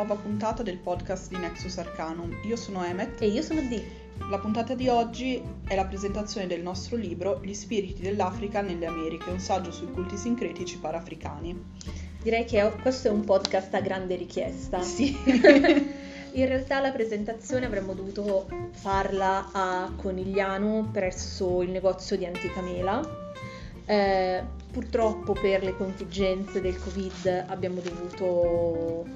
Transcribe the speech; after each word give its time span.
nuova 0.00 0.14
puntata 0.14 0.62
del 0.62 0.78
podcast 0.78 1.28
di 1.28 1.36
Nexus 1.36 1.76
Arcanum. 1.76 2.34
Io 2.46 2.56
sono 2.56 2.82
Emmet 2.82 3.20
E 3.20 3.26
io 3.26 3.42
sono 3.42 3.60
Dee. 3.60 3.84
La 4.30 4.38
puntata 4.38 4.74
di 4.74 4.88
oggi 4.88 5.42
è 5.68 5.74
la 5.74 5.84
presentazione 5.84 6.46
del 6.46 6.62
nostro 6.62 6.96
libro 6.96 7.38
Gli 7.44 7.52
spiriti 7.52 8.00
dell'Africa 8.00 8.62
nelle 8.62 8.86
Americhe, 8.86 9.28
un 9.28 9.40
saggio 9.40 9.70
sui 9.70 9.90
culti 9.92 10.16
sincretici 10.16 10.78
parafricani. 10.78 11.54
Direi 12.22 12.46
che 12.46 12.72
questo 12.80 13.08
è 13.08 13.10
un 13.10 13.24
podcast 13.24 13.74
a 13.74 13.80
grande 13.82 14.16
richiesta. 14.16 14.80
Sì. 14.80 15.14
In 16.32 16.46
realtà 16.46 16.80
la 16.80 16.92
presentazione 16.92 17.66
avremmo 17.66 17.92
dovuto 17.92 18.48
farla 18.70 19.50
a 19.52 19.92
Conigliano 19.96 20.88
presso 20.90 21.60
il 21.60 21.68
negozio 21.68 22.16
di 22.16 22.24
Antica 22.24 22.62
Mela. 22.62 23.02
Eh, 23.84 24.42
purtroppo 24.70 25.32
per 25.32 25.62
le 25.62 25.76
contingenze 25.76 26.60
del 26.60 26.78
Covid 26.78 27.44
abbiamo 27.48 27.80
dovuto 27.80 29.06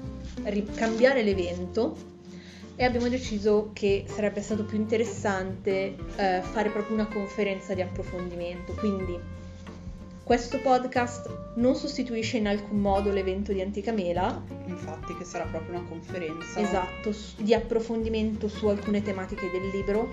cambiare 0.75 1.23
l'evento 1.23 2.13
e 2.75 2.83
abbiamo 2.83 3.07
deciso 3.07 3.69
che 3.73 4.05
sarebbe 4.07 4.41
stato 4.41 4.65
più 4.65 4.77
interessante 4.77 5.95
eh, 6.17 6.41
fare 6.41 6.69
proprio 6.69 6.95
una 6.95 7.07
conferenza 7.07 7.73
di 7.73 7.81
approfondimento. 7.81 8.73
Quindi 8.73 9.17
questo 10.23 10.59
podcast 10.59 11.53
non 11.55 11.75
sostituisce 11.75 12.37
in 12.37 12.47
alcun 12.47 12.79
modo 12.79 13.11
l'evento 13.11 13.53
di 13.53 13.61
Antica 13.61 13.91
Mela, 13.91 14.43
Infatti, 14.65 15.15
che 15.15 15.23
sarà 15.23 15.45
proprio 15.45 15.77
una 15.77 15.87
conferenza. 15.87 16.59
esatto, 16.59 17.15
di 17.37 17.53
approfondimento 17.53 18.47
su 18.47 18.67
alcune 18.67 19.01
tematiche 19.03 19.49
del 19.51 19.69
libro 19.69 20.11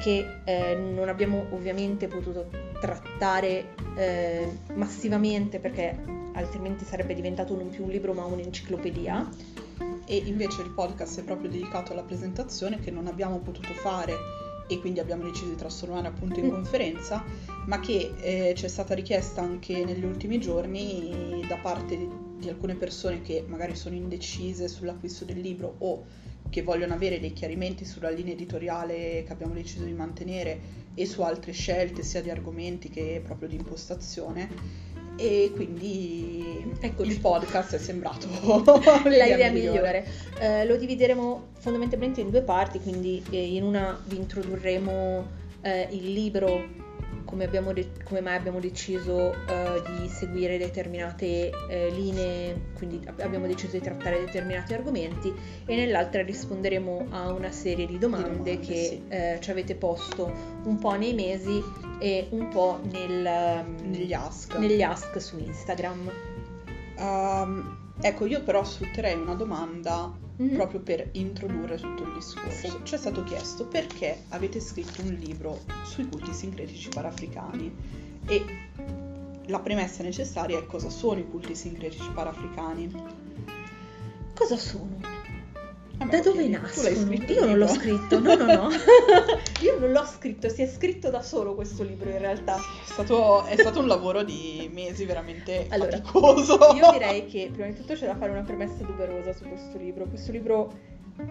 che 0.00 0.40
eh, 0.44 0.74
non 0.74 1.08
abbiamo 1.08 1.46
ovviamente 1.50 2.08
potuto 2.08 2.48
trattare 2.80 3.74
eh, 3.96 4.48
massivamente 4.74 5.58
perché 5.58 5.96
altrimenti 6.34 6.84
sarebbe 6.84 7.14
diventato 7.14 7.54
non 7.54 7.68
più 7.68 7.84
un 7.84 7.90
libro 7.90 8.12
ma 8.12 8.24
un'enciclopedia. 8.24 9.28
E 10.04 10.16
invece 10.16 10.62
il 10.62 10.70
podcast 10.70 11.20
è 11.20 11.22
proprio 11.22 11.48
dedicato 11.48 11.92
alla 11.92 12.02
presentazione 12.02 12.80
che 12.80 12.90
non 12.90 13.06
abbiamo 13.06 13.38
potuto 13.38 13.72
fare 13.72 14.14
e 14.66 14.80
quindi 14.80 15.00
abbiamo 15.00 15.24
deciso 15.24 15.50
di 15.50 15.56
trasformare 15.56 16.08
appunto 16.08 16.38
in 16.40 16.46
Mm. 16.46 16.50
conferenza, 16.50 17.22
ma 17.66 17.80
che 17.80 18.14
eh, 18.20 18.54
ci 18.56 18.64
è 18.64 18.68
stata 18.68 18.94
richiesta 18.94 19.40
anche 19.42 19.84
negli 19.84 20.04
ultimi 20.04 20.38
giorni 20.40 21.44
da 21.46 21.56
parte 21.56 21.96
di, 21.96 22.08
di 22.38 22.48
alcune 22.48 22.74
persone 22.74 23.22
che 23.22 23.44
magari 23.46 23.76
sono 23.76 23.94
indecise 23.94 24.68
sull'acquisto 24.68 25.24
del 25.24 25.40
libro 25.40 25.74
o 25.78 26.04
che 26.52 26.62
vogliono 26.62 26.92
avere 26.92 27.18
dei 27.18 27.32
chiarimenti 27.32 27.86
sulla 27.86 28.10
linea 28.10 28.34
editoriale 28.34 29.24
che 29.24 29.32
abbiamo 29.32 29.54
deciso 29.54 29.84
di 29.84 29.94
mantenere 29.94 30.60
e 30.94 31.06
su 31.06 31.22
altre 31.22 31.52
scelte 31.52 32.02
sia 32.02 32.20
di 32.20 32.28
argomenti 32.28 32.90
che 32.90 33.22
proprio 33.24 33.48
di 33.48 33.56
impostazione. 33.56 34.50
E 35.16 35.50
quindi 35.54 36.62
Eccoci. 36.78 37.10
il 37.10 37.20
podcast 37.20 37.76
è 37.76 37.78
sembrato 37.78 38.28
la 39.08 39.24
idea 39.24 39.50
migliore. 39.50 40.06
Eh, 40.38 40.66
lo 40.66 40.76
divideremo 40.76 41.48
fondamentalmente 41.58 42.20
in 42.20 42.28
due 42.28 42.42
parti, 42.42 42.78
quindi 42.80 43.22
eh, 43.30 43.54
in 43.54 43.62
una 43.62 43.98
vi 44.04 44.16
introdurremo 44.16 45.26
eh, 45.62 45.88
il 45.90 46.12
libro 46.12 46.81
come, 47.24 47.44
abbiamo 47.44 47.72
de- 47.72 47.90
come 48.04 48.20
mai 48.20 48.36
abbiamo 48.36 48.60
deciso 48.60 49.32
eh, 49.32 49.82
di 49.98 50.08
seguire 50.08 50.58
determinate 50.58 51.50
eh, 51.68 51.90
linee, 51.90 52.70
quindi 52.74 53.00
ab- 53.06 53.20
abbiamo 53.20 53.46
deciso 53.46 53.76
di 53.76 53.82
trattare 53.82 54.18
determinati 54.20 54.74
argomenti 54.74 55.32
e 55.64 55.76
nell'altra 55.76 56.22
risponderemo 56.22 57.06
a 57.10 57.32
una 57.32 57.50
serie 57.50 57.86
di 57.86 57.98
domande, 57.98 58.28
domande, 58.28 58.58
che 58.60 58.74
sì. 58.74 59.02
eh, 59.08 59.38
ci 59.40 59.50
avete 59.50 59.74
posto 59.74 60.32
un 60.64 60.78
po' 60.78 60.92
nei 60.94 61.14
mesi 61.14 61.62
e 61.98 62.26
un 62.30 62.48
po' 62.48 62.80
nel, 62.90 63.24
ehm, 63.24 63.76
negli 63.84 64.12
ask. 64.12 64.56
negli 64.56 64.82
ask 64.82 65.20
su 65.20 65.38
Instagram. 65.38 66.10
Ehm, 66.98 67.94
ecco, 68.00 68.26
io 68.26 68.42
però 68.42 68.64
sfrutterei 68.64 69.18
una 69.18 69.34
domanda 69.34 70.12
Mhm. 70.42 70.54
proprio 70.54 70.80
per 70.80 71.08
introdurre 71.12 71.76
tutto 71.76 72.02
il 72.02 72.12
discorso. 72.14 72.68
Sì. 72.68 72.78
Ci 72.82 72.94
è 72.94 72.98
stato 72.98 73.22
chiesto 73.24 73.66
perché 73.66 74.24
avete 74.30 74.60
scritto 74.60 75.02
un 75.02 75.12
libro 75.12 75.64
sui 75.84 76.08
culti 76.08 76.32
sincretici 76.32 76.88
parafricani 76.88 77.74
e 78.26 78.44
la 79.46 79.58
premessa 79.60 80.02
necessaria 80.02 80.58
è 80.58 80.66
cosa 80.66 80.88
sono 80.88 81.20
i 81.20 81.28
culti 81.28 81.54
sincretici 81.54 82.10
parafricani. 82.12 82.90
Cosa 84.34 84.56
sono? 84.56 85.11
Da 85.96 86.20
dove 86.20 86.48
nascono? 86.48 86.88
Io 87.14 87.44
non 87.44 87.58
l'ho 87.58 87.68
scritto, 87.68 88.18
no, 88.20 88.34
no, 88.34 88.44
no. 88.44 88.68
Io 89.62 89.78
non 89.78 89.92
l'ho 89.92 90.04
scritto, 90.04 90.48
si 90.48 90.62
è 90.62 90.66
scritto 90.66 91.10
da 91.10 91.22
solo 91.22 91.54
questo 91.54 91.84
libro 91.84 92.10
in 92.10 92.18
realtà. 92.18 92.56
È 92.56 92.90
stato, 92.90 93.44
è 93.44 93.56
stato 93.56 93.78
un 93.78 93.86
lavoro 93.86 94.22
di 94.24 94.68
mesi 94.72 95.04
veramente 95.04 95.66
Allora, 95.70 95.92
faticoso. 95.92 96.58
Io 96.74 96.90
direi 96.92 97.26
che 97.26 97.50
prima 97.52 97.68
di 97.68 97.74
tutto 97.74 97.94
c'è 97.94 98.06
da 98.06 98.16
fare 98.16 98.30
una 98.32 98.42
premessa 98.42 98.82
doverosa 98.84 99.32
su 99.32 99.44
questo 99.44 99.78
libro. 99.78 100.06
Questo 100.06 100.32
libro 100.32 100.72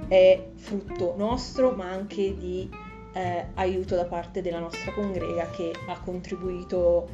è 0.08 0.42
frutto 0.56 1.16
nostro, 1.18 1.72
ma 1.72 1.90
anche 1.90 2.36
di 2.38 2.70
eh, 3.14 3.46
aiuto 3.56 3.96
da 3.96 4.06
parte 4.06 4.42
della 4.42 4.60
nostra 4.60 4.94
congrega 4.94 5.50
che 5.52 5.74
ha 5.88 6.00
contribuito 6.00 7.10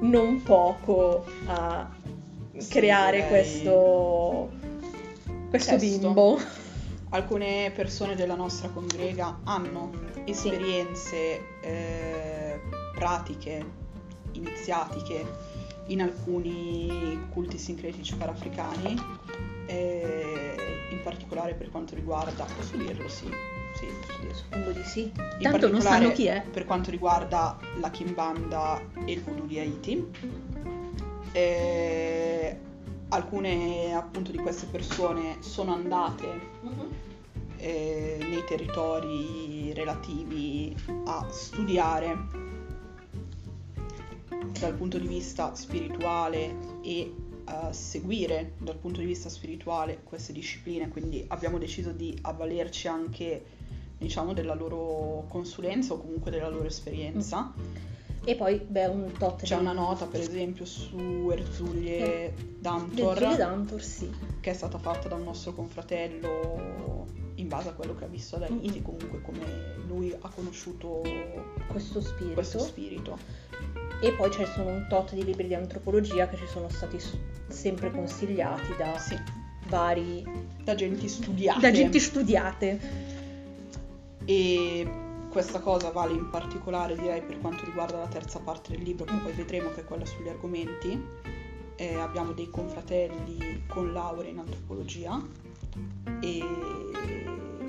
non 0.00 0.42
poco 0.42 1.26
a 1.46 1.90
Sì, 2.56 2.68
creare 2.70 3.16
direi- 3.16 3.28
questo, 3.28 4.50
questo 5.50 5.76
bimbo. 5.76 6.60
Alcune 7.12 7.70
persone 7.74 8.14
della 8.14 8.34
nostra 8.34 8.68
congrega 8.68 9.40
hanno 9.44 9.90
esperienze 10.24 11.58
eh, 11.60 12.58
pratiche, 12.94 13.64
iniziatiche 14.32 15.24
in 15.88 16.00
alcuni 16.00 17.26
culti 17.30 17.58
sincretici 17.58 18.14
parafricani, 18.14 18.98
eh, 19.66 20.56
in 20.90 21.02
particolare 21.02 21.52
per 21.52 21.70
quanto 21.70 21.94
riguarda, 21.94 22.44
posso 22.44 22.78
dirlo? 22.78 23.06
Sì, 23.10 23.28
sì, 23.74 23.86
posso 24.06 24.18
dirlo. 24.20 24.34
Suppongo 24.34 24.70
di 24.70 24.84
sì. 24.84 25.02
In 25.02 25.42
Tanto 25.42 25.68
non 25.70 25.82
sanno 25.82 26.12
chi 26.12 26.26
è. 26.26 26.42
Per 26.50 26.64
quanto 26.64 26.90
riguarda 26.90 27.58
la 27.78 27.90
Kimbanda 27.90 28.80
e 29.04 29.12
il 29.12 29.22
voodoo 29.22 29.44
di 29.44 29.58
Haiti. 29.58 30.10
Eh, 31.32 32.58
alcune 33.12 33.94
appunto 33.94 34.30
di 34.30 34.38
queste 34.38 34.66
persone 34.66 35.36
sono 35.40 35.72
andate 35.72 36.40
eh, 37.56 38.16
nei 38.20 38.42
territori 38.44 39.72
relativi 39.74 40.74
a 41.04 41.26
studiare 41.30 42.40
dal 44.58 44.74
punto 44.74 44.98
di 44.98 45.06
vista 45.06 45.54
spirituale 45.54 46.80
e 46.82 47.14
a 47.44 47.72
seguire 47.72 48.54
dal 48.58 48.76
punto 48.76 49.00
di 49.00 49.06
vista 49.06 49.28
spirituale 49.28 50.00
queste 50.04 50.32
discipline, 50.32 50.88
quindi 50.88 51.24
abbiamo 51.28 51.58
deciso 51.58 51.90
di 51.90 52.16
avvalerci 52.22 52.88
anche 52.88 53.44
diciamo 53.98 54.32
della 54.32 54.54
loro 54.54 55.26
consulenza 55.28 55.92
o 55.92 55.98
comunque 55.98 56.30
della 56.30 56.48
loro 56.48 56.64
esperienza. 56.64 57.52
E 58.24 58.36
poi, 58.36 58.60
beh, 58.64 58.86
un 58.86 59.10
tot 59.18 59.42
C'è 59.42 59.56
di- 59.56 59.60
una 59.62 59.72
nota 59.72 60.06
per 60.06 60.20
esempio 60.20 60.64
su 60.64 61.28
Erzuglie 61.32 62.32
Dantor 62.60 63.14
Del 63.18 63.24
Zule 63.24 63.36
Dantor, 63.36 63.82
sì. 63.82 64.10
che 64.40 64.50
è 64.50 64.54
stata 64.54 64.78
fatta 64.78 65.08
da 65.08 65.16
un 65.16 65.24
nostro 65.24 65.52
confratello 65.52 67.06
in 67.36 67.48
base 67.48 67.70
a 67.70 67.72
quello 67.72 67.96
che 67.96 68.04
ha 68.04 68.08
visto 68.08 68.36
ad 68.36 68.42
Haiti, 68.42 68.78
Mhm. 68.78 68.82
comunque 68.84 69.20
come 69.22 69.44
lui 69.88 70.14
ha 70.16 70.28
conosciuto 70.28 71.02
Questo 71.66 72.00
spirito. 72.00 72.34
questo 72.34 72.58
spirito. 72.60 73.18
E 74.00 74.12
poi 74.12 74.30
ci 74.30 74.44
sono 74.54 74.70
un 74.70 74.86
tot 74.88 75.14
di 75.14 75.24
libri 75.24 75.48
di 75.48 75.54
antropologia 75.54 76.28
che 76.28 76.36
ci 76.36 76.46
sono 76.46 76.68
stati 76.68 76.98
sempre 77.48 77.90
consigliati 77.90 78.74
da 78.78 78.96
Sì, 78.98 79.16
vari 79.68 80.24
da 80.62 80.74
genti 80.76 81.08
studiate. 81.08 81.60
da 81.60 81.70
gente 81.72 81.98
studiate. 81.98 82.80
E 84.24 84.86
questa 85.32 85.60
cosa 85.60 85.90
vale 85.90 86.12
in 86.12 86.28
particolare 86.28 86.94
direi 86.94 87.22
per 87.22 87.40
quanto 87.40 87.64
riguarda 87.64 87.96
la 87.96 88.06
terza 88.06 88.38
parte 88.38 88.72
del 88.72 88.82
libro, 88.82 89.06
che 89.06 89.16
poi 89.16 89.32
vedremo 89.32 89.70
che 89.70 89.80
è 89.80 89.84
quella 89.84 90.04
sugli 90.04 90.28
argomenti. 90.28 91.02
Eh, 91.76 91.94
abbiamo 91.94 92.32
dei 92.32 92.50
confratelli 92.50 93.64
con 93.66 93.94
laurea 93.94 94.30
in 94.30 94.38
antropologia 94.40 95.18
e 96.20 96.44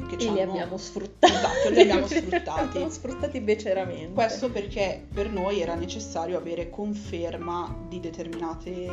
che 0.07 0.17
ci 0.17 0.27
E 0.27 0.31
li 0.33 0.41
abbiamo 0.41 0.77
sfruttati. 0.77 1.33
Esatto, 1.33 1.69
li 1.69 1.81
abbiamo 1.81 2.07
sfruttati. 2.07 2.61
Li 2.61 2.67
abbiamo 2.69 2.89
sfruttati 2.89 3.39
beceramente. 3.39 4.13
Questo 4.13 4.49
perché 4.49 5.05
per 5.13 5.29
noi 5.29 5.61
era 5.61 5.75
necessario 5.75 6.37
avere 6.37 6.69
conferma 6.69 7.75
di 7.87 7.99
determinate, 7.99 8.87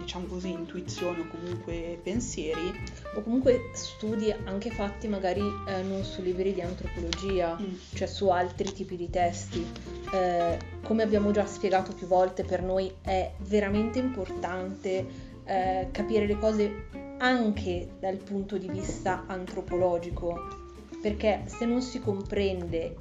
diciamo 0.00 0.26
così, 0.26 0.50
intuizioni 0.50 1.20
o 1.20 1.26
comunque 1.28 1.98
pensieri. 2.02 2.72
O 3.16 3.22
comunque 3.22 3.70
studi 3.74 4.32
anche 4.44 4.70
fatti 4.70 5.08
magari 5.08 5.42
eh, 5.68 5.82
non 5.82 6.02
su 6.04 6.22
libri 6.22 6.52
di 6.54 6.60
antropologia, 6.60 7.56
Mm. 7.60 7.74
cioè 7.94 8.06
su 8.06 8.28
altri 8.28 8.72
tipi 8.72 8.96
di 8.96 9.10
testi. 9.10 9.64
Eh, 10.12 10.58
come 10.82 11.02
abbiamo 11.02 11.30
già 11.30 11.46
spiegato 11.46 11.92
più 11.92 12.06
volte, 12.06 12.44
per 12.44 12.62
noi 12.62 12.92
è 13.02 13.30
veramente 13.38 13.98
importante 13.98 15.06
eh, 15.44 15.88
capire 15.90 16.26
le 16.26 16.38
cose 16.38 16.72
anche 17.18 17.88
dal 18.00 18.16
punto 18.16 18.56
di 18.58 18.68
vista 18.68 19.24
antropologico, 19.26 20.62
perché 21.00 21.42
se 21.46 21.64
non 21.64 21.80
si 21.82 22.00
comprende 22.00 22.96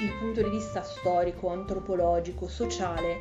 il 0.00 0.12
punto 0.20 0.42
di 0.42 0.50
vista 0.50 0.82
storico, 0.82 1.48
antropologico, 1.48 2.48
sociale, 2.48 3.20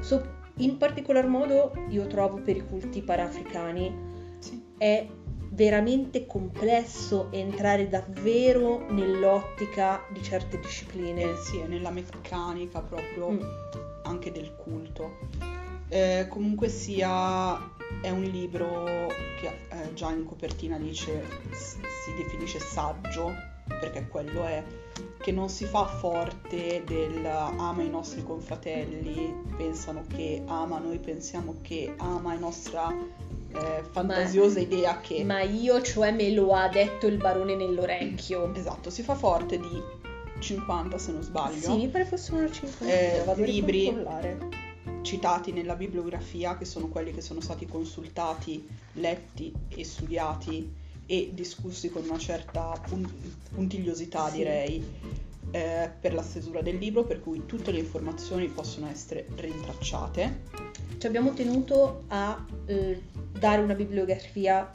so- 0.00 0.34
in 0.58 0.76
particolar 0.78 1.26
modo 1.26 1.72
io 1.88 2.06
trovo 2.06 2.40
per 2.40 2.56
i 2.56 2.64
culti 2.66 3.02
parafricani 3.02 3.94
Sì. 4.38 4.62
è 4.78 5.06
veramente 5.50 6.26
complesso 6.26 7.28
entrare 7.30 7.88
davvero 7.88 8.90
nell'ottica 8.90 10.02
di 10.12 10.22
certe 10.22 10.58
discipline. 10.60 11.22
Eh, 11.22 11.36
sì, 11.36 11.58
è 11.58 11.66
nella 11.66 11.90
meccanica 11.90 12.80
proprio 12.80 13.30
Mm. 13.30 13.40
anche 14.02 14.30
del 14.32 14.54
culto. 14.54 15.16
Eh, 15.88 16.26
comunque 16.28 16.68
sia, 16.68 17.58
è 18.02 18.10
un 18.10 18.22
libro 18.22 18.84
che 19.40 19.46
eh, 19.68 19.94
già 19.94 20.10
in 20.10 20.24
copertina 20.24 20.78
dice, 20.78 21.24
si 21.52 22.14
definisce 22.16 22.58
saggio, 22.58 23.32
perché 23.66 24.06
quello 24.08 24.44
è, 24.44 24.62
che 25.20 25.32
non 25.32 25.48
si 25.48 25.64
fa 25.64 25.86
forte 25.86 26.82
del 26.84 27.24
ama 27.26 27.82
i 27.82 27.90
nostri 27.90 28.22
confratelli, 28.22 29.34
pensano 29.56 30.04
che 30.08 30.42
ama, 30.46 30.78
noi 30.78 30.98
pensiamo 30.98 31.56
che 31.62 31.94
ama, 31.98 32.34
è 32.34 32.38
nostra 32.38 32.94
eh, 33.52 33.82
fantasiosa 33.90 34.60
idea 34.60 35.00
che... 35.00 35.24
Ma 35.24 35.42
io, 35.42 35.82
cioè, 35.82 36.12
me 36.12 36.30
lo 36.30 36.52
ha 36.52 36.68
detto 36.68 37.06
il 37.06 37.16
barone 37.16 37.56
nell'orecchio. 37.56 38.54
Esatto, 38.54 38.90
si 38.90 39.02
fa 39.02 39.14
forte 39.14 39.58
di 39.58 39.82
50 40.38 40.98
se 40.98 41.12
non 41.12 41.22
sbaglio. 41.22 41.60
Sì, 41.60 41.76
mi 41.76 41.88
pare 41.88 42.04
fossero 42.04 42.36
una 42.38 42.50
50. 42.50 42.94
Eh, 42.94 43.44
libri. 43.44 43.92
Citati 45.06 45.52
nella 45.52 45.76
bibliografia, 45.76 46.58
che 46.58 46.64
sono 46.64 46.88
quelli 46.88 47.12
che 47.12 47.20
sono 47.20 47.40
stati 47.40 47.64
consultati, 47.66 48.66
letti 48.94 49.52
e 49.68 49.84
studiati 49.84 50.70
e 51.06 51.30
discussi 51.32 51.88
con 51.88 52.02
una 52.02 52.18
certa 52.18 52.72
pun- 52.88 53.08
puntigliosità, 53.54 54.28
Sì. 54.28 54.36
direi, 54.38 54.84
eh, 55.52 55.88
per 56.00 56.12
la 56.12 56.22
stesura 56.22 56.60
del 56.60 56.76
libro, 56.76 57.04
per 57.04 57.20
cui 57.20 57.46
tutte 57.46 57.70
le 57.70 57.78
informazioni 57.78 58.48
possono 58.48 58.88
essere 58.88 59.28
rintracciate. 59.36 60.42
Ci 60.98 61.06
abbiamo 61.06 61.32
tenuto 61.34 62.02
a 62.08 62.44
eh, 62.66 63.00
dare 63.38 63.62
una 63.62 63.74
bibliografia 63.74 64.68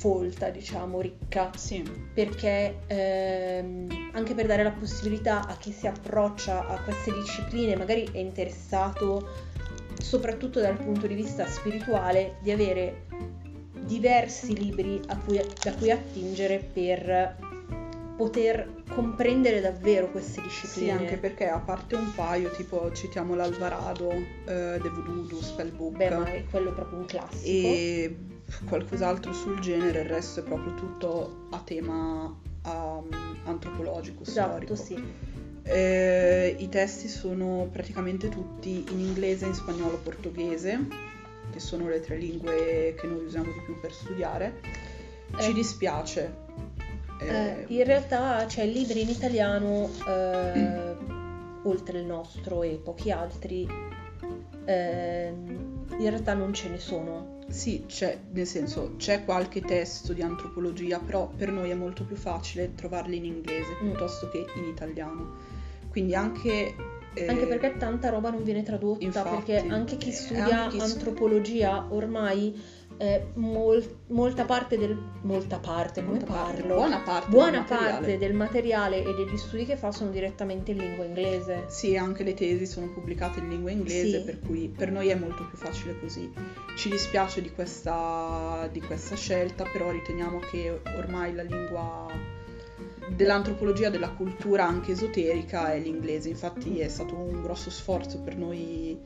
folta, 0.00 0.48
diciamo, 0.48 0.98
ricca, 1.02 1.50
Sì, 1.54 1.82
perché 2.14 2.78
ehm, 2.86 4.10
anche 4.14 4.34
per 4.34 4.46
dare 4.46 4.62
la 4.62 4.70
possibilità 4.70 5.46
a 5.46 5.56
chi 5.58 5.72
si 5.72 5.86
approccia 5.86 6.66
a 6.66 6.80
queste 6.80 7.12
discipline, 7.12 7.76
magari 7.76 8.08
è 8.10 8.16
interessato 8.18 9.28
soprattutto 10.00 10.58
dal 10.58 10.78
punto 10.78 11.06
di 11.06 11.14
vista 11.14 11.46
spirituale, 11.46 12.36
di 12.40 12.50
avere 12.50 13.02
diversi 13.82 14.56
libri 14.56 15.02
a 15.08 15.18
cui- 15.18 15.42
da 15.62 15.74
cui 15.74 15.90
attingere 15.90 16.58
per 16.72 17.36
poter 18.16 18.82
comprendere 18.88 19.60
davvero 19.60 20.10
queste 20.10 20.40
discipline. 20.40 20.86
sì, 20.86 20.90
anche 20.90 21.16
perché 21.18 21.46
a 21.48 21.58
parte 21.58 21.96
un 21.96 22.10
paio, 22.14 22.50
tipo 22.50 22.90
citiamo 22.92 23.34
l'Alvarado, 23.34 24.10
eh, 24.12 24.78
The 24.80 24.88
Voodoo, 24.88 25.42
Spellbook 25.42 25.96
Beh, 25.96 26.10
ma 26.10 26.32
è 26.32 26.44
quello 26.50 26.72
proprio 26.72 26.98
un 27.00 27.04
classico. 27.04 27.44
e 27.68 28.16
qualcos'altro 28.66 29.32
sul 29.32 29.58
genere, 29.60 30.00
il 30.00 30.08
resto 30.08 30.40
è 30.40 30.42
proprio 30.42 30.74
tutto 30.74 31.46
a 31.50 31.60
tema 31.64 32.34
um, 32.66 33.08
antropologico, 33.44 34.22
Esatto, 34.22 34.74
storico. 34.74 34.74
sì. 34.74 35.28
Eh, 35.62 36.56
I 36.58 36.68
testi 36.68 37.06
sono 37.08 37.68
praticamente 37.70 38.28
tutti 38.28 38.84
in 38.90 38.98
inglese, 39.00 39.46
in 39.46 39.54
spagnolo, 39.54 39.98
portoghese, 39.98 40.86
che 41.52 41.60
sono 41.60 41.88
le 41.88 42.00
tre 42.00 42.16
lingue 42.16 42.94
che 42.98 43.06
noi 43.06 43.24
usiamo 43.24 43.46
di 43.52 43.60
più 43.64 43.78
per 43.80 43.92
studiare. 43.92 44.60
Ci 45.38 45.50
Eh. 45.50 45.52
dispiace. 45.52 46.34
Eh, 47.20 47.26
eh, 47.28 47.64
in 47.68 47.84
realtà 47.84 48.44
c'è 48.46 48.64
libri 48.66 49.02
in 49.02 49.10
italiano, 49.10 49.90
eh, 50.08 50.96
oltre 51.64 51.98
il 52.00 52.06
nostro 52.06 52.62
e 52.62 52.80
pochi 52.82 53.10
altri, 53.10 53.68
ehm, 54.64 55.86
in 55.98 56.08
realtà 56.08 56.34
non 56.34 56.52
ce 56.54 56.68
ne 56.68 56.78
sono. 56.78 57.38
Sì, 57.50 57.84
c'è, 57.86 58.18
nel 58.32 58.46
senso, 58.46 58.94
c'è 58.96 59.24
qualche 59.24 59.60
testo 59.60 60.12
di 60.12 60.22
antropologia, 60.22 60.98
però 60.98 61.28
per 61.28 61.50
noi 61.50 61.70
è 61.70 61.74
molto 61.74 62.04
più 62.04 62.16
facile 62.16 62.74
trovarli 62.74 63.16
in 63.16 63.24
inglese 63.24 63.76
Mm. 63.82 63.88
piuttosto 63.88 64.28
che 64.28 64.46
in 64.56 64.64
italiano. 64.64 65.36
Quindi 65.90 66.14
anche... 66.14 66.74
eh, 67.14 67.26
Anche 67.26 67.46
perché 67.46 67.76
tanta 67.76 68.08
roba 68.08 68.30
non 68.30 68.44
viene 68.44 68.62
tradotta, 68.62 69.04
infatti, 69.04 69.52
perché 69.52 69.68
anche 69.68 69.96
chi 69.96 70.10
eh, 70.10 70.12
studia 70.12 70.62
anche 70.64 70.76
chi 70.76 70.82
antropologia 70.82 71.86
ormai 71.90 72.56
eh, 73.02 73.28
mol- 73.34 73.96
molta 74.08 74.44
parte 74.44 74.76
del... 74.76 74.94
molta 75.22 75.58
parte, 75.58 76.04
come 76.04 76.18
molta 76.18 76.32
parte- 76.34 76.60
parlo? 76.60 76.74
buona 76.74 76.98
parte 76.98 77.20
del 77.28 77.30
Buona 77.34 77.58
materiale. 77.60 77.90
parte 77.92 78.18
del 78.18 78.34
materiale 78.34 79.02
e 79.02 79.14
degli 79.14 79.36
studi 79.38 79.64
che 79.64 79.76
fa 79.76 79.90
sono 79.90 80.10
direttamente 80.10 80.72
in 80.72 80.76
lingua 80.76 81.04
inglese. 81.06 81.64
Sì, 81.68 81.96
anche 81.96 82.22
le 82.24 82.34
tesi 82.34 82.66
sono 82.66 82.88
pubblicate 82.90 83.38
in 83.40 83.48
lingua 83.48 83.70
inglese, 83.70 84.18
Sì. 84.18 84.24
per 84.24 84.38
cui 84.40 84.68
per 84.68 84.90
noi 84.90 85.08
è 85.08 85.14
molto 85.14 85.46
più 85.46 85.56
facile 85.56 85.98
così. 85.98 86.30
Ci 86.76 86.90
dispiace 86.90 87.40
di 87.40 87.50
questa, 87.50 88.68
di 88.70 88.80
questa 88.82 89.16
scelta, 89.16 89.64
però 89.72 89.90
riteniamo 89.90 90.38
che 90.50 90.80
ormai 90.98 91.34
la 91.34 91.42
lingua 91.42 92.06
dell'antropologia, 93.08 93.88
della 93.88 94.10
cultura 94.10 94.66
anche 94.66 94.92
esoterica 94.92 95.72
è 95.72 95.78
l'inglese. 95.78 96.28
Infatti 96.28 96.80
è 96.80 96.88
stato 96.88 97.14
un 97.16 97.40
grosso 97.42 97.70
sforzo 97.70 98.20
per 98.20 98.36
noi 98.36 98.98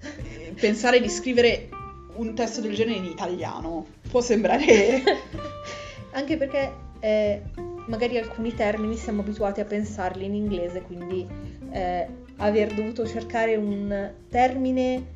eh, 0.00 0.54
pensare 0.58 1.00
di 1.00 1.08
scrivere 1.10 1.68
un 2.16 2.34
testo 2.34 2.60
del 2.60 2.74
genere 2.74 2.98
in 2.98 3.04
italiano. 3.04 3.86
Può 4.10 4.20
sembrare... 4.20 5.02
Anche 6.12 6.36
perché 6.38 6.72
eh, 7.00 7.42
magari 7.86 8.16
alcuni 8.16 8.54
termini 8.54 8.96
siamo 8.96 9.20
abituati 9.20 9.60
a 9.60 9.64
pensarli 9.64 10.24
in 10.24 10.34
inglese, 10.34 10.80
quindi 10.80 11.26
eh, 11.70 12.06
aver 12.36 12.72
dovuto 12.74 13.06
cercare 13.06 13.56
un 13.56 14.12
termine 14.30 15.14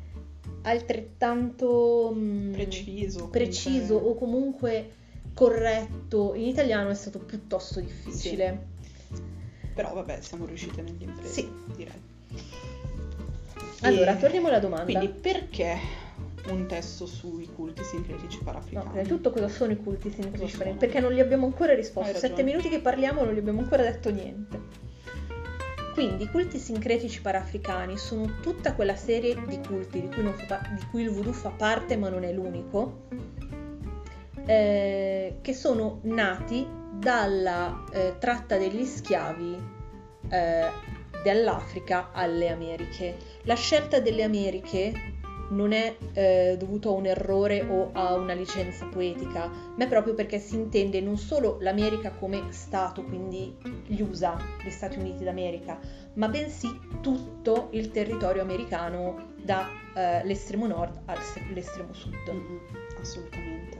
altrettanto 0.63 2.11
mm, 2.15 2.51
preciso. 2.53 3.27
preciso 3.29 3.99
comunque. 3.99 4.09
o 4.09 4.15
comunque 4.15 4.89
corretto 5.33 6.33
in 6.35 6.47
italiano 6.47 6.89
è 6.89 6.93
stato 6.93 7.17
piuttosto 7.19 7.79
difficile. 7.79 8.67
Però 9.73 9.93
vabbè, 9.93 10.19
siamo 10.21 10.45
riuscite 10.45 10.81
nell'impresa, 10.81 11.33
Sì. 11.33 11.49
direi. 11.75 12.09
Allora, 13.81 14.15
E- 14.15 14.19
torniamo 14.19 14.47
alla 14.49 14.59
domanda. 14.59 14.85
Quindi 14.85 15.07
perché 15.07 15.77
un 16.49 16.65
testo 16.67 17.05
sui 17.05 17.47
culti 17.53 17.83
sincretici 17.83 18.37
No, 18.37 18.43
parafricani? 18.43 18.87
prima 18.87 19.03
di 19.03 19.07
tutto 19.09 19.31
cosa 19.31 19.47
sono 19.47 19.71
i 19.71 19.77
culti 19.77 20.09
sincretici? 20.09 20.57
Cosa 20.57 20.63
sono? 20.63 20.77
Perché 20.77 20.99
non 20.99 21.11
gli 21.11 21.19
abbiamo 21.19 21.45
ancora 21.45 21.73
risposto. 21.73 22.17
Sette 22.17 22.43
minuti 22.43 22.69
che 22.69 22.79
parliamo 22.79 23.23
non 23.23 23.33
gli 23.33 23.37
abbiamo 23.37 23.59
ancora 23.59 23.83
detto 23.83 24.09
niente. 24.09 24.59
Quindi 25.93 26.23
i 26.23 26.29
culti 26.29 26.57
sincretici 26.57 27.21
parafricani 27.21 27.97
sono 27.97 28.39
tutta 28.41 28.73
quella 28.73 28.95
serie 28.95 29.35
di 29.45 29.59
culti 29.59 30.01
di 30.01 30.07
cui, 30.07 30.23
fa 30.47 30.61
di 30.73 30.85
cui 30.89 31.03
il 31.03 31.09
voodoo 31.09 31.33
fa 31.33 31.49
parte 31.49 31.97
ma 31.97 32.07
non 32.07 32.23
è 32.23 32.31
l'unico, 32.31 33.07
eh, 34.45 35.37
che 35.41 35.53
sono 35.53 35.99
nati 36.03 36.65
dalla 36.93 37.83
eh, 37.91 38.15
tratta 38.19 38.57
degli 38.57 38.85
schiavi 38.85 39.57
eh, 40.29 40.69
dall'Africa 41.23 42.11
alle 42.13 42.49
Americhe. 42.49 43.17
La 43.43 43.55
scelta 43.55 43.99
delle 43.99 44.23
Americhe 44.23 45.10
non 45.51 45.71
è 45.71 45.95
eh, 46.13 46.55
dovuto 46.57 46.89
a 46.89 46.93
un 46.93 47.05
errore 47.05 47.61
o 47.61 47.89
a 47.93 48.15
una 48.15 48.33
licenza 48.33 48.85
poetica, 48.85 49.47
ma 49.47 49.83
è 49.83 49.87
proprio 49.87 50.13
perché 50.13 50.39
si 50.39 50.55
intende 50.55 51.01
non 51.01 51.17
solo 51.17 51.57
l'America 51.59 52.11
come 52.11 52.43
Stato, 52.49 53.03
quindi 53.03 53.55
gli 53.85 54.01
USA, 54.01 54.37
gli 54.63 54.69
Stati 54.69 54.99
Uniti 54.99 55.23
d'America, 55.23 55.79
ma 56.13 56.27
bensì 56.27 56.67
tutto 57.01 57.69
il 57.71 57.91
territorio 57.91 58.41
americano 58.41 59.33
dall'estremo 59.43 60.67
nord 60.67 61.01
all'estremo 61.05 61.93
sud. 61.93 62.15
Mm, 62.31 62.57
assolutamente. 62.99 63.79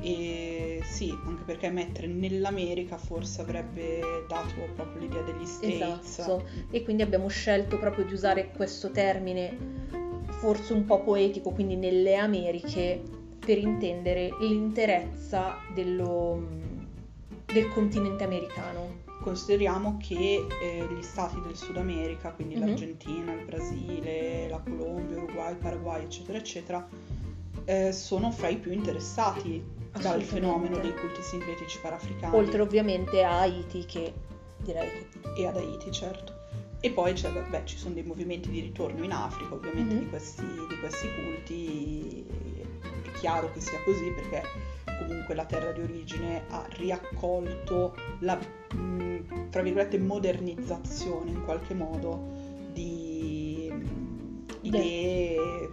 E 0.00 0.80
sì, 0.84 1.16
anche 1.24 1.44
perché 1.44 1.70
mettere 1.70 2.08
nell'America 2.08 2.98
forse 2.98 3.40
avrebbe 3.40 4.00
dato 4.28 4.52
proprio 4.74 5.00
l'idea 5.00 5.22
degli 5.22 5.46
States. 5.46 6.18
Esatto. 6.18 6.44
E 6.70 6.82
quindi 6.82 7.02
abbiamo 7.02 7.28
scelto 7.28 7.78
proprio 7.78 8.04
di 8.04 8.12
usare 8.12 8.50
questo 8.50 8.90
termine 8.90 10.02
forse 10.44 10.74
un 10.74 10.84
po' 10.84 11.00
poetico, 11.00 11.52
quindi 11.52 11.74
nelle 11.74 12.16
Americhe, 12.16 13.00
per 13.38 13.56
intendere 13.56 14.28
l'interezza 14.40 15.56
dello- 15.72 16.38
del 17.46 17.68
continente 17.70 18.24
americano. 18.24 19.02
Consideriamo 19.22 19.96
che 19.98 20.46
eh, 20.60 20.86
gli 20.94 21.02
stati 21.02 21.40
del 21.40 21.56
Sud 21.56 21.78
America, 21.78 22.30
quindi 22.32 22.56
Mhm. 22.56 22.66
l'Argentina, 22.66 23.32
il 23.32 23.44
Brasile, 23.46 24.48
la 24.50 24.58
Colombia, 24.62 25.16
Uruguay, 25.16 25.52
il 25.52 25.56
Paraguay, 25.56 26.02
eccetera, 26.02 26.36
eccetera, 26.36 26.86
eh, 27.64 27.92
sono 27.92 28.30
fra 28.30 28.48
i 28.48 28.56
più 28.58 28.70
interessati 28.70 29.64
dal 30.02 30.20
fenomeno 30.20 30.76
dei 30.78 30.92
culti 30.94 31.22
sincretici 31.22 31.78
parafricani. 31.80 32.36
Oltre 32.36 32.60
ovviamente 32.60 33.22
a 33.22 33.40
Haiti, 33.40 33.86
che 33.86 34.12
direi 34.58 34.90
che 34.90 35.40
e 35.40 35.46
ad 35.46 35.56
Haiti, 35.56 35.90
certo. 35.90 36.33
E 36.84 36.90
poi 36.90 37.14
c'è, 37.14 37.32
vabbè, 37.32 37.64
ci 37.64 37.78
sono 37.78 37.94
dei 37.94 38.02
movimenti 38.02 38.50
di 38.50 38.60
ritorno 38.60 39.02
in 39.02 39.10
Africa, 39.12 39.54
ovviamente, 39.54 39.94
Mhm. 39.94 40.00
di, 40.00 40.08
questi, 40.10 40.44
di 40.44 40.78
questi 40.80 41.08
culti. 41.14 42.26
È 43.04 43.10
chiaro 43.20 43.50
che 43.52 43.60
sia 43.60 43.78
così 43.84 44.10
perché 44.10 44.42
comunque 44.98 45.34
la 45.34 45.46
terra 45.46 45.72
di 45.72 45.80
origine 45.80 46.42
ha 46.50 46.66
riaccolto 46.76 47.94
la, 48.18 48.38
mh, 48.74 49.48
tra 49.48 49.62
virgolette, 49.62 49.98
modernizzazione 49.98 51.30
in 51.30 51.42
qualche 51.44 51.72
modo 51.72 52.20
di 52.74 53.70
mh, 53.72 54.44
idee, 54.60 55.70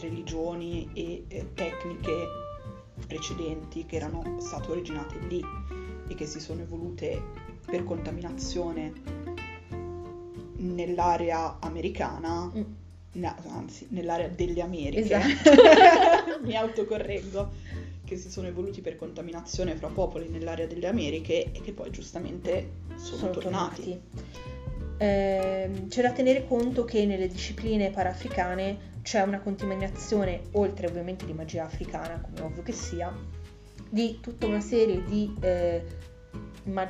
religioni 0.00 0.90
e 0.94 1.24
eh, 1.28 1.52
tecniche 1.54 2.26
precedenti 3.06 3.86
che 3.86 3.94
erano 3.96 4.40
state 4.40 4.68
originate 4.68 5.16
lì 5.28 5.40
e 6.08 6.14
che 6.16 6.26
si 6.26 6.40
sono 6.40 6.62
evolute 6.62 7.22
per 7.64 7.84
contaminazione 7.84 8.92
nell'area 10.58 11.58
americana, 11.60 12.50
Mm. 12.54 12.62
no, 13.12 13.34
anzi 13.48 13.86
nell'area 13.90 14.28
delle 14.28 14.60
Americhe, 14.60 15.00
Esatto. 15.14 15.50
mi 16.42 16.56
autocorreggo, 16.56 17.50
che 18.04 18.16
si 18.16 18.30
sono 18.30 18.46
evoluti 18.46 18.80
per 18.80 18.96
contaminazione 18.96 19.74
fra 19.74 19.88
popoli 19.88 20.28
nell'area 20.28 20.66
delle 20.66 20.86
Americhe 20.86 21.50
e 21.52 21.60
che 21.60 21.72
poi 21.72 21.90
giustamente 21.90 22.70
sono, 22.94 23.30
tornati. 23.30 24.00
Ehm, 24.98 25.88
c'è 25.88 26.02
da 26.02 26.12
tenere 26.12 26.46
conto 26.46 26.84
che 26.84 27.04
nelle 27.04 27.26
discipline 27.28 27.90
paraafricane 27.90 28.94
c'è 29.02 29.22
una 29.22 29.40
contaminazione, 29.40 30.40
oltre 30.52 30.86
ovviamente 30.86 31.26
di 31.26 31.32
magia 31.32 31.64
africana, 31.64 32.20
come 32.20 32.40
ovvio 32.40 32.62
che 32.62 32.72
sia, 32.72 33.14
di 33.88 34.18
tutta 34.20 34.46
una 34.46 34.60
serie 34.60 35.04
di 35.04 35.32
eh, 35.40 35.82
ma- 36.64 36.86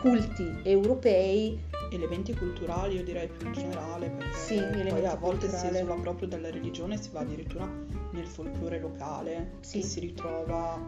culti 0.00 0.60
europei 0.64 1.58
Elementi 1.94 2.34
culturali, 2.34 2.96
io 2.96 3.04
direi 3.04 3.28
più 3.28 3.46
in 3.46 3.52
generale, 3.52 4.08
perché 4.08 4.36
Sì, 4.38 4.60
poi 4.88 5.04
a 5.04 5.14
volte 5.14 5.48
si 5.50 5.66
esula 5.66 5.94
proprio 5.94 6.26
dalla 6.26 6.50
religione, 6.50 6.96
si 6.96 7.10
va 7.12 7.20
addirittura 7.20 7.68
nel 8.12 8.26
folklore 8.26 8.80
locale, 8.80 9.52
Sì. 9.60 9.80
che 9.80 9.84
si 9.86 10.00
ritrova, 10.00 10.80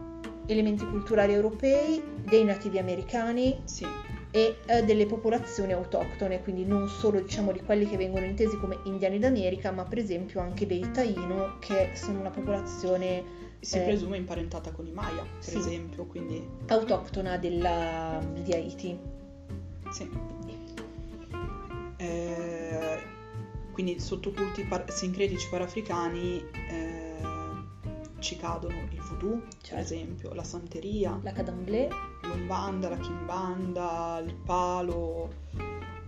elementi 0.47 0.83
culturali 0.87 1.33
europei, 1.33 2.01
dei 2.23 2.43
nativi 2.43 2.79
americani 2.79 3.55
sì, 3.65 3.85
e 4.31 4.57
eh, 4.65 4.83
delle 4.83 5.05
popolazioni 5.05 5.73
autoctone, 5.73 6.41
quindi 6.41 6.65
non 6.65 6.87
solo 6.87 7.19
diciamo 7.21 7.51
di 7.51 7.61
quelli 7.61 7.85
che 7.87 7.97
vengono 7.97 8.25
intesi 8.25 8.57
come 8.57 8.79
indiani 8.85 9.19
d'America, 9.19 9.69
ma 9.71 9.83
per 9.83 9.99
esempio 9.99 10.39
anche 10.39 10.65
dei 10.65 10.89
Taino, 10.91 11.57
che 11.59 11.91
sono 11.93 12.19
una 12.19 12.31
popolazione 12.31 13.43
si 13.59 13.77
Eh. 13.77 13.81
presume 13.83 14.17
imparentata 14.17 14.71
con 14.71 14.87
i 14.87 14.91
Maya, 14.91 15.21
per 15.39 15.49
Sì. 15.49 15.57
esempio, 15.57 16.05
quindi 16.05 16.43
autoctona 16.67 17.37
della, 17.37 18.19
di 18.43 18.51
Haiti. 18.53 18.97
sì. 19.91 20.09
Eh, 21.97 23.03
quindi 23.71 23.99
sotto 23.99 24.31
culti 24.31 24.63
par- 24.63 24.89
sincretici 24.91 25.47
parafricani 25.49 26.43
eh, 26.69 27.13
ci 28.19 28.37
cadono 28.37 28.75
il 28.89 28.99
voodoo, 29.01 29.37
per 29.39 29.53
Certo. 29.61 29.81
esempio, 29.83 30.33
la 30.33 30.43
santeria, 30.43 31.19
La 31.21 31.31
Cadamblé, 31.31 31.89
l'ombanda, 32.23 32.89
la 32.89 32.97
kimbanda, 32.97 34.21
il 34.25 34.33
palo, 34.33 35.29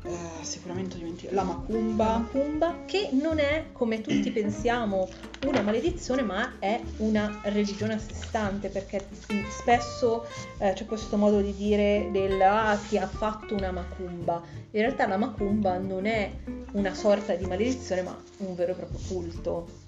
eh, 0.04 0.44
sicuramente 0.44 0.96
ho 0.96 1.00
dimenticato, 1.00 1.36
la 1.36 1.42
la 1.42 1.48
macumba. 1.48 2.18
Macumba, 2.20 2.78
che 2.86 3.10
non 3.12 3.40
è 3.40 3.66
come 3.72 4.02
tutti 4.02 4.32
pensiamo 4.32 5.10
una 5.46 5.62
maledizione, 5.62 6.22
ma 6.22 6.60
è 6.60 6.80
una 6.98 7.42
religione 7.44 7.96
a 7.96 7.98
sé 7.98 8.14
stante, 8.14 8.70
perché 8.70 9.08
spesso 9.50 10.26
eh, 10.60 10.74
c'è 10.74 10.86
questo 10.86 11.18
modo 11.18 11.42
di 11.42 11.54
dire 11.54 12.10
del 12.12 12.42
ah, 12.42 12.78
ti 12.88 12.98
ha 12.98 13.08
fatto 13.08 13.56
una 13.56 13.72
macumba. 13.72 14.42
In 14.72 14.82
realtà 14.82 15.08
la 15.08 15.18
macumba 15.18 15.78
non 15.78 16.06
è 16.06 16.32
una 16.74 16.94
sorta 16.94 17.34
di 17.36 17.46
maledizione, 17.46 18.02
ma 18.04 18.18
un 18.38 18.56
vero 18.56 18.72
e 18.72 18.76
proprio 18.76 19.00
culto. 19.08 19.86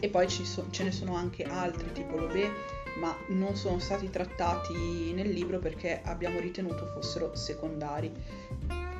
E 0.00 0.08
poi 0.08 0.28
so- 0.28 0.66
ce 0.70 0.84
ne 0.84 0.92
sono 0.92 1.14
anche 1.14 1.44
altri 1.44 1.92
tipo 1.92 2.16
l'obè, 2.16 2.50
ma 2.98 3.16
non 3.28 3.54
sono 3.56 3.78
stati 3.78 4.10
trattati 4.10 5.12
nel 5.14 5.30
libro 5.30 5.58
perché 5.58 6.02
abbiamo 6.04 6.40
ritenuto 6.40 6.86
fossero 6.86 7.34
secondari. 7.34 8.12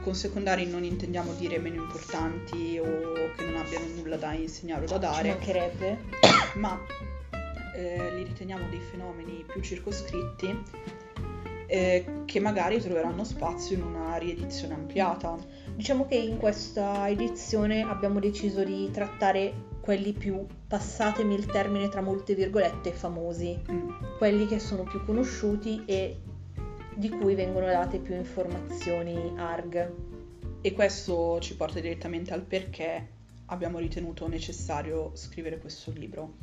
Con 0.03 0.15
secondari 0.15 0.67
non 0.67 0.85
intendiamo 0.85 1.33
dire 1.35 1.59
meno 1.59 1.83
importanti 1.83 2.79
o 2.79 3.35
che 3.37 3.45
non 3.45 3.57
abbiano 3.57 3.87
nulla 3.97 4.17
da 4.17 4.33
insegnare 4.33 4.85
o 4.85 4.87
da 4.87 4.95
Ci 4.95 5.01
dare, 5.01 5.29
mancherebbe. 5.29 5.99
ma 6.57 6.79
eh, 7.75 8.15
li 8.15 8.25
riteniamo 8.25 8.69
dei 8.69 8.81
fenomeni 8.81 9.45
più 9.47 9.61
circoscritti 9.61 10.63
eh, 11.73 12.05
che 12.27 12.39
magari 12.39 12.79
troveranno 12.81 13.25
spazio 13.25 13.77
in 13.77 13.83
una 13.83 14.17
riedizione 14.17 14.75
ampliata. 14.75 15.39
Diciamo 15.75 16.07
che 16.07 16.17
in 16.17 16.37
questa 16.37 17.09
edizione 17.09 17.83
abbiamo 17.83 18.21
deciso 18.21 18.63
di 18.63 18.91
trattare 18.91 19.71
quelli 19.81 20.13
più, 20.13 20.45
passatemi 20.69 21.35
il 21.35 21.47
termine 21.47 21.89
tra 21.89 22.03
molte 22.03 22.35
virgolette, 22.35 22.93
famosi, 22.93 23.59
Mm. 23.71 23.89
quelli 24.19 24.47
che 24.47 24.59
sono 24.59 24.83
più 24.83 25.03
conosciuti 25.05 25.83
e 25.87 26.21
di 26.95 27.09
cui 27.09 27.35
vengono 27.35 27.67
date 27.67 27.99
più 27.99 28.15
informazioni 28.15 29.33
ARG. 29.37 29.93
E 30.61 30.73
questo 30.73 31.39
ci 31.41 31.57
porta 31.57 31.81
direttamente 31.81 32.33
al 32.33 32.43
perché 32.43 33.09
abbiamo 33.47 33.79
ritenuto 33.79 34.29
necessario 34.29 35.11
scrivere 35.15 35.59
questo 35.59 35.91
libro. 35.93 36.35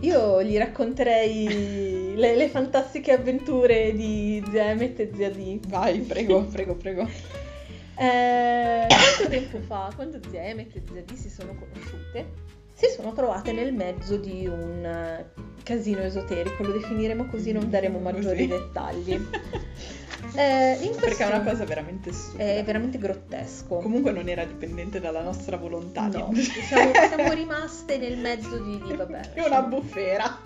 Io 0.00 0.42
gli 0.42 0.56
racconterei 0.56 2.14
le, 2.16 2.34
le 2.34 2.48
fantastiche 2.48 3.12
avventure 3.12 3.92
di 3.92 4.42
zia 4.50 4.70
Emmet 4.70 4.98
e 4.98 5.10
zia 5.14 5.30
Dee. 5.30 5.60
Vai, 5.68 6.00
prego, 6.00 6.44
prego, 6.44 6.74
prego. 6.74 7.08
Eh, 7.94 8.86
quanto 8.88 9.28
tempo 9.28 9.58
fa, 9.60 9.92
quando 9.94 10.18
zia 10.28 10.44
Emmet 10.44 10.74
e 10.74 10.82
zia 10.90 11.02
Dee 11.02 11.14
si 11.16 11.28
sono 11.28 11.54
conosciute, 11.54 12.26
si 12.72 12.88
sono 12.88 13.12
trovate 13.12 13.52
nel 13.52 13.74
mezzo 13.74 14.16
di 14.16 14.46
un 14.46 15.24
casino 15.62 16.00
esoterico, 16.02 16.62
lo 16.62 16.72
definiremo 16.72 17.26
così, 17.26 17.52
non 17.52 17.68
daremo 17.70 17.98
maggiori 17.98 18.46
Così. 18.48 18.60
dettagli. 18.60 19.20
Eh, 20.34 20.78
in 20.82 20.94
Perché 20.98 21.24
è 21.24 21.26
una 21.26 21.40
questo- 21.40 21.50
cosa 21.50 21.64
veramente 21.66 22.12
stupida. 22.12 22.44
è 22.44 22.62
veramente 22.64 22.96
grottesco. 22.96 23.78
Comunque 23.78 24.12
non 24.12 24.28
era 24.28 24.44
dipendente 24.44 24.98
dalla 25.00 25.20
nostra 25.20 25.56
volontà. 25.58 26.06
No, 26.06 26.28
di- 26.32 26.40
siamo, 26.42 26.90
siamo 26.94 27.32
rimaste 27.34 27.98
nel 27.98 28.16
mezzo 28.16 28.56
di, 28.58 28.80
di 28.86 28.94
vabbè. 28.96 29.32
È 29.34 29.44
una 29.44 29.60
bufera. 29.62 30.38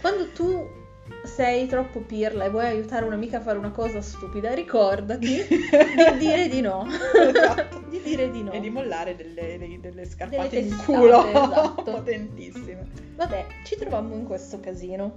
Quando 0.00 0.28
tu 0.32 0.68
sei 1.24 1.66
troppo 1.66 2.00
pirla 2.00 2.44
e 2.44 2.50
vuoi 2.50 2.66
aiutare 2.66 3.04
un'amica 3.04 3.38
a 3.38 3.40
fare 3.40 3.58
una 3.58 3.70
cosa 3.70 4.00
stupida, 4.00 4.54
ricordati 4.54 5.26
di 5.48 6.18
dire 6.18 6.48
di 6.48 6.60
no. 6.60 6.86
Esatto. 6.86 7.82
di 7.90 8.00
dire 8.02 8.30
di 8.30 8.42
no. 8.42 8.52
E 8.52 8.60
di 8.60 8.70
mollare 8.70 9.16
delle, 9.16 9.58
delle- 9.58 9.80
delle 9.80 10.04
scarpate 10.06 10.48
Delle 10.48 10.60
in 10.62 10.68
testate, 10.68 10.92
culo 10.92 11.26
esatto. 11.26 11.82
potentissime. 11.92 12.86
Vabbè, 13.16 13.46
ci 13.64 13.76
trovammo 13.76 14.14
in 14.14 14.24
questo 14.24 14.60
casino. 14.60 15.14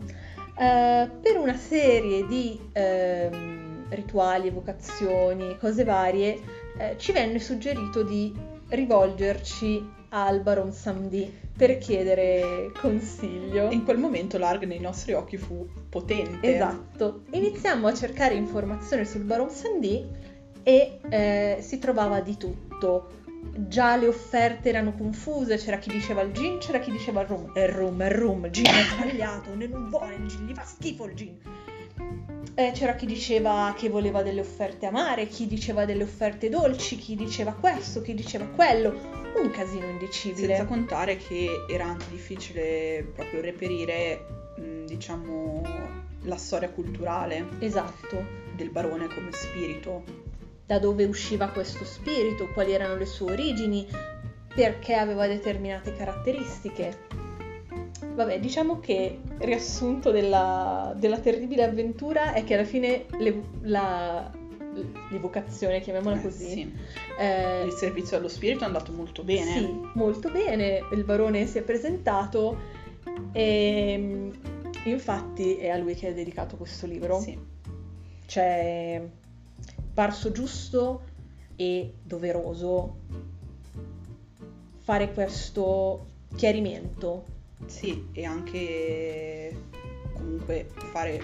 Eh, 0.58 1.10
per 1.22 1.38
una 1.38 1.56
serie 1.56 2.26
di 2.28 2.60
ehm, 2.74 3.86
rituali, 3.90 4.48
evocazioni, 4.48 5.58
cose 5.58 5.84
varie, 5.84 6.40
eh, 6.78 6.96
ci 6.98 7.12
venne 7.12 7.40
suggerito 7.40 8.04
di 8.04 8.34
rivolgerci 8.70 9.98
al 10.10 10.42
Baron 10.42 10.72
Samdi 10.72 11.32
per 11.56 11.78
chiedere 11.78 12.72
consiglio. 12.80 13.70
In 13.72 13.84
quel 13.84 13.98
momento 13.98 14.38
l'ARG 14.38 14.64
nei 14.64 14.80
nostri 14.80 15.14
occhi 15.14 15.38
fu 15.38 15.68
potente. 15.90 16.56
Esatto. 16.56 17.24
Iniziamo 17.32 17.88
a 17.88 17.94
cercare 17.94 18.36
informazioni 18.36 19.06
sul 19.06 19.22
Baron 19.22 19.50
Samdi 19.50 20.06
e 20.64 21.00
eh, 21.10 21.58
si 21.62 21.80
trovava 21.80 22.22
di 22.22 22.38
tutto. 22.38 23.18
Già 23.56 23.96
le 23.96 24.08
offerte 24.08 24.70
erano 24.70 24.94
confuse, 24.94 25.58
c'era 25.58 25.78
chi 25.78 25.90
diceva 25.90 26.22
il 26.22 26.34
gin, 26.34 26.58
c'era 26.60 26.80
chi 26.80 26.92
diceva 26.92 27.22
il 27.22 27.28
rum. 27.28 27.54
È 27.54 27.62
il 27.62 27.70
rum, 27.70 28.02
è 28.02 28.06
il 28.06 28.12
rum, 28.12 28.46
il 28.46 28.52
gin 28.52 28.66
è 28.66 28.84
sbagliato, 28.84 29.56
ne 29.56 29.68
non 29.68 29.90
vuole 29.90 30.16
il 30.16 30.28
gin, 30.28 30.46
gli 30.46 30.54
fa 30.54 30.64
schifo 30.64 31.06
il 31.06 31.14
gin. 31.16 31.38
Eh, 32.60 32.72
c'era 32.74 32.94
chi 32.96 33.06
diceva 33.06 33.74
che 33.78 33.88
voleva 33.88 34.22
delle 34.22 34.42
offerte 34.42 34.86
amare, 34.86 35.28
chi 35.28 35.48
diceva 35.48 35.86
delle 35.86 36.04
offerte 36.04 36.50
dolci, 36.50 36.98
chi 36.98 37.16
diceva 37.16 37.54
questo, 37.54 38.02
chi 38.02 38.14
diceva 38.14 38.44
quello. 38.48 38.90
Un 39.42 39.50
casino 39.50 39.86
indicibile. 39.86 40.48
Senza 40.48 40.66
contare 40.66 41.16
che 41.16 41.48
era 41.70 41.86
anche 41.86 42.08
difficile 42.10 43.10
proprio 43.16 43.40
reperire, 43.40 44.26
mh, 44.58 44.86
diciamo, 44.88 45.62
la 46.24 46.36
storia 46.36 46.70
culturale 46.70 47.48
Esatto. 47.60 48.26
del 48.58 48.70
barone 48.72 49.08
come 49.08 49.32
spirito. 49.32 50.04
da 50.66 50.80
dove 50.80 51.06
usciva 51.06 51.48
questo 51.48 51.86
spirito, 51.86 52.50
quali 52.50 52.74
erano 52.74 52.98
le 52.98 53.06
sue 53.06 53.32
origini, 53.32 53.88
perché 54.54 54.96
aveva 54.96 55.28
determinate 55.28 55.96
caratteristiche. 55.96 57.29
Vabbè, 58.20 58.38
diciamo 58.42 58.82
che 58.82 59.20
il 59.26 59.46
riassunto 59.46 60.12
della, 60.12 60.94
della 60.98 61.20
terribile 61.20 61.64
avventura 61.64 62.34
è 62.34 62.44
che 62.44 62.56
alla 62.56 62.66
fine 62.66 63.06
le- 63.18 63.44
la- 63.62 64.30
l'evocazione, 65.10 65.80
chiamiamola 65.80 66.18
Eh, 66.18 66.22
così, 66.22 66.50
sì. 66.50 66.74
eh, 67.18 67.64
Il 67.64 67.72
servizio 67.72 68.18
allo 68.18 68.28
spirito 68.28 68.64
è 68.64 68.68
andato 68.68 68.92
molto 68.92 69.24
bene. 69.24 69.52
sì, 69.54 69.80
molto 69.94 70.30
bene, 70.32 70.82
il 70.92 71.06
barone 71.06 71.46
si 71.46 71.60
è 71.60 71.62
presentato 71.62 72.58
e 73.32 74.32
infatti 74.84 75.56
è 75.56 75.70
a 75.70 75.78
lui 75.78 75.96
che 75.96 76.10
è 76.10 76.14
dedicato 76.14 76.58
questo 76.58 76.88
libro. 76.88 77.22
Sì. 77.22 77.40
Cioè, 78.26 79.02
parso 79.94 80.34
giusto 80.34 81.04
e 81.56 81.94
doveroso 82.04 82.98
fare 84.80 85.14
questo 85.14 86.06
chiarimento. 86.36 87.38
Sì, 87.66 88.08
e 88.14 88.26
anche 88.26 89.56
comunque 90.14 90.70
fare, 90.92 91.22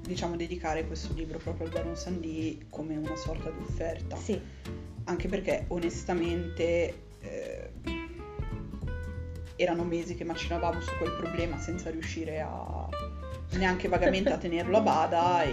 diciamo, 0.00 0.36
dedicare 0.36 0.86
questo 0.86 1.12
libro 1.14 1.38
proprio 1.38 1.66
al 1.66 1.72
Baron 1.72 1.96
Sandì 1.96 2.66
come 2.70 2.96
una 2.96 3.16
sorta 3.16 3.50
di 3.50 3.62
offerta. 3.62 4.16
Sì, 4.16 4.40
Anche 5.08 5.28
perché 5.28 5.66
onestamente 5.68 6.94
eh, 7.20 7.70
erano 9.54 9.84
mesi 9.84 10.16
che 10.16 10.24
macinavamo 10.24 10.80
su 10.80 10.90
quel 10.98 11.12
problema 11.12 11.58
senza 11.60 11.90
riuscire 11.90 12.40
a 12.40 12.88
neanche 13.52 13.88
vagamente 13.88 14.32
a 14.32 14.36
tenerlo 14.36 14.78
a 14.78 14.80
bada 14.80 15.42
e 15.44 15.52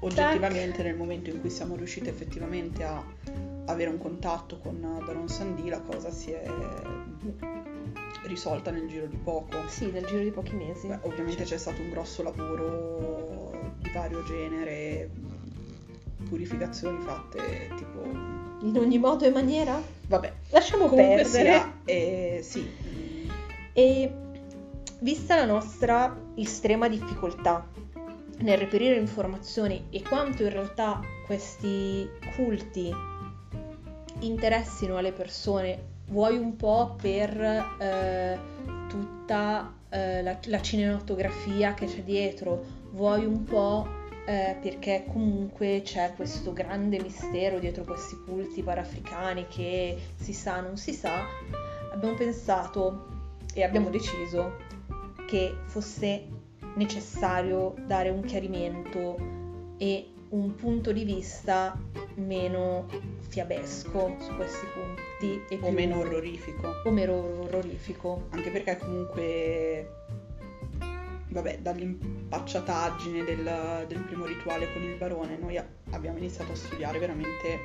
oggettivamente 0.00 0.82
nel 0.82 0.96
momento 0.96 1.30
in 1.30 1.40
cui 1.40 1.48
siamo 1.48 1.76
riusciti 1.76 2.10
effettivamente 2.10 2.84
a 2.84 3.02
avere 3.66 3.88
un 3.88 3.98
contatto 3.98 4.58
con 4.58 4.80
Baron 4.80 5.28
Sandì 5.28 5.70
la 5.70 5.80
cosa 5.80 6.10
si 6.10 6.30
è 6.32 6.44
risolta 8.28 8.70
nel 8.70 8.86
giro 8.86 9.06
di 9.06 9.16
poco. 9.16 9.66
Sì, 9.66 9.90
nel 9.90 10.04
giro 10.06 10.22
di 10.22 10.30
pochi 10.30 10.54
mesi. 10.54 10.86
Beh, 10.86 10.98
ovviamente 11.02 11.42
c'è 11.42 11.58
stato 11.58 11.80
un 11.80 11.90
grosso 11.90 12.22
lavoro 12.22 13.72
di 13.78 13.90
vario 13.90 14.22
genere, 14.24 15.10
purificazioni 16.28 17.00
fatte 17.00 17.70
tipo... 17.76 18.02
In 18.60 18.76
ogni 18.76 18.98
modo 18.98 19.24
e 19.24 19.30
maniera? 19.30 19.80
Vabbè, 20.08 20.32
Lasciamo 20.50 20.86
comunque 20.88 21.22
perdere. 21.22 21.50
sia, 21.50 21.80
eh, 21.84 22.40
sì, 22.42 22.68
E 23.72 24.12
vista 25.00 25.36
la 25.36 25.44
nostra 25.44 26.16
estrema 26.34 26.88
difficoltà 26.88 27.66
nel 28.38 28.58
reperire 28.58 28.96
informazioni 28.96 29.86
e 29.90 30.02
quanto 30.02 30.42
in 30.42 30.50
realtà 30.50 31.00
questi 31.26 32.08
culti 32.34 32.92
interessino 34.20 34.96
alle 34.96 35.12
persone, 35.12 35.96
vuoi 36.08 36.36
un 36.36 36.56
po' 36.56 36.96
per 37.00 37.40
eh, 37.80 38.38
tutta 38.88 39.72
eh, 39.88 40.22
la, 40.22 40.38
la 40.44 40.60
cinematografia 40.60 41.74
che 41.74 41.86
c'è 41.86 42.02
dietro, 42.02 42.64
vuoi 42.92 43.24
un 43.24 43.44
po' 43.44 43.86
eh, 44.26 44.56
perché 44.60 45.04
comunque 45.10 45.80
c'è 45.82 46.12
questo 46.14 46.52
grande 46.52 47.00
mistero 47.00 47.58
dietro 47.58 47.84
questi 47.84 48.16
culti 48.26 48.62
parafricani 48.62 49.46
che 49.48 49.96
si 50.16 50.32
sa, 50.32 50.60
non 50.60 50.76
si 50.76 50.92
sa, 50.92 51.24
abbiamo 51.92 52.14
pensato 52.14 53.06
e 53.54 53.62
abbiamo 53.64 53.88
deciso 53.88 54.56
che 55.26 55.56
fosse 55.66 56.26
necessario 56.74 57.74
dare 57.86 58.10
un 58.10 58.22
chiarimento 58.22 59.16
e 59.78 60.12
un 60.30 60.54
punto 60.54 60.92
di 60.92 61.04
vista 61.04 61.78
meno 62.14 62.86
fiabesco 63.28 64.16
su 64.18 64.34
questi 64.36 64.66
punti 64.74 65.42
e 65.48 65.56
o 65.56 65.66
più- 65.66 65.70
meno 65.70 65.98
orrorifico. 65.98 66.82
o 66.84 66.90
meno 66.90 67.14
orrorifico. 67.42 68.26
Anche 68.30 68.50
perché 68.50 68.76
comunque, 68.76 69.90
vabbè, 71.28 71.58
dall'impacciataggine 71.60 73.24
del, 73.24 73.84
del 73.86 74.00
primo 74.00 74.26
rituale 74.26 74.72
con 74.72 74.82
il 74.82 74.96
barone, 74.96 75.36
noi 75.38 75.58
abbiamo 75.90 76.18
iniziato 76.18 76.52
a 76.52 76.56
studiare 76.56 76.98
veramente 76.98 77.58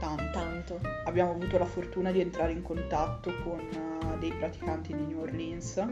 tanto. 0.00 0.30
Tanto. 0.32 0.80
Abbiamo 1.04 1.30
avuto 1.30 1.58
la 1.58 1.66
fortuna 1.66 2.10
di 2.10 2.20
entrare 2.20 2.52
in 2.52 2.62
contatto 2.62 3.32
con 3.44 3.60
eh, 3.60 4.18
dei 4.18 4.32
praticanti 4.32 4.94
di 4.94 5.04
New 5.04 5.20
Orleans 5.20 5.86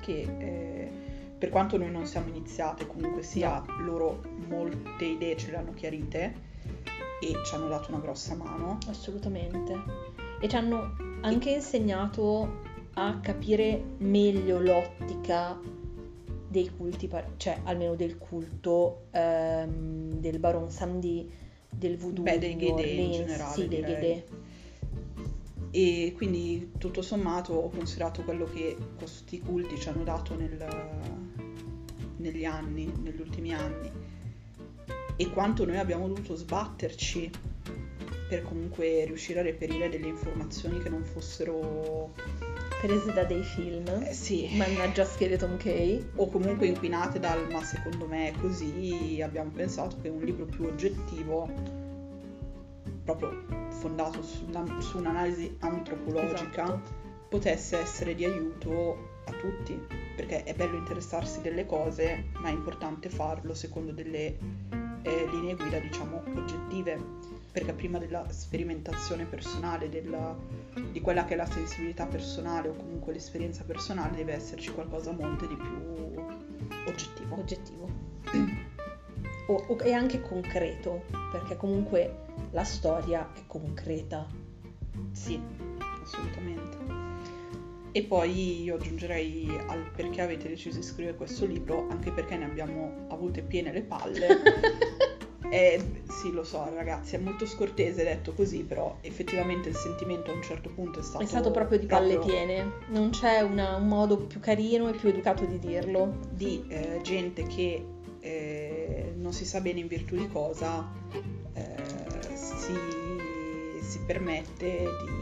che 0.00 0.26
eh, 0.38 0.90
per 1.42 1.50
quanto 1.50 1.76
noi 1.76 1.90
non 1.90 2.06
siamo 2.06 2.28
iniziate 2.28 2.86
comunque 2.86 3.24
sia 3.24 3.64
loro 3.80 4.22
molte 4.46 5.06
idee 5.06 5.36
ce 5.36 5.50
le 5.50 5.56
hanno 5.56 5.74
chiarite 5.74 6.34
e 7.20 7.34
ci 7.44 7.54
hanno 7.56 7.66
dato 7.66 7.90
una 7.90 7.98
grossa 7.98 8.36
mano. 8.36 8.78
Assolutamente. 8.86 9.74
E 10.40 10.48
ci 10.48 10.54
hanno 10.54 10.94
anche 11.22 11.50
insegnato 11.50 12.60
a 12.94 13.18
capire 13.18 13.82
meglio 13.98 14.60
l'ottica 14.60 15.58
dei 16.46 16.70
culti, 16.76 17.10
cioè 17.38 17.58
almeno 17.64 17.96
del 17.96 18.18
culto 18.18 19.06
ehm, 19.10 20.12
del 20.12 20.38
Baron 20.38 20.70
Samedi, 20.70 21.28
del 21.68 21.96
voodoo 21.98 22.22
Beh, 22.22 22.38
dei 22.38 22.54
Ghede 22.54 22.82
in 22.82 23.10
generale, 23.10 23.52
sì, 23.52 23.66
dei. 23.66 23.80
Ghede. 23.80 24.24
E 25.72 26.12
quindi 26.14 26.70
tutto 26.78 27.02
sommato 27.02 27.54
ho 27.54 27.68
considerato 27.68 28.22
quello 28.22 28.44
che 28.44 28.76
questi 28.96 29.40
culti 29.40 29.76
ci 29.76 29.88
hanno 29.88 30.04
dato 30.04 30.36
nel- 30.36 31.21
negli 32.22 32.44
anni, 32.46 32.90
negli 33.02 33.20
ultimi 33.20 33.52
anni 33.52 33.90
e 35.16 35.30
quanto 35.30 35.66
noi 35.66 35.76
abbiamo 35.76 36.08
dovuto 36.08 36.34
sbatterci 36.34 37.30
per 38.28 38.42
comunque 38.44 39.04
riuscire 39.04 39.40
a 39.40 39.42
reperire 39.42 39.90
delle 39.90 40.06
informazioni 40.06 40.78
che 40.78 40.88
non 40.88 41.04
fossero 41.04 42.14
prese 42.80 43.12
da 43.12 43.24
dei 43.24 43.42
film. 43.42 43.84
eh, 44.06 44.12
sì, 44.14 44.48
Mannaggia 44.56 45.04
Skeleton 45.04 45.58
Key. 45.58 46.02
o 46.16 46.28
comunque 46.28 46.66
inquinate 46.66 47.20
dal 47.20 47.46
ma 47.50 47.62
secondo 47.62 48.06
me 48.06 48.30
è 48.30 48.32
così 48.40 49.20
abbiamo 49.22 49.50
pensato 49.50 49.96
che 50.00 50.08
un 50.08 50.22
libro 50.22 50.46
più 50.46 50.64
oggettivo 50.64 51.46
proprio 53.04 53.44
fondato 53.68 54.22
su, 54.22 54.44
una- 54.48 54.80
su 54.80 54.98
un'analisi 54.98 55.56
antropologica 55.60 56.64
Esatto. 56.64 56.80
potesse 57.28 57.78
essere 57.78 58.14
di 58.14 58.24
aiuto 58.24 59.10
a 59.24 59.32
tutti 59.32 59.80
perché 60.16 60.44
è 60.44 60.54
bello 60.54 60.76
interessarsi 60.76 61.40
delle 61.40 61.64
cose 61.66 62.24
ma 62.40 62.48
è 62.48 62.52
importante 62.52 63.08
farlo 63.08 63.54
secondo 63.54 63.92
delle 63.92 64.36
eh, 65.02 65.26
linee 65.30 65.54
guida 65.54 65.78
diciamo 65.78 66.22
oggettive 66.36 66.98
perché 67.52 67.72
prima 67.72 67.98
della 67.98 68.24
sperimentazione 68.30 69.24
personale 69.24 69.88
della- 69.88 70.34
di 70.90 71.00
quella 71.00 71.24
che 71.24 71.34
è 71.34 71.36
la 71.36 71.44
sensibilità 71.46 72.06
personale 72.06 72.68
o 72.68 72.72
comunque 72.74 73.12
l'esperienza 73.12 73.62
personale 73.64 74.16
deve 74.16 74.32
esserci 74.32 74.72
qualcosa 74.72 75.10
a 75.10 75.14
monte 75.14 75.46
di 75.46 75.56
più 75.56 76.14
oggettivo 76.86 77.36
oggettivo. 77.36 77.88
O- 79.48 79.64
o- 79.68 79.76
e 79.82 79.92
anche 79.92 80.20
concreto, 80.20 81.02
perché 81.30 81.56
comunque 81.56 82.24
la 82.52 82.64
storia 82.64 83.28
è 83.34 83.40
concreta. 83.46 84.26
Sì, 85.10 85.40
assolutamente. 86.02 87.11
E 87.92 88.02
poi 88.04 88.62
io 88.62 88.76
aggiungerei 88.76 89.48
al 89.68 89.90
perché 89.94 90.22
avete 90.22 90.48
deciso 90.48 90.78
di 90.78 90.82
scrivere 90.82 91.16
questo 91.16 91.44
libro, 91.44 91.86
anche 91.90 92.10
perché 92.10 92.36
ne 92.36 92.46
abbiamo 92.46 93.06
avute 93.08 93.42
piene 93.42 93.72
le 93.72 93.82
palle. 93.82 94.26
E 95.54 95.78
sì, 96.08 96.32
lo 96.32 96.44
so, 96.44 96.66
ragazzi, 96.74 97.14
è 97.16 97.18
molto 97.18 97.44
scortese 97.44 98.02
detto 98.04 98.32
così, 98.32 98.62
però 98.62 98.96
effettivamente 99.02 99.68
il 99.68 99.76
sentimento 99.76 100.30
a 100.30 100.34
un 100.34 100.42
certo 100.42 100.70
punto 100.70 101.00
è 101.00 101.02
stato 101.02 101.22
È 101.22 101.26
stato 101.26 101.50
proprio 101.50 101.78
di 101.78 101.84
palle 101.84 102.14
proprio 102.14 102.32
piene, 102.34 102.70
non 102.88 103.10
c'è 103.10 103.40
una- 103.40 103.76
un 103.76 103.86
modo 103.86 104.16
più 104.16 104.40
carino 104.40 104.88
e 104.88 104.92
più 104.94 105.10
educato 105.10 105.44
di 105.44 105.58
dirlo. 105.58 106.20
di 106.30 106.64
eh, 106.68 107.00
gente 107.02 107.42
che 107.46 107.84
eh, 108.20 109.12
non 109.14 109.34
si 109.34 109.44
sa 109.44 109.60
bene 109.60 109.80
in 109.80 109.88
virtù 109.88 110.16
di 110.16 110.26
cosa 110.28 110.90
eh, 111.52 112.34
si, 112.34 112.72
si 113.82 113.98
permette 114.06 114.84
di 115.04 115.21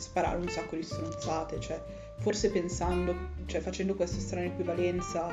sparare 0.00 0.38
un 0.38 0.48
sacco 0.48 0.76
di 0.76 0.82
stronzate, 0.82 1.60
cioè 1.60 1.80
forse 2.18 2.50
pensando, 2.50 3.14
cioè 3.46 3.60
facendo 3.60 3.94
questa 3.94 4.18
strana 4.20 4.46
equivalenza 4.46 5.32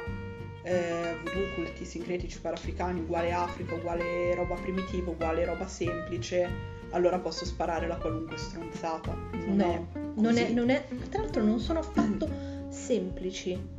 eh, 0.63 1.15
voodoo, 1.23 1.53
culti 1.55 1.85
sincretici 1.85 2.39
parafricani 2.39 2.99
uguale 3.01 3.31
Africa, 3.31 3.75
uguale 3.75 4.35
roba 4.35 4.55
primitiva, 4.55 5.11
uguale 5.11 5.45
roba 5.45 5.67
semplice, 5.67 6.49
allora 6.91 7.19
posso 7.19 7.45
sparare 7.45 7.87
la 7.87 7.95
qualunque 7.97 8.37
stronzata. 8.37 9.13
Non 9.33 9.55
No, 9.55 9.73
è 9.73 9.99
non 10.19 10.37
è, 10.37 10.49
non 10.51 10.69
è- 10.69 10.85
tra 11.09 11.21
l'altro 11.21 11.43
non 11.43 11.59
sono 11.59 11.79
affatto 11.79 12.29
semplici. 12.69 13.75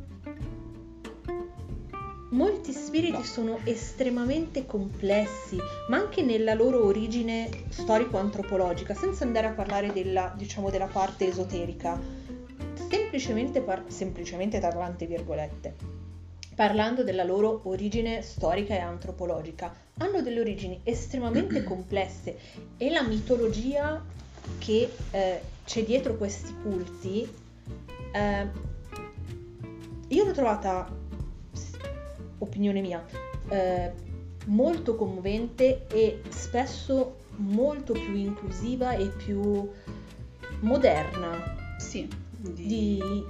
Molti 2.31 2.73
spiriti 2.73 3.17
No. 3.17 3.23
sono 3.23 3.59
estremamente 3.63 4.67
complessi, 4.67 5.57
ma 5.87 5.97
anche 5.97 6.21
nella 6.21 6.53
loro 6.53 6.85
origine 6.85 7.49
storico-antropologica, 7.69 8.93
senza 8.93 9.23
andare 9.23 9.47
a 9.47 9.51
parlare 9.51 9.91
della, 9.91 10.31
diciamo, 10.37 10.69
della 10.69 10.85
parte 10.85 11.27
esoterica. 11.27 11.99
Semplicemente, 12.87 13.61
par- 13.61 13.83
semplicemente 13.87 14.59
tra 14.59 14.69
tante 14.69 15.07
virgolette, 15.07 15.75
parlando 16.53 17.03
della 17.03 17.23
loro 17.23 17.61
origine 17.63 18.21
storica 18.21 18.75
e 18.75 18.79
antropologica, 18.79 19.73
hanno 19.97 20.21
delle 20.21 20.39
origini 20.39 20.79
estremamente 20.83 21.63
complesse 21.65 22.37
e 22.77 22.91
la 22.91 23.01
mitologia 23.01 24.05
che 24.59 24.91
eh, 25.11 25.41
c'è 25.65 25.83
dietro 25.83 26.15
questi 26.15 26.53
culti, 26.61 27.27
eh, 28.13 28.47
io 30.07 30.25
l'ho 30.25 30.31
trovata, 30.31 30.91
opinione 32.39 32.81
mia, 32.81 33.03
eh, 33.49 33.91
molto 34.45 34.95
commovente 34.95 35.85
e 35.87 36.21
spesso 36.29 37.17
molto 37.37 37.93
più 37.93 38.15
inclusiva 38.15 38.93
e 38.93 39.07
più 39.07 39.69
moderna 40.61 41.55
Sì, 41.77 42.07
di- 42.37 42.65
di 42.65 43.25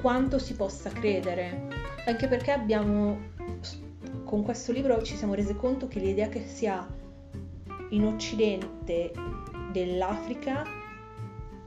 quanto 0.00 0.38
si 0.38 0.54
possa 0.54 0.90
credere. 0.90 1.68
Anche 2.06 2.26
perché 2.26 2.50
abbiamo, 2.50 3.16
con 4.24 4.42
questo 4.42 4.72
libro 4.72 5.00
ci 5.02 5.14
siamo 5.16 5.34
resi 5.34 5.54
conto 5.54 5.86
che 5.86 6.00
l'idea 6.00 6.28
che 6.28 6.44
si 6.44 6.66
ha 6.66 6.84
in 7.90 8.04
Occidente 8.06 9.12
dell'Africa 9.70 10.64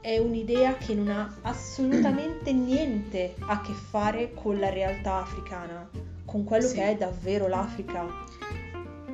è 0.00 0.18
un'idea 0.18 0.76
che 0.76 0.94
non 0.94 1.08
ha 1.08 1.34
assolutamente 1.42 2.52
niente 2.52 3.34
a 3.40 3.60
che 3.60 3.72
fare 3.72 4.32
con 4.34 4.58
la 4.58 4.68
realtà 4.68 5.16
africana, 5.16 5.88
con 6.26 6.44
quello 6.44 6.66
Sì. 6.66 6.74
che 6.74 6.90
è 6.90 6.96
davvero 6.96 7.48
l'Africa. 7.48 8.24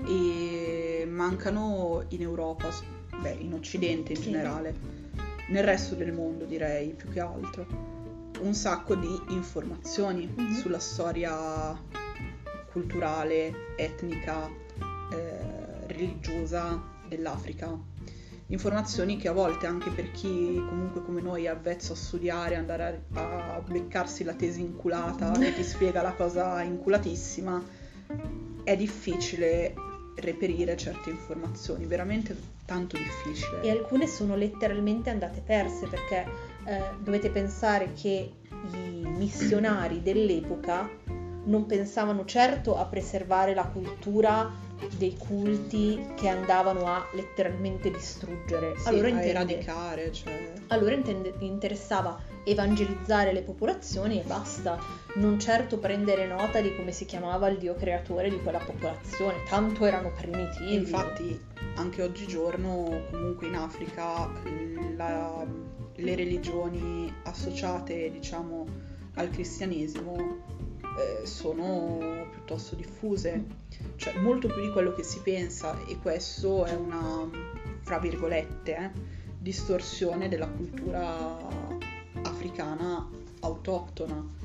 e 0.04 1.06
mancano 1.08 2.02
in 2.08 2.22
Europa, 2.22 2.68
beh, 3.20 3.36
in 3.38 3.52
Occidente 3.52 4.10
in 4.12 4.18
Sì. 4.18 4.24
generale, 4.24 4.74
nel 5.50 5.62
resto 5.62 5.94
del 5.94 6.12
mondo 6.12 6.44
direi 6.44 6.92
più 6.92 7.08
che 7.10 7.20
altro. 7.20 7.90
un 8.40 8.54
sacco 8.54 8.96
di 8.96 9.20
informazioni 9.28 10.26
Mhm. 10.26 10.54
sulla 10.54 10.80
storia 10.80 11.80
culturale, 12.72 13.52
etnica, 13.76 14.48
eh, 15.12 15.86
religiosa 15.86 16.82
dell'Africa. 17.06 17.78
Informazioni 18.52 19.16
che 19.16 19.28
a 19.28 19.32
volte 19.32 19.66
anche 19.66 19.88
per 19.88 20.10
chi 20.10 20.62
comunque 20.68 21.02
come 21.02 21.22
noi 21.22 21.44
è 21.44 21.48
avvezzo 21.48 21.94
a 21.94 21.96
studiare, 21.96 22.56
andare 22.56 23.04
a, 23.14 23.54
a 23.54 23.60
beccarsi 23.66 24.24
la 24.24 24.34
tesi 24.34 24.60
inculata 24.60 25.30
che 25.30 25.54
ti 25.54 25.64
spiega 25.64 26.02
la 26.02 26.12
cosa 26.12 26.60
inculatissima, 26.60 27.64
è 28.62 28.76
difficile 28.76 29.72
reperire 30.16 30.76
certe 30.76 31.08
informazioni, 31.08 31.86
veramente 31.86 32.36
tanto 32.66 32.98
difficile. 32.98 33.62
E 33.62 33.70
alcune 33.70 34.06
sono 34.06 34.36
letteralmente 34.36 35.08
andate 35.08 35.40
perse 35.40 35.86
perché 35.88 36.26
eh, 36.66 36.82
dovete 37.02 37.30
pensare 37.30 37.94
che 37.94 38.32
i 38.70 39.06
missionari 39.16 40.02
dell'epoca 40.02 40.90
non 41.44 41.64
pensavano 41.64 42.26
certo 42.26 42.76
a 42.76 42.84
preservare 42.84 43.54
la 43.54 43.64
cultura 43.64 44.50
dei 44.96 45.16
culti 45.16 46.04
che 46.16 46.28
andavano 46.28 46.86
a 46.86 47.06
letteralmente 47.12 47.90
distruggere. 47.90 48.74
Sì, 48.78 48.88
allora, 48.88 49.06
a 49.06 49.10
intende- 49.10 49.30
eradicare, 49.30 50.12
cioè... 50.12 50.52
allora 50.68 50.94
intende- 50.94 51.34
interessava 51.38 52.20
evangelizzare 52.44 53.32
le 53.32 53.42
popolazioni 53.42 54.20
e 54.20 54.24
basta, 54.24 54.78
non 55.14 55.38
certo 55.38 55.78
prendere 55.78 56.26
nota 56.26 56.60
di 56.60 56.74
come 56.74 56.92
si 56.92 57.04
chiamava 57.04 57.48
il 57.48 57.58
dio 57.58 57.74
creatore 57.74 58.28
di 58.30 58.40
quella 58.42 58.58
popolazione, 58.58 59.44
tanto 59.48 59.84
erano 59.84 60.12
primitivi. 60.16 60.74
Infatti, 60.74 61.40
anche 61.76 62.02
oggigiorno, 62.02 63.02
comunque 63.10 63.46
in 63.46 63.54
Africa, 63.54 64.30
la- 64.96 65.46
le 65.94 66.14
religioni 66.16 67.12
associate, 67.24 68.10
diciamo, 68.10 68.66
al 69.14 69.28
cristianesimo 69.28 70.51
eh, 70.98 71.26
sono 71.26 72.26
piuttosto 72.30 72.74
diffuse, 72.74 73.44
cioè 73.96 74.18
molto 74.18 74.48
più 74.48 74.60
di 74.60 74.70
quello 74.70 74.94
che 74.94 75.02
si 75.02 75.20
pensa, 75.20 75.76
e 75.86 75.98
questo 75.98 76.64
è 76.64 76.74
una, 76.74 77.28
fra 77.80 77.98
virgolette, 77.98 78.76
eh, 78.76 78.90
distorsione 79.38 80.28
della 80.28 80.48
cultura 80.48 81.36
africana 82.22 83.08
autoctona. 83.40 84.40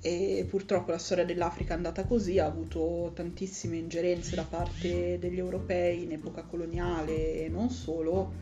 E 0.00 0.46
purtroppo 0.48 0.92
la 0.92 0.98
storia 0.98 1.24
dell'Africa 1.24 1.72
è 1.72 1.76
andata 1.76 2.04
così, 2.04 2.38
ha 2.38 2.46
avuto 2.46 3.10
tantissime 3.14 3.76
ingerenze 3.76 4.36
da 4.36 4.44
parte 4.44 5.18
degli 5.18 5.38
europei 5.38 6.04
in 6.04 6.12
epoca 6.12 6.42
coloniale 6.42 7.44
e 7.44 7.48
non 7.48 7.68
solo, 7.70 8.32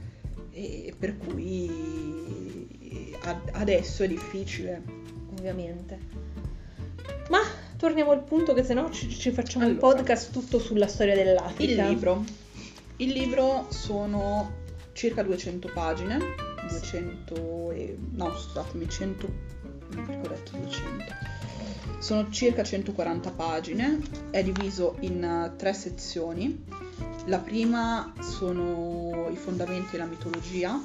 e 0.50 0.94
per 0.98 1.16
cui 1.16 3.14
ad- 3.22 3.50
adesso 3.52 4.02
è 4.02 4.08
difficile. 4.08 5.06
ovviamente. 5.38 5.98
Ma 7.30 7.40
torniamo 7.76 8.12
al 8.12 8.22
punto 8.22 8.52
che 8.54 8.62
sennò 8.62 8.90
ci, 8.90 9.10
ci 9.10 9.30
facciamo 9.32 9.64
un 9.66 9.72
Allora. 9.72 9.94
podcast 9.94 10.32
tutto 10.32 10.58
sulla 10.58 10.86
storia 10.86 11.14
dell'Africa. 11.14 11.82
Il 11.82 11.88
libro. 11.88 12.24
Il 12.96 13.10
libro 13.10 13.66
sono 13.70 14.64
circa 14.92 15.22
200 15.22 15.70
pagine, 15.74 16.18
200 16.68 17.70
e... 17.72 17.98
no 18.12 18.36
scusatemi, 18.36 18.88
100... 18.88 19.28
perché 19.90 20.12
ho 20.12 20.28
detto 20.28 20.56
200. 20.56 21.04
Sono 21.98 22.30
circa 22.30 22.62
140 22.62 23.30
pagine, 23.30 24.00
è 24.30 24.42
diviso 24.42 24.96
in 25.00 25.52
tre 25.56 25.72
sezioni. 25.72 26.64
La 27.26 27.38
prima 27.38 28.12
sono 28.20 29.28
i 29.30 29.36
fondamenti 29.36 29.92
della 29.92 30.04
mitologia 30.04 30.80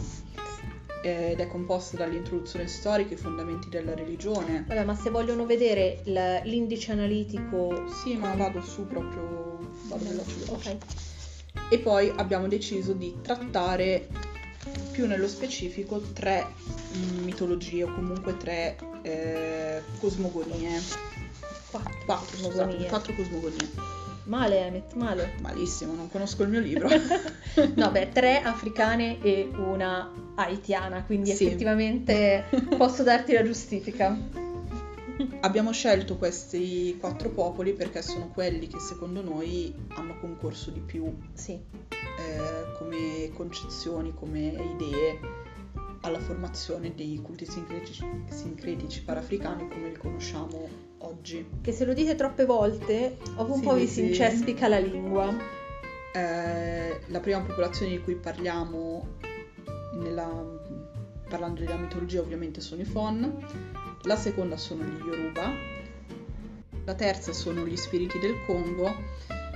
ed 1.01 1.39
è 1.39 1.47
composta 1.47 1.97
dall'introduzione 1.97 2.67
storica, 2.67 3.13
i 3.13 3.17
fondamenti 3.17 3.69
della 3.69 3.95
religione. 3.95 4.65
Vabbè, 4.67 4.83
ma 4.83 4.95
se 4.95 5.09
vogliono 5.09 5.45
vedere 5.45 6.01
l'indice 6.43 6.91
analitico... 6.91 7.87
Sì, 7.89 8.15
ma 8.15 8.33
vado 8.35 8.61
su 8.61 8.85
proprio, 8.85 9.57
vado 9.87 10.03
veloce 10.03 10.33
veloce. 10.39 10.69
Ok. 10.71 10.77
E 11.69 11.79
poi 11.79 12.11
abbiamo 12.15 12.47
deciso 12.47 12.93
di 12.93 13.17
trattare 13.21 14.07
più 14.91 15.07
nello 15.07 15.27
specifico 15.27 15.99
tre 15.99 16.45
mm, 16.95 17.23
mitologie 17.23 17.83
o 17.83 17.93
comunque 17.93 18.37
tre 18.37 18.77
eh, 19.01 19.81
cosmogonie. 19.99 20.79
Quattro 21.71 21.91
Quattro, 22.05 22.37
scusate, 22.37 22.51
cosmogonie. 22.51 22.87
quattro 22.87 23.13
cosmogonie. 23.13 23.69
Male, 24.25 24.59
Emmet, 24.59 24.93
male. 24.93 25.33
Malissimo, 25.41 25.93
non 25.93 26.09
conosco 26.09 26.43
il 26.43 26.49
mio 26.49 26.59
libro. 26.59 26.87
no, 27.75 27.91
beh, 27.91 28.09
tre 28.09 28.41
africane 28.41 29.21
e 29.21 29.49
una 29.55 30.09
haitiana, 30.35 31.03
quindi 31.03 31.31
Sì. 31.31 31.45
effettivamente 31.45 32.45
posso 32.77 33.03
darti 33.03 33.33
la 33.33 33.43
giustifica. 33.43 34.15
Abbiamo 35.41 35.71
scelto 35.71 36.17
questi 36.17 36.97
quattro 36.99 37.29
popoli 37.29 37.73
perché 37.73 38.01
sono 38.01 38.29
quelli 38.29 38.67
che 38.67 38.79
secondo 38.79 39.21
noi 39.21 39.73
hanno 39.89 40.17
concorso 40.19 40.71
di 40.71 40.79
più 40.79 41.15
Sì, 41.33 41.51
eh, 41.53 42.71
come 42.77 43.29
concezioni, 43.33 44.13
come 44.15 44.39
idee 44.39 45.19
alla 46.01 46.19
formazione 46.19 46.93
dei 46.95 47.19
culti 47.21 47.45
sincretici, 47.45 48.03
sincretici 48.29 49.03
parafricani 49.03 49.67
come 49.67 49.89
li 49.89 49.97
conosciamo 49.97 50.89
oggi. 51.01 51.47
che 51.61 51.71
se 51.71 51.85
lo 51.85 51.93
dite 51.93 52.15
troppe 52.15 52.45
volte, 52.45 53.17
dopo 53.35 53.53
un 53.53 53.59
Sì, 53.59 53.65
po' 53.65 53.73
vi 53.75 53.87
si 53.87 54.01
incespica 54.07 54.67
la 54.67 54.79
lingua. 54.79 55.33
Eh, 56.13 56.99
la 57.07 57.19
prima 57.19 57.39
popolazione 57.41 57.91
di 57.93 58.01
cui 58.01 58.15
parliamo 58.15 59.07
nella- 59.93 60.59
parlando 61.29 61.61
della 61.61 61.77
mitologia 61.77 62.19
ovviamente 62.19 62.59
sono 62.59 62.81
i 62.81 62.85
Fon, 62.85 63.45
la 64.03 64.15
seconda 64.17 64.57
sono 64.57 64.83
gli 64.83 65.01
Yoruba, 65.05 65.49
la 66.83 66.93
terza 66.95 67.31
sono 67.31 67.65
gli 67.65 67.77
spiriti 67.77 68.19
del 68.19 68.35
Congo, 68.45 68.91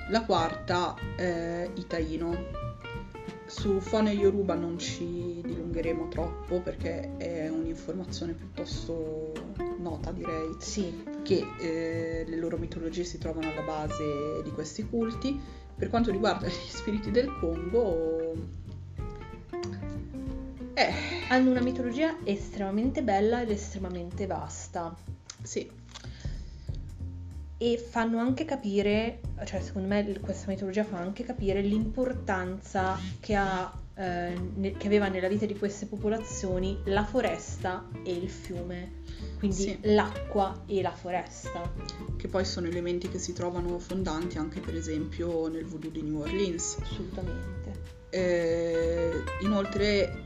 la 0.10 0.24
quarta 0.24 0.96
eh, 1.18 1.70
i 1.76 1.86
Taino. 1.88 2.64
Su 3.48 3.80
Fon 3.80 4.08
e 4.08 4.12
Yoruba 4.14 4.56
non 4.56 4.80
ci 4.80 5.42
dilungheremo 5.44 6.08
troppo 6.08 6.62
perché 6.62 7.16
è 7.18 7.48
un'informazione 7.50 8.34
piuttosto 8.34 9.34
nota 9.80 10.12
direi 10.12 10.56
Sì, 10.60 11.04
che 11.24 11.46
eh, 11.60 12.26
le 12.28 12.38
loro 12.38 12.58
mitologie 12.58 13.04
si 13.04 13.18
trovano 13.18 13.50
alla 13.50 13.62
base 13.62 14.42
di 14.44 14.52
questi 14.52 14.88
culti. 14.88 15.40
Per 15.76 15.90
quanto 15.90 16.12
riguarda 16.12 16.48
gli 16.48 16.70
spiriti 16.70 17.12
del 17.12 17.38
Congo, 17.40 18.34
eh, 20.76 20.92
hanno 21.30 21.52
una 21.52 21.62
mitologia 21.62 22.18
estremamente 22.26 23.02
bella 23.02 23.42
ed 23.42 23.50
estremamente 23.50 24.28
vasta. 24.28 24.94
sì, 25.42 25.70
E 27.58 27.78
fanno 27.78 28.20
anche 28.20 28.44
capire, 28.44 29.22
cioè 29.46 29.62
secondo 29.62 29.88
me 29.88 30.20
questa 30.20 30.48
mitologia 30.50 30.84
fa 30.84 30.98
anche 30.98 31.24
capire 31.24 31.62
l'importanza 31.62 33.00
che, 33.22 33.36
ha, 33.36 33.72
eh, 33.96 34.76
che 34.78 34.88
aveva 34.88 35.08
nella 35.08 35.30
vita 35.30 35.46
di 35.46 35.58
queste 35.58 35.86
popolazioni 35.86 36.78
la 36.86 37.06
foresta 37.06 37.88
e 38.04 38.12
il 38.12 38.30
fiume, 38.30 39.04
quindi 39.38 39.56
Sì. 39.56 39.80
l'acqua 39.84 40.64
e 40.66 40.82
la 40.82 40.92
foresta. 40.92 41.72
che 42.18 42.28
poi 42.28 42.46
sono 42.46 42.68
elementi 42.68 43.08
che 43.10 43.20
si 43.20 43.34
trovano 43.34 43.78
fondanti 43.78 44.38
anche 44.40 44.60
per 44.60 44.76
esempio 44.76 45.48
nel 45.48 45.66
voodoo 45.66 45.92
di 45.92 46.02
New 46.02 46.22
Orleans. 46.22 46.78
Assolutamente. 46.82 47.74
Eh, 48.10 49.12
inoltre 49.42 50.24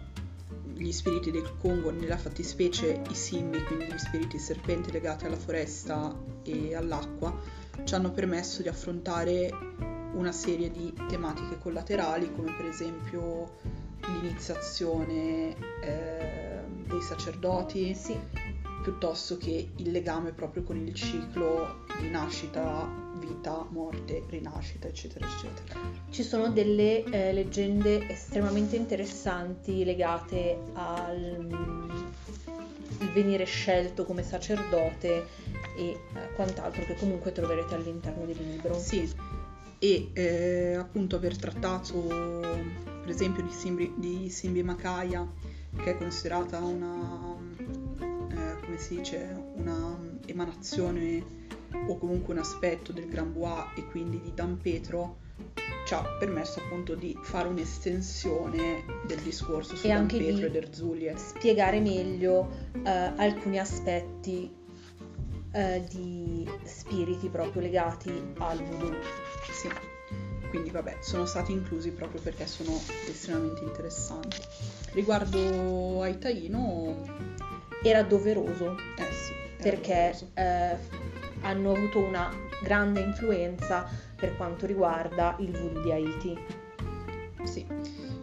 gli 0.76 0.92
spiriti 0.92 1.30
del 1.32 1.58
Congo, 1.60 1.92
nella 1.92 2.16
fattispecie 2.18 3.02
i 3.10 3.14
simbi, 3.16 3.62
quindi 3.64 3.86
gli 3.86 3.98
spiriti 3.98 4.40
serpenti 4.40 4.92
legati 4.92 5.26
alla 5.26 5.36
foresta 5.36 6.16
e 6.44 6.74
all'acqua, 6.74 7.38
ci 7.84 7.94
hanno 7.96 8.12
permesso 8.12 8.62
di 8.62 8.70
affrontare 8.70 9.50
una 10.14 10.32
serie 10.32 10.72
di 10.72 10.94
tematiche 11.10 11.58
collaterali 11.60 12.32
come 12.34 12.54
per 12.56 12.66
esempio 12.66 13.58
l'iniziazione 14.08 15.56
eh, 15.82 16.60
dei 16.88 17.02
sacerdoti, 17.02 17.94
Sì, 17.94 18.18
piuttosto 18.90 19.38
che 19.38 19.70
il 19.76 19.92
legame 19.92 20.32
proprio 20.32 20.64
con 20.64 20.76
il 20.76 20.92
ciclo 20.96 21.86
di 22.00 22.10
nascita, 22.10 22.90
vita, 23.20 23.64
morte, 23.70 24.24
rinascita, 24.28 24.88
eccetera, 24.88 25.28
eccetera. 25.28 25.80
ci 26.10 26.24
sono 26.24 26.50
delle 26.50 27.04
eh, 27.04 27.32
leggende 27.32 28.10
estremamente 28.10 28.76
interessanti 28.76 29.86
legate 29.86 30.58
al 30.74 31.38
mm, 31.40 31.90
venire 33.14 33.44
scelto 33.44 34.06
come 34.06 34.24
sacerdote 34.24 35.28
e 35.78 35.90
eh, 35.90 36.00
quant'altro 36.34 36.84
che 36.86 36.96
comunque 36.96 37.32
troverete 37.32 37.76
all'interno 37.76 38.26
del 38.26 38.38
libro. 38.38 38.74
Sì, 38.80 39.08
e 39.78 40.10
eh, 40.14 40.74
appunto 40.74 41.16
aver 41.16 41.38
trattato 41.38 41.94
per 42.00 43.10
esempio 43.10 43.44
di 43.44 43.52
Simbi, 43.52 43.94
di 43.98 44.30
Simbi 44.30 44.64
Makaya, 44.64 45.28
che 45.78 45.92
è 45.92 45.98
considerata 45.98 46.58
una, 46.58 47.38
come 48.70 48.78
si 48.78 48.98
dice, 48.98 49.36
una 49.56 49.98
emanazione 50.28 51.26
o 51.88 51.98
comunque 51.98 52.36
un 52.36 52.40
aspetto 52.40 52.92
del 52.92 53.08
Gran 53.10 53.34
Bois 53.34 53.66
e 53.76 53.86
quindi 53.88 54.22
di 54.22 54.32
Dan 54.36 54.60
Petro, 54.62 55.18
ci 55.88 55.94
ha 55.96 56.04
permesso 56.20 56.60
appunto 56.60 56.94
di 56.94 57.18
fare 57.20 57.48
un'estensione 57.48 58.84
del 59.08 59.20
discorso 59.22 59.76
su 59.76 59.88
E 59.88 59.90
Don 59.90 59.98
anche 59.98 60.18
Pietro 60.20 60.48
di- 60.48 60.58
ed 60.58 60.64
Erzulie. 60.64 61.18
spiegare 61.18 61.80
meglio 61.80 62.48
eh, 62.84 62.90
alcuni 63.16 63.58
aspetti 63.58 64.52
eh, 65.52 65.84
di 65.90 66.48
spiriti 66.64 67.28
proprio 67.30 67.64
legati 67.64 68.12
al 68.38 68.64
voodoo. 68.64 68.94
Sì. 69.52 69.68
Quindi 70.50 70.70
vabbè, 70.70 70.98
sono 71.02 71.26
stati 71.26 71.52
inclusi 71.52 71.92
proprio 71.92 72.22
perché 72.22 72.46
sono 72.46 72.80
estremamente 73.08 73.64
interessanti. 73.64 74.38
Riguardo 74.94 76.02
ai 76.02 76.18
Taino, 76.18 77.38
Era 77.82 78.04
doveroso 78.04 78.78
eh 78.98 79.12
sì, 79.14 79.32
era 79.34 79.62
perché 79.62 79.94
doveroso. 79.94 80.32
eh, 80.34 80.78
hanno 81.42 81.72
avuto 81.72 82.00
una 82.00 82.30
grande 82.62 83.00
influenza 83.00 83.88
per 84.16 84.36
quanto 84.36 84.66
riguarda 84.66 85.36
il 85.40 85.52
voodoo 85.52 85.82
di 85.82 85.92
Haiti. 85.92 86.38
Sì, 87.44 87.66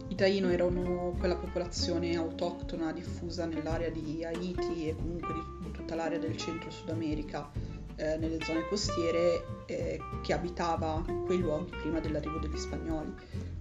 i 0.09 0.15
Taino 0.15 0.51
erano 0.51 1.15
quella 1.19 1.37
popolazione 1.37 2.17
autoctona 2.17 2.93
diffusa 2.93 3.47
nell'area 3.47 3.89
di 3.89 4.25
Haiti 4.25 4.89
e 4.89 4.95
comunque 4.95 5.33
di 5.63 5.71
tutta 5.71 5.95
l'area 5.95 6.19
del 6.19 6.37
centro-Sud 6.37 6.91
America, 6.91 7.51
eh, 7.97 8.19
nelle 8.19 8.39
zone 8.45 8.69
costiere, 8.69 9.43
eh, 9.67 9.99
che 10.23 10.33
abitava 10.35 11.03
quei 11.25 11.39
luoghi 11.39 11.71
prima 11.81 11.99
dell'arrivo 11.99 12.39
degli 12.39 12.59
spagnoli. 12.59 13.15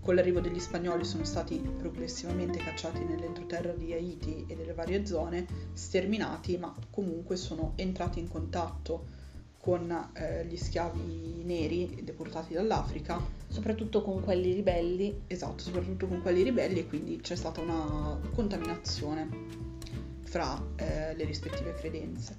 Con 0.06 0.14
l'arrivo 0.14 0.40
degli 0.40 0.60
spagnoli 0.60 1.04
sono 1.04 1.24
stati 1.24 1.58
progressivamente 1.58 2.60
cacciati 2.60 3.04
nell'entroterra 3.04 3.72
di 3.72 3.92
Haiti 3.92 4.46
e 4.48 4.56
delle 4.56 4.74
varie 4.74 5.04
zone, 5.04 5.48
sterminati, 5.74 6.58
ma 6.58 6.72
comunque 6.92 7.36
sono 7.38 7.74
entrati 7.76 8.20
in 8.20 8.28
contatto 8.28 9.08
con 9.58 9.90
eh, 10.14 10.46
gli 10.46 10.58
schiavi 10.58 11.42
neri 11.44 12.02
deportati 12.04 12.54
dall'Africa 12.54 13.20
soprattutto 13.48 14.04
con 14.04 14.22
quelli 14.22 14.54
ribelli. 14.54 15.22
Esatto, 15.26 15.64
soprattutto 15.64 16.06
con 16.06 16.22
quelli 16.22 16.44
ribelli 16.44 16.82
e 16.82 16.88
quindi 16.88 17.20
c'è 17.20 17.36
stata 17.36 17.62
una 17.62 18.20
contaminazione 18.36 19.28
fra 20.22 20.64
eh, 20.76 21.16
le 21.16 21.26
rispettive 21.26 21.74
credenze. 21.74 22.38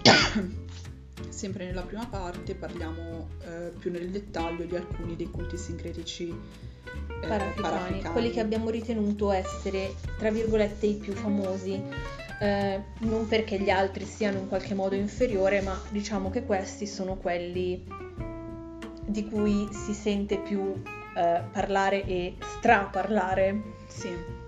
Sempre 1.28 1.66
nella 1.66 1.82
prima 1.82 2.06
parte 2.06 2.54
parliamo 2.54 3.28
eh, 3.44 3.70
più 3.78 3.90
nel 3.90 4.08
dettaglio 4.08 4.64
di 4.64 4.76
alcuni 4.76 5.14
dei 5.14 5.28
culti 5.30 5.58
sincretici 5.58 6.69
eh, 6.84 7.26
parafricani, 7.26 7.60
parafricani. 7.60 8.12
quelli 8.12 8.30
che 8.30 8.40
abbiamo 8.40 8.70
ritenuto 8.70 9.32
essere, 9.32 9.94
tra 10.18 10.30
virgolette, 10.30 10.86
i 10.86 10.94
più 10.94 11.12
famosi, 11.12 11.82
eh, 12.40 12.82
non 13.00 13.26
perché 13.26 13.58
gli 13.58 13.70
altri 13.70 14.04
siano 14.04 14.38
in 14.38 14.48
qualche 14.48 14.74
modo 14.74 14.94
inferiore, 14.94 15.60
ma 15.60 15.78
diciamo 15.90 16.30
che 16.30 16.44
questi 16.44 16.86
sono 16.86 17.16
quelli 17.16 17.84
di 19.04 19.28
cui 19.28 19.68
si 19.72 19.92
sente 19.92 20.38
più 20.38 20.80
eh, 21.16 21.42
parlare 21.52 22.04
e 22.04 22.36
straparlare. 22.58 23.62
Sì, 23.86 24.39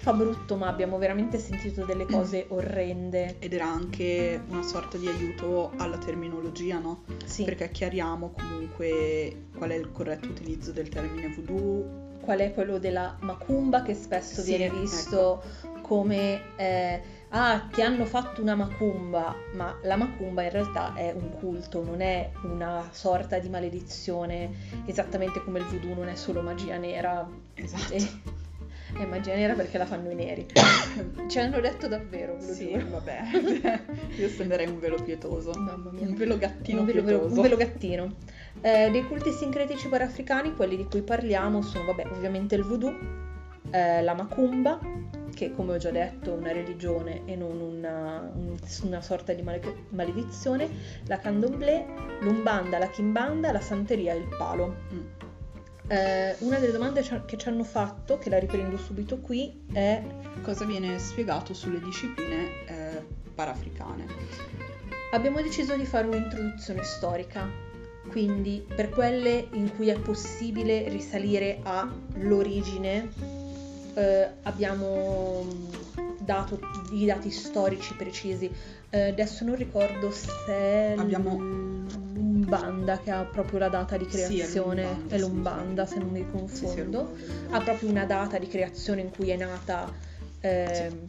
Fa 0.00 0.12
brutto, 0.12 0.56
ma 0.56 0.68
abbiamo 0.68 0.96
veramente 0.96 1.38
sentito 1.38 1.84
delle 1.84 2.06
cose 2.06 2.46
orrende. 2.48 3.36
ed 3.40 3.52
era 3.52 3.66
anche 3.66 4.40
una 4.48 4.62
sorta 4.62 4.96
di 4.96 5.08
aiuto 5.08 5.72
alla 5.76 5.98
terminologia, 5.98 6.78
no? 6.78 7.02
Sì, 7.24 7.44
Perché 7.44 7.70
chiariamo 7.70 8.30
comunque 8.30 9.46
qual 9.56 9.70
è 9.70 9.74
il 9.74 9.90
corretto 9.92 10.28
utilizzo 10.28 10.70
del 10.72 10.88
termine 10.88 11.28
voodoo, 11.28 12.16
qual 12.20 12.38
è 12.38 12.54
quello 12.54 12.78
della 12.78 13.16
macumba 13.20 13.82
che 13.82 13.94
spesso 13.94 14.40
Sì, 14.40 14.54
ecco. 14.54 14.56
viene 14.72 14.80
visto 14.80 15.42
come 15.82 16.40
eh, 16.56 17.00
ah 17.30 17.66
ti 17.72 17.80
hanno 17.80 18.04
fatto 18.04 18.42
una 18.42 18.54
macumba 18.54 19.34
ma 19.54 19.74
la 19.82 19.96
macumba 19.96 20.42
in 20.42 20.50
realtà 20.50 20.92
è 20.94 21.12
un 21.12 21.30
culto 21.38 21.82
non 21.82 22.02
è 22.02 22.30
una 22.42 22.88
sorta 22.90 23.38
di 23.38 23.48
maledizione 23.48 24.50
esattamente 24.84 25.42
come 25.42 25.60
il 25.60 25.64
voodoo 25.64 25.94
non 25.94 26.08
è 26.08 26.14
solo 26.14 26.42
magia 26.42 26.76
nera 26.76 27.26
Esatto. 27.54 27.92
e- 27.94 28.10
è 28.96 29.04
magia 29.04 29.34
nera 29.34 29.54
perché 29.54 29.78
la 29.78 29.86
fanno 29.86 30.10
i 30.10 30.14
neri 30.14 30.46
ci 31.28 31.38
hanno 31.38 31.60
detto 31.60 31.88
davvero 31.88 32.36
ve 32.36 32.46
lo 32.46 32.52
Sì, 32.52 32.68
giuro 32.72 32.86
vabbè. 32.90 33.20
Io 34.18 34.28
stenderei 34.28 34.66
un 34.66 34.78
velo 34.78 34.96
pietoso. 35.02 35.52
mamma 35.58 35.90
mia 35.90 36.06
Un 36.06 36.14
velo 36.14 36.36
gattino 36.38 36.80
un 36.80 36.86
velo, 36.86 37.02
pietoso. 37.02 37.34
un 37.36 37.42
velo 37.42 37.56
gattino. 37.56 38.14
Eh, 38.60 38.90
dei 38.90 39.04
culti 39.06 39.30
sincretici 39.30 39.88
parafricani, 39.88 40.54
quelli 40.54 40.76
di 40.76 40.84
cui 40.84 41.02
parliamo 41.02 41.62
sono, 41.62 41.84
vabbè, 41.84 42.06
ovviamente 42.12 42.54
il 42.56 42.64
voodoo, 42.64 42.92
eh, 43.70 44.02
la 44.02 44.14
macumba, 44.14 44.78
che 45.34 45.52
come 45.52 45.74
ho 45.74 45.76
già 45.76 45.90
detto 45.90 46.34
è 46.34 46.36
una 46.36 46.50
religione 46.50 47.22
e 47.26 47.36
non 47.36 47.60
una, 47.60 48.28
un- 48.34 48.56
una 48.82 49.00
sorta 49.00 49.32
di 49.32 49.42
male- 49.42 49.84
maledizione, 49.90 50.68
la 51.06 51.18
candomblé, 51.18 51.84
l'umbanda, 52.22 52.78
la 52.78 52.88
kimbanda, 52.88 53.52
la 53.52 53.60
santeria 53.60 54.14
e 54.14 54.16
il 54.16 54.28
palo. 54.36 54.74
Mm. 54.92 55.00
Eh, 55.88 56.36
una 56.40 56.58
delle 56.58 56.72
domande 56.72 57.02
che 57.24 57.38
ci 57.38 57.48
hanno 57.48 57.64
fatto, 57.64 58.18
che 58.18 58.28
la 58.28 58.38
riprendo 58.38 58.76
subito 58.76 59.18
qui, 59.18 59.64
è 59.72 60.02
Cosa 60.42 60.64
viene 60.64 60.98
spiegato 60.98 61.54
sulle 61.54 61.80
discipline 61.80 62.48
eh, 62.66 63.04
parafricane? 63.34 64.06
Abbiamo 65.12 65.40
deciso 65.40 65.74
di 65.76 65.86
fare 65.86 66.06
un'introduzione 66.06 66.82
storica, 66.84 67.48
quindi 68.10 68.64
per 68.74 68.90
quelle 68.90 69.48
in 69.52 69.74
cui 69.74 69.88
è 69.88 69.98
possibile 69.98 70.88
risalire 70.88 71.60
all'origine, 71.62 73.08
eh, 73.94 74.28
abbiamo 74.42 75.44
mm, 75.44 76.08
dato 76.18 76.60
i 76.92 77.06
dati 77.06 77.30
storici 77.30 77.94
precisi. 77.94 78.50
Eh, 78.90 79.08
adesso 79.08 79.44
non 79.44 79.56
ricordo 79.56 80.10
se 80.10 80.94
Abbiamo- 80.96 81.86
l'Umbanda 82.38 82.98
che 83.00 83.10
ha 83.10 83.24
proprio 83.24 83.58
la 83.58 83.68
data 83.68 83.96
di 83.96 84.06
Sì, 84.08 84.16
è 84.16 84.26
creazione, 84.26 84.82
l'Umbanda, 84.82 85.14
è 85.14 85.18
sì, 85.18 85.20
l'Umbanda 85.24 85.86
sì. 85.86 85.92
se 85.92 85.98
non 85.98 86.10
mi 86.10 86.18
Sì, 86.20 86.24
sì, 86.24 86.30
confondo 86.30 87.14
ricordo. 87.14 87.54
ha 87.54 87.60
proprio 87.60 87.88
una 87.90 88.04
data 88.04 88.38
di 88.38 88.46
creazione 88.46 89.00
in 89.02 89.10
cui 89.10 89.30
è 89.30 89.36
nata, 89.36 89.92
ehm, 90.40 91.08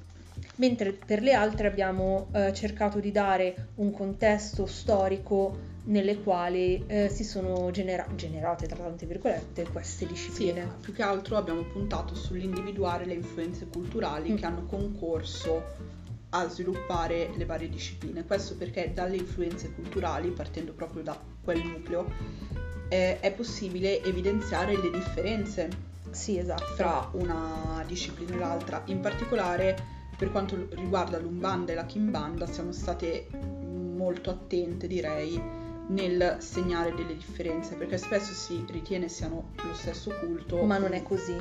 mentre 0.56 0.92
per 0.94 1.22
le 1.22 1.34
altre 1.34 1.68
abbiamo 1.68 2.28
eh, 2.34 2.54
cercato 2.54 3.00
di 3.00 3.12
dare 3.12 3.70
un 3.76 3.92
contesto 3.92 4.66
storico 4.66 5.68
nelle 5.86 6.22
quali 6.22 6.84
eh, 6.88 7.10
si 7.10 7.24
sono 7.24 7.72
genera- 7.72 8.08
generate, 8.16 8.68
tra 8.68 8.78
tante 8.78 9.06
virgolette, 9.06 9.64
queste 9.72 10.06
Sì, 10.06 10.12
discipline. 10.12 10.68
più 10.82 10.94
che 10.94 11.02
altro 11.02 11.38
abbiamo 11.38 11.62
puntato 11.64 12.14
sull'individuare 12.16 13.06
le 13.06 13.14
influenze 13.14 13.66
culturali 13.68 14.32
Mm. 14.32 14.36
che 14.36 14.46
hanno 14.46 14.66
concorso 14.66 15.64
a 16.30 16.48
sviluppare 16.48 17.32
le 17.36 17.46
varie 17.46 17.70
discipline. 17.70 18.26
Questo 18.26 18.56
perché 18.56 18.92
dalle 18.94 19.16
influenze 19.16 19.72
culturali, 19.74 20.30
partendo 20.30 20.74
proprio 20.74 21.04
da 21.04 21.20
quel 21.44 21.64
nucleo, 21.64 22.12
eh, 22.90 23.20
è 23.20 23.32
possibile 23.34 24.04
evidenziare 24.04 24.76
le 24.76 24.92
differenze 24.92 25.70
Sì, 26.12 26.38
esatto. 26.38 26.66
fra 26.76 27.10
una 27.14 27.84
disciplina 27.88 28.36
e 28.36 28.38
l'altra. 28.38 28.82
In 28.86 29.00
particolare 29.00 29.98
per 30.18 30.32
quanto 30.32 30.68
riguarda 30.72 31.18
l'Umbanda 31.18 31.72
e 31.72 31.76
la 31.76 31.86
Kimbanda 31.86 32.46
siamo 32.46 32.72
state 32.72 33.28
molto 33.32 34.30
attente, 34.30 34.88
direi, 34.88 35.42
nel 35.90 36.38
segnare 36.40 36.94
delle 36.94 37.16
differenze, 37.16 37.76
perché 37.76 37.98
spesso 37.98 38.34
si 38.34 38.64
ritiene 38.70 39.08
siano 39.08 39.52
lo 39.64 39.74
stesso 39.74 40.12
culto, 40.20 40.64
Ma 40.64 40.78
non 40.78 40.94
è 40.94 41.02
così. 41.04 41.36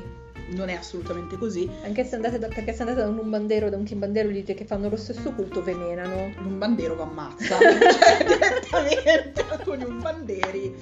non 0.51 0.69
è 0.69 0.73
assolutamente 0.73 1.37
così. 1.37 1.69
Anche 1.83 2.03
se 2.03 2.15
andate 2.15 2.39
da, 2.39 2.47
perché 2.47 2.73
se 2.73 2.81
andate 2.81 3.01
da 3.01 3.07
un 3.07 3.19
umbandero 3.19 3.67
o 3.67 3.69
da 3.69 3.77
un 3.77 3.83
kimbandero 3.83 4.29
e 4.29 4.31
gli 4.31 4.35
dite 4.37 4.55
che 4.55 4.65
fanno 4.65 4.89
lo 4.89 4.97
stesso 4.97 5.31
culto, 5.33 5.61
ve 5.63 5.75
menano. 5.75 6.31
L'umbandero 6.41 6.95
va 6.95 7.03
ammazza, 7.03 7.57
cioè 8.69 8.83
direttamente 8.87 9.45
alcuni 9.49 9.83
umbanderi 9.83 10.75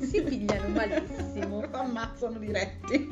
Si 0.00 0.22
pigliano 0.22 0.68
malissimo. 0.68 1.62
ammazzano 1.72 2.38
diretti. 2.38 3.10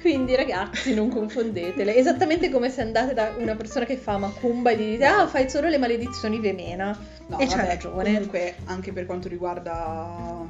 Quindi 0.00 0.36
ragazzi 0.36 0.94
non 0.94 1.08
confondetele, 1.08 1.96
esattamente 1.96 2.50
come 2.50 2.70
se 2.70 2.82
andate 2.82 3.14
da 3.14 3.34
una 3.38 3.56
persona 3.56 3.84
che 3.84 3.96
fa 3.96 4.18
macumba 4.18 4.70
e 4.70 4.76
gli 4.76 4.90
dite 4.92 5.04
ah 5.04 5.26
fai 5.26 5.48
solo 5.48 5.68
le 5.68 5.78
maledizioni 5.78 6.38
vemena 6.38 6.96
No, 7.28 7.38
e 7.38 7.46
c'ha 7.46 7.64
ragione. 7.64 8.04
Comunque, 8.04 8.54
anche 8.66 8.92
per 8.92 9.04
quanto 9.04 9.28
riguarda 9.28 10.46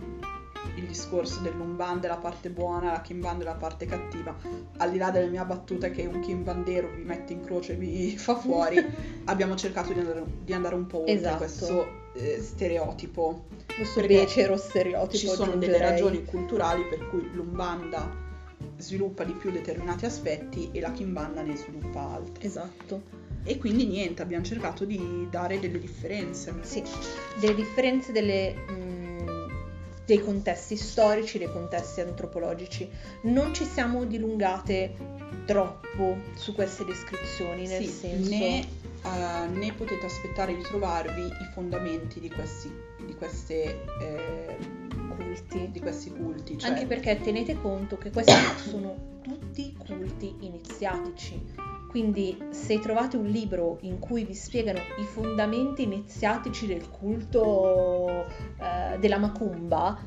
il 0.74 0.84
discorso 0.84 1.40
dell'umbanda, 1.40 2.08
la 2.08 2.16
parte 2.16 2.50
buona, 2.50 2.92
la 2.92 3.00
kimbanda 3.00 3.44
e 3.44 3.46
la 3.46 3.54
parte 3.54 3.86
cattiva, 3.86 4.36
al 4.76 4.90
di 4.90 4.98
là 4.98 5.10
della 5.10 5.28
mia 5.28 5.44
battuta 5.44 5.88
che 5.88 6.04
un 6.04 6.20
kimbandero 6.20 6.90
vi 6.94 7.02
mette 7.02 7.32
in 7.32 7.44
croce 7.44 7.72
e 7.72 7.76
vi 7.76 8.16
fa 8.18 8.36
fuori, 8.36 8.84
abbiamo 9.24 9.54
cercato 9.54 9.92
di 9.92 10.00
andare, 10.00 10.22
di 10.44 10.52
andare 10.52 10.74
un 10.74 10.86
po' 10.86 10.98
oltre 10.98 11.14
Esatto. 11.14 11.36
questo 11.38 11.88
eh, 12.14 12.38
stereotipo. 12.40 13.44
Questo 13.74 14.00
becero 14.06 14.56
stereotipo 14.56 15.16
Ci 15.16 15.28
sono 15.28 15.54
delle 15.56 15.78
ragioni 15.78 16.24
culturali 16.24 16.82
per 16.88 17.08
cui 17.08 17.30
l'umbanda 17.32 18.24
sviluppa 18.78 19.24
di 19.24 19.32
più 19.32 19.50
determinati 19.50 20.04
aspetti 20.04 20.68
e 20.72 20.80
la 20.80 20.92
kimbanda 20.92 21.42
ne 21.42 21.56
sviluppa 21.56 22.00
altri. 22.14 22.46
Esatto. 22.46 23.24
E 23.44 23.58
quindi 23.58 23.86
niente, 23.86 24.22
abbiamo 24.22 24.44
cercato 24.44 24.84
di 24.84 25.28
dare 25.30 25.60
delle 25.60 25.78
differenze. 25.78 26.52
Sì, 26.62 26.82
delle 27.38 27.54
differenze 27.54 28.10
delle, 28.10 28.54
mm, 28.70 29.48
dei 30.04 30.18
contesti 30.20 30.76
storici, 30.76 31.38
dei 31.38 31.50
contesti 31.52 32.00
antropologici. 32.00 32.88
Non 33.22 33.54
ci 33.54 33.64
siamo 33.64 34.04
dilungate 34.04 34.94
troppo 35.44 36.16
su 36.34 36.54
queste 36.54 36.84
descrizioni, 36.84 37.66
nel 37.68 37.84
Sì, 37.84 37.88
senso... 37.88 38.30
né, 38.30 38.60
eh, 38.60 39.46
né 39.52 39.72
potete 39.72 40.06
aspettare 40.06 40.56
di 40.56 40.62
trovarvi 40.62 41.22
i 41.22 41.50
fondamenti 41.54 42.18
di 42.18 42.28
questi, 42.28 42.68
di 43.04 43.14
queste, 43.14 43.84
eh, 44.00 44.56
culti. 45.16 45.70
Di 45.70 45.80
questi 45.80 46.10
culti. 46.10 46.58
Cioè... 46.58 46.70
Anche 46.70 46.86
perché 46.86 47.20
tenete 47.20 47.60
conto 47.60 47.96
che 47.96 48.10
questi 48.10 48.32
sono 48.68 49.14
tutti 49.22 49.76
culti 49.76 50.34
iniziatici. 50.40 51.40
Quindi 51.88 52.36
se 52.50 52.78
trovate 52.78 53.16
un 53.16 53.26
libro 53.26 53.78
in 53.82 53.98
cui 53.98 54.24
vi 54.24 54.34
spiegano 54.34 54.80
i 54.98 55.04
fondamenti 55.04 55.82
iniziatici 55.84 56.66
del 56.66 56.90
culto 56.90 58.26
eh, 58.58 58.98
della 58.98 59.16
macumba, 59.18 59.98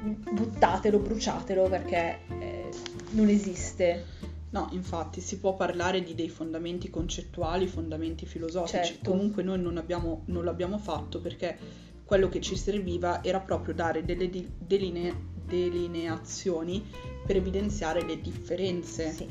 buttatelo, 0.00 0.98
bruciatelo 0.98 1.68
perché 1.68 2.20
eh, 2.38 2.70
non 3.10 3.28
esiste. 3.28 4.14
No, 4.50 4.68
infatti 4.72 5.20
si 5.20 5.38
può 5.38 5.54
parlare 5.54 6.02
di 6.02 6.14
dei 6.14 6.30
fondamenti 6.30 6.88
concettuali, 6.88 7.66
fondamenti 7.66 8.24
filosofici. 8.24 8.84
Certo. 8.84 9.10
Comunque 9.10 9.42
noi 9.42 9.60
non, 9.60 9.76
abbiamo, 9.76 10.22
non 10.26 10.44
l'abbiamo 10.44 10.78
fatto 10.78 11.20
perché 11.20 11.58
quello 12.06 12.28
che 12.28 12.40
ci 12.40 12.56
serviva 12.56 13.22
era 13.22 13.40
proprio 13.40 13.74
dare 13.74 14.04
delle 14.04 14.30
di- 14.30 14.48
deline- 14.56 15.34
delineazioni 15.44 16.88
per 17.26 17.36
evidenziare 17.36 18.04
le 18.04 18.20
differenze. 18.20 19.10
Sì. 19.10 19.28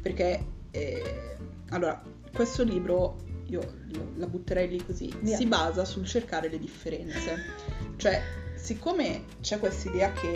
Perché, 0.00 0.44
eh, 0.70 1.36
allora, 1.70 2.00
questo 2.32 2.62
libro, 2.62 3.18
io 3.46 3.60
la 4.16 4.28
butterei 4.28 4.68
lì 4.68 4.84
così, 4.84 5.12
Via. 5.20 5.36
si 5.36 5.46
basa 5.46 5.84
sul 5.84 6.06
cercare 6.06 6.48
le 6.48 6.58
differenze. 6.58 7.36
Cioè, 7.96 8.22
siccome 8.54 9.24
c'è 9.40 9.58
questa 9.58 9.88
idea 9.88 10.12
che 10.12 10.32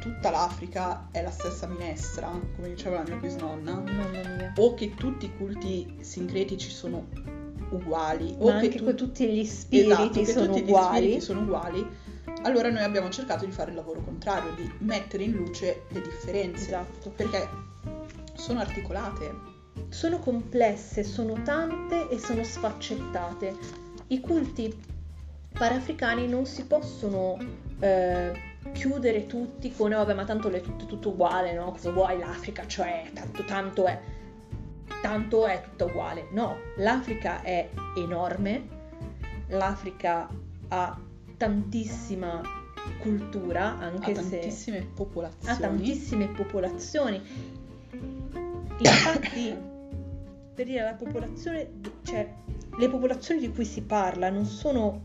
tutta 0.00 0.30
l'Africa 0.30 1.08
è 1.10 1.22
la 1.22 1.30
stessa 1.30 1.66
minestra, 1.66 2.28
come 2.54 2.68
diceva 2.68 2.96
la 2.98 3.04
mia 3.04 3.16
bisnonna, 3.16 3.82
o 4.56 4.74
che 4.74 4.94
tutti 4.94 5.24
i 5.24 5.36
culti 5.36 5.96
sincretici 6.00 6.68
sono 6.68 7.08
uguali, 7.70 8.34
o 8.38 8.50
Ma 8.50 8.58
che 8.60 8.66
anche 8.66 8.78
tu- 8.78 8.94
tutti 8.94 9.26
gli 9.28 9.44
spiriti 9.44 10.20
Esatto, 10.20 10.24
sono 10.24 10.54
uguali. 10.56 10.96
spiriti 10.96 11.20
sono 11.20 11.40
uguali, 11.40 11.86
allora 12.42 12.70
noi 12.70 12.82
abbiamo 12.82 13.08
cercato 13.10 13.44
di 13.44 13.52
fare 13.52 13.70
il 13.70 13.76
lavoro 13.76 14.00
contrario, 14.02 14.52
di 14.54 14.70
mettere 14.78 15.24
in 15.24 15.32
luce 15.32 15.82
le 15.88 16.00
differenze, 16.00 16.64
Esatto. 16.66 17.10
perché 17.10 17.48
sono 18.34 18.60
articolate. 18.60 19.48
Sono 19.88 20.18
complesse, 20.18 21.02
sono 21.04 21.40
tante 21.42 22.08
e 22.08 22.18
sono 22.18 22.42
sfaccettate. 22.44 23.56
I 24.08 24.20
culti 24.20 24.72
parafricani 25.52 26.28
non 26.28 26.46
si 26.46 26.64
possono 26.64 27.36
eh, 27.80 28.32
chiudere 28.72 29.26
tutti 29.26 29.72
con, 29.74 29.92
"Eh, 29.92 29.96
vabbè, 29.96 30.12
ma 30.14 30.24
tanto 30.24 30.48
è 30.50 30.60
tutto, 30.60 30.84
tutto 30.86 31.08
uguale, 31.10 31.54
no? 31.54 31.70
Cosa 31.72 31.90
vuoi 31.90 32.18
l'Africa? 32.18 32.66
Cioè, 32.66 33.10
tanto, 33.14 33.42
tanto 33.44 33.86
è. 33.86 33.98
Tanto 35.02 35.46
è 35.46 35.62
tutta 35.62 35.86
uguale. 35.86 36.28
No, 36.32 36.58
l'Africa 36.76 37.42
è 37.42 37.68
enorme, 37.96 38.66
l'Africa 39.48 40.28
ha 40.68 40.98
tantissima 41.36 42.42
cultura, 42.98 43.78
anche 43.78 44.12
ha 44.12 44.14
se 44.14 44.30
tantissime 44.30 44.88
popolazioni. 44.94 45.54
ha 45.54 45.56
tantissime 45.56 46.28
popolazioni. 46.28 47.22
Infatti, 48.78 49.56
per 50.54 50.66
dire 50.66 50.82
la 50.82 50.94
popolazione, 50.94 51.70
cioè 52.02 52.32
le 52.78 52.88
popolazioni 52.88 53.40
di 53.40 53.50
cui 53.50 53.64
si 53.64 53.82
parla 53.82 54.30
non 54.30 54.44
sono 54.44 55.00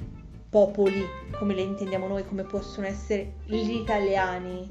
popoli 0.50 1.04
come 1.38 1.54
le 1.54 1.62
intendiamo 1.62 2.08
noi, 2.08 2.26
come 2.26 2.44
possono 2.44 2.88
essere 2.88 3.34
gli 3.46 3.72
italiani, 3.72 4.68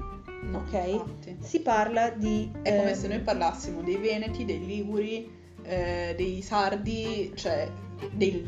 ok? 0.53 0.73
infatti. 0.73 1.37
Si 1.41 1.61
parla 1.61 2.11
di... 2.11 2.51
È 2.63 2.77
come 2.77 2.91
ehm, 2.91 2.97
se 2.97 3.09
noi 3.09 3.21
parlassimo 3.21 3.83
dei 3.83 3.97
Veneti, 3.97 4.45
dei 4.45 4.65
Liguri, 4.65 5.31
eh, 5.63 6.15
dei 6.17 6.43
Sardi, 6.43 7.33
cioè 7.35 7.71
dei 8.13 8.43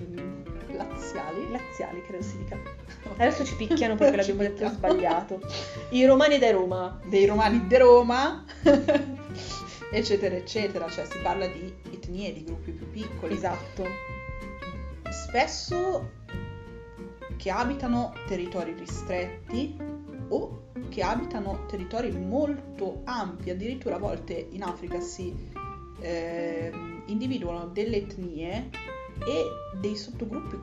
laziali. 0.76 1.50
laziali, 1.50 2.02
credo 2.04 2.22
si 2.22 2.38
dica. 2.38 2.58
Adesso 3.16 3.44
ci 3.44 3.56
picchiano 3.56 3.94
perché 3.94 4.16
l'abbiamo 4.16 4.42
detto 4.42 4.68
sbagliato. 4.68 5.40
I 5.90 6.04
romani 6.04 6.38
da 6.38 6.50
Roma. 6.50 7.00
dei 7.06 7.26
romani 7.26 7.66
di 7.66 7.76
Roma, 7.76 8.44
eccetera, 9.90 10.34
eccetera. 10.34 10.88
Cioè 10.88 11.06
si 11.06 11.18
parla 11.18 11.46
di 11.46 11.74
etnie, 11.90 12.32
di 12.32 12.44
gruppi 12.44 12.72
più 12.72 12.90
piccoli. 12.90 13.34
Esatto. 13.34 13.84
Spesso 15.08 16.10
che 17.36 17.50
abitano 17.50 18.12
territori 18.26 18.74
ristretti 18.76 19.76
o 20.28 20.65
che 20.88 21.02
abitano 21.02 21.66
territori 21.66 22.10
molto 22.10 23.02
ampi, 23.04 23.50
addirittura 23.50 23.96
a 23.96 23.98
volte 23.98 24.48
in 24.50 24.62
Africa 24.62 25.00
si 25.00 25.34
ehm, 26.00 27.02
individuano 27.06 27.66
delle 27.68 27.96
etnie 27.96 28.70
e 29.26 29.44
dei 29.80 29.96
sottogruppi 29.96 30.58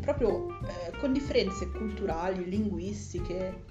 proprio 0.00 0.48
eh, 0.48 0.96
con 0.98 1.12
differenze 1.12 1.70
culturali, 1.70 2.48
linguistiche. 2.48 3.64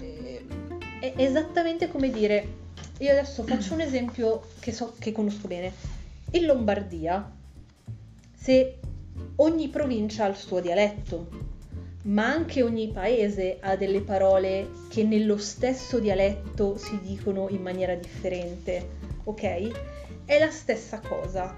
ehm, 0.00 0.78
È 1.00 1.12
esattamente 1.16 1.88
come 1.88 2.10
dire, 2.10 2.62
io 2.98 3.10
adesso 3.10 3.42
faccio 3.42 3.74
un 3.74 3.80
esempio 3.80 4.46
che 4.60 4.72
so 4.72 4.94
che 4.98 5.12
conosco 5.12 5.48
bene. 5.48 5.72
In 6.30 6.46
Lombardia, 6.46 7.30
se 8.34 8.78
ogni 9.36 9.68
provincia 9.68 10.24
ha 10.24 10.28
il 10.28 10.36
suo 10.36 10.60
dialetto, 10.60 11.28
ma 12.04 12.26
anche 12.26 12.62
ogni 12.62 12.90
paese 12.90 13.58
ha 13.60 13.76
delle 13.76 14.00
parole 14.00 14.70
che 14.88 15.04
nello 15.04 15.38
stesso 15.38 15.98
dialetto 15.98 16.76
si 16.76 16.98
dicono 17.00 17.48
in 17.48 17.62
maniera 17.62 17.94
differente, 17.94 18.88
ok? 19.24 20.24
È 20.24 20.38
la 20.38 20.50
stessa 20.50 21.00
cosa. 21.00 21.54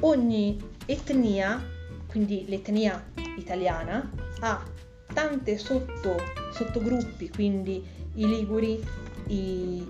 Ogni 0.00 0.58
etnia, 0.86 1.62
quindi 2.06 2.44
l'etnia 2.48 3.04
italiana, 3.36 4.10
ha 4.40 4.64
tante 5.12 5.58
sotto, 5.58 6.16
sottogruppi, 6.52 7.28
quindi 7.28 7.84
i 8.14 8.26
liguri, 8.26 8.82
i, 9.28 9.86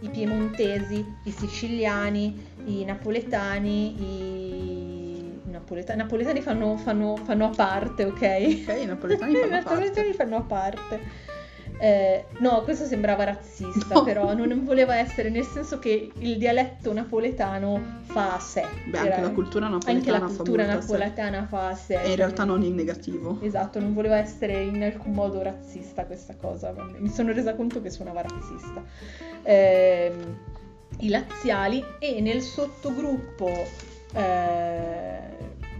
i 0.00 0.08
piemontesi, 0.10 1.04
i 1.24 1.30
siciliani, 1.30 2.46
i 2.66 2.84
napoletani, 2.84 3.94
i 4.00 5.01
napoleta- 5.62 5.94
napoletani 5.94 6.40
fanno, 6.40 6.76
fanno- 6.76 7.16
fanno 7.24 7.46
a 7.46 7.50
parte, 7.54 8.04
ok? 8.04 8.12
ok, 8.14 8.80
i 8.80 8.86
napoletani 8.86 9.32
I 9.32 9.36
fanno 9.36 9.50
napoletani 9.54 9.92
parte. 10.08 10.12
fanno 10.14 10.36
a 10.36 10.40
parte. 10.42 11.30
Eh, 11.78 12.26
no, 12.38 12.60
questo 12.62 12.84
sembrava 12.84 13.24
razzista, 13.24 13.94
No. 13.94 14.04
però 14.04 14.34
non 14.34 14.64
voleva 14.64 14.96
essere, 14.98 15.30
nel 15.30 15.44
senso 15.44 15.80
che 15.80 16.12
il 16.18 16.38
dialetto 16.38 16.92
napoletano 16.92 18.00
fa 18.04 18.34
a 18.36 18.38
sé. 18.38 18.64
Beh, 18.88 18.98
anche 18.98 19.20
la 19.20 19.30
cultura 19.30 19.66
napoletana 19.66 19.96
anche 19.98 20.10
la 20.12 20.18
fa 20.28 20.36
cultura 20.36 20.62
a 20.62 20.66
sé. 20.66 20.72
napoletana 20.92 21.46
fa 21.48 21.68
a 21.68 21.74
sé. 21.74 22.00
E 22.02 22.10
in 22.10 22.16
realtà 22.16 22.44
non 22.44 22.62
in 22.62 22.76
negativo. 22.76 23.38
Esatto, 23.40 23.80
non 23.80 23.94
voleva 23.94 24.16
essere 24.18 24.62
in 24.62 24.80
alcun 24.80 25.12
modo 25.12 25.42
razzista 25.42 26.04
questa 26.04 26.36
cosa, 26.40 26.72
mi 26.98 27.08
sono 27.08 27.32
resa 27.32 27.54
conto 27.54 27.82
che 27.82 27.90
suonava 27.90 28.22
razzista. 28.22 28.80
Ehm, 29.42 30.36
I 30.98 31.08
laziali 31.08 31.82
e 31.98 32.20
nel 32.20 32.42
sottogruppo 32.42 33.48
eh, 34.14 35.18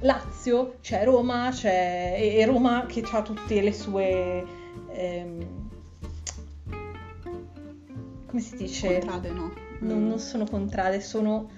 Lazio 0.02 0.76
c'è 0.80 1.04
Roma, 1.04 1.50
c'è 1.52 2.16
e 2.18 2.44
Roma 2.44 2.86
che 2.86 3.04
ha 3.10 3.22
tutte 3.22 3.60
le 3.60 3.72
sue... 3.72 4.44
ehm, 4.90 5.46
come 8.26 8.40
si 8.40 8.56
dice? 8.56 8.98
Contrade, 8.98 9.30
no? 9.30 9.52
Non, 9.80 10.08
non 10.08 10.18
sono 10.18 10.44
contrade, 10.46 11.00
sono 11.00 11.50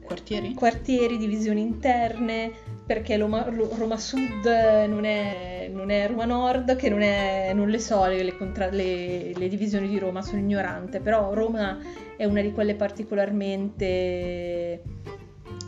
Quartieri? 0.00 0.54
quartieri, 0.54 1.18
divisioni 1.18 1.60
interne, 1.60 2.50
perché 2.86 3.16
Roma, 3.18 3.46
Ro- 3.50 3.74
Roma 3.76 3.98
Sud 3.98 4.44
non 4.44 5.04
è, 5.04 5.68
non 5.70 5.90
è 5.90 6.08
Roma 6.08 6.24
Nord, 6.24 6.76
che 6.76 6.88
non, 6.88 7.02
è, 7.02 7.52
non 7.52 7.68
le 7.68 7.78
so, 7.78 8.06
le, 8.06 8.34
contra- 8.36 8.70
le- 8.70 9.34
le 9.34 9.48
divisioni 9.48 9.86
di 9.88 9.98
Roma, 9.98 10.22
sono 10.22 10.38
ignorante, 10.40 11.00
però 11.00 11.34
Roma 11.34 11.78
è 12.16 12.24
una 12.24 12.40
di 12.40 12.52
quelle 12.52 12.74
particolarmente 12.74 14.82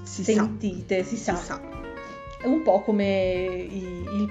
Si 0.04 0.24
sentite, 0.24 1.04
si 1.04 1.16
sa. 1.16 1.34
sa. 1.34 1.40
Si 1.40 1.46
sa. 1.46 1.78
È 2.40 2.46
un 2.46 2.62
po' 2.62 2.80
come, 2.80 3.68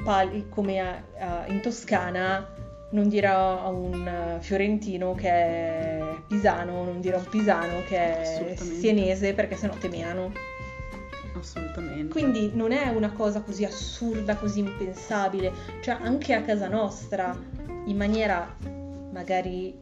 pal- 0.03 0.47
come 0.49 0.79
a- 0.79 1.03
a- 1.19 1.45
in 1.47 1.61
Toscana 1.61 2.47
non 2.91 3.07
dirà 3.07 3.61
a 3.61 3.67
un 3.69 4.37
fiorentino 4.39 5.13
che 5.13 5.29
è 5.29 6.15
pisano, 6.27 6.83
non 6.85 7.01
dirà 7.01 7.17
a 7.17 7.19
un 7.19 7.27
pisano 7.29 7.83
che 7.87 7.97
è 7.97 8.55
sienese 8.55 9.33
perché 9.33 9.55
sennò 9.55 9.73
temeano. 9.75 10.31
Assolutamente. 11.37 12.11
Quindi 12.11 12.51
non 12.53 12.71
è 12.71 12.87
una 12.89 13.11
cosa 13.11 13.41
così 13.41 13.63
assurda, 13.63 14.35
così 14.37 14.59
impensabile. 14.59 15.51
Cioè 15.81 15.97
anche 16.01 16.33
a 16.33 16.41
casa 16.41 16.67
nostra, 16.67 17.37
in 17.85 17.95
maniera 17.95 18.55
magari 19.11 19.77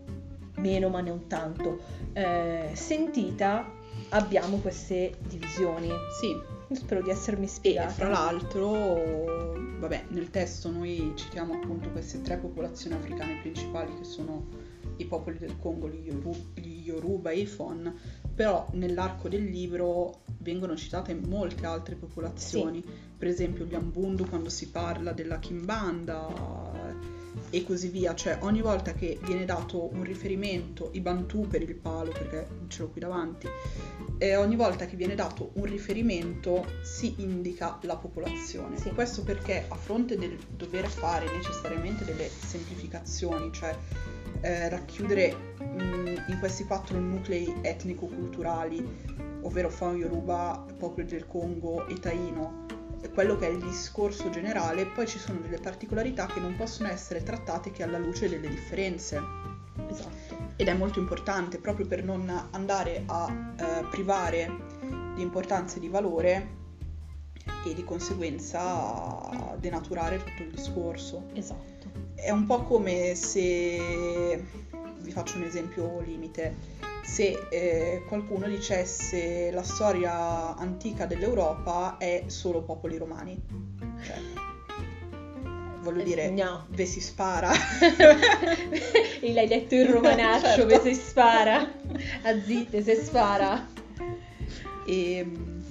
meno 0.57 0.89
ma 0.89 1.01
non 1.01 1.27
tanto 1.27 1.79
eh, 2.13 2.69
sentita, 2.73 3.65
abbiamo 4.09 4.57
queste 4.57 5.13
divisioni. 5.27 5.89
Sì, 6.19 6.35
Spero 6.71 7.01
di 7.01 7.09
essermi 7.09 7.45
e 7.45 7.47
spiegata. 7.47 7.89
fra 7.89 8.09
l'altro, 8.09 9.53
vabbè, 9.79 10.05
nel 10.09 10.29
testo 10.29 10.69
noi 10.69 11.13
citiamo 11.15 11.53
appunto 11.53 11.89
queste 11.91 12.21
tre 12.21 12.37
popolazioni 12.37 12.95
africane 12.95 13.39
principali 13.41 13.93
che 13.95 14.03
sono 14.03 14.47
i 14.97 15.05
popoli 15.05 15.37
del 15.37 15.57
Congo, 15.59 15.89
gli, 15.89 16.07
Yoru- 16.07 16.53
gli 16.55 16.81
Yoruba 16.85 17.29
e 17.31 17.39
i 17.39 17.45
Fon, 17.45 17.93
però 18.33 18.67
nell'arco 18.73 19.29
del 19.29 19.45
libro 19.45 20.23
vengono 20.39 20.75
citate 20.75 21.13
molte 21.15 21.65
altre 21.65 21.95
popolazioni, 21.95 22.83
per 23.17 23.27
esempio 23.27 23.65
gli 23.65 23.75
Ambundu 23.75 24.27
quando 24.27 24.49
si 24.49 24.69
parla 24.69 25.11
della 25.11 25.39
Kimbanda, 25.39 26.75
e 27.49 27.63
così 27.63 27.87
via, 27.89 28.13
cioè 28.13 28.39
ogni 28.41 28.61
volta 28.61 28.93
che 28.93 29.19
viene 29.23 29.45
dato 29.45 29.89
un 29.93 30.03
riferimento, 30.03 30.89
i 30.93 30.99
Bantu 30.99 31.47
per 31.47 31.61
il 31.61 31.75
palo, 31.75 32.11
perché 32.11 32.47
ce 32.67 32.81
l'ho 32.81 32.89
qui 32.89 32.99
davanti, 32.99 33.47
e 34.17 34.35
ogni 34.35 34.55
volta 34.55 34.85
che 34.85 34.95
viene 34.95 35.15
dato 35.15 35.51
un 35.53 35.65
riferimento 35.65 36.65
si 36.81 37.15
indica 37.19 37.77
la 37.81 37.95
popolazione. 37.95 38.77
Sì. 38.77 38.89
Questo 38.89 39.23
perché 39.23 39.65
a 39.67 39.75
fronte 39.75 40.17
del 40.17 40.37
dover 40.55 40.87
fare 40.87 41.25
necessariamente 41.31 42.03
delle 42.03 42.27
semplificazioni, 42.27 43.51
cioè 43.53 43.75
eh, 44.41 44.69
racchiudere 44.69 45.33
mh, 45.59 46.25
in 46.27 46.37
questi 46.39 46.65
quattro 46.65 46.99
nuclei 46.99 47.53
etnico-culturali, 47.61 48.85
ovvero 49.41 49.69
Fon 49.69 49.95
Yoruba, 49.95 50.65
popolo 50.77 51.05
del 51.05 51.27
Congo 51.27 51.87
e 51.87 51.93
Taino, 51.99 52.65
quello 53.13 53.35
che 53.35 53.47
è 53.47 53.51
il 53.51 53.59
discorso 53.59 54.29
generale, 54.29 54.85
poi 54.85 55.07
ci 55.07 55.19
sono 55.19 55.39
delle 55.39 55.59
particolarità 55.59 56.25
che 56.25 56.39
non 56.39 56.55
possono 56.55 56.89
essere 56.89 57.23
trattate 57.23 57.71
che 57.71 57.83
alla 57.83 57.97
luce 57.97 58.29
delle 58.29 58.49
differenze. 58.49 59.21
Esatto. 59.89 60.35
Ed 60.55 60.67
è 60.67 60.73
molto 60.73 60.99
importante 60.99 61.59
proprio 61.59 61.85
per 61.85 62.03
non 62.03 62.29
andare 62.51 63.03
a 63.05 63.53
eh, 63.57 63.85
privare 63.89 64.49
di 65.15 65.21
importanza 65.21 65.77
e 65.77 65.79
di 65.79 65.87
valore 65.87 66.55
e 67.65 67.73
di 67.73 67.83
conseguenza 67.83 69.55
denaturare 69.57 70.17
tutto 70.17 70.43
il 70.43 70.51
discorso. 70.51 71.25
Esatto. 71.33 71.89
È 72.15 72.31
un 72.31 72.45
po' 72.45 72.63
come 72.63 73.15
se, 73.15 74.43
vi 74.99 75.11
faccio 75.11 75.37
un 75.37 75.43
esempio 75.43 75.99
limite, 76.01 76.55
se 77.07 77.47
eh, 77.49 78.03
qualcuno 78.05 78.47
dicesse 78.47 79.49
la 79.51 79.63
storia 79.63 80.55
antica 80.57 81.05
dell'Europa 81.05 81.95
è 81.97 82.23
solo 82.27 82.61
popoli 82.63 82.97
romani. 82.97 83.41
Cioè, 84.03 84.17
voglio 85.81 86.01
Eh, 86.01 86.03
dire, 86.03 86.29
no. 86.31 86.65
ve 86.69 86.85
si 86.85 86.99
spara. 86.99 87.49
L'hai 89.21 89.47
detto 89.47 89.75
in 89.75 89.89
romanaccio, 89.91 90.45
Certo. 90.47 90.61
dove 90.65 90.93
si 90.93 90.99
spara. 91.01 91.59
A 92.23 92.41
zitte, 92.43 92.81
se 92.83 92.95
spara. 92.95 93.65
E 94.85 95.23
mm, 95.25 95.61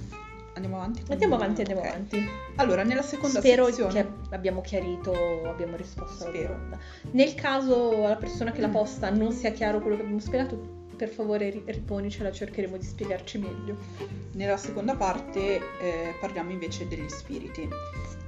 andiamo 0.55 0.77
avanti? 0.77 1.03
Andiamo 1.09 1.35
avanti, 1.35 1.61
andiamo 1.61 1.81
ok. 1.81 1.87
avanti. 1.87 2.29
Allora, 2.55 2.83
nella 2.83 3.01
seconda 3.03 3.39
Spero 3.39 3.65
sezione 3.67 3.91
che 4.29 4.35
abbiamo 4.35 4.61
chiarito, 4.61 5.43
abbiamo 5.45 5.75
risposto 5.75 6.25
alla 6.25 6.33
Spero. 6.35 6.53
domanda. 6.53 6.79
Nel 7.11 7.35
caso 7.35 8.05
alla 8.05 8.15
persona 8.15 8.51
che 8.51 8.61
la 8.61 8.67
Mm. 8.69 8.71
posta 8.73 9.09
non 9.11 9.31
sia 9.31 9.51
chiaro 9.51 9.79
quello 9.81 9.95
che 9.95 10.01
abbiamo 10.01 10.19
spiegato, 10.19 10.76
per 10.97 11.09
favore 11.09 11.49
ri- 11.49 11.63
riponicela, 11.65 12.31
cercheremo 12.31 12.75
di 12.75 12.83
spiegarci 12.85 13.37
meglio. 13.37 13.77
Nella 14.33 14.57
seconda 14.57 14.95
parte 14.95 15.57
eh, 15.79 16.13
parliamo 16.19 16.51
invece 16.51 16.87
degli 16.87 17.07
spiriti. 17.07 17.69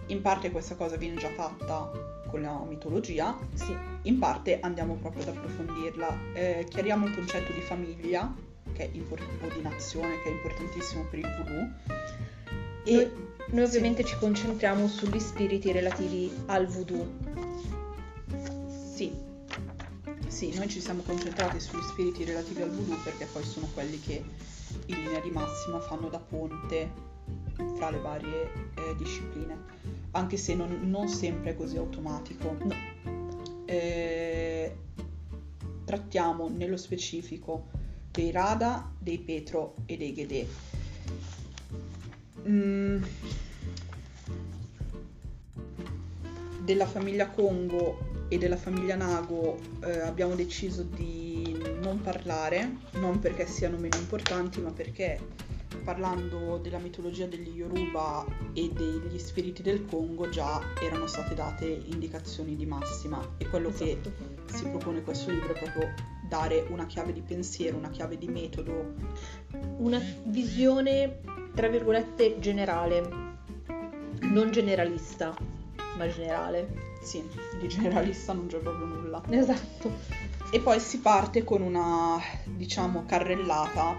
In 0.08 0.22
parte 0.22 0.52
questa 0.52 0.76
cosa 0.76 0.96
viene 0.96 1.20
già 1.20 1.30
fatta 1.30 1.92
con 2.28 2.42
la 2.42 2.64
mitologia, 2.68 3.38
Sì, 3.56 3.76
in 4.04 4.20
parte 4.20 4.60
andiamo 4.60 4.96
proprio 4.96 5.24
ad 5.24 5.30
approfondirla. 5.30 6.18
Eh, 6.34 6.66
chiariamo 6.70 7.08
il 7.08 7.14
concetto 7.16 7.52
di 7.52 7.62
famiglia, 7.62 8.34
che 8.74 8.84
è 8.84 8.90
impor- 8.94 9.22
o 9.42 9.48
di 9.54 9.62
nazione, 9.62 10.22
che 10.22 10.30
è 10.30 10.32
importantissimo 10.32 11.06
per 11.10 11.20
il 11.20 11.28
voodoo. 11.28 11.68
E 12.86 12.94
noi, 12.94 13.12
noi 13.50 13.68
sì. 13.68 13.78
ovviamente 13.78 14.04
ci 14.04 14.16
concentriamo 14.18 14.88
sugli 14.88 15.20
spiriti 15.20 15.72
relativi 15.72 16.32
al 16.46 16.68
voodoo. 16.68 17.29
Sì, 20.40 20.56
noi 20.56 20.70
ci 20.70 20.80
siamo 20.80 21.02
concentrati 21.02 21.60
sugli 21.60 21.82
spiriti 21.82 22.24
relativi 22.24 22.62
al 22.62 22.70
voodoo 22.70 22.96
perché 23.04 23.26
poi 23.26 23.44
sono 23.44 23.68
quelli 23.74 24.00
che 24.00 24.24
in 24.86 25.04
linea 25.04 25.20
di 25.20 25.32
massima 25.32 25.82
fanno 25.82 26.08
da 26.08 26.18
ponte 26.18 26.90
fra 27.76 27.90
le 27.90 28.00
varie 28.00 28.44
eh, 28.76 28.96
discipline, 28.96 29.58
anche 30.12 30.38
se 30.38 30.56
non, 30.56 30.80
non 30.90 31.10
sempre 31.10 31.50
è 31.50 31.56
così 31.58 31.76
automatico. 31.76 32.56
No. 32.58 32.74
Eh, 33.66 34.78
trattiamo 35.84 36.48
nello 36.48 36.78
specifico 36.78 37.68
dei 38.10 38.32
Rada, 38.32 38.90
dei 38.98 39.20
Petro 39.20 39.76
e 39.88 39.98
dei 39.98 40.14
Gede. 40.14 40.48
Mm. 42.48 43.04
Della 46.64 46.86
famiglia 46.86 47.28
Congo 47.28 48.09
e 48.30 48.38
della 48.38 48.56
famiglia 48.58 48.96
Nago 48.96 49.58
eh, 49.84 50.00
abbiamo 50.02 50.36
deciso 50.36 50.84
di 50.84 51.58
non 51.82 52.00
parlare, 52.02 52.78
non 52.94 53.20
perché 53.20 53.46
siano 53.48 53.78
meno 53.78 53.98
importanti, 53.98 54.62
ma 54.62 54.72
perché 54.72 55.20
parlando 55.84 56.58
della 56.58 56.78
mitologia 56.78 57.26
degli 57.26 57.50
Yoruba 57.50 58.26
e 58.54 58.70
degli 58.72 59.18
spiriti 59.18 59.62
del 59.62 59.86
Congo 59.86 60.30
già 60.30 60.62
erano 60.82 61.08
state 61.08 61.34
date 61.34 61.66
indicazioni 61.66 62.56
di 62.56 62.66
massima 62.66 63.36
e 63.38 63.48
quello 63.48 63.70
che 63.70 63.98
Esatto. 64.00 64.12
si 64.56 64.64
propone 64.66 65.02
questo 65.02 65.32
libro 65.32 65.54
è 65.54 65.60
proprio 65.60 65.94
dare 66.28 66.66
una 66.70 66.86
chiave 66.86 67.14
di 67.14 67.22
pensiero, 67.22 67.78
una 67.78 67.90
chiave 67.90 68.18
di 68.18 68.28
metodo. 68.28 68.94
Una 69.78 70.00
visione, 70.26 71.20
tra 71.56 71.68
virgolette, 71.68 72.38
generale, 72.40 73.02
non 74.22 74.52
generalista, 74.52 75.36
ma 75.98 76.08
generale. 76.08 76.89
Sì, 77.02 77.28
di 77.60 77.68
generalista 77.68 78.34
non 78.34 78.48
c'è 78.48 78.58
proprio 78.58 78.86
nulla. 78.86 79.22
Esatto. 79.30 79.92
E 80.52 80.60
poi 80.60 80.80
si 80.80 81.00
parte 81.00 81.44
con 81.44 81.62
una, 81.62 82.18
diciamo, 82.46 83.06
carrellata, 83.06 83.96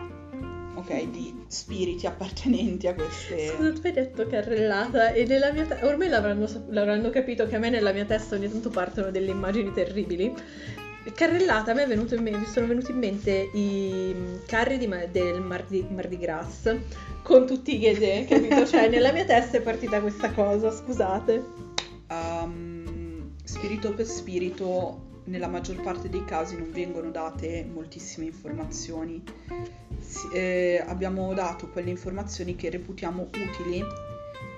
ok, 0.75 1.11
di 1.11 1.45
spiriti 1.47 2.07
appartenenti 2.07 2.89
a 2.89 2.95
queste... 2.95 3.49
Scusa, 3.49 3.73
tu 3.73 3.81
hai 3.85 3.93
detto 3.93 4.27
carrellata 4.27 5.13
e 5.13 5.25
nella 5.27 5.53
mia 5.53 5.67
te- 5.67 5.85
ormai 5.85 6.09
l'avranno, 6.09 6.49
l'avranno 6.69 7.11
capito 7.11 7.47
che 7.47 7.57
a 7.57 7.59
me 7.59 7.71
nella 7.71 7.93
mia 7.93 8.05
testa 8.05 8.35
ogni 8.35 8.51
tanto 8.51 8.69
partono 8.69 9.11
delle 9.11 9.31
immagini 9.31 9.73
terribili. 9.73 10.35
Carrellata, 11.15 11.71
a 11.71 11.75
me 11.75 11.85
è 11.85 11.87
venuto 11.87 12.15
in 12.15 12.23
me- 12.23 12.37
mi 12.37 12.45
sono 12.47 12.67
venuti 12.67 12.91
in 12.91 12.99
mente 12.99 13.49
i 13.53 14.13
mm, 14.15 14.37
carri 14.47 14.77
di 14.77 14.89
del 15.11 15.41
Mardi, 15.41 15.87
Mardi 15.89 16.19
Gras 16.19 16.77
con 17.23 17.47
tutti 17.47 17.75
i 17.75 17.79
ghede, 17.79 18.25
capito? 18.27 18.67
Cioè, 18.67 18.89
nella 18.89 19.13
mia 19.13 19.25
testa 19.25 19.59
è 19.59 19.61
partita 19.61 20.01
questa 20.01 20.31
cosa, 20.33 20.71
scusate. 20.71 21.69
Um, 22.11 22.90
spirito 23.61 23.93
per 23.93 24.07
spirito, 24.07 25.21
nella 25.25 25.47
maggior 25.47 25.83
parte 25.83 26.09
dei 26.09 26.25
casi 26.25 26.57
non 26.57 26.71
vengono 26.73 27.11
date 27.11 27.63
moltissime 27.71 28.25
informazioni. 28.25 29.23
Eh, 30.33 30.83
abbiamo 30.87 31.35
dato 31.35 31.69
quelle 31.69 31.91
informazioni 31.91 32.57
che 32.57 32.71
reputiamo 32.71 33.25
utili 33.25 33.85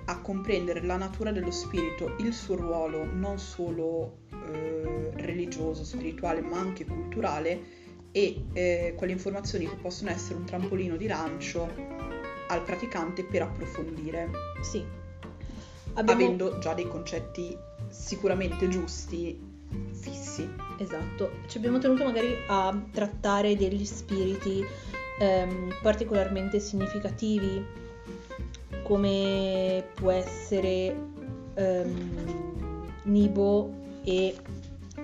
a 0.05 0.21
comprendere 0.21 0.85
la 0.85 0.97
natura 0.97 1.33
dello 1.33 1.51
spirito, 1.51 2.15
il 2.21 2.33
suo 2.33 2.55
ruolo 2.55 3.05
non 3.05 3.41
solo 3.41 4.19
eh, 4.31 5.11
religioso, 5.15 5.83
spirituale, 5.83 6.41
ma 6.41 6.61
anche 6.61 6.85
culturale 6.85 7.61
e 8.13 8.45
eh, 8.53 8.95
quelle 8.97 9.15
informazioni 9.15 9.69
che 9.69 9.75
possono 9.83 10.11
essere 10.11 10.37
un 10.37 10.45
trampolino 10.45 10.97
di 10.97 11.09
lancio 11.09 11.69
al 12.47 12.63
praticante 12.63 13.25
per 13.25 13.43
approfondire 13.43 14.31
Sì. 14.61 14.85
Abbiamo... 15.95 16.23
avendo 16.23 16.59
già 16.61 16.73
dei 16.73 16.87
concetti 16.87 17.71
sicuramente 17.93 18.69
giusti, 18.69 19.39
fissi. 19.93 20.49
Esatto, 20.79 21.31
ci 21.47 21.59
abbiamo 21.59 21.79
tenuto 21.79 22.05
magari 22.05 22.35
a 22.49 22.77
trattare 22.91 23.57
degli 23.57 23.85
spiriti 23.85 24.65
ehm, 25.21 25.77
particolarmente 25.83 26.59
significativi, 26.59 27.65
come 28.83 29.85
può 29.95 30.11
essere 30.11 30.97
ehm, 31.55 32.91
Nibo 33.05 33.73
e 34.05 34.37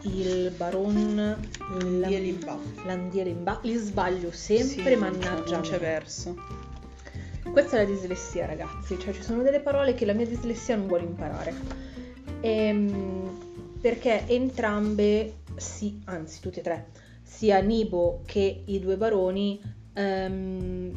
il 0.03 0.53
Baron 0.57 1.36
Landia 1.70 2.18
Limba. 2.18 2.59
Landirimba. 2.84 3.59
Li 3.62 3.74
sbaglio 3.76 4.30
sempre, 4.30 4.95
Sì, 4.95 4.97
mannaggia. 4.97 5.53
Non 5.53 5.61
c'è 5.62 5.78
verso. 5.78 6.36
Questa 7.51 7.78
è 7.78 7.84
la 7.84 7.91
dislessia, 7.91 8.47
ragazzi. 8.47 8.99
Cioè, 8.99 9.12
ci 9.12 9.22
sono 9.22 9.43
delle 9.43 9.61
parole 9.61 9.95
che 9.95 10.05
la 10.05 10.12
mia 10.12 10.26
dislessia 10.26 10.76
non 10.76 10.86
vuole 10.86 11.05
imparare. 11.05 11.86
Ehm, 12.41 13.36
perché 13.80 14.26
entrambe, 14.26 15.34
sì, 15.57 16.01
anzi, 16.05 16.41
tutte 16.41 16.61
e 16.61 16.62
tre, 16.62 16.86
sia 17.22 17.59
Nibo 17.61 18.22
che 18.26 18.62
i 18.66 18.78
due 18.80 18.97
baroni, 18.97 19.61
ehm, 19.95 20.93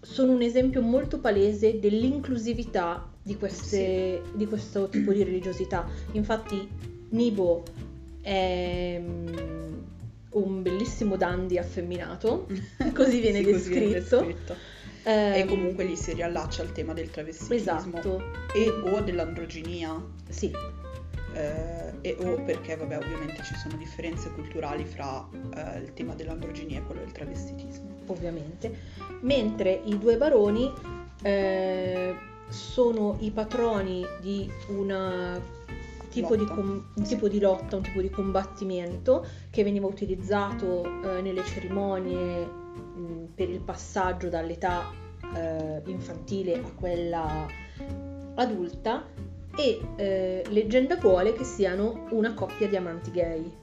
sono 0.00 0.32
un 0.32 0.42
esempio 0.42 0.82
molto 0.82 1.18
palese 1.18 1.78
dell'inclusività 1.78 3.10
di, 3.22 3.36
queste- 3.36 4.20
di 4.34 4.46
questo 4.46 4.88
tipo 4.88 5.12
di 5.12 5.22
religiosità. 5.24 5.88
Infatti, 6.12 6.68
Nibo 7.10 7.62
è 8.20 9.00
mm, 9.00 9.72
un 10.32 10.62
bellissimo 10.62 11.16
dandy 11.16 11.56
affemminato, 11.58 12.46
così 12.94 13.20
viene 13.20 13.38
Sì, 13.38 13.50
così 13.50 13.68
viene 13.70 13.92
descritto. 13.92 14.54
Descritto. 15.04 15.10
E 15.10 15.40
Ehm, 15.40 15.48
comunque 15.48 15.84
lì 15.84 15.96
si 15.96 16.12
riallaccia 16.12 16.62
al 16.62 16.72
tema 16.72 16.92
del 16.94 17.10
travestitismo 17.10 17.54
Esatto, 17.54 18.22
e 18.54 18.68
o 18.68 19.00
dell'androginia 19.00 20.02
sì, 20.28 20.50
eh, 21.34 21.92
e 22.00 22.16
o 22.20 22.42
perché 22.42 22.76
vabbè 22.76 22.96
ovviamente 22.98 23.42
ci 23.42 23.54
sono 23.56 23.76
differenze 23.76 24.30
culturali 24.30 24.84
fra 24.84 25.26
eh, 25.54 25.78
il 25.80 25.92
tema 25.94 26.14
dell'androginia 26.14 26.78
e 26.78 26.82
quello 26.84 27.00
del 27.00 27.12
travestitismo. 27.12 27.88
ovviamente. 28.06 28.92
Mentre 29.20 29.80
i 29.84 29.98
due 29.98 30.16
baroni 30.16 30.70
eh, 31.22 32.14
sono 32.48 33.16
i 33.20 33.30
patroni 33.30 34.04
di 34.20 34.50
una 34.68 35.40
tipo, 36.10 36.36
di, 36.36 36.44
com- 36.44 36.84
un 36.94 37.02
tipo 37.02 37.28
di 37.28 37.40
lotta, 37.40 37.76
un 37.76 37.82
tipo 37.82 38.00
di 38.00 38.10
combattimento 38.10 39.26
che 39.50 39.64
veniva 39.64 39.86
utilizzato 39.86 40.84
eh, 40.84 41.20
nelle 41.20 41.44
cerimonie 41.44 42.62
mh, 42.74 43.24
per 43.34 43.48
il 43.48 43.60
passaggio 43.60 44.28
dall'età 44.28 44.90
eh, 45.34 45.82
infantile 45.86 46.54
a 46.56 46.70
quella 46.74 47.46
adulta 48.34 49.04
e 49.56 49.80
eh, 49.96 50.42
leggenda 50.48 50.96
vuole 50.96 51.32
che 51.32 51.44
siano 51.44 52.06
una 52.10 52.34
coppia 52.34 52.68
di 52.68 52.76
amanti 52.76 53.10
gay. 53.10 53.62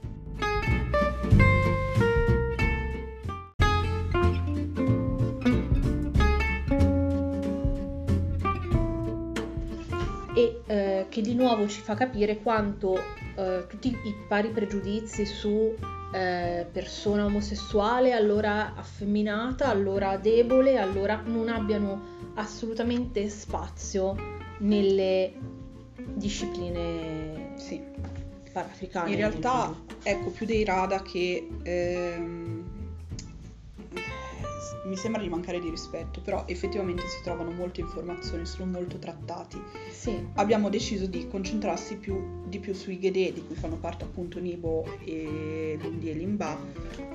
Nuovo 11.42 11.68
ci 11.68 11.82
fa 11.82 11.96
capire 11.96 12.38
quanto 12.38 12.98
eh, 13.36 13.66
tutti 13.68 13.88
i 13.90 14.16
vari 14.28 14.50
pregiudizi 14.50 15.26
su 15.26 15.74
eh, 16.14 16.66
persona 16.72 17.26
omosessuale, 17.26 18.12
allora 18.14 18.76
affemminata, 18.76 19.68
allora 19.68 20.18
debole, 20.18 20.78
allora 20.78 21.22
non 21.26 21.50
abbiano 21.50 22.20
assolutamente 22.36 23.28
spazio 23.30 24.16
nelle 24.60 25.34
discipline 26.14 27.54
Sì. 27.58 27.82
panafricane. 28.52 29.10
In 29.10 29.16
realtà, 29.16 29.74
ecco, 30.04 30.30
più 30.30 30.46
dei 30.46 30.64
Rada 30.64 31.02
che 31.02 31.48
ehm, 31.64 32.61
mi 34.86 34.96
sembra 34.98 35.22
di 35.22 35.30
mancare 35.30 35.60
di 35.60 35.70
rispetto, 35.70 36.22
però 36.22 36.44
effettivamente 36.48 37.08
si 37.08 37.22
trovano 37.24 37.52
molte 37.52 37.82
informazioni, 37.82 38.46
sono 38.46 38.72
molto 38.72 38.98
trattati. 38.98 39.62
sì, 39.92 40.28
Abbiamo 40.36 40.70
deciso 40.70 41.06
di 41.06 41.28
concentrarsi 41.28 41.98
più, 41.98 42.44
di 42.48 42.60
più 42.60 42.74
sui 42.74 42.98
Ghedè, 42.98 43.34
di 43.34 43.46
cui 43.46 43.56
fanno 43.56 43.76
parte 43.78 44.04
appunto 44.06 44.40
Nibo 44.40 44.86
e 45.06 45.78
Lundi 45.82 46.10
e 46.10 46.14
Limba, 46.14 46.58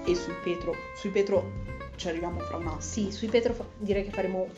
e 0.04 0.14
sui 0.14 0.34
Petro. 0.44 0.74
Sui 0.96 1.10
Petro 1.10 1.64
ci 1.96 2.08
arriviamo 2.08 2.38
fra 2.40 2.56
un 2.58 2.66
attimo. 2.66 2.80
sì, 2.80 3.10
sui 3.10 3.28
Petro 3.28 3.52
fa- 3.54 3.64
direi 3.78 4.04
che 4.04 4.10
faremo 4.10 4.48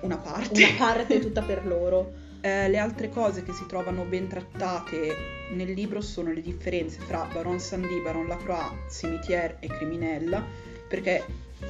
Una 0.00 0.16
parte. 0.16 0.62
una 0.62 0.74
parte 0.78 1.18
tutta 1.20 1.42
per 1.42 1.66
loro. 1.66 2.12
Eh, 2.42 2.70
le 2.70 2.78
altre 2.78 3.10
cose 3.10 3.42
che 3.42 3.52
si 3.52 3.66
trovano 3.66 4.04
ben 4.04 4.26
trattate 4.26 5.14
nel 5.52 5.72
libro 5.72 6.00
sono 6.00 6.32
le 6.32 6.40
differenze 6.40 6.98
fra 7.00 7.28
Baron 7.30 7.60
Sandy, 7.60 8.00
Baron 8.00 8.26
Lacroix, 8.28 8.72
Cimetière 8.90 9.58
e 9.60 9.66
Criminella, 9.66 10.42
perché 10.88 11.22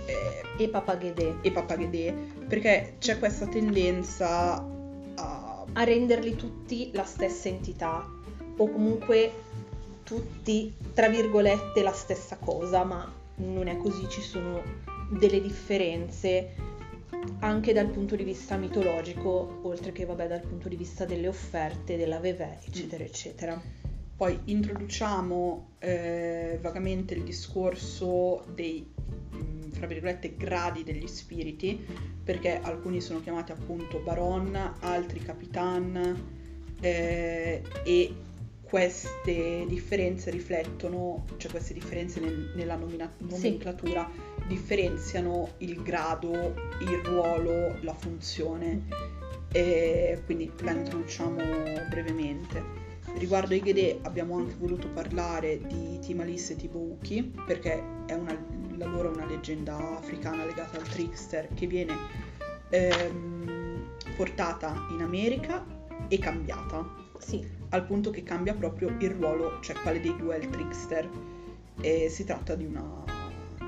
eh, 0.06 0.62
E 0.62 0.68
Papagedè. 0.68 1.36
e 1.40 1.50
Papagedè, 1.50 2.14
perché 2.46 2.94
c'è 2.98 3.18
questa 3.18 3.46
tendenza 3.46 4.54
a 5.16 5.60
a 5.72 5.84
renderli 5.84 6.34
tutti 6.36 6.90
la 6.92 7.04
stessa 7.04 7.48
entità 7.48 8.08
o 8.56 8.70
comunque 8.70 9.32
tutti 10.02 10.74
tra 10.92 11.08
virgolette 11.08 11.82
la 11.82 11.92
stessa 11.92 12.36
cosa, 12.36 12.84
ma 12.84 13.10
non 13.36 13.68
è 13.68 13.76
così, 13.76 14.08
ci 14.08 14.20
sono 14.20 14.62
delle 15.10 15.40
differenze 15.40 16.68
anche 17.40 17.72
dal 17.72 17.88
punto 17.88 18.16
di 18.16 18.24
vista 18.24 18.56
mitologico, 18.56 19.60
oltre 19.62 19.92
che 19.92 20.04
vabbè 20.04 20.26
dal 20.26 20.40
punto 20.40 20.68
di 20.68 20.76
vista 20.76 21.04
delle 21.04 21.28
offerte, 21.28 21.96
della 21.96 22.18
vevè, 22.18 22.58
eccetera, 22.64 23.04
eccetera. 23.04 23.60
Poi 24.16 24.38
introduciamo 24.44 25.68
eh, 25.78 26.58
vagamente 26.60 27.14
il 27.14 27.22
discorso 27.22 28.44
dei, 28.54 28.89
fra 29.70 29.86
virgolette, 29.86 30.36
gradi 30.36 30.82
degli 30.84 31.06
spiriti, 31.06 31.84
perché 32.22 32.60
alcuni 32.60 33.00
sono 33.00 33.20
chiamati 33.20 33.52
appunto 33.52 33.98
Baron, 34.00 34.74
altri 34.80 35.20
Capitan, 35.20 36.22
eh, 36.80 37.62
e 37.84 38.14
queste 38.62 39.64
differenze 39.66 40.30
riflettono, 40.30 41.24
cioè 41.38 41.50
queste 41.50 41.74
differenze 41.74 42.20
nel- 42.20 42.52
nella 42.54 42.76
nomina- 42.76 43.12
nomenclatura 43.18 44.08
differenziano 44.46 45.54
il 45.58 45.82
grado, 45.82 46.54
il 46.80 47.00
ruolo, 47.02 47.76
la 47.80 47.94
funzione. 47.94 48.82
E 49.52 50.22
quindi 50.24 50.52
la 50.60 50.70
introduciamo 50.70 51.36
brevemente. 51.88 52.88
Riguardo 53.16 53.52
ai 53.54 53.60
Ghedè 53.60 53.98
abbiamo 54.02 54.36
anche 54.36 54.54
voluto 54.58 54.88
parlare 54.88 55.60
di 55.66 55.98
Timalis 56.00 56.50
e 56.50 56.56
Tibouki 56.56 57.34
perché 57.46 57.82
è 58.06 58.14
una, 58.14 58.36
la 58.76 58.86
loro 58.86 59.10
è 59.10 59.14
una 59.14 59.26
leggenda 59.26 59.98
africana 59.98 60.44
legata 60.44 60.78
al 60.78 60.88
trickster 60.88 61.48
che 61.54 61.66
viene 61.66 61.94
ehm, 62.70 63.88
portata 64.16 64.86
in 64.90 65.02
America 65.02 65.64
e 66.08 66.18
cambiata 66.18 66.88
Sì, 67.18 67.44
al 67.70 67.84
punto 67.84 68.10
che 68.10 68.22
cambia 68.22 68.54
proprio 68.54 68.94
il 68.98 69.10
ruolo, 69.10 69.58
cioè 69.60 69.76
quale 69.82 70.00
dei 70.00 70.16
due 70.16 70.36
è 70.36 70.38
il 70.38 70.48
trickster 70.48 71.08
e 71.80 72.08
si 72.08 72.24
tratta 72.24 72.54
di, 72.54 72.64
una, 72.64 73.04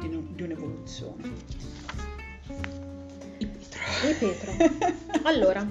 di, 0.01 0.07
un- 0.07 0.35
di 0.35 0.43
un'evoluzione. 0.43 1.31
I 3.39 3.47
Petro. 3.47 3.81
e 4.09 4.15
Petro. 4.15 4.53
Allora, 5.25 5.67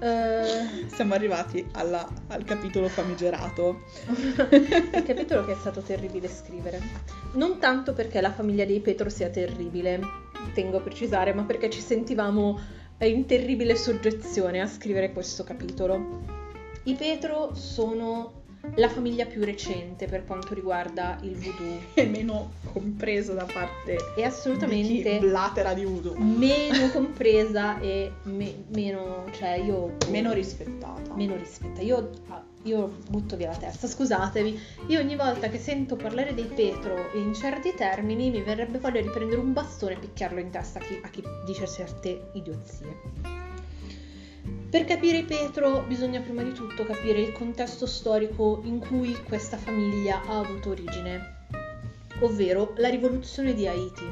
eh, 0.00 0.86
Siamo 0.88 1.14
arrivati 1.14 1.66
alla- 1.72 2.08
al 2.28 2.44
capitolo 2.44 2.88
famigerato. 2.88 3.82
il 4.06 5.02
capitolo 5.04 5.44
che 5.44 5.52
è 5.52 5.56
stato 5.56 5.80
terribile 5.80 6.28
scrivere. 6.28 6.80
Non 7.34 7.58
tanto 7.58 7.92
perché 7.92 8.20
la 8.20 8.32
famiglia 8.32 8.64
dei 8.64 8.80
Petro 8.80 9.08
sia 9.08 9.28
terribile, 9.28 10.00
tengo 10.54 10.78
a 10.78 10.80
precisare, 10.80 11.32
ma 11.34 11.42
perché 11.44 11.70
ci 11.70 11.80
sentivamo 11.80 12.58
in 13.00 13.26
terribile 13.26 13.76
soggezione 13.76 14.60
a 14.60 14.66
scrivere 14.66 15.12
questo 15.12 15.44
capitolo. 15.44 16.20
I 16.84 16.94
Petro 16.94 17.54
sono 17.54 18.44
la 18.74 18.88
famiglia 18.88 19.24
più 19.24 19.42
recente 19.44 20.06
per 20.06 20.24
quanto 20.26 20.52
riguarda 20.54 21.18
il 21.22 21.34
voodoo 21.36 21.78
e 21.94 22.04
meno 22.06 22.52
compreso 22.72 23.32
da 23.32 23.44
parte 23.44 23.92
e 23.92 23.96
di 23.96 24.02
chi 24.16 24.22
assolutamente 24.22 25.18
blatera 25.18 25.72
di 25.74 25.84
voodoo. 25.84 26.16
meno 26.18 26.90
compresa 26.92 27.78
e 27.80 28.12
me- 28.24 28.64
meno, 28.68 29.24
cioè 29.32 29.54
io 29.54 29.96
Meno 30.10 30.32
rispettata. 30.32 31.14
meno 31.14 31.36
rispetta. 31.36 31.80
Io, 31.80 32.10
ah, 32.28 32.42
io 32.64 32.92
butto 33.08 33.36
via 33.36 33.48
la 33.50 33.56
testa, 33.56 33.86
scusatevi. 33.86 34.58
Io 34.88 35.00
ogni 35.00 35.16
volta 35.16 35.48
che 35.48 35.58
sento 35.58 35.96
parlare 35.96 36.34
dei 36.34 36.46
Petro 36.46 37.10
in 37.14 37.32
certi 37.34 37.74
termini 37.74 38.30
mi 38.30 38.42
verrebbe 38.42 38.78
voglia 38.78 39.00
di 39.00 39.08
prendere 39.08 39.40
un 39.40 39.52
bastone 39.52 39.94
e 39.94 39.98
picchiarlo 39.98 40.40
in 40.40 40.50
testa 40.50 40.78
a 40.80 40.82
chi, 40.82 41.00
a 41.02 41.08
chi 41.08 41.22
dice 41.46 41.66
certe 41.66 42.30
idiozie. 42.34 43.35
Per 44.76 44.84
capire 44.84 45.22
Petro 45.22 45.84
bisogna 45.88 46.20
prima 46.20 46.42
di 46.42 46.52
tutto 46.52 46.84
capire 46.84 47.22
il 47.22 47.32
contesto 47.32 47.86
storico 47.86 48.60
in 48.64 48.78
cui 48.78 49.16
questa 49.22 49.56
famiglia 49.56 50.20
ha 50.26 50.40
avuto 50.40 50.68
origine, 50.68 51.46
ovvero 52.20 52.74
la 52.76 52.90
rivoluzione 52.90 53.54
di 53.54 53.66
Haiti. 53.66 54.04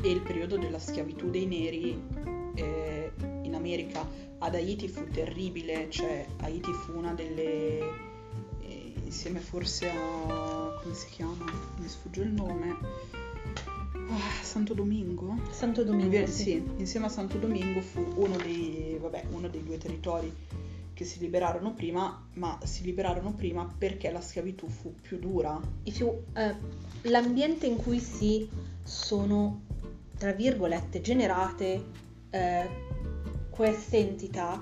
E 0.00 0.10
il 0.10 0.20
periodo 0.20 0.58
della 0.58 0.80
schiavitù 0.80 1.30
dei 1.30 1.46
neri 1.46 2.02
eh, 2.56 3.12
in 3.42 3.54
America 3.54 4.04
ad 4.38 4.56
Haiti 4.56 4.88
fu 4.88 5.06
terribile, 5.06 5.88
cioè 5.88 6.26
Haiti 6.40 6.72
fu 6.72 6.96
una 6.96 7.14
delle... 7.14 7.78
eh, 8.60 8.94
insieme 9.04 9.38
forse 9.38 9.88
a... 9.88 10.80
come 10.82 10.94
si 10.94 11.10
chiama? 11.10 11.44
Mi 11.76 11.86
sfugge 11.86 12.22
il 12.22 12.32
nome. 12.32 12.76
Ah, 14.14 14.42
Santo 14.42 14.74
Domingo? 14.74 15.38
Santo 15.50 15.82
Domingo, 15.84 16.16
Inve- 16.16 16.26
sì. 16.26 16.42
sì, 16.42 16.62
insieme 16.76 17.06
a 17.06 17.08
Santo 17.08 17.38
Domingo 17.38 17.80
fu 17.80 18.06
uno 18.16 18.36
dei, 18.36 18.98
vabbè, 19.00 19.24
uno 19.30 19.48
dei 19.48 19.64
due 19.64 19.78
territori 19.78 20.30
che 20.92 21.04
si 21.06 21.18
liberarono 21.18 21.72
prima, 21.72 22.28
ma 22.34 22.58
si 22.62 22.84
liberarono 22.84 23.32
prima 23.32 23.66
perché 23.78 24.10
la 24.10 24.20
schiavitù 24.20 24.68
fu 24.68 24.94
più 25.00 25.18
dura. 25.18 25.58
Più, 25.82 26.10
eh, 26.34 26.54
l'ambiente 27.08 27.64
in 27.66 27.76
cui 27.76 27.98
si 28.00 28.46
sono, 28.84 29.62
tra 30.18 30.32
virgolette, 30.32 31.00
generate 31.00 31.82
eh, 32.28 32.68
queste 33.48 33.96
entità 33.96 34.60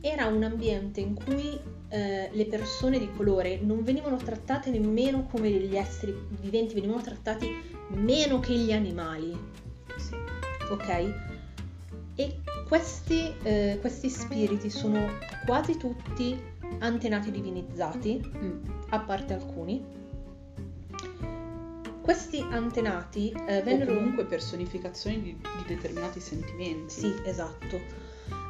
era 0.00 0.28
un 0.28 0.42
ambiente 0.44 1.00
in 1.00 1.12
cui 1.12 1.60
eh, 1.90 2.28
le 2.32 2.44
persone 2.46 2.98
di 2.98 3.10
colore 3.16 3.58
non 3.62 3.82
venivano 3.82 4.16
trattate 4.16 4.70
nemmeno 4.70 5.26
come 5.30 5.50
degli 5.50 5.76
esseri 5.76 6.14
viventi, 6.40 6.74
venivano 6.74 7.00
trattati 7.02 7.48
meno 7.88 8.40
che 8.40 8.52
gli 8.54 8.72
animali, 8.72 9.36
Sì. 9.96 10.14
ok? 10.70 11.14
E 12.14 12.40
questi, 12.66 13.32
eh, 13.42 13.78
questi 13.80 14.10
spiriti 14.10 14.68
sono 14.70 15.08
quasi 15.46 15.76
tutti 15.76 16.38
antenati 16.80 17.30
divinizzati, 17.30 18.20
Mm. 18.36 18.64
a 18.90 18.98
parte 19.00 19.32
alcuni. 19.34 19.96
Questi 22.02 22.40
antenati 22.50 23.30
eh, 23.46 23.58
O 23.58 23.62
vennero... 23.62 23.94
comunque 23.94 24.24
personificazioni 24.24 25.20
di, 25.22 25.36
di 25.36 25.74
determinati 25.74 26.20
sentimenti. 26.20 26.92
Sì, 27.00 27.14
esatto. 27.24 27.78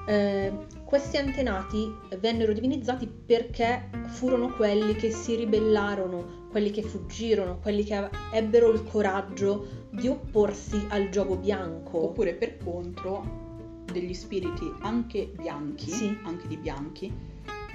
Eh, 0.09 0.51
questi 0.85 1.19
antenati 1.19 1.95
vennero 2.19 2.55
divinizzati 2.55 3.07
perché 3.07 3.91
furono 4.07 4.55
quelli 4.55 4.95
che 4.95 5.11
si 5.11 5.35
ribellarono, 5.35 6.47
quelli 6.51 6.71
che 6.71 6.81
fuggirono, 6.81 7.59
quelli 7.61 7.85
che 7.85 8.09
ebbero 8.33 8.71
il 8.73 8.83
coraggio 8.85 9.87
di 9.91 10.09
opporsi 10.09 10.83
al 10.89 11.11
gioco 11.11 11.37
bianco. 11.37 12.05
Oppure 12.05 12.33
per 12.33 12.57
contro 12.57 13.85
degli 13.93 14.15
spiriti 14.15 14.73
anche 14.81 15.31
bianchi, 15.37 15.91
Sì. 15.91 16.19
anche 16.23 16.49
di 16.49 16.57
bianchi, 16.57 17.13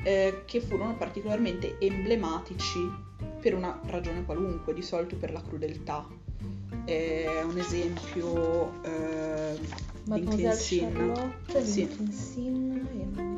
eh, 0.04 0.42
che 0.46 0.60
furono 0.60 0.96
particolarmente 0.96 1.78
emblematici 1.80 2.80
per 3.40 3.54
una 3.54 3.80
ragione 3.86 4.26
qualunque, 4.26 4.74
di 4.74 4.82
solito 4.82 5.18
per 5.18 5.32
la 5.32 5.42
crudeltà. 5.42 6.08
È 6.84 7.44
un 7.44 7.58
esempio 7.60 8.82
eh, 8.84 9.92
Mademoiselle. 10.06 10.56
Charlotte, 10.92 11.66
Sì. 11.66 11.90
Sin 12.10 12.88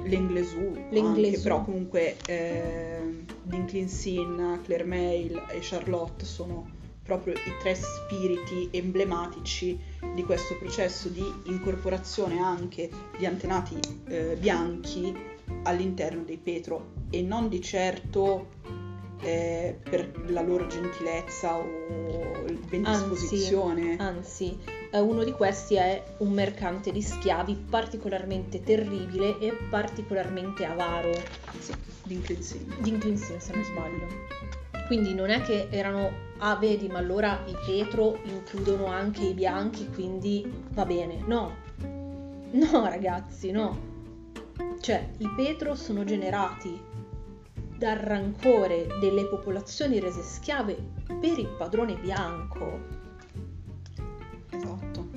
e- 0.04 0.10
L'Englesù. 0.10 0.72
anche, 0.92 1.40
però 1.42 1.64
comunque 1.64 2.16
eh, 2.28 3.24
Dinklin 3.44 3.88
Sin, 3.90 4.60
Claire 4.64 4.84
Mail 4.84 5.36
e 5.50 5.60
Charlotte 5.62 6.26
sono 6.26 6.70
proprio 7.04 7.34
i 7.34 7.52
tre 7.62 7.76
spiriti 7.76 8.70
emblematici 8.72 9.80
di 10.14 10.24
questo 10.24 10.56
processo 10.58 11.08
di 11.10 11.24
incorporazione 11.46 12.40
anche 12.40 12.90
di 13.18 13.26
antenati 13.26 13.78
eh, 14.08 14.36
bianchi 14.40 15.14
all'interno 15.64 16.24
dei 16.24 16.38
Petro 16.38 16.94
e 17.12 17.22
non 17.22 17.48
di 17.50 17.62
certo 17.62 18.48
eh, 19.26 19.80
per 19.82 20.12
la 20.28 20.42
loro 20.42 20.68
gentilezza 20.68 21.58
o 21.58 21.66
bendisposizione. 22.70 23.96
Anzi, 23.98 24.58
eh, 24.92 25.00
uno 25.00 25.24
di 25.24 25.32
questi 25.32 25.76
è 25.76 26.04
un 26.20 26.32
mercante 26.32 26.92
di 26.92 27.02
schiavi 27.02 27.66
particolarmente 27.70 28.62
terribile 28.62 29.40
e 29.40 29.52
particolarmente 29.70 30.66
avaro. 30.66 31.12
Sì, 31.60 31.74
Dinklin 32.04 32.42
Sin. 32.42 32.76
Dinklin 32.80 33.18
Sin, 33.18 33.42
se 33.42 33.54
non 33.54 33.64
sbaglio. 33.64 34.08
Quindi 34.86 35.16
non 35.16 35.32
è 35.32 35.42
che 35.42 35.68
erano, 35.72 36.12
ah 36.38 36.56
vedi, 36.58 36.88
ma 36.88 37.00
allora 37.00 37.44
i 37.48 37.56
Petro 37.66 38.20
includono 38.26 38.86
anche 38.86 39.24
i 39.24 39.34
bianchi, 39.34 39.90
quindi 39.90 40.46
va 40.74 40.86
bene. 40.86 41.24
No, 41.26 41.56
no 42.52 42.86
ragazzi, 42.86 43.50
no. 43.50 43.94
Cioè, 44.80 45.10
i 45.18 45.28
Petro 45.36 45.74
sono 45.74 46.04
generati 46.04 46.80
dal 47.78 47.98
rancore 47.98 48.88
delle 49.00 49.26
popolazioni 49.26 50.00
rese 50.00 50.22
schiave 50.22 50.76
per 51.20 51.38
il 51.38 51.48
padrone 51.58 51.96
bianco. 51.96 52.80
Esatto. 54.50 55.10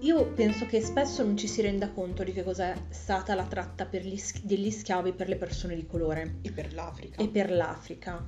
Io 0.00 0.26
penso 0.32 0.66
che 0.66 0.80
spesso 0.80 1.22
non 1.22 1.36
ci 1.36 1.46
si 1.46 1.60
renda 1.62 1.90
conto 1.90 2.24
di 2.24 2.32
che 2.32 2.42
cosa 2.42 2.72
è 2.72 2.76
stata 2.88 3.34
la 3.34 3.44
tratta 3.44 3.86
sch- 4.16 4.42
degli 4.42 4.70
schiavi 4.70 5.12
per 5.12 5.28
le 5.28 5.36
persone 5.36 5.76
di 5.76 5.86
colore 5.86 6.38
E 6.42 6.50
per 6.50 6.74
l'Africa. 6.74 7.22
e 7.22 7.28
per 7.28 7.52
l'Africa, 7.52 8.24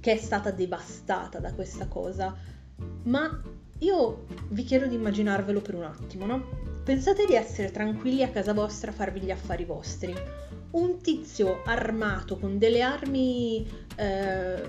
che 0.00 0.12
è 0.12 0.16
stata 0.18 0.50
devastata 0.50 1.38
da 1.38 1.54
questa 1.54 1.88
cosa. 1.88 2.36
Ma 3.04 3.40
io 3.78 4.26
vi 4.48 4.64
chiedo 4.64 4.86
di 4.86 4.94
immaginarvelo 4.94 5.60
per 5.60 5.74
un 5.74 5.84
attimo, 5.84 6.26
no? 6.26 6.64
Pensate 6.84 7.26
di 7.26 7.34
essere 7.34 7.70
tranquilli 7.70 8.22
a 8.22 8.30
casa 8.30 8.52
vostra 8.52 8.90
a 8.90 8.94
farvi 8.94 9.20
gli 9.20 9.30
affari 9.30 9.64
vostri. 9.64 10.14
Un 10.70 11.00
tizio 11.00 11.62
armato 11.64 12.36
con 12.38 12.58
delle 12.58 12.82
armi 12.82 13.68
eh, 13.96 14.62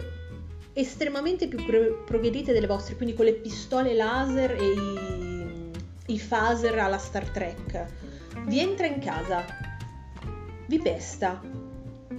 estremamente 0.74 1.48
più 1.48 1.64
pro- 1.66 2.04
progredite 2.06 2.54
delle 2.54 2.68
vostre, 2.68 2.96
quindi 2.96 3.16
con 3.16 3.26
le 3.26 3.34
pistole 3.34 3.94
laser 3.94 4.52
e 4.52 4.66
i, 4.66 6.14
i 6.14 6.20
phaser 6.20 6.78
alla 6.80 6.98
Star 6.98 7.30
Trek, 7.30 7.86
vi 8.46 8.60
entra 8.60 8.86
in 8.86 9.00
casa, 9.00 9.44
vi 10.68 10.80
pesta, 10.80 11.42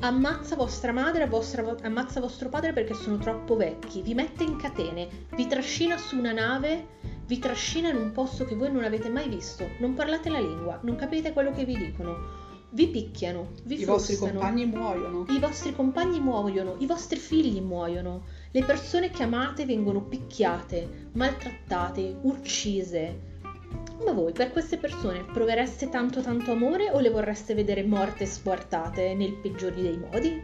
ammazza 0.01 0.55
vostra 0.55 0.93
madre, 0.93 1.27
vostra- 1.27 1.77
ammazza 1.83 2.21
vostro 2.21 2.49
padre 2.49 2.73
perché 2.73 2.95
sono 2.95 3.19
troppo 3.19 3.57
vecchi, 3.57 4.03
vi 4.03 4.15
mette 4.15 4.45
in 4.45 4.57
catene, 4.57 5.09
vi 5.35 5.47
trascina 5.47 5.97
su 5.97 6.17
una 6.17 6.33
nave, 6.33 6.87
vi 7.27 7.39
trascina 7.39 7.89
in 7.91 7.97
un 7.97 8.13
posto 8.13 8.45
che 8.45 8.55
voi 8.55 8.71
non 8.71 8.85
avete 8.85 9.09
mai 9.09 9.29
visto, 9.29 9.69
non 9.81 9.95
parlate 9.95 10.31
la 10.31 10.39
lingua, 10.39 10.79
non 10.83 10.97
capite 10.97 11.33
quello 11.33 11.53
che 11.53 11.65
vi 11.65 11.77
dicono, 11.77 12.47
vi 12.71 12.89
picchiano, 12.89 13.49
vi 13.65 13.81
I 13.81 13.85
vostri 13.85 14.17
compagni 14.17 14.67
muoiono. 14.67 15.25
I 15.29 15.39
vostri 15.39 15.75
compagni 15.75 16.21
muoiono, 16.21 16.77
i 16.79 16.87
vostri 16.87 17.19
figli 17.19 17.61
muoiono, 17.61 18.25
le 18.51 18.65
persone 18.65 19.11
che 19.11 19.23
amate 19.25 19.65
vengono 19.65 20.03
picchiate, 20.03 21.09
maltrattate, 21.13 22.19
uccise. 22.23 23.28
Ma 24.05 24.13
voi 24.13 24.33
per 24.33 24.53
queste 24.53 24.79
persone 24.79 25.25
provereste 25.25 25.89
tanto 25.89 26.21
tanto 26.23 26.53
amore 26.53 26.91
o 26.91 27.01
le 27.01 27.11
vorreste 27.11 27.55
vedere 27.55 27.83
morte 27.85 28.25
e 28.25 28.27
squartate 28.27 29.15
nel 29.15 29.35
peggiore 29.35 29.75
dei 29.83 29.99
modi? 29.99 30.41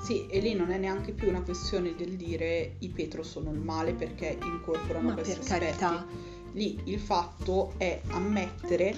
Sì, 0.00 0.26
e 0.28 0.40
lì 0.40 0.54
non 0.54 0.70
è 0.70 0.78
neanche 0.78 1.12
più 1.12 1.28
una 1.28 1.42
questione 1.42 1.94
del 1.94 2.16
dire 2.16 2.76
i 2.78 2.88
Petro 2.88 3.22
sono 3.22 3.52
il 3.52 3.58
male 3.58 3.92
perché 3.92 4.38
incorporano 4.42 5.08
Ma 5.08 5.14
questi 5.14 5.34
per 5.34 5.42
aspetti. 5.42 5.60
carità. 5.60 6.06
Lì 6.52 6.80
il 6.84 6.98
fatto 6.98 7.74
è 7.76 8.00
ammettere 8.08 8.96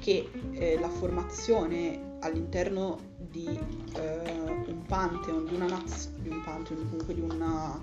che 0.00 0.30
eh, 0.52 0.78
la 0.78 0.88
formazione 0.88 2.18
all'interno 2.20 2.98
di 3.18 3.46
eh, 3.46 4.20
un 4.66 4.82
pantheon, 4.86 5.44
di 5.46 5.54
una 5.54 5.66
naz- 5.66 6.10
di 6.18 6.28
un 6.28 6.40
pantheon, 6.44 6.84
comunque 6.88 7.14
di 7.14 7.20
una 7.20 7.82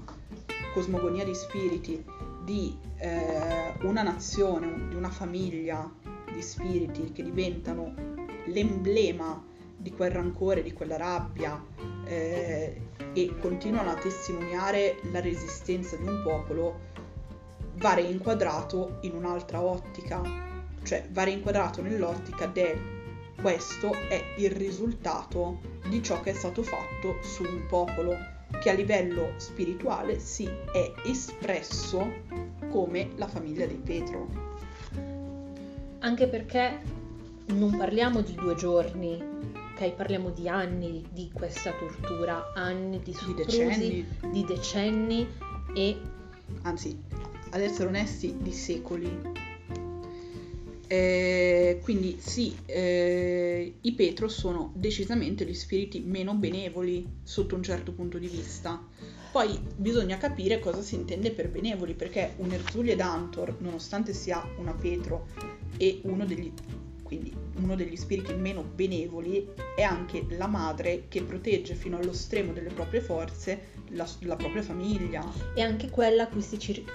cosmogonia 0.73 1.25
di 1.25 1.35
spiriti, 1.35 2.01
di 2.43 2.77
eh, 2.97 3.73
una 3.81 4.01
nazione, 4.01 4.87
di 4.89 4.95
una 4.95 5.09
famiglia 5.09 5.89
di 6.31 6.41
spiriti 6.41 7.11
che 7.11 7.23
diventano 7.23 7.93
l'emblema 8.45 9.43
di 9.77 9.91
quel 9.91 10.11
rancore, 10.11 10.63
di 10.63 10.73
quella 10.73 10.97
rabbia 10.97 11.63
eh, 12.05 12.81
e 13.13 13.35
continuano 13.39 13.91
a 13.91 13.95
testimoniare 13.95 14.99
la 15.11 15.19
resistenza 15.19 15.95
di 15.95 16.07
un 16.07 16.21
popolo, 16.23 16.89
va 17.75 17.93
reinquadrato 17.93 18.97
in 19.01 19.15
un'altra 19.15 19.61
ottica, 19.61 20.21
cioè 20.83 21.07
va 21.11 21.23
reinquadrato 21.23 21.81
nell'ottica 21.81 22.45
del 22.45 22.99
questo 23.41 23.91
è 24.07 24.23
il 24.37 24.51
risultato 24.51 25.59
di 25.89 26.03
ciò 26.03 26.21
che 26.21 26.29
è 26.29 26.33
stato 26.33 26.61
fatto 26.61 27.17
su 27.23 27.41
un 27.41 27.65
popolo 27.67 28.15
che 28.59 28.69
a 28.69 28.73
livello 28.73 29.33
spirituale 29.37 30.19
si 30.19 30.45
è 30.45 30.91
espresso 31.05 32.11
come 32.69 33.11
la 33.15 33.27
famiglia 33.27 33.65
dei 33.65 33.77
Petro. 33.83 34.27
Anche 35.99 36.27
perché 36.27 36.79
non 37.53 37.77
parliamo 37.77 38.21
di 38.21 38.33
due 38.33 38.55
giorni, 38.55 39.21
ok? 39.73 39.91
Parliamo 39.91 40.29
di 40.29 40.47
anni 40.47 41.05
di 41.11 41.29
questa 41.33 41.71
tortura, 41.73 42.51
anni 42.55 42.99
di 42.99 43.11
Di 43.11 43.13
soprusi, 43.13 43.45
decenni, 43.45 44.05
di 44.31 44.45
decenni 44.45 45.27
e 45.75 45.97
anzi, 46.63 46.99
ad 47.51 47.61
essere 47.61 47.87
onesti, 47.87 48.37
di 48.39 48.51
secoli. 48.51 49.49
Eh, 50.91 51.79
quindi 51.83 52.17
sì, 52.19 52.53
eh, 52.65 53.75
i 53.79 53.93
Petro 53.93 54.27
sono 54.27 54.73
decisamente 54.75 55.45
gli 55.45 55.53
spiriti 55.53 56.01
meno 56.01 56.33
benevoli 56.33 57.19
sotto 57.23 57.55
un 57.55 57.63
certo 57.63 57.93
punto 57.93 58.17
di 58.17 58.27
vista. 58.27 58.85
Poi 59.31 59.57
bisogna 59.77 60.17
capire 60.17 60.59
cosa 60.59 60.81
si 60.81 60.95
intende 60.95 61.31
per 61.31 61.49
benevoli, 61.49 61.93
perché 61.93 62.33
un 62.39 62.51
Erzulie 62.51 62.97
d'Antor, 62.97 63.55
nonostante 63.59 64.11
sia 64.11 64.45
una 64.57 64.73
Petro 64.73 65.27
e 65.77 66.01
uno 66.03 66.25
degli, 66.25 66.51
uno 67.61 67.75
degli 67.77 67.95
spiriti 67.95 68.33
meno 68.33 68.61
benevoli, 68.61 69.47
è 69.77 69.83
anche 69.83 70.25
la 70.31 70.47
madre 70.47 71.05
che 71.07 71.23
protegge 71.23 71.73
fino 71.73 71.99
allo 71.99 72.11
stremo 72.11 72.51
delle 72.51 72.67
proprie 72.67 72.99
forze 72.99 73.79
la, 73.91 74.05
la 74.23 74.35
propria 74.35 74.61
famiglia. 74.61 75.23
è 75.55 75.61
anche 75.61 75.89
quella 75.89 76.23
a 76.23 76.27
cui 76.27 76.41
si 76.41 76.59
ci, 76.59 76.83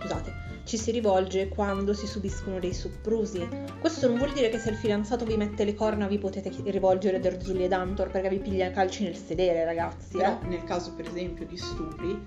scusate, 0.00 0.43
ci 0.64 0.78
si 0.78 0.90
rivolge 0.90 1.48
quando 1.48 1.92
si 1.92 2.06
subiscono 2.06 2.58
dei 2.58 2.72
soprusi. 2.72 3.46
Questo 3.80 4.08
non 4.08 4.18
vuol 4.18 4.32
dire 4.32 4.48
che 4.48 4.58
se 4.58 4.70
il 4.70 4.76
fidanzato 4.76 5.24
vi 5.24 5.36
mette 5.36 5.64
le 5.64 5.74
corna 5.74 6.06
vi 6.06 6.18
potete 6.18 6.50
rivolgere 6.64 7.16
ad 7.16 7.24
Erzulli 7.24 7.64
ed 7.64 7.72
Antor 7.72 8.10
perché 8.10 8.28
vi 8.30 8.38
piglia 8.38 8.70
calci 8.70 9.04
nel 9.04 9.16
sedere, 9.16 9.64
ragazzi. 9.64 10.16
Però 10.16 10.40
eh. 10.42 10.46
nel 10.46 10.64
caso 10.64 10.92
per 10.94 11.06
esempio 11.06 11.46
di 11.46 11.56
stupri, 11.56 12.26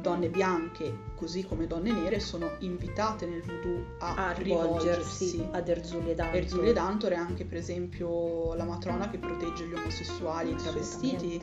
donne 0.00 0.28
bianche 0.28 1.06
così 1.16 1.44
come 1.44 1.66
donne 1.66 1.92
nere 1.92 2.20
sono 2.20 2.50
invitate 2.60 3.26
nel 3.26 3.42
voodoo 3.42 3.96
a, 3.98 4.28
A 4.28 4.32
rivolgersi 4.32 5.24
rivolgersi. 5.24 5.48
ad 5.50 5.68
Erzulli 5.68 6.10
ed 6.10 6.20
Antor. 6.20 6.36
Erzulie 6.36 6.72
d'Antor 6.72 7.10
è 7.12 7.16
anche 7.16 7.44
per 7.44 7.58
esempio 7.58 8.54
la 8.54 8.64
matrona 8.64 9.10
che 9.10 9.18
protegge 9.18 9.66
gli 9.66 9.74
omosessuali 9.74 10.50
e 10.50 10.52
i 10.52 10.56
travestiti. 10.56 11.42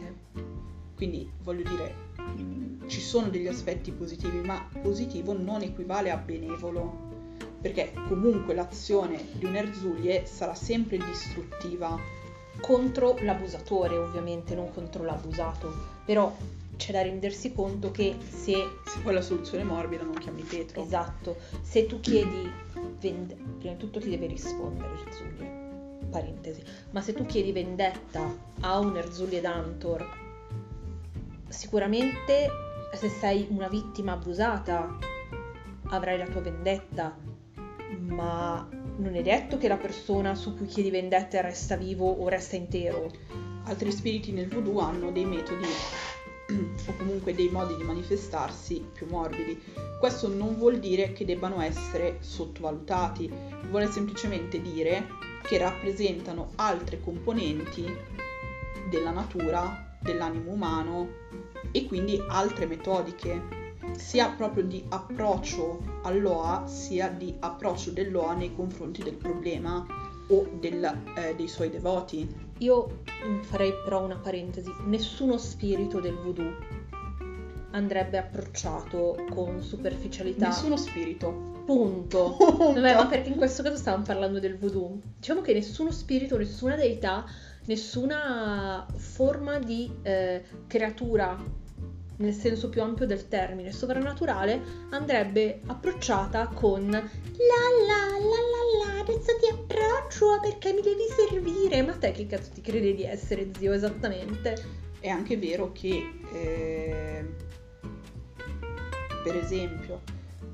Quindi 0.96 1.30
voglio 1.44 1.64
dire, 1.64 1.96
mh, 2.18 2.88
ci 2.88 3.02
sono 3.02 3.30
degli 3.30 3.48
aspetti 3.48 3.92
positivi, 3.92 4.40
ma 4.40 4.68
positivo 4.82 5.34
non 5.34 5.62
equivale 5.62 6.12
a 6.12 6.18
benevolo. 6.18 7.04
Perché 7.62 7.94
comunque 8.08 8.54
l'azione 8.54 9.26
di 9.34 9.46
un 9.46 9.56
Erzulie 9.56 10.26
sarà 10.26 10.54
sempre 10.54 10.98
distruttiva. 10.98 11.98
Contro 12.62 13.18
l'abusatore, 13.22 13.98
ovviamente, 13.98 14.56
non 14.56 14.72
contro 14.72 15.04
l'abusato. 15.04 15.74
Però 16.06 16.36
c'è 16.78 16.92
da 16.92 17.02
rendersi 17.02 17.54
conto 17.54 17.92
che 17.92 18.16
se 18.20 18.54
Se 18.86 19.00
poi 19.02 19.14
la 19.14 19.22
soluzione 19.22 19.64
morbida 19.64 20.04
non 20.04 20.14
chiami 20.16 20.44
Petro. 20.44 20.84
Esatto, 20.84 21.38
se 21.62 21.86
tu 21.86 22.00
chiedi 22.00 22.52
vend- 23.00 23.34
prima 23.58 23.74
di 23.74 23.80
tutto 23.80 24.00
ti 24.00 24.10
deve 24.10 24.28
rispondere 24.28 24.90
Erzulli, 25.06 25.50
parentesi, 26.10 26.64
ma 26.92 27.02
se 27.02 27.14
tu 27.14 27.26
chiedi 27.26 27.52
vendetta 27.52 28.30
a 28.62 28.80
un 28.80 28.96
Erzulli 28.96 29.38
ed 29.38 29.46
Antor, 29.46 30.08
sicuramente 31.56 32.50
se 32.94 33.10
sei 33.10 33.48
una 33.50 33.68
vittima 33.68 34.14
abusata 34.14 34.98
avrai 35.90 36.18
la 36.18 36.28
tua 36.28 36.42
vendetta, 36.42 37.18
ma 38.00 38.68
non 38.98 39.16
è 39.16 39.22
detto 39.22 39.58
che 39.58 39.68
la 39.68 39.78
persona 39.78 40.36
su 40.36 40.56
cui 40.56 40.66
chiedi 40.68 40.90
vendetta 40.90 41.42
resta 41.42 41.76
vivo 41.76 42.10
o 42.10 42.28
resta 42.28 42.56
intero. 42.56 43.12
Altri 43.64 43.92
spiriti 43.92 44.32
nel 44.32 44.48
voodoo 44.48 44.80
hanno 44.80 45.12
dei 45.12 45.26
metodi 45.26 45.66
o 46.88 46.96
comunque 46.98 47.34
dei 47.34 47.50
modi 47.50 47.76
di 47.76 47.84
manifestarsi 47.84 48.86
più 48.94 49.08
morbidi. 49.08 49.62
Questo 50.00 50.28
non 50.28 50.56
vuol 50.56 50.80
dire 50.80 51.14
che 51.14 51.26
debbano 51.26 51.62
essere 51.62 52.18
sottovalutati, 52.20 53.32
vuole 53.70 53.88
semplicemente 53.88 54.62
dire 54.62 55.08
che 55.42 55.58
rappresentano 55.58 56.52
altre 56.56 57.00
componenti 57.00 57.86
della 58.90 59.12
natura, 59.12 59.85
dell'animo 60.06 60.52
umano 60.52 61.10
e 61.72 61.86
quindi 61.88 62.22
altre 62.30 62.66
metodiche 62.66 63.64
sia 63.98 64.30
proprio 64.30 64.64
di 64.64 64.84
approccio 64.90 65.80
all'OA 66.04 66.68
sia 66.68 67.10
di 67.10 67.36
approccio 67.40 67.92
dell'OA 67.92 68.34
nei 68.36 68.54
confronti 68.56 69.04
del 69.04 69.16
problema 69.16 69.86
o 70.28 70.50
del, 70.60 70.84
eh, 71.16 71.36
dei 71.36 71.48
suoi 71.48 71.70
devoti. 71.70 72.28
Io 72.60 73.02
farei 73.42 73.74
però 73.84 74.04
una 74.04 74.18
parentesi, 74.18 74.72
nessuno 74.86 75.38
spirito 75.38 76.00
del 76.00 76.16
voodoo 76.16 76.84
andrebbe 77.72 78.18
approcciato 78.18 79.26
con 79.32 79.62
superficialità. 79.62 80.48
Nessuno 80.48 80.78
spirito. 80.78 81.54
Punto. 81.66 82.38
Vabbè, 82.40 82.96
ma 82.96 83.08
perché 83.08 83.30
in 83.30 83.36
questo 83.36 83.64
caso 83.64 83.76
stavamo 83.76 84.04
parlando 84.04 84.40
del 84.40 84.58
voodoo. 84.58 85.00
Diciamo 85.18 85.42
che 85.42 85.54
nessuno 85.54 85.92
spirito, 85.92 86.38
nessuna 86.38 86.76
deità, 86.76 87.26
nessuna 87.66 88.86
forma 88.96 89.60
di 89.60 89.92
eh, 90.04 90.44
creatura 90.68 91.64
nel 92.18 92.34
senso 92.34 92.70
più 92.70 92.82
ampio 92.82 93.06
del 93.06 93.28
termine, 93.28 93.72
sovrannaturale, 93.72 94.62
andrebbe 94.92 95.62
approcciata 95.66 96.48
con 96.48 96.90
la 96.90 97.00
la 97.00 98.18
la 98.20 98.86
la 98.88 98.94
la, 98.94 99.00
adesso 99.02 99.38
ti 99.40 99.48
approccio 99.52 100.40
perché 100.42 100.72
mi 100.72 100.82
devi 100.82 101.04
servire. 101.14 101.82
Ma 101.82 101.94
te 101.94 102.12
che 102.12 102.26
cazzo 102.26 102.52
ti 102.54 102.62
credi 102.62 102.96
di 102.96 103.04
essere 103.04 103.50
zio 103.58 103.74
esattamente? 103.74 104.84
È 105.00 105.10
anche 105.10 105.38
vero 105.38 105.72
che, 105.72 106.10
eh, 106.34 107.26
per 109.24 109.36
esempio, 109.36 110.02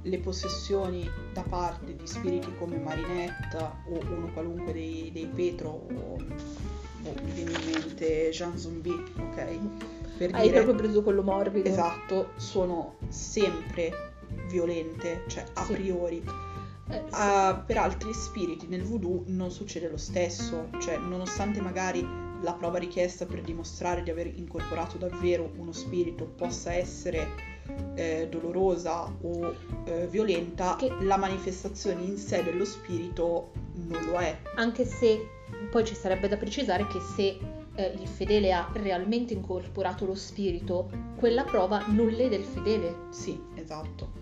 le 0.04 0.18
possessioni 0.18 1.08
da 1.32 1.44
parte 1.44 1.96
di 1.96 2.08
spiriti 2.08 2.56
come 2.58 2.78
Marinetta 2.78 3.84
o 3.88 4.00
uno 4.00 4.32
qualunque 4.34 4.74
dei, 4.74 5.12
dei 5.14 5.28
Petro 5.28 5.70
o 5.70 6.18
boh, 7.02 7.14
mi 7.24 7.32
viene 7.32 7.52
in 7.52 7.72
mente 7.72 8.30
Jean 8.30 8.58
Zombie, 8.58 9.04
ok? 9.18 9.60
Per 10.18 10.34
Hai 10.34 10.50
dire, 10.50 10.64
proprio 10.64 10.76
preso 10.76 11.04
quello 11.04 11.24
morbido. 11.24 11.68
Esatto, 11.68 12.32
sono 12.36 12.96
sempre 13.10 13.92
violente, 14.48 15.24
cioè 15.28 15.44
a 15.54 15.64
sì. 15.66 15.74
priori. 15.74 16.24
Eh, 16.90 17.04
sì. 17.10 17.14
uh, 17.14 17.64
per 17.66 17.78
altri 17.78 18.14
spiriti 18.14 18.68
nel 18.68 18.84
voodoo 18.84 19.24
non 19.28 19.50
succede 19.50 19.90
lo 19.90 19.98
stesso, 19.98 20.70
cioè 20.80 20.98
nonostante 20.98 21.62
magari 21.62 22.06
la 22.42 22.54
prova 22.54 22.78
richiesta 22.80 23.26
per 23.26 23.42
dimostrare 23.42 24.04
di 24.04 24.10
aver 24.10 24.28
incorporato 24.28 24.98
davvero 24.98 25.52
uno 25.58 25.72
spirito 25.72 26.26
possa 26.26 26.74
essere 26.74 27.50
eh, 27.96 28.28
dolorosa 28.30 29.12
o 29.22 29.56
eh, 29.86 30.08
violenta, 30.08 30.76
che... 30.78 30.92
la 31.02 31.18
manifestazione 31.18 32.02
in 32.02 32.18
sé 32.18 32.44
dello 32.44 32.66
spirito 32.66 33.52
non 33.74 34.04
lo 34.06 34.18
è. 34.18 34.38
Anche 34.56 34.86
se 34.86 35.41
poi 35.70 35.86
ci 35.86 35.96
sarebbe 35.96 36.28
da 36.28 36.38
precisare 36.38 36.88
che 36.88 37.00
se 37.00 37.38
eh, 37.76 37.94
il 38.00 38.08
fedele 38.08 38.52
ha 38.52 38.70
realmente 38.74 39.34
incorporato 39.34 40.06
lo 40.06 40.16
spirito, 40.16 40.90
quella 41.18 41.44
prova 41.44 41.86
non 41.88 42.08
lede 42.08 42.36
il 42.36 42.44
fedele. 42.44 42.96
Sì, 43.10 43.42
esatto. 43.56 44.20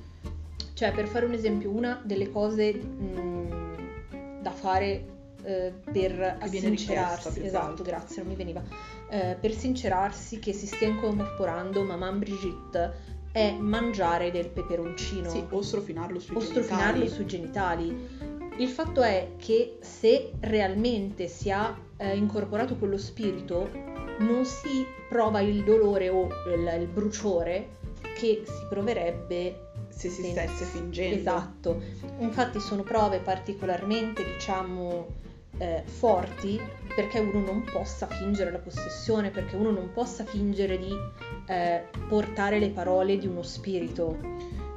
Cioè, 0.73 0.93
per 0.93 1.07
fare 1.07 1.25
un 1.25 1.33
esempio, 1.33 1.71
una 1.71 2.01
delle 2.03 2.31
cose 2.31 2.73
mh, 2.73 4.41
da 4.41 4.51
fare 4.51 5.17
eh, 5.43 5.73
per 5.91 6.37
sincerarsi, 6.45 7.43
esatto, 7.43 7.83
grazie, 7.83 8.21
non 8.21 8.31
mi 8.31 8.37
veniva, 8.37 8.61
eh, 9.09 9.35
per 9.39 9.53
sincerarsi 9.53 10.39
che 10.39 10.53
si 10.53 10.67
stia 10.67 10.87
incorporando 10.87 11.83
Maman 11.83 12.19
Brigitte 12.19 13.17
è 13.31 13.51
mangiare 13.51 14.31
del 14.31 14.49
peperoncino. 14.49 15.29
Sì, 15.29 15.43
o 15.49 15.61
strofinarlo 15.61 16.19
sui 16.19 16.35
o 16.35 16.39
genitali. 16.39 16.65
strofinarlo 16.65 17.07
sui 17.07 17.25
genitali. 17.25 18.07
Il 18.59 18.67
fatto 18.67 19.01
è 19.01 19.35
che 19.37 19.77
se 19.79 20.33
realmente 20.41 21.27
si 21.27 21.49
ha 21.49 21.77
eh, 21.95 22.17
incorporato 22.17 22.75
quello 22.75 22.97
spirito, 22.97 23.69
non 24.19 24.43
si 24.43 24.85
prova 25.07 25.39
il 25.39 25.63
dolore 25.63 26.09
o 26.09 26.27
il, 26.53 26.81
il 26.81 26.87
bruciore 26.87 27.77
che 28.17 28.43
si 28.43 28.65
proverebbe 28.67 29.67
se 29.87 30.09
si 30.09 30.23
stesse 30.23 30.65
fingendo. 30.65 31.15
Esatto. 31.15 31.81
Infatti 32.19 32.59
sono 32.59 32.83
prove 32.83 33.19
particolarmente, 33.19 34.25
diciamo, 34.25 35.07
eh, 35.57 35.83
forti 35.85 36.59
perché 36.93 37.19
uno 37.19 37.39
non 37.39 37.63
possa 37.63 38.07
fingere 38.07 38.51
la 38.51 38.59
possessione, 38.59 39.29
perché 39.29 39.55
uno 39.55 39.71
non 39.71 39.91
possa 39.93 40.25
fingere 40.25 40.77
di 40.77 40.93
eh, 41.47 41.83
portare 42.09 42.59
le 42.59 42.71
parole 42.71 43.17
di 43.17 43.25
uno 43.25 43.41
spirito. 43.41 44.17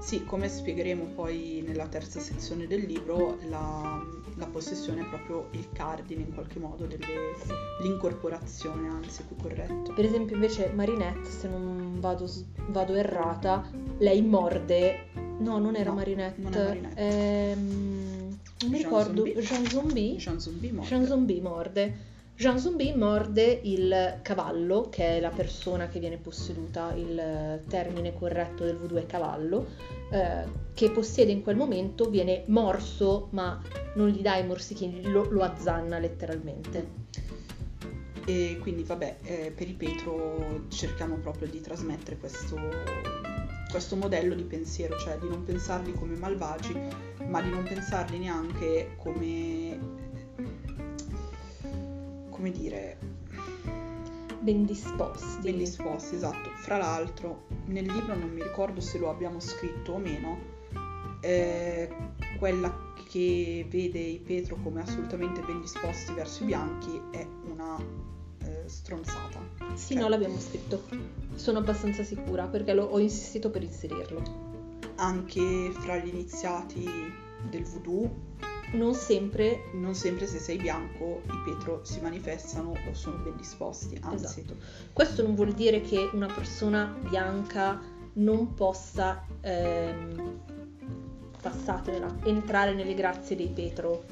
Sì, 0.03 0.25
come 0.25 0.49
spiegheremo 0.49 1.05
poi 1.15 1.63
nella 1.65 1.87
terza 1.87 2.19
sezione 2.19 2.67
del 2.67 2.83
libro, 2.83 3.39
la, 3.49 4.05
la 4.35 4.47
possessione 4.47 5.03
è 5.03 5.05
proprio 5.05 5.47
il 5.53 5.69
cardine 5.73 6.23
in 6.23 6.35
qualche 6.35 6.59
modo 6.59 6.87
dell'incorporazione, 6.87 8.89
anzi 8.89 9.23
più 9.23 9.37
corretto. 9.37 9.93
Per 9.95 10.05
esempio 10.05 10.35
invece 10.35 10.73
Marinette, 10.75 11.31
se 11.31 11.49
non 11.49 12.01
vado, 12.01 12.29
vado 12.69 12.95
errata, 12.95 13.71
lei 13.99 14.23
morde... 14.23 15.11
No, 15.39 15.59
non 15.59 15.77
era 15.77 15.91
no, 15.91 15.97
Marinette. 15.97 16.43
Non 16.43 16.53
è 16.53 16.65
Marinette. 16.65 17.01
Ehm, 17.01 18.39
non 18.61 18.71
mi 18.71 18.79
ricordo. 18.79 19.25
Jean 19.25 19.67
Zombie? 19.67 20.17
Jean 20.17 20.41
Zombie 20.41 20.73
morde. 20.73 20.89
Jean 20.89 21.07
Zombie 21.07 21.41
morde. 21.41 21.97
Jean 22.43 22.59
Zombie 22.59 22.93
morde 22.97 23.61
il 23.63 24.19
cavallo, 24.21 24.89
che 24.89 25.19
è 25.19 25.21
la 25.21 25.29
persona 25.29 25.87
che 25.87 26.01
viene 26.01 26.17
posseduta, 26.17 26.93
il 26.93 27.63
termine 27.69 28.15
corretto 28.15 28.65
del 28.65 28.77
voodoo 28.79 28.99
è 28.99 29.07
cavallo, 29.07 29.65
eh, 30.11 30.45
che 30.75 30.91
possiede 30.91 31.31
in 31.31 31.41
quel 31.41 31.55
momento, 31.55 32.11
viene 32.11 32.43
morso, 32.49 33.29
ma 33.31 33.63
non 33.95 34.09
gli 34.09 34.23
dà 34.23 34.39
i 34.39 34.45
morsichini, 34.45 35.09
lo, 35.09 35.31
lo 35.31 35.43
azzanna 35.43 36.01
letteralmente. 36.01 36.85
E 38.27 38.59
quindi 38.61 38.83
vabbè, 38.83 39.19
eh, 39.23 39.53
per 39.55 39.69
i 39.69 39.75
Petro 39.75 40.65
cerchiamo 40.67 41.19
proprio 41.19 41.47
di 41.47 41.61
trasmettere 41.61 42.17
questo, 42.17 42.59
questo 43.71 43.95
modello 43.95 44.35
di 44.35 44.43
pensiero, 44.43 44.99
cioè 44.99 45.17
di 45.17 45.29
non 45.29 45.45
pensarli 45.45 45.93
come 45.93 46.17
malvagi, 46.17 46.77
ma 47.25 47.41
di 47.41 47.51
non 47.51 47.63
pensarli 47.63 48.19
neanche 48.19 48.97
come 48.97 50.11
come 52.43 52.51
dire... 52.51 52.99
Ben 54.41 54.65
disposti. 54.65 55.41
Ben 55.43 55.57
disposti, 55.57 56.17
esatto. 56.17 56.51
Fra 56.57 56.77
l'altro, 56.77 57.45
nel 57.67 57.87
libro 57.87 58.17
non 58.17 58.31
mi 58.31 58.43
ricordo 58.43 58.81
se 58.81 58.99
lo 58.99 59.09
abbiamo 59.09 59.39
scritto 59.39 59.93
o 59.93 59.99
meno, 59.99 60.37
eh, 61.21 61.89
quella 62.39 62.93
che 63.09 63.65
vede 63.71 64.01
i 64.01 64.19
Petro 64.19 64.57
come 64.61 64.81
assolutamente 64.81 65.41
ben 65.43 65.61
disposti 65.61 66.13
verso 66.15 66.43
i 66.43 66.47
bianchi 66.47 67.01
è 67.13 67.25
una 67.49 67.79
eh, 67.79 68.65
stronzata. 68.67 69.39
Sì, 69.75 69.93
cioè, 69.93 70.03
no, 70.03 70.09
l'abbiamo 70.09 70.41
scritto. 70.41 70.83
Sono 71.37 71.59
abbastanza 71.59 72.03
sicura 72.03 72.47
perché 72.47 72.75
lo, 72.75 72.87
ho 72.87 72.99
insistito 72.99 73.51
per 73.51 73.63
inserirlo. 73.63 74.81
Anche 74.97 75.71
fra 75.71 75.97
gli 75.99 76.09
iniziati 76.09 76.85
del 77.49 77.63
voodoo 77.63 78.32
non 78.73 78.95
sempre, 78.95 79.65
non 79.73 79.95
sempre 79.95 80.27
se 80.27 80.39
sei 80.39 80.57
bianco 80.57 81.23
i 81.27 81.43
Petro 81.45 81.85
si 81.85 82.01
manifestano 82.01 82.71
o 82.71 82.95
sono 82.95 83.17
ben 83.17 83.37
disposti, 83.37 83.99
anzi. 84.03 84.41
Esatto. 84.41 84.57
Questo 84.93 85.23
non 85.23 85.35
vuol 85.35 85.53
dire 85.53 85.81
che 85.81 86.11
una 86.13 86.27
persona 86.33 86.85
bianca 87.09 87.81
non 88.15 88.55
possa, 88.55 89.25
ehm, 89.41 90.41
passatela, 91.41 92.15
entrare 92.25 92.73
nelle 92.75 92.95
grazie 92.95 93.37
dei 93.37 93.49
Petro. 93.49 94.05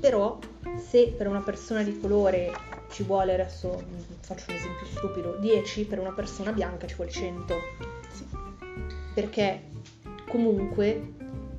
Però 0.00 0.38
se 0.76 1.14
per 1.16 1.26
una 1.26 1.40
persona 1.42 1.82
di 1.82 1.98
colore 1.98 2.52
ci 2.90 3.02
vuole, 3.02 3.34
adesso 3.34 3.82
faccio 4.20 4.44
un 4.48 4.56
esempio 4.56 4.86
stupido, 4.86 5.36
10, 5.40 5.84
per 5.84 5.98
una 5.98 6.12
persona 6.12 6.52
bianca 6.52 6.86
ci 6.86 6.94
vuole 6.94 7.10
100. 7.10 7.54
Sì. 8.10 8.26
Perché 9.14 9.62
comunque 10.28 11.14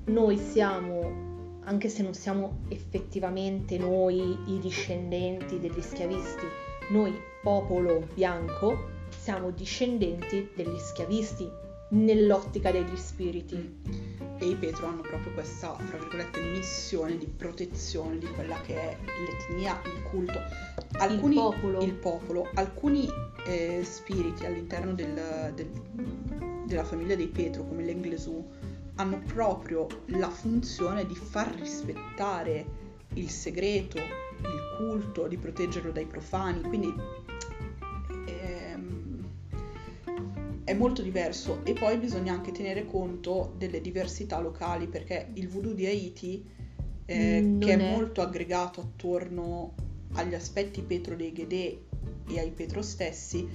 noi 0.05 0.37
siamo 0.37 1.28
anche 1.69 1.87
se 1.87 2.01
non 2.01 2.15
siamo 2.15 2.61
effettivamente 2.69 3.77
noi 3.77 4.37
i 4.47 4.59
discendenti 4.59 5.59
degli 5.59 5.81
schiavisti, 5.81 6.45
noi 6.89 7.13
popolo 7.43 8.07
bianco 8.15 8.97
siamo 9.09 9.51
discendenti 9.51 10.49
degli 10.55 10.77
schiavisti 10.79 11.47
nell'ottica 11.89 12.71
degli 12.71 12.95
spiriti. 12.95 14.17
E 14.41 14.47
i 14.47 14.55
Petro 14.55 14.87
hanno 14.87 15.01
proprio 15.01 15.31
questa, 15.33 15.75
tra 15.75 15.97
virgolette, 15.97 16.41
missione 16.41 17.17
di 17.17 17.27
protezione 17.27 18.17
di 18.17 18.27
quella 18.27 18.59
che 18.61 18.73
è 18.73 18.97
l'etnia, 19.27 19.79
il 19.83 20.03
culto. 20.09 20.39
Alcuni, 20.97 21.35
il 21.35 21.41
popolo. 21.41 21.81
Il 21.81 21.93
popolo. 21.93 22.49
Alcuni 22.55 23.07
eh, 23.45 23.81
spiriti 23.83 24.45
all'interno 24.45 24.93
del, 24.93 25.51
del, 25.53 25.69
della 26.65 26.83
famiglia 26.83 27.15
dei 27.15 27.27
Petro, 27.27 27.63
come 27.65 27.83
l'Englesù, 27.83 28.43
hanno 28.99 29.19
proprio 29.19 29.87
la 30.07 30.29
funzione 30.29 31.05
di 31.05 31.15
far 31.15 31.55
rispettare 31.55 32.87
il 33.13 33.29
segreto, 33.29 33.97
il 33.97 34.75
culto, 34.77 35.27
di 35.27 35.37
proteggerlo 35.37 35.91
dai 35.91 36.05
profani, 36.05 36.61
quindi 36.61 36.93
ehm, 38.25 39.25
è 40.65 40.73
molto 40.73 41.01
diverso 41.01 41.61
e 41.63 41.73
poi 41.73 41.97
bisogna 41.97 42.33
anche 42.33 42.51
tenere 42.51 42.85
conto 42.85 43.53
delle 43.57 43.79
diversità 43.79 44.39
locali 44.39 44.87
perché 44.87 45.29
il 45.33 45.47
voodoo 45.47 45.73
di 45.73 45.85
Haiti 45.85 46.45
eh, 47.05 47.41
mm, 47.41 47.61
che 47.61 47.73
è, 47.73 47.77
è, 47.77 47.91
molto 47.95 48.21
aggregato 48.21 48.81
attorno 48.81 49.73
agli 50.13 50.35
aspetti 50.35 50.81
petro 50.81 51.15
dei 51.15 51.31
Ghedè 51.31 51.77
e 52.27 52.39
ai 52.39 52.51
petro 52.51 52.81
stessi 52.81 53.47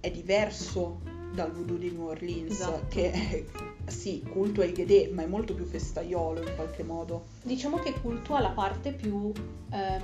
è 0.00 0.10
diverso 0.10 1.00
dal 1.34 1.50
voodoo 1.50 1.78
di 1.78 1.90
New 1.90 2.08
Orleans 2.08 2.52
esatto. 2.52 2.86
che 2.88 3.10
è 3.10 3.44
sì, 3.86 4.22
culto 4.28 4.60
ai 4.60 4.72
Ghedè, 4.72 5.10
ma 5.12 5.22
è 5.22 5.26
molto 5.26 5.54
più 5.54 5.64
festaiolo 5.64 6.40
in 6.40 6.54
qualche 6.56 6.82
modo. 6.82 7.24
Diciamo 7.42 7.78
che 7.78 7.92
cultua 8.00 8.40
la 8.40 8.50
parte 8.50 8.92
più 8.92 9.32
eh, 9.70 10.00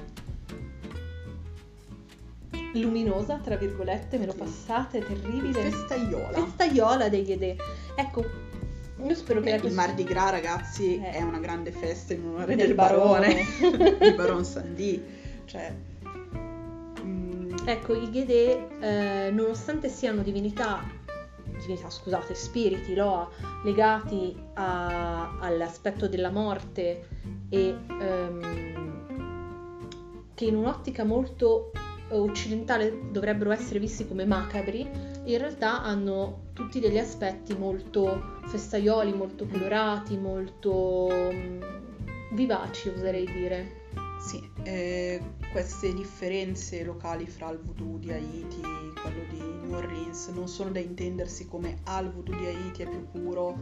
luminosa, 2.74 3.36
tra 3.38 3.56
virgolette, 3.56 4.18
meno 4.18 4.32
Sì. 4.32 4.38
passata 4.38 4.98
e 4.98 5.04
terribile. 5.06 5.62
Festaiola. 5.70 6.32
Festaiola 6.44 7.08
dei 7.08 7.24
Ghedè. 7.24 7.56
Ecco, 7.96 8.24
io 9.04 9.14
spero 9.14 9.40
che 9.40 9.50
la 9.50 9.56
Il 9.56 9.72
Mardi 9.72 10.04
Gras, 10.04 10.30
ragazzi, 10.30 11.00
Eh. 11.00 11.10
è 11.10 11.22
una 11.22 11.38
grande 11.38 11.72
festa 11.72 12.12
in 12.14 12.24
onore 12.24 12.54
Del 12.54 12.66
del, 12.66 12.74
barone, 12.74 13.44
di 13.98 14.12
Baron 14.14 14.44
Sandy. 14.44 15.02
Cioè, 15.44 15.74
mm, 17.04 17.54
Ecco, 17.66 17.94
i 17.94 18.10
Ghedè, 18.10 18.68
eh, 18.80 19.30
nonostante 19.32 19.88
siano 19.88 20.22
divinità, 20.22 20.82
divinità, 21.62 21.90
scusate, 21.90 22.34
spiriti, 22.34 22.94
loa, 22.94 23.28
legati 23.64 24.36
a- 24.54 25.38
all'aspetto 25.38 26.08
della 26.08 26.30
morte 26.30 27.08
e 27.48 27.76
ehm, 28.00 29.00
che 30.34 30.44
in 30.44 30.56
un'ottica 30.56 31.04
molto 31.04 31.70
eh, 32.08 32.16
occidentale 32.16 33.10
dovrebbero 33.10 33.50
essere 33.50 33.78
visti 33.78 34.06
come 34.06 34.24
macabri, 34.24 34.88
in 35.24 35.38
realtà 35.38 35.82
hanno 35.82 36.50
tutti 36.52 36.80
degli 36.80 36.98
aspetti 36.98 37.54
molto 37.56 38.40
festaioli, 38.46 39.12
molto 39.12 39.46
colorati, 39.46 40.16
molto 40.16 41.08
mm, 41.12 41.62
vivaci, 42.32 42.88
oserei 42.88 43.24
dire. 43.32 43.80
sì, 44.20 44.40
eh, 44.64 45.20
queste 45.52 45.92
differenze 45.92 46.82
locali 46.82 47.26
fra 47.26 47.50
il 47.50 47.58
voodoo 47.58 47.98
di 47.98 48.10
Haiti 48.10 48.60
e 48.60 49.00
quello 49.00 49.22
di 49.28 49.36
New 49.36 49.74
Orleans 49.74 50.28
non 50.28 50.48
sono 50.48 50.70
da 50.70 50.80
intendersi 50.80 51.46
come 51.46 51.76
ah, 51.84 52.00
il 52.00 52.10
voodoo 52.10 52.34
di 52.34 52.46
Haiti 52.46 52.82
è 52.82 52.88
più 52.88 53.06
puro 53.10 53.58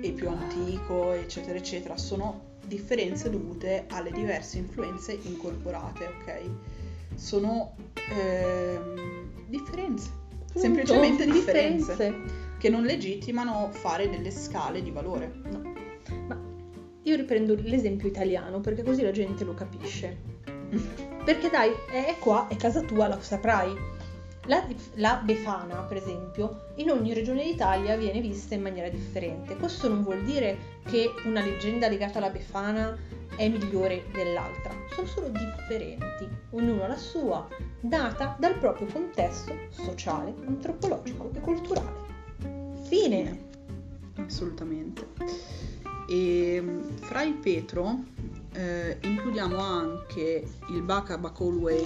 e 0.00 0.10
più 0.10 0.28
antico, 0.28 1.12
eccetera, 1.12 1.56
eccetera. 1.56 1.96
Sono 1.96 2.56
differenze 2.66 3.30
dovute 3.30 3.86
alle 3.88 4.10
diverse 4.10 4.58
influenze 4.58 5.16
incorporate, 5.22 6.06
ok? 6.06 6.50
Sono 7.14 7.74
ehm, 8.10 9.30
differenze, 9.46 10.10
Punto. 10.38 10.58
semplicemente 10.58 11.24
differenze. 11.24 11.90
differenze. 11.92 12.46
che 12.58 12.68
non 12.68 12.82
legittimano 12.82 13.70
fare 13.70 14.10
delle 14.10 14.32
scale 14.32 14.82
di 14.82 14.90
valore. 14.90 15.32
No. 15.44 15.72
Ma 16.26 16.40
io 17.02 17.16
riprendo 17.16 17.54
l'esempio 17.54 18.08
italiano 18.08 18.58
perché 18.58 18.82
così 18.82 19.02
la 19.02 19.12
gente 19.12 19.44
lo 19.44 19.54
capisce. 19.54 20.36
Perché 21.28 21.50
dai, 21.50 21.70
è 21.90 22.16
qua, 22.18 22.48
è 22.48 22.56
casa 22.56 22.80
tua, 22.80 23.06
la 23.06 23.20
saprai. 23.20 23.76
La, 24.46 24.66
la 24.94 25.20
Befana, 25.22 25.82
per 25.82 25.98
esempio, 25.98 26.70
in 26.76 26.88
ogni 26.88 27.12
regione 27.12 27.44
d'Italia 27.44 27.98
viene 27.98 28.22
vista 28.22 28.54
in 28.54 28.62
maniera 28.62 28.88
differente. 28.88 29.54
Questo 29.56 29.88
non 29.88 30.02
vuol 30.02 30.22
dire 30.22 30.56
che 30.86 31.12
una 31.26 31.42
leggenda 31.42 31.86
legata 31.86 32.16
alla 32.16 32.30
Befana 32.30 32.96
è 33.36 33.46
migliore 33.46 34.06
dell'altra, 34.10 34.72
sono 34.94 35.06
solo 35.06 35.28
differenti, 35.28 36.26
ognuno 36.52 36.84
ha 36.84 36.88
la 36.88 36.96
sua, 36.96 37.46
data 37.78 38.34
dal 38.38 38.56
proprio 38.58 38.86
contesto 38.86 39.54
sociale, 39.68 40.32
antropologico 40.46 41.30
e 41.34 41.40
culturale. 41.40 42.06
Fine. 42.84 43.48
Assolutamente. 44.16 45.06
E 46.08 46.58
mm, 46.58 46.96
fra 47.02 47.20
il 47.20 47.34
Petro 47.34 48.16
eh, 48.58 48.98
includiamo 49.02 49.56
anche 49.56 50.44
il 50.70 50.82
Baka 50.82 51.16
Bakolwe 51.16 51.80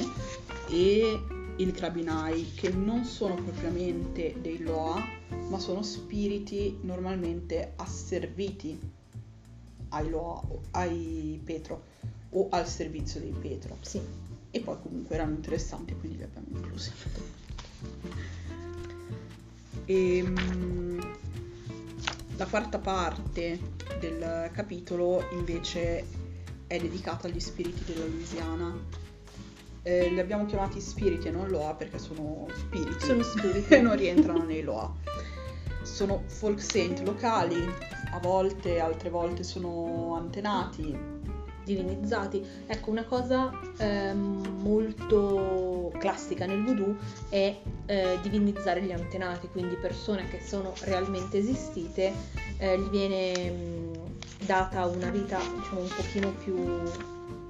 e 0.70 1.22
il 1.56 1.72
Krabinai, 1.72 2.52
che 2.54 2.70
non 2.70 3.04
sono 3.04 3.34
propriamente 3.34 4.36
dei 4.40 4.58
Loa, 4.62 4.98
ma 5.50 5.58
sono 5.58 5.82
spiriti 5.82 6.78
normalmente 6.80 7.74
asserviti 7.76 8.80
ai 9.90 10.08
Loa, 10.08 10.40
o 10.48 10.62
ai 10.70 11.38
Petro 11.44 11.90
o 12.30 12.48
al 12.50 12.66
servizio 12.66 13.20
dei 13.20 13.34
Petro. 13.38 13.76
Sì. 13.82 14.00
E 14.50 14.60
poi 14.60 14.76
comunque 14.80 15.14
erano 15.16 15.34
interessanti, 15.34 15.94
quindi 15.94 16.16
li 16.16 16.22
abbiamo 16.22 16.46
inclusi. 16.52 16.90
E, 19.84 20.22
mm, 20.22 21.00
la 22.36 22.46
quarta 22.46 22.78
parte 22.78 23.60
del 24.00 24.50
capitolo 24.52 25.28
invece 25.32 26.20
è 26.72 26.78
dedicata 26.78 27.26
agli 27.26 27.40
spiriti 27.40 27.84
della 27.84 28.06
Louisiana. 28.06 28.74
Eh, 29.82 30.08
li 30.10 30.20
abbiamo 30.20 30.46
chiamati 30.46 30.80
spiriti 30.80 31.28
e 31.28 31.30
non 31.30 31.48
Loa 31.48 31.74
perché 31.74 31.98
sono 31.98 32.46
spiriti. 32.54 33.04
Sono 33.04 33.22
spiriti. 33.22 33.74
e 33.74 33.80
non 33.82 33.94
rientrano 33.96 34.44
nei 34.44 34.62
Loa. 34.62 34.90
Sono 35.82 36.22
folk 36.26 36.62
saint 36.62 37.00
locali, 37.02 37.62
a 38.12 38.18
volte, 38.20 38.78
altre 38.78 39.10
volte 39.10 39.42
sono 39.42 40.14
antenati. 40.16 40.96
Divinizzati. 41.64 42.44
Ecco, 42.66 42.90
una 42.90 43.04
cosa 43.04 43.52
ehm, 43.78 44.58
molto 44.60 45.92
classica 45.98 46.46
nel 46.46 46.62
voodoo 46.64 46.96
è 47.28 47.56
eh, 47.86 48.18
divinizzare 48.22 48.82
gli 48.82 48.92
antenati, 48.92 49.48
quindi 49.48 49.76
persone 49.76 50.28
che 50.28 50.40
sono 50.40 50.72
realmente 50.84 51.38
esistite, 51.38 52.12
eh, 52.58 52.78
gli 52.78 52.88
viene 52.88 53.50
mh, 53.50 53.92
data 54.46 54.86
una 54.86 55.10
vita 55.10 55.38
diciamo 55.38 55.80
un 55.80 55.88
pochino 55.88 56.30
più 56.42 56.82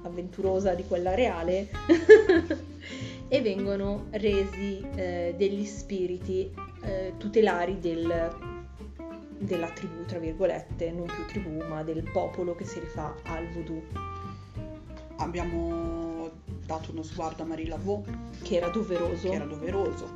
avventurosa 0.03 0.73
di 0.73 0.83
quella 0.85 1.15
reale 1.15 1.69
e 3.27 3.41
vengono 3.41 4.07
resi 4.11 4.85
eh, 4.95 5.33
degli 5.37 5.65
spiriti 5.65 6.53
eh, 6.81 7.13
tutelari 7.17 7.79
del, 7.79 8.52
della 9.43 9.69
tribù, 9.69 10.05
tra 10.05 10.19
virgolette, 10.19 10.91
non 10.91 11.05
più 11.05 11.25
tribù, 11.27 11.63
ma 11.67 11.83
del 11.83 12.09
popolo 12.11 12.55
che 12.55 12.65
si 12.65 12.79
rifà 12.79 13.15
al 13.23 13.47
voodoo, 13.51 13.81
Abbiamo 15.17 16.29
dato 16.65 16.91
uno 16.91 17.03
sguardo 17.03 17.43
a 17.43 17.45
Marie 17.45 17.67
Laveau, 17.67 18.03
che 18.41 18.55
era 18.55 18.69
doveroso. 18.69 19.29
che 19.29 19.35
era 19.35 19.45
doveroso, 19.45 20.09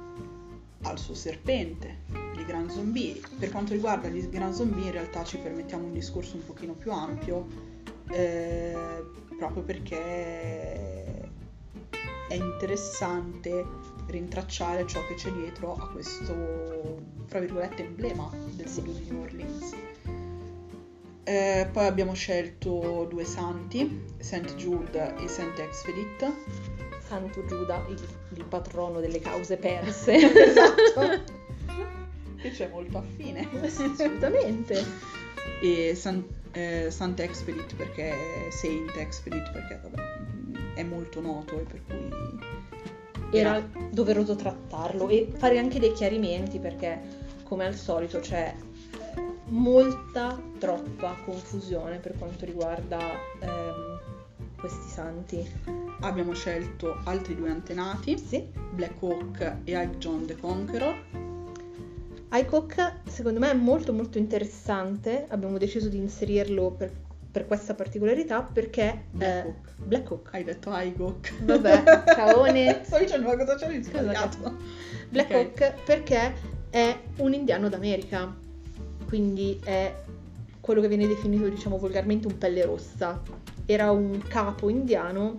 al 0.83 0.97
suo 0.97 1.13
serpente, 1.13 1.99
i 2.37 2.45
Grand 2.45 2.69
Zombie. 2.69 3.21
Per 3.37 3.51
quanto 3.51 3.73
riguarda 3.73 4.07
gli 4.07 4.27
Grand 4.27 4.53
Zombie 4.53 4.85
in 4.85 4.91
realtà 4.91 5.23
ci 5.23 5.37
permettiamo 5.37 5.85
un 5.85 5.93
discorso 5.93 6.35
un 6.35 6.45
pochino 6.45 6.73
più 6.73 6.91
ampio, 6.91 7.45
eh, 8.09 8.75
proprio 9.37 9.63
perché 9.63 11.21
è 12.27 12.33
interessante 12.33 13.65
rintracciare 14.07 14.85
ciò 14.87 15.05
che 15.05 15.15
c'è 15.15 15.31
dietro 15.31 15.73
a 15.75 15.89
questo, 15.89 17.01
fra 17.25 17.39
virgolette, 17.39 17.83
emblema 17.83 18.29
del 18.55 18.67
voodoo 18.67 18.93
di 18.93 19.09
New 19.09 19.21
Orleans. 19.21 19.75
Eh, 21.23 21.67
poi 21.73 21.85
abbiamo 21.85 22.13
scelto 22.13 23.05
due 23.09 23.25
santi, 23.25 24.05
Saint 24.17 24.55
Jude 24.55 25.15
e 25.17 25.27
Saint 25.27 25.59
Expedit. 25.59 26.31
Santo 27.05 27.45
Giuda, 27.45 27.85
il, 27.89 27.99
il 28.33 28.45
patrono 28.45 28.99
delle 28.99 29.19
cause 29.19 29.57
perse. 29.57 30.15
esatto. 30.45 31.35
Che 32.37 32.51
c'è 32.51 32.69
molto 32.69 32.99
affine. 32.99 33.47
Assolutamente. 33.61 34.85
E 35.59 35.95
San, 35.95 36.23
eh, 36.51 36.91
Sant 36.91 37.19
Expedit 37.19 37.75
perché 37.75 38.13
Saint 38.51 38.95
Expedit 38.95 39.51
perché 39.51 39.79
vabbè, 39.81 40.73
è 40.75 40.83
molto 40.83 41.19
noto 41.19 41.59
e 41.59 41.63
per 41.63 41.81
cui 41.83 42.09
Era 43.31 43.61
doveroso 43.91 44.35
trattarlo 44.35 45.09
e 45.09 45.29
fare 45.35 45.57
anche 45.57 45.79
dei 45.79 45.91
chiarimenti 45.93 46.59
perché, 46.59 46.99
come 47.43 47.65
al 47.65 47.75
solito, 47.75 48.19
c'è 48.19 48.53
molta, 49.49 50.39
troppa 50.59 51.15
confusione 51.25 51.97
per 51.97 52.17
quanto 52.17 52.45
riguarda 52.45 52.99
ehm, 53.39 53.99
questi 54.57 54.89
santi. 54.89 55.49
abbiamo 56.01 56.33
scelto 56.33 56.97
altri 57.05 57.35
due 57.35 57.49
antenati, 57.49 58.17
Sì. 58.17 58.45
Black 58.73 59.01
Hawk 59.01 59.57
e 59.63 59.71
Ike 59.71 59.97
John 59.97 60.25
the 60.25 60.35
Conqueror. 60.35 60.95
iCook 62.31 62.93
secondo 63.07 63.39
me 63.39 63.51
è 63.51 63.53
molto 63.55 63.93
molto 63.93 64.17
interessante, 64.17 65.25
abbiamo 65.29 65.57
deciso 65.57 65.87
di 65.87 65.97
inserirlo 65.97 66.71
per, 66.71 66.91
per 67.31 67.45
questa 67.45 67.73
particolarità 67.73 68.41
perché 68.41 69.05
Black 69.11 69.23
eh, 69.23 69.39
Hawk. 69.41 69.71
Black 69.83 70.11
Hawk. 70.11 70.29
Hai 70.33 70.43
detto 70.43 70.71
Hawk. 70.71 71.33
Vabbè, 71.43 72.03
caone. 72.05 72.81
Sto 72.85 72.97
dicendo 72.97 73.27
ma 73.27 73.37
cosa 73.37 73.55
c'è 73.55 73.67
di 73.67 73.83
sbagliato? 73.83 74.57
Black 75.09 75.29
Ok. 75.29 75.35
Hawk 75.35 75.83
perché 75.83 76.33
è 76.69 76.97
un 77.17 77.33
indiano 77.33 77.69
d'America, 77.69 78.35
quindi 79.07 79.59
è 79.63 79.93
quello 80.59 80.81
che 80.81 80.87
viene 80.87 81.07
definito 81.07 81.47
diciamo 81.47 81.77
volgarmente 81.77 82.27
un 82.27 82.37
pelle 82.37 82.65
rossa. 82.65 83.21
Era 83.65 83.91
un 83.91 84.21
capo 84.27 84.69
indiano 84.69 85.37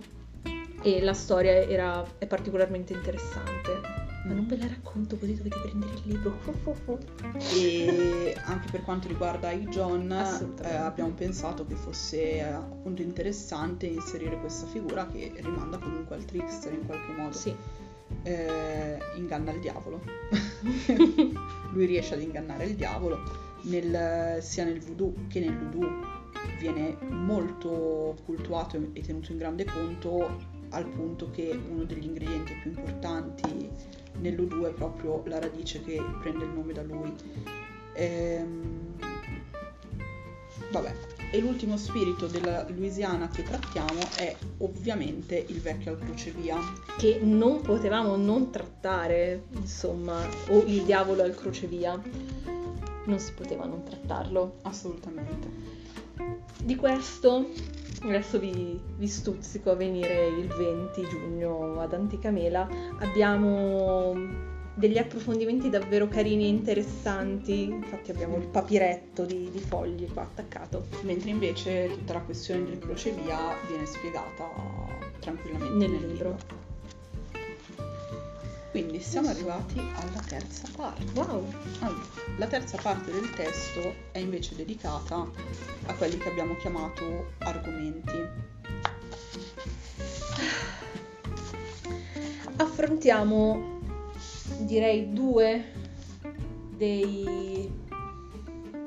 e 0.81 1.01
la 1.01 1.13
storia 1.13 1.51
era, 1.51 2.05
è 2.17 2.25
particolarmente 2.25 2.93
interessante. 2.93 4.08
Ma 4.25 4.33
non 4.33 4.47
ve 4.47 4.57
la 4.57 4.67
racconto 4.67 5.17
così 5.17 5.35
dovete 5.35 5.59
prendere 5.59 5.93
il 5.93 6.01
libro. 6.03 6.37
E 7.53 8.35
anche 8.45 8.67
per 8.71 8.83
quanto 8.83 9.07
riguarda 9.07 9.51
i 9.51 9.65
John, 9.67 10.11
eh, 10.11 10.75
abbiamo 10.75 11.11
pensato 11.11 11.65
che 11.65 11.75
fosse 11.75 12.37
eh, 12.37 12.41
appunto 12.41 13.01
interessante 13.01 13.85
inserire 13.85 14.39
questa 14.39 14.67
figura 14.67 15.07
che 15.07 15.33
rimanda 15.37 15.77
comunque 15.77 16.15
al 16.15 16.25
trickster 16.25 16.73
in 16.73 16.85
qualche 16.85 17.11
modo. 17.13 17.33
Sì. 17.33 17.55
Eh, 18.23 18.97
inganna 19.15 19.51
il 19.51 19.59
diavolo. 19.59 20.01
Lui 21.71 21.85
riesce 21.85 22.15
ad 22.15 22.21
ingannare 22.21 22.65
il 22.65 22.75
diavolo 22.75 23.47
nel- 23.63 24.37
sia 24.41 24.63
nel 24.63 24.79
voodoo 24.79 25.13
che 25.27 25.39
nel 25.39 25.57
voodoo 25.57 26.17
viene 26.57 26.97
molto 27.09 28.15
cultuato 28.25 28.77
e 28.93 29.01
tenuto 29.01 29.31
in 29.31 29.37
grande 29.37 29.65
conto 29.65 30.48
al 30.69 30.85
punto 30.85 31.29
che 31.31 31.57
uno 31.69 31.83
degli 31.83 32.05
ingredienti 32.05 32.53
più 32.61 32.71
importanti 32.71 33.69
nell'udu 34.19 34.63
è 34.63 34.71
proprio 34.71 35.23
la 35.25 35.39
radice 35.39 35.81
che 35.83 36.01
prende 36.21 36.45
il 36.45 36.51
nome 36.51 36.73
da 36.73 36.83
lui. 36.83 37.13
Ehm, 37.93 38.95
vabbè, 40.71 40.93
e 41.31 41.39
l'ultimo 41.39 41.77
spirito 41.77 42.25
della 42.25 42.67
Louisiana 42.69 43.29
che 43.29 43.43
trattiamo 43.43 43.99
è 44.17 44.35
ovviamente 44.59 45.45
il 45.47 45.61
vecchio 45.61 45.91
al 45.91 45.99
crocevia. 45.99 46.57
Che 46.97 47.19
non 47.21 47.61
potevamo 47.61 48.15
non 48.15 48.49
trattare, 48.49 49.43
insomma, 49.51 50.19
o 50.47 50.63
il 50.63 50.83
diavolo 50.83 51.21
al 51.21 51.35
crocevia. 51.35 52.01
Non 53.05 53.19
si 53.19 53.31
poteva 53.33 53.65
non 53.65 53.83
trattarlo. 53.83 54.57
Assolutamente. 54.63 55.78
Di 56.61 56.75
questo 56.75 57.47
adesso 58.03 58.39
vi, 58.39 58.79
vi 58.97 59.07
stuzzico 59.07 59.71
a 59.71 59.75
venire 59.75 60.27
il 60.27 60.47
20 60.47 61.07
giugno 61.07 61.79
ad 61.79 61.93
Antica 61.93 62.31
Mela. 62.31 62.67
Abbiamo 62.99 64.47
degli 64.73 64.97
approfondimenti 64.97 65.69
davvero 65.69 66.07
carini 66.07 66.45
e 66.45 66.47
interessanti. 66.47 67.63
Infatti 67.63 68.11
abbiamo 68.11 68.37
il 68.37 68.47
papiretto 68.47 69.25
di, 69.25 69.49
di 69.51 69.59
fogli 69.59 70.07
qua 70.11 70.23
attaccato 70.23 70.85
Mentre 71.03 71.29
invece 71.29 71.89
tutta 71.91 72.13
la 72.13 72.21
questione 72.21 72.63
del 72.63 72.79
crocevia 72.79 73.37
viene 73.67 73.85
spiegata 73.85 74.49
tranquillamente 75.19 75.75
nel 75.75 75.89
nel, 75.89 76.07
libro. 76.07 76.29
libro. 76.29 76.68
Quindi 78.71 78.99
siamo 78.99 79.29
arrivati 79.29 79.79
alla 79.79 80.21
terza 80.27 80.67
parte. 80.75 81.03
Wow! 81.15 81.45
Allora, 81.79 82.05
la 82.37 82.47
terza 82.47 82.77
parte 82.77 83.11
del 83.11 83.29
testo 83.31 83.93
è 84.11 84.19
invece 84.19 84.55
dedicata 84.55 85.27
a 85.87 85.93
quelli 85.95 86.17
che 86.17 86.29
abbiamo 86.29 86.55
chiamato 86.57 87.31
argomenti. 87.39 88.47
Affrontiamo, 92.57 93.79
direi, 94.59 95.13
due 95.13 95.71
dei 96.75 97.71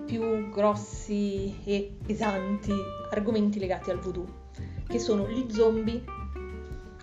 più 0.07 0.51
grossi 0.51 1.57
e 1.65 1.97
pesanti 2.07 2.73
argomenti 3.11 3.59
legati 3.59 3.91
al 3.91 3.99
voodoo, 3.99 4.51
che 4.87 4.99
sono 4.99 5.29
gli 5.29 5.51
zombie, 5.51 6.05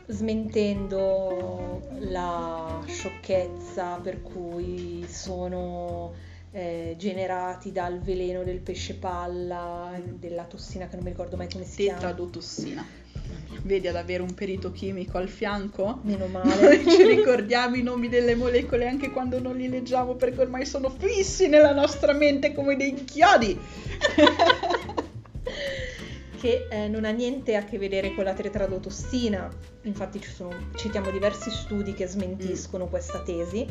smentendo 0.10 1.82
la 1.99 2.82
sciocchezza 2.88 3.99
per 4.01 4.22
cui 4.22 5.05
sono 5.07 6.14
eh, 6.51 6.95
generati 6.97 7.72
dal 7.72 7.99
veleno 7.99 8.43
del 8.43 8.60
pesce 8.60 8.95
palla, 8.95 9.91
della 10.03 10.45
tossina 10.45 10.88
che 10.88 10.95
non 10.95 11.03
mi 11.03 11.12
ricordo 11.12 11.38
mai 11.38 11.47
come 11.49 11.64
si 11.64 11.84
chiama. 11.84 11.99
Tetradotossina. 11.99 12.86
Vedi 13.62 13.88
ad 13.88 13.95
avere 13.95 14.24
un 14.24 14.34
perito 14.34 14.72
chimico 14.72 15.18
al 15.20 15.30
fianco? 15.30 15.99
Meno 16.03 16.26
Noi 16.32 16.43
male. 16.43 16.84
ci 16.89 17.03
ricordiamo 17.03 17.76
i 17.76 17.84
nomi 17.84 18.10
delle 18.10 18.34
molecole 18.34 18.88
anche 18.88 19.12
quando 19.12 19.39
non 19.39 19.55
li 19.55 19.70
leggiamo 19.70 20.16
perché 20.16 20.41
ormai 20.41 20.66
sono 20.66 20.89
fissi 20.89 21.47
nella 21.47 21.74
nostra 21.74 22.14
mente 22.14 22.53
come 22.53 22.76
dei 22.76 23.03
chiodi. 23.03 23.60
che 26.40 26.68
eh, 26.70 26.88
non 26.88 27.06
ha 27.06 27.12
niente 27.12 27.56
a 27.56 27.64
che 27.64 27.78
vedere 27.78 28.14
con 28.16 28.24
la 28.24 28.34
tetradotossina. 28.34 29.50
Infatti 29.84 30.22
ci 30.22 30.32
sono, 30.32 30.70
citiamo 30.76 31.12
diversi 31.12 31.50
studi 31.52 31.94
che 31.94 32.08
smentiscono 32.08 32.88
questa 32.88 33.22
tesi, 33.22 33.68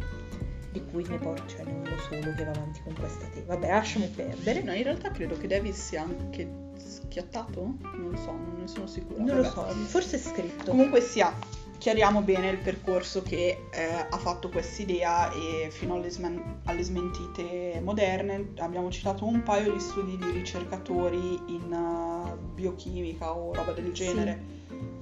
di 0.71 0.85
cui 0.91 1.05
ne 1.09 1.19
porto, 1.19 1.43
cioè 1.49 1.65
non 1.65 1.77
uno 1.87 1.99
solo 1.99 2.35
che 2.35 2.45
va 2.45 2.51
avanti 2.51 2.81
con 2.85 2.95
questa 2.95 3.27
tesi. 3.27 3.47
Vabbè, 3.47 3.69
lasciamo 3.69 4.07
perdere. 4.15 4.63
No, 4.63 4.75
in 4.75 4.83
realtà 4.83 5.11
credo 5.11 5.37
che 5.39 5.47
Davis 5.47 5.81
sia 5.83 6.03
anche 6.03 6.49
schiattato? 6.77 7.77
Non 7.81 8.11
lo 8.11 8.17
so, 8.19 8.33
non 8.33 8.57
ne 8.61 8.69
sono 8.69 8.87
sicura. 8.87 9.23
Non 9.23 9.37
lo 9.37 9.43
Vabbè. 9.43 9.73
so, 9.73 9.75
forse 9.87 10.17
è 10.17 10.21
scritto. 10.21 10.71
Comunque 10.71 11.01
sia, 11.01 11.33
chiariamo 11.79 12.23
bene 12.23 12.51
il 12.51 12.59
percorso 12.59 13.23
che 13.23 13.67
eh, 13.71 14.07
ha 14.11 14.19
fatto 14.19 14.49
quest'idea 14.49 15.33
e 15.33 15.71
fino 15.71 15.95
alle, 15.95 16.11
smen- 16.11 16.61
alle 16.65 16.83
smentite 16.83 17.81
moderne 17.83 18.53
abbiamo 18.59 18.91
citato 18.91 19.25
un 19.25 19.43
paio 19.43 19.73
di 19.73 19.81
studi 19.81 20.17
di 20.17 20.31
ricercatori 20.31 21.41
in 21.47 21.73
eh, 21.73 22.37
biochimica 22.55 23.33
o 23.33 23.55
roba 23.55 23.73
del 23.73 23.93
genere. 23.93 24.57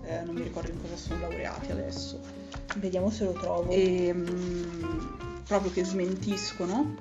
Eh, 0.05 0.23
non 0.23 0.35
mi 0.35 0.43
ricordo 0.43 0.71
in 0.71 0.81
cosa 0.81 0.97
sono 0.97 1.21
laureati 1.21 1.73
adesso. 1.73 2.21
Vediamo 2.77 3.11
se 3.11 3.25
lo 3.25 3.33
trovo. 3.33 3.71
E, 3.71 4.13
mm, 4.13 5.45
proprio 5.47 5.73
che 5.73 5.85
smentiscono 5.85 6.95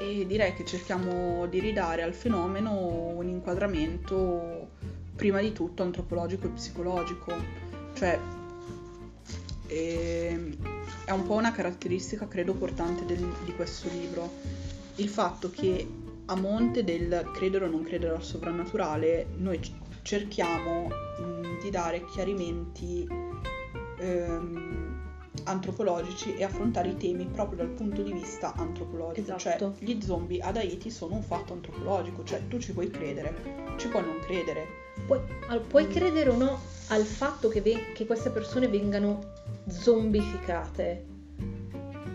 e 0.00 0.26
direi 0.26 0.54
che 0.54 0.64
cerchiamo 0.64 1.46
di 1.46 1.60
ridare 1.60 2.02
al 2.02 2.14
fenomeno 2.14 2.72
un 3.14 3.28
inquadramento 3.28 4.70
prima 5.14 5.40
di 5.40 5.52
tutto 5.52 5.82
antropologico 5.82 6.46
e 6.46 6.50
psicologico, 6.50 7.32
cioè 7.94 8.18
ehm, 9.68 10.56
è 11.04 11.10
un 11.10 11.26
po' 11.26 11.34
una 11.34 11.52
caratteristica 11.52 12.28
credo 12.28 12.54
portante 12.54 13.04
del- 13.04 13.34
di 13.44 13.52
questo 13.54 13.88
libro, 13.88 14.30
il 14.96 15.08
fatto 15.08 15.50
che 15.50 15.86
a 16.26 16.36
monte 16.36 16.84
del 16.84 17.30
credere 17.34 17.64
o 17.64 17.68
non 17.68 17.82
credere 17.82 18.14
al 18.14 18.22
sovrannaturale 18.22 19.26
noi 19.38 19.60
cerchiamo 20.02 20.88
mh, 20.88 21.62
di 21.62 21.70
dare 21.70 22.04
chiarimenti 22.06 23.06
ehm, 23.98 24.91
antropologici 25.44 26.34
e 26.34 26.44
affrontare 26.44 26.90
i 26.90 26.96
temi 26.96 27.26
proprio 27.26 27.58
dal 27.58 27.68
punto 27.68 28.02
di 28.02 28.12
vista 28.12 28.52
antropologico. 28.54 29.34
Esatto. 29.34 29.74
Cioè, 29.78 29.84
gli 29.84 30.00
zombie 30.02 30.40
ad 30.40 30.56
Haiti 30.56 30.90
sono 30.90 31.14
un 31.14 31.22
fatto 31.22 31.52
antropologico, 31.52 32.22
cioè 32.24 32.46
tu 32.48 32.58
ci 32.58 32.72
puoi 32.72 32.90
credere, 32.90 33.74
ci 33.76 33.88
puoi 33.88 34.04
non 34.04 34.18
credere. 34.20 34.66
Puoi, 35.06 35.20
al- 35.48 35.62
puoi 35.62 35.86
credere 35.88 36.30
o 36.30 36.36
no 36.36 36.60
al 36.88 37.04
fatto 37.04 37.48
che, 37.48 37.60
ve- 37.60 37.92
che 37.94 38.06
queste 38.06 38.30
persone 38.30 38.68
vengano 38.68 39.20
zombificate, 39.68 41.04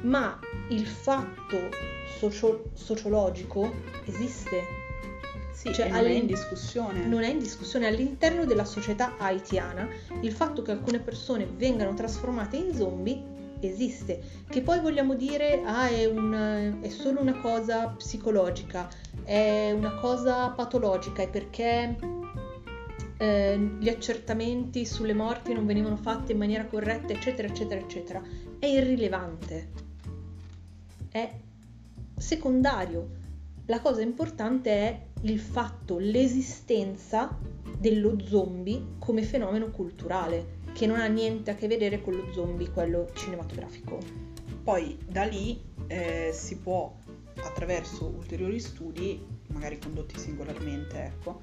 ma 0.01 0.39
il 0.69 0.85
fatto 0.85 1.57
socio- 2.19 2.69
sociologico 2.73 3.71
esiste. 4.05 4.85
Sì, 5.57 5.73
Cioè, 5.73 5.89
non 5.89 6.05
è 6.05 6.11
in 6.11 6.27
discussione. 6.27 7.05
Non 7.07 7.23
è 7.23 7.29
in 7.29 7.39
discussione 7.39 7.87
all'interno 7.87 8.45
della 8.45 8.63
società 8.63 9.17
haitiana 9.17 9.87
il 10.21 10.31
fatto 10.31 10.61
che 10.61 10.69
alcune 10.69 10.99
persone 10.99 11.47
vengano 11.47 11.95
trasformate 11.95 12.57
in 12.57 12.75
zombie 12.75 13.23
esiste. 13.61 14.21
Che 14.47 14.61
poi 14.61 14.79
vogliamo 14.79 15.15
dire 15.15 15.63
ah, 15.65 15.87
è, 15.87 16.05
un- 16.05 16.77
è 16.79 16.89
solo 16.89 17.21
una 17.21 17.39
cosa 17.39 17.87
psicologica, 17.87 18.87
è 19.23 19.71
una 19.75 19.95
cosa 19.95 20.49
patologica, 20.49 21.23
è 21.23 21.27
perché 21.27 21.95
eh, 23.17 23.57
gli 23.79 23.89
accertamenti 23.89 24.85
sulle 24.85 25.15
morti 25.15 25.53
non 25.53 25.65
venivano 25.65 25.95
fatti 25.95 26.33
in 26.33 26.37
maniera 26.37 26.65
corretta, 26.65 27.13
eccetera, 27.13 27.47
eccetera, 27.47 27.81
eccetera. 27.81 28.21
È 28.59 28.67
irrilevante. 28.67 29.69
È 31.09 31.31
secondario. 32.15 33.09
La 33.65 33.81
cosa 33.81 34.01
importante 34.03 34.69
è 34.69 35.05
il 35.31 35.39
fatto, 35.39 35.97
l'esistenza 35.97 37.37
dello 37.77 38.17
zombie 38.25 38.95
come 38.99 39.23
fenomeno 39.23 39.69
culturale, 39.69 40.55
che 40.73 40.85
non 40.85 40.99
ha 40.99 41.07
niente 41.07 41.51
a 41.51 41.55
che 41.55 41.67
vedere 41.67 42.01
con 42.01 42.15
lo 42.15 42.31
zombie, 42.33 42.69
quello 42.71 43.09
cinematografico. 43.13 43.97
Poi 44.63 44.97
da 45.07 45.23
lì 45.23 45.59
eh, 45.87 46.31
si 46.33 46.57
può, 46.57 46.95
attraverso 47.41 48.05
ulteriori 48.05 48.59
studi, 48.59 49.23
magari 49.47 49.79
condotti 49.79 50.17
singolarmente, 50.19 51.03
ecco, 51.03 51.41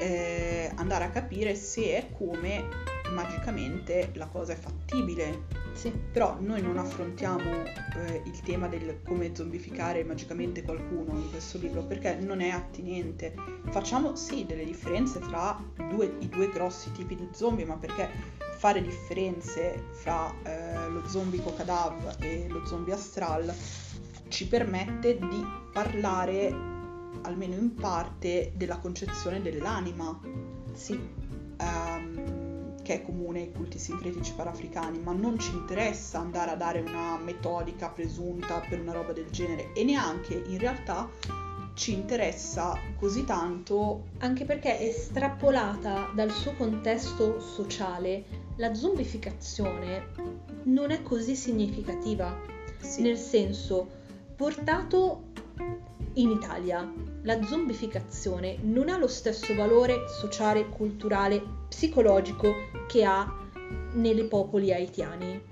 eh, 0.00 0.70
andare 0.76 1.04
a 1.04 1.10
capire 1.10 1.54
se 1.54 1.96
e 1.96 2.10
come 2.16 2.92
magicamente 3.10 4.10
la 4.14 4.26
cosa 4.26 4.52
è 4.52 4.56
fattibile. 4.56 5.62
Sì. 5.72 5.90
Però 5.90 6.36
noi 6.40 6.62
non 6.62 6.78
affrontiamo 6.78 7.64
eh, 7.64 8.22
il 8.24 8.40
tema 8.40 8.68
del 8.68 9.00
come 9.04 9.34
zombificare 9.34 10.04
magicamente 10.04 10.62
qualcuno 10.62 11.18
in 11.18 11.30
questo 11.30 11.58
libro 11.58 11.82
perché 11.82 12.14
non 12.14 12.40
è 12.40 12.50
attinente. 12.50 13.34
Facciamo 13.70 14.14
sì 14.14 14.46
delle 14.46 14.64
differenze 14.64 15.18
tra 15.20 15.60
due- 15.88 16.16
i 16.20 16.28
due 16.28 16.48
grossi 16.48 16.92
tipi 16.92 17.16
di 17.16 17.28
zombie, 17.32 17.64
ma 17.64 17.76
perché 17.76 18.08
fare 18.56 18.80
differenze 18.80 19.88
fra 19.92 20.32
eh, 20.44 20.88
lo 20.88 21.06
zombico 21.06 21.54
cadav 21.54 22.16
e 22.20 22.46
lo 22.48 22.64
zombie 22.64 22.94
astral 22.94 23.52
ci 24.28 24.48
permette 24.48 25.18
di 25.18 25.46
parlare 25.72 26.73
almeno 27.22 27.54
in 27.54 27.74
parte 27.74 28.52
della 28.56 28.78
concezione 28.78 29.40
dell'anima 29.40 30.18
Sì. 30.72 30.98
Ehm, 31.56 32.82
che 32.82 32.94
è 32.94 33.02
comune 33.02 33.40
ai 33.40 33.52
culti 33.52 33.78
sincretici 33.78 34.34
parafricani, 34.34 34.98
ma 34.98 35.12
non 35.12 35.38
ci 35.38 35.52
interessa 35.52 36.18
andare 36.18 36.50
a 36.50 36.54
dare 36.56 36.80
una 36.80 37.16
metodica 37.16 37.88
presunta 37.88 38.60
per 38.68 38.80
una 38.80 38.92
roba 38.92 39.12
del 39.12 39.30
genere 39.30 39.72
e 39.72 39.82
neanche 39.84 40.34
in 40.46 40.58
realtà 40.58 41.08
ci 41.74 41.92
interessa 41.92 42.78
così 42.96 43.24
tanto. 43.24 44.04
Anche 44.18 44.44
perché 44.44 44.78
estrapolata 44.78 46.10
dal 46.14 46.30
suo 46.30 46.52
contesto 46.52 47.40
sociale, 47.40 48.24
la 48.56 48.74
zombificazione 48.74 50.06
non 50.64 50.90
è 50.90 51.02
così 51.02 51.34
significativa. 51.34 52.36
Sì. 52.78 53.02
Nel 53.02 53.16
senso, 53.16 53.88
portato 54.36 55.32
in 56.14 56.30
Italia, 56.30 56.90
la 57.22 57.42
zombificazione 57.44 58.58
non 58.62 58.88
ha 58.88 58.96
lo 58.98 59.08
stesso 59.08 59.54
valore 59.54 60.08
sociale, 60.08 60.68
culturale, 60.68 61.42
psicologico 61.68 62.52
che 62.86 63.04
ha 63.04 63.32
nei 63.94 64.24
popoli 64.24 64.72
haitiani. 64.72 65.42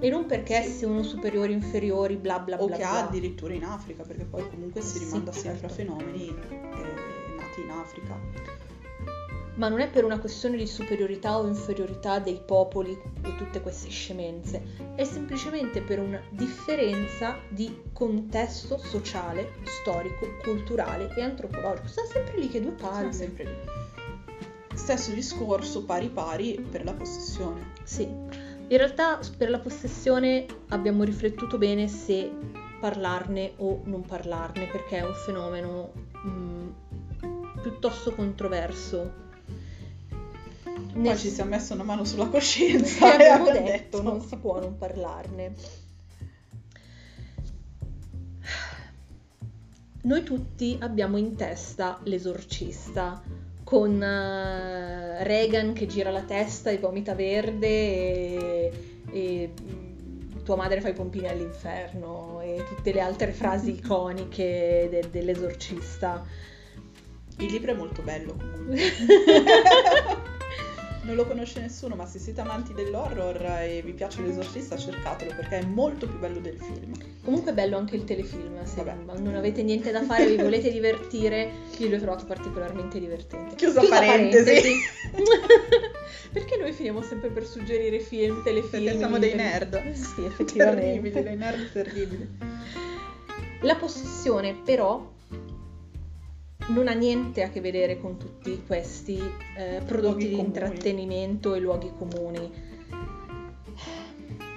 E 0.00 0.08
non 0.08 0.26
perché 0.26 0.62
Sì. 0.62 0.70
siano 0.78 1.02
superiori, 1.02 1.52
inferiori, 1.52 2.16
bla 2.16 2.38
bla 2.38 2.60
o 2.60 2.66
bla. 2.66 2.76
che 2.76 2.82
bla. 2.82 2.90
ha 2.92 3.06
addirittura 3.06 3.52
in 3.54 3.64
Africa, 3.64 4.02
perché 4.02 4.24
poi 4.24 4.48
comunque 4.48 4.80
si 4.80 4.98
Sì, 4.98 5.04
rimanda 5.04 5.32
sempre 5.32 5.66
a 5.66 5.68
certo. 5.68 5.74
fenomeni 5.74 6.28
eh, 6.28 7.36
nati 7.36 7.60
in 7.62 7.70
Africa. 7.70 8.18
Ma 9.60 9.68
non 9.68 9.80
è 9.80 9.90
per 9.90 10.04
una 10.04 10.18
questione 10.18 10.56
di 10.56 10.66
superiorità 10.66 11.38
o 11.38 11.46
inferiorità 11.46 12.18
dei 12.18 12.40
popoli 12.42 12.98
o 13.26 13.34
tutte 13.36 13.60
queste 13.60 13.90
scemenze, 13.90 14.62
è 14.94 15.04
semplicemente 15.04 15.82
per 15.82 15.98
una 15.98 16.18
differenza 16.30 17.36
di 17.50 17.82
contesto 17.92 18.78
sociale, 18.78 19.52
storico, 19.64 20.26
culturale 20.42 21.12
e 21.14 21.20
antropologico. 21.20 21.88
Sta 21.88 22.06
sempre 22.06 22.38
lì 22.38 22.48
che 22.48 22.62
due 22.62 22.72
Siamo 22.78 22.90
palle. 22.90 23.12
sempre 23.12 23.44
lì. 23.44 23.54
Stesso 24.74 25.12
discorso 25.12 25.84
pari 25.84 26.08
pari 26.08 26.66
per 26.70 26.82
la 26.82 26.94
possessione. 26.94 27.72
Sì, 27.82 28.04
in 28.04 28.76
realtà 28.78 29.20
per 29.36 29.50
la 29.50 29.58
possessione 29.58 30.46
abbiamo 30.68 31.04
riflettuto 31.04 31.58
bene 31.58 31.86
se 31.86 32.32
parlarne 32.80 33.52
o 33.56 33.82
non 33.84 34.06
parlarne, 34.06 34.68
perché 34.68 34.96
è 34.96 35.04
un 35.04 35.12
fenomeno 35.12 35.92
mm, 36.26 36.68
piuttosto 37.60 38.14
controverso. 38.14 39.28
Poi 40.92 41.02
Nel- 41.02 41.18
ci 41.18 41.28
siamo 41.28 41.50
messo 41.50 41.74
una 41.74 41.84
mano 41.84 42.04
sulla 42.04 42.26
coscienza 42.28 43.12
e 43.18 43.26
abbiamo 43.26 43.48
abbiamo 43.48 43.66
detto 43.66 44.02
non 44.02 44.20
si 44.20 44.36
può 44.36 44.60
non 44.60 44.76
parlarne. 44.76 45.54
Noi 50.02 50.22
tutti 50.22 50.78
abbiamo 50.80 51.18
in 51.18 51.36
testa 51.36 52.00
l'esorcista 52.04 53.22
con 53.62 54.02
eh, 54.02 55.22
Reagan 55.22 55.74
che 55.74 55.86
gira 55.86 56.10
la 56.10 56.22
testa 56.22 56.70
e 56.70 56.78
vomita 56.78 57.14
verde 57.14 57.66
e, 57.68 58.72
e, 59.12 59.52
mm, 59.60 60.42
tua 60.42 60.56
madre 60.56 60.80
fa 60.80 60.88
i 60.88 60.94
pompini 60.94 61.28
all'inferno 61.28 62.40
e 62.40 62.64
tutte 62.66 62.92
le 62.92 63.00
altre 63.00 63.32
frasi 63.32 63.72
iconiche 63.78 64.88
de- 64.90 65.10
dell'esorcista. 65.10 66.24
Il 67.38 67.52
libro 67.52 67.72
è 67.72 67.74
molto 67.74 68.02
bello 68.02 68.34
comunque. 68.36 68.78
non 71.02 71.14
lo 71.14 71.26
conosce 71.26 71.60
nessuno, 71.60 71.94
ma 71.94 72.06
se 72.06 72.18
siete 72.18 72.40
amanti 72.40 72.74
dell'horror 72.74 73.42
e 73.62 73.82
vi 73.82 73.92
piace 73.92 74.22
l'esorcista, 74.22 74.76
cercatelo 74.76 75.34
perché 75.34 75.58
è 75.58 75.64
molto 75.64 76.06
più 76.06 76.18
bello 76.18 76.40
del 76.40 76.58
film. 76.58 76.92
Comunque 77.24 77.52
è 77.52 77.54
bello 77.54 77.76
anche 77.76 77.96
il 77.96 78.04
telefilm, 78.04 78.62
se 78.64 78.82
Vabbè. 78.82 79.18
non 79.20 79.34
avete 79.34 79.62
niente 79.62 79.90
da 79.90 80.02
fare, 80.02 80.26
vi 80.26 80.36
volete 80.36 80.70
divertire, 80.70 81.50
io 81.78 81.88
l'ho 81.88 81.98
trovato 81.98 82.24
particolarmente 82.26 82.98
divertente. 82.98 83.54
Chiusa 83.56 83.82
parentesi. 83.88 84.74
Perché 86.32 86.56
noi 86.58 86.72
finiamo 86.72 87.02
sempre 87.02 87.28
per 87.30 87.44
suggerire 87.44 87.98
film, 87.98 88.42
telefilm? 88.42 88.84
Perché 88.84 88.98
siamo 88.98 89.18
dei 89.18 89.34
nerd. 89.34 89.92
Sì, 89.92 90.24
effettivamente. 90.24 91.10
Terribili, 91.10 91.22
dei 91.22 91.36
nerd 91.36 91.72
terribili. 91.72 92.28
La 93.62 93.74
possessione 93.74 94.54
però 94.64 95.18
non 96.70 96.88
ha 96.88 96.92
niente 96.92 97.42
a 97.42 97.50
che 97.50 97.60
vedere 97.60 97.98
con 98.00 98.16
tutti 98.16 98.62
questi 98.66 99.18
eh, 99.56 99.82
prodotti 99.84 100.00
Luoghi 100.00 100.28
di 100.28 100.30
comuni. 100.30 100.46
intrattenimento 100.46 101.54
e 101.54 101.60
luoghi 101.60 101.92
comuni. 101.96 102.52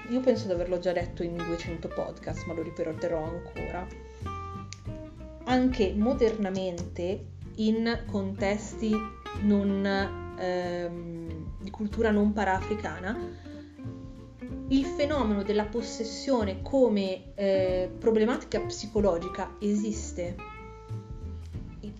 Io 0.09 0.19
penso 0.19 0.45
di 0.45 0.53
averlo 0.53 0.79
già 0.79 0.91
detto 0.91 1.23
in 1.23 1.35
200 1.35 1.87
podcast, 1.87 2.45
ma 2.45 2.53
lo 2.53 2.61
ripeterò 2.61 3.23
ancora. 3.23 3.87
Anche 5.45 5.93
modernamente, 5.95 7.25
in 7.55 8.03
contesti 8.05 8.95
non, 9.41 9.85
ehm, 10.37 11.55
di 11.59 11.69
cultura 11.71 12.11
non 12.11 12.31
parafricana, 12.31 13.17
il 14.67 14.85
fenomeno 14.85 15.43
della 15.43 15.65
possessione 15.65 16.61
come 16.61 17.33
eh, 17.35 17.91
problematica 17.97 18.59
psicologica 18.61 19.55
esiste. 19.59 20.52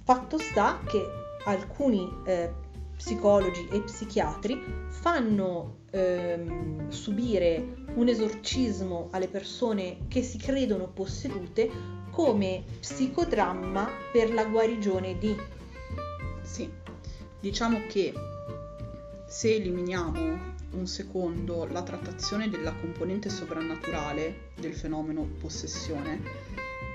Fatto 0.04 0.38
sta 0.38 0.82
che 0.86 1.02
alcuni 1.46 2.10
eh, 2.26 2.52
psicologi 2.98 3.68
e 3.72 3.82
psichiatri 3.82 4.62
fanno 4.90 5.78
ehm, 5.92 6.90
subire 6.90 7.86
un 7.96 8.10
esorcismo 8.10 9.08
alle 9.12 9.30
persone 9.30 10.00
che 10.10 10.22
si 10.22 10.38
credono 10.38 10.90
possedute 10.90 11.70
come 12.12 12.64
psicodramma 12.80 13.90
per 14.12 14.34
la 14.34 14.44
guarigione 14.46 15.18
di. 15.18 15.36
Sì, 16.42 16.70
diciamo 17.40 17.80
che 17.88 18.14
se 19.26 19.56
eliminiamo 19.56 20.52
un 20.72 20.86
secondo 20.86 21.66
la 21.66 21.82
trattazione 21.82 22.50
della 22.50 22.74
componente 22.74 23.30
sovrannaturale 23.30 24.52
del 24.60 24.74
fenomeno 24.74 25.24
possessione, 25.40 26.22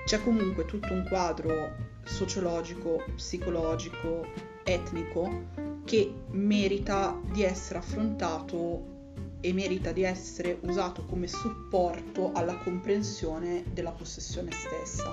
c'è 0.04 0.22
comunque 0.22 0.64
tutto 0.66 0.92
un 0.92 1.04
quadro 1.09 1.88
sociologico, 2.09 3.04
psicologico, 3.14 4.26
etnico 4.64 5.76
che 5.84 6.12
merita 6.30 7.18
di 7.32 7.42
essere 7.42 7.78
affrontato 7.78 8.96
e 9.40 9.52
merita 9.52 9.92
di 9.92 10.02
essere 10.02 10.59
usato 10.62 11.04
come 11.04 11.28
supporto 11.28 12.32
alla 12.32 12.56
comprensione 12.56 13.64
della 13.72 13.92
possessione 13.92 14.50
stessa. 14.50 15.12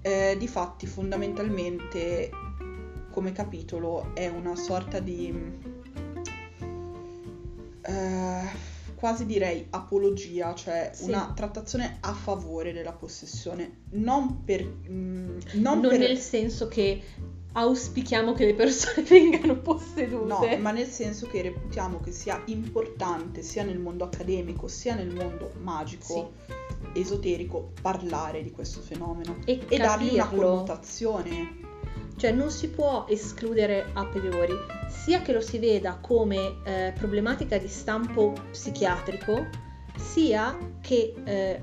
Eh, 0.00 0.36
difatti, 0.38 0.86
fondamentalmente, 0.86 2.30
come 3.10 3.32
capitolo 3.32 4.14
è 4.14 4.28
una 4.28 4.54
sorta 4.54 5.00
di 5.00 5.32
eh, 7.82 8.73
quasi 9.04 9.26
direi 9.26 9.66
apologia, 9.68 10.54
cioè 10.54 10.90
Sì. 10.94 11.10
una 11.10 11.30
trattazione 11.36 11.98
a 12.00 12.14
favore 12.14 12.72
della 12.72 12.92
possessione, 12.92 13.82
non 13.90 14.44
per 14.44 14.64
mm, 14.64 15.38
Non, 15.56 15.80
non 15.80 15.90
per- 15.90 15.98
nel 15.98 16.16
senso 16.16 16.68
che 16.68 17.02
auspichiamo 17.52 18.32
che 18.32 18.46
le 18.46 18.54
persone 18.54 19.02
vengano 19.06 19.58
possedute. 19.58 20.24
No, 20.24 20.56
ma 20.58 20.70
nel 20.70 20.86
senso 20.86 21.26
che 21.26 21.42
reputiamo 21.42 22.00
che 22.00 22.12
sia 22.12 22.42
importante 22.46 23.42
sia 23.42 23.62
nel 23.62 23.78
mondo 23.78 24.04
accademico 24.04 24.68
sia 24.68 24.94
nel 24.94 25.14
mondo 25.14 25.52
magico, 25.60 26.32
esoterico, 26.94 27.72
parlare 27.82 28.42
di 28.42 28.52
questo 28.52 28.80
fenomeno 28.80 29.36
e, 29.44 29.60
e 29.68 29.76
dargli 29.76 30.14
una 30.14 30.28
connotazione. 30.28 31.63
Cioè 32.16 32.30
non 32.32 32.50
si 32.50 32.68
può 32.70 33.06
escludere 33.08 33.86
a 33.92 34.06
priori 34.06 34.52
sia 34.88 35.20
che 35.22 35.32
lo 35.32 35.40
si 35.40 35.58
veda 35.58 35.98
come 36.00 36.56
eh, 36.64 36.92
problematica 36.96 37.58
di 37.58 37.68
stampo 37.68 38.32
psichiatrico, 38.50 39.46
sia 39.96 40.56
che 40.80 41.14
eh, 41.24 41.62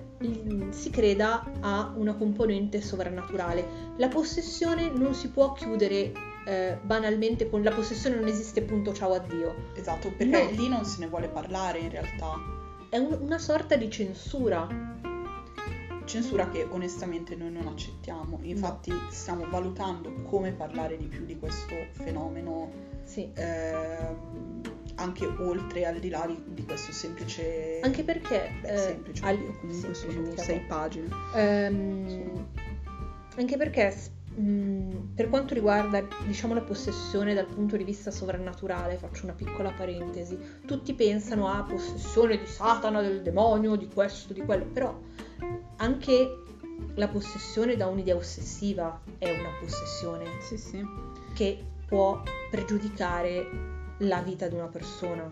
si 0.69 0.89
creda 0.89 1.43
a 1.61 1.93
una 1.95 2.13
componente 2.15 2.81
sovrannaturale. 2.81 3.93
La 3.97 4.07
possessione 4.07 4.89
non 4.93 5.13
si 5.13 5.29
può 5.29 5.53
chiudere 5.53 6.11
eh, 6.45 6.77
banalmente 6.81 7.49
con 7.49 7.61
la 7.61 7.71
possessione 7.71 8.15
non 8.15 8.27
esiste 8.27 8.61
punto 8.63 8.93
ciao 8.93 9.13
addio. 9.13 9.53
Esatto, 9.75 10.11
perché 10.17 10.43
No. 10.43 10.49
lì 10.51 10.67
non 10.69 10.85
se 10.85 10.99
ne 10.99 11.07
vuole 11.07 11.27
parlare 11.29 11.79
in 11.79 11.89
realtà. 11.89 12.33
È 12.89 12.97
un- 12.97 13.17
una 13.21 13.37
sorta 13.37 13.75
di 13.75 13.89
censura. 13.89 14.67
Censura 16.11 16.49
che 16.49 16.67
onestamente 16.69 17.37
noi 17.37 17.51
non 17.53 17.67
accettiamo. 17.67 18.37
Infatti 18.41 18.91
stiamo 19.11 19.45
valutando 19.49 20.11
come 20.23 20.51
parlare 20.51 20.97
di 20.97 21.05
più 21.05 21.23
di 21.23 21.39
questo 21.39 21.73
fenomeno 21.91 22.69
Sì. 23.05 23.31
ehm, 23.33 24.61
anche 24.95 25.25
oltre 25.25 25.85
al 25.85 25.99
di 25.99 26.09
là 26.09 26.25
di, 26.27 26.37
di 26.47 26.65
questo 26.65 26.91
semplice 26.91 27.79
Anche 27.81 28.03
perché 28.03 28.51
Beh, 28.61 28.73
eh, 28.73 28.77
semplice, 28.77 29.23
al- 29.23 29.55
comunque 29.61 29.93
sono 29.93 30.11
sei 30.35 30.55
vabbè. 30.57 30.67
pagine. 30.67 31.07
Ehm, 31.33 32.45
anche 33.37 33.55
perché 33.55 33.95
mh, 34.35 35.13
per 35.15 35.29
quanto 35.29 35.53
riguarda 35.53 36.05
diciamo 36.25 36.53
la 36.53 36.61
possessione 36.61 37.33
dal 37.33 37.45
punto 37.47 37.77
di 37.77 37.85
vista 37.85 38.11
sovrannaturale, 38.11 38.97
faccio 38.97 39.23
una 39.23 39.33
piccola 39.33 39.71
parentesi, 39.71 40.37
tutti 40.65 40.93
pensano 40.93 41.47
a 41.47 41.63
possessione 41.63 42.37
di 42.37 42.45
Satana, 42.47 43.01
del 43.01 43.21
demonio, 43.21 43.77
di 43.77 43.87
questo, 43.87 44.33
di 44.33 44.41
quello, 44.41 44.65
però 44.65 44.93
anche 45.77 46.43
la 46.95 47.07
possessione 47.07 47.75
da 47.75 47.87
un'idea 47.87 48.15
ossessiva 48.15 48.99
è 49.17 49.29
una 49.29 49.51
possessione 49.59 50.25
Sì, 50.41 50.57
sì. 50.57 50.85
che 51.33 51.63
può 51.85 52.21
pregiudicare 52.49 53.69
la 53.99 54.21
vita 54.21 54.47
di 54.47 54.55
una 54.55 54.67
persona. 54.67 55.29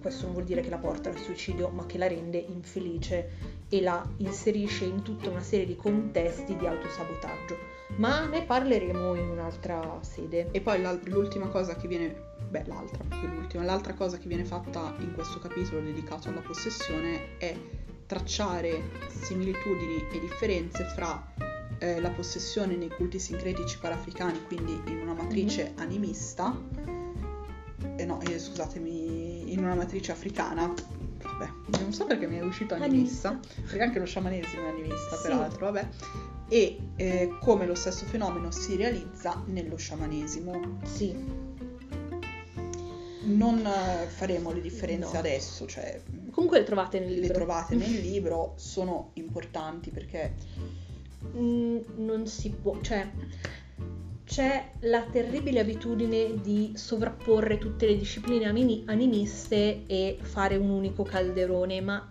Questo 0.00 0.24
non 0.24 0.32
vuol 0.32 0.44
dire 0.44 0.60
che 0.60 0.68
la 0.68 0.78
porta 0.78 1.08
al 1.08 1.18
suicidio, 1.18 1.68
ma 1.68 1.86
che 1.86 1.96
la 1.96 2.08
rende 2.08 2.38
infelice 2.38 3.30
e 3.68 3.80
la 3.80 4.06
inserisce 4.18 4.84
in 4.84 5.02
tutta 5.02 5.30
una 5.30 5.40
serie 5.40 5.64
di 5.64 5.76
contesti 5.76 6.56
di 6.56 6.66
autosabotaggio. 6.66 7.56
Ma 7.96 8.26
ne 8.26 8.42
parleremo 8.42 9.14
in 9.14 9.28
un'altra 9.30 9.98
sede. 10.02 10.48
E 10.50 10.60
poi 10.60 10.82
l'ultima 11.04 11.48
cosa 11.48 11.76
che 11.76 11.88
viene, 11.88 12.14
beh 12.50 12.64
l'altra, 12.66 13.02
l'ultima, 13.22 13.64
l'altra 13.64 13.94
cosa 13.94 14.18
che 14.18 14.28
viene 14.28 14.44
fatta 14.44 14.94
in 14.98 15.14
questo 15.14 15.38
capitolo 15.38 15.80
dedicato 15.80 16.28
alla 16.28 16.40
possessione 16.40 17.38
è 17.38 17.56
tracciare 18.06 18.82
similitudini 19.08 20.06
e 20.12 20.20
differenze 20.20 20.84
fra 20.84 21.32
eh, 21.78 22.00
la 22.00 22.10
possessione 22.10 22.76
nei 22.76 22.88
culti 22.88 23.18
sincretici 23.18 23.78
parafricani, 23.78 24.44
quindi 24.46 24.80
in 24.86 25.00
una 25.00 25.14
matrice 25.14 25.70
mm-hmm. 25.70 25.78
animista, 25.80 26.56
eh, 27.96 28.04
no, 28.04 28.20
eh, 28.20 28.38
scusatemi, 28.38 29.52
in 29.52 29.58
una 29.58 29.74
matrice 29.74 30.12
africana, 30.12 30.72
vabbè, 31.22 31.80
non 31.80 31.92
so 31.92 32.04
perché 32.04 32.26
mi 32.26 32.38
è 32.38 32.42
uscito 32.42 32.74
animista, 32.74 33.30
animista. 33.30 33.62
perché 33.62 33.82
anche 33.82 33.98
lo 33.98 34.06
sciamanesimo 34.06 34.62
è 34.62 34.68
animista, 34.68 35.16
sì. 35.16 35.22
peraltro, 35.22 35.70
vabbè, 35.70 35.88
e 36.48 36.78
eh, 36.96 37.36
come 37.40 37.66
lo 37.66 37.74
stesso 37.74 38.04
fenomeno 38.06 38.50
si 38.50 38.76
realizza 38.76 39.42
nello 39.46 39.76
sciamanesimo. 39.76 40.78
Sì. 40.84 41.41
Non 43.24 43.64
eh, 43.64 44.06
faremo 44.08 44.52
le 44.52 44.60
differenze 44.60 45.12
no. 45.12 45.18
adesso, 45.18 45.66
cioè... 45.66 46.00
Comunque 46.30 46.58
le 46.58 46.64
trovate 46.64 46.98
nel 46.98 47.12
libro. 47.12 47.28
Le 47.28 47.34
trovate 47.34 47.74
nel 47.74 47.92
libro, 48.00 48.54
sono 48.56 49.10
importanti 49.14 49.90
perché... 49.90 50.34
Mm, 51.36 51.78
non 51.96 52.26
si 52.26 52.50
può, 52.50 52.80
cioè 52.80 53.08
c'è 54.24 54.70
la 54.80 55.02
terribile 55.02 55.60
abitudine 55.60 56.40
di 56.40 56.72
sovrapporre 56.74 57.58
tutte 57.58 57.86
le 57.86 57.96
discipline 57.96 58.46
animiste 58.86 59.82
e 59.86 60.18
fare 60.20 60.56
un 60.56 60.70
unico 60.70 61.02
calderone, 61.02 61.80
ma 61.80 62.10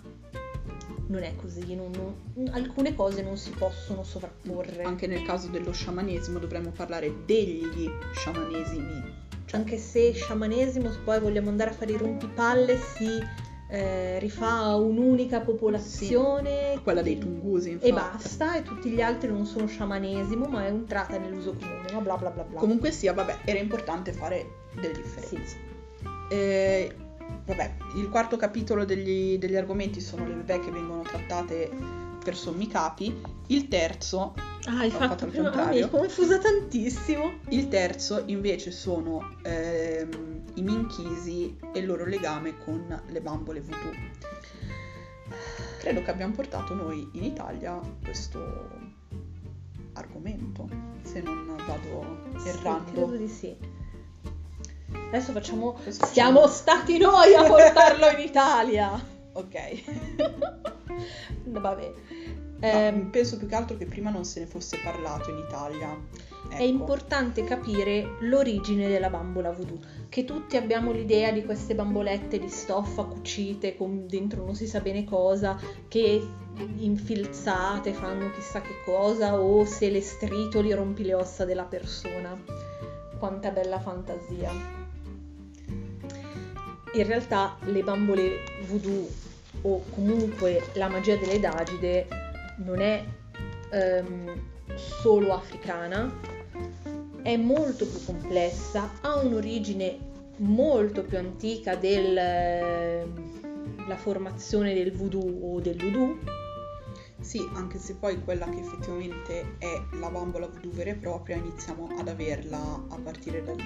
non 1.08 1.24
è 1.24 1.36
così, 1.36 1.76
non, 1.76 1.92
non, 2.36 2.50
alcune 2.54 2.96
cose 2.96 3.22
non 3.22 3.38
si 3.38 3.50
possono 3.52 4.04
sovrapporre. 4.04 4.84
Anche 4.84 5.08
nel 5.08 5.24
caso 5.24 5.48
dello 5.48 5.72
sciamanesimo 5.72 6.40
dovremmo 6.40 6.70
parlare 6.70 7.26
degli 7.26 7.90
sciamanesimi. 8.14 9.20
Cioè... 9.46 9.60
Anche 9.60 9.78
se 9.78 10.14
sciamanesimo, 10.14 10.92
se 10.92 11.00
poi 11.04 11.20
vogliamo 11.20 11.50
andare 11.50 11.72
a 11.72 11.74
fare 11.74 11.92
i 11.92 11.98
rompipalle, 11.98 12.78
si 12.78 13.20
eh, 13.70 14.20
rifà 14.20 14.76
un'unica 14.76 15.42
popolazione. 15.42 16.74
Sì, 16.76 16.82
quella 16.82 17.02
dei 17.02 17.18
Tungusi, 17.18 17.72
infatti. 17.72 17.90
E 17.90 17.94
basta, 17.94 18.56
e 18.56 18.64
tutti 18.64 18.90
gli 18.90 19.02
altri 19.02 19.30
non 19.30 19.46
sono 19.46 19.66
sciamanesimo, 19.66 20.46
ma 20.48 20.66
è 20.66 20.68
entrata 20.68 21.18
nell'uso 21.18 21.56
comune, 21.56 22.04
bla 22.04 22.18
bla 22.18 22.30
bla 22.30 22.44
bla. 22.44 22.60
Comunque 22.60 22.92
sia, 22.92 23.14
vabbè, 23.14 23.40
era 23.46 23.60
importante 23.60 24.12
fare 24.12 24.46
delle 24.74 24.94
differenze. 24.94 25.46
Sì. 25.46 25.58
Eh, 26.30 26.96
vabbè, 27.46 27.76
il 27.96 28.10
quarto 28.10 28.38
capitolo 28.38 28.86
degli, 28.86 29.38
degli 29.38 29.56
argomenti 29.56 30.02
sono 30.02 30.28
le 30.28 30.34
bebè 30.34 30.60
che 30.60 30.72
vengono 30.72 31.02
trattate 31.02 31.70
per 32.23 32.35
sommi 32.35 32.68
capi. 32.68 33.22
Il 33.48 33.68
terzo 33.68 34.34
Ah, 34.65 34.80
hai 34.80 34.91
fatto, 34.91 35.07
fatto 35.07 35.27
prima, 35.27 35.52
ah, 35.52 35.69
mi 35.69 35.89
confusa 35.89 36.38
tantissimo. 36.38 37.39
Il 37.49 37.68
terzo 37.68 38.22
invece 38.27 38.69
sono 38.69 39.38
ehm, 39.41 40.43
i 40.53 40.61
minchisi 40.61 41.57
e 41.73 41.80
il 41.80 41.88
loro 41.88 42.06
legame 42.06 42.57
con 42.64 43.02
le 43.07 43.22
bambole 43.22 43.61
voodoo. 43.61 43.91
Credo 45.80 46.03
che 46.03 46.11
abbiamo 46.11 46.34
portato 46.34 46.76
noi 46.76 47.10
in 47.14 47.23
Italia 47.23 47.80
questo 48.03 48.69
argomento, 49.93 50.69
se 51.02 51.22
non 51.22 51.56
vado 51.65 52.22
errando. 52.45 52.85
Sì, 52.85 52.91
credo 52.93 53.15
di 53.18 53.27
sì. 53.27 53.57
Adesso 55.07 55.31
facciamo... 55.31 55.80
Siamo 55.88 56.45
stati 56.48 56.99
noi 56.99 57.34
a 57.34 57.43
portarlo 57.43 58.10
in 58.10 58.19
Italia! 58.27 59.19
ok. 59.34 60.80
Vabbè. 61.46 61.94
Eh, 62.64 63.08
penso 63.10 63.38
più 63.38 63.48
che 63.48 63.56
altro 63.56 63.76
che 63.76 63.88
prima 63.88 64.12
non 64.12 64.24
se 64.24 64.42
ne 64.42 64.46
fosse 64.46 64.78
parlato 64.84 65.32
in 65.32 65.38
Italia. 65.38 65.98
Ecco. 66.44 66.56
È 66.56 66.62
importante 66.62 67.44
capire 67.44 68.18
l'origine 68.22 68.88
della 68.88 69.10
bambola 69.10 69.52
voodoo, 69.52 69.80
che 70.10 70.26
tutti 70.26 70.58
abbiamo 70.58 70.92
l'idea 70.92 71.32
di 71.32 71.44
queste 71.44 71.74
bambolette 71.74 72.38
di 72.38 72.50
stoffa 72.50 73.04
cucite 73.04 73.76
con 73.76 74.06
dentro 74.08 74.46
non 74.46 74.54
si 74.54 74.68
sa 74.68 74.80
bene 74.80 75.06
cosa, 75.06 75.60
che 75.88 76.24
infilzate 76.78 77.94
fanno 77.94 78.30
chissà 78.32 78.62
che 78.62 78.84
cosa, 78.86 79.40
o 79.40 79.66
se 79.66 79.90
le 79.90 80.02
stritoli 80.02 80.72
rompi 80.74 81.04
le 81.04 81.16
ossa 81.16 81.46
della 81.46 81.66
persona. 81.66 82.40
Quanta 83.18 83.50
bella 83.50 83.80
fantasia. 83.80 84.52
In 86.94 87.08
realtà 87.08 87.58
le 87.62 87.82
bambole 87.84 88.40
voodoo 88.68 89.31
o 89.62 89.84
comunque 89.90 90.62
la 90.74 90.90
magia 90.90 91.16
delle 91.18 91.40
dagide 91.40 92.08
non 92.58 92.82
è 92.82 93.04
um, 93.72 94.50
solo 94.76 95.34
africana, 95.34 96.12
è 97.22 97.36
molto 97.38 97.86
più 97.86 98.04
complessa, 98.06 98.90
ha 99.02 99.20
un'origine 99.20 100.10
molto 100.38 101.04
più 101.04 101.18
antica 101.18 101.76
della 101.76 103.06
formazione 103.96 104.74
del 104.74 104.92
voodoo 104.92 105.54
o 105.54 105.60
del 105.60 105.78
voodoo. 105.78 106.18
Sì, 107.20 107.48
anche 107.54 107.78
se 107.78 107.96
poi 107.96 108.20
quella 108.24 108.50
che 108.50 108.60
effettivamente 108.60 109.58
è 109.60 109.80
la 110.00 110.10
bambola 110.10 110.48
voodoo 110.48 110.72
vera 110.72 110.90
e 110.90 110.96
propria 110.96 111.36
iniziamo 111.36 111.90
ad 111.98 112.08
averla 112.08 112.86
a 112.90 112.98
partire 112.98 113.44
dal 113.44 113.58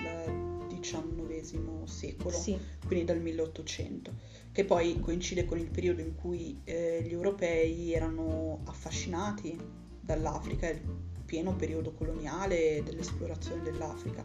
XIX 0.85 1.83
secolo, 1.85 2.35
sì. 2.35 2.57
quindi 2.85 3.05
dal 3.05 3.21
1800, 3.21 4.11
che 4.55 4.63
poi 4.63 5.01
coincide 5.01 5.43
con 5.43 5.59
il 5.59 5.69
periodo 5.69 5.99
in 5.99 6.15
cui 6.15 6.61
eh, 6.63 7.03
gli 7.05 7.11
europei 7.11 7.91
erano 7.91 8.61
affascinati 8.63 9.59
dall'Africa, 9.99 10.69
il 10.69 10.79
pieno 11.25 11.53
periodo 11.57 11.91
coloniale 11.91 12.81
dell'esplorazione 12.81 13.63
dell'Africa. 13.63 14.23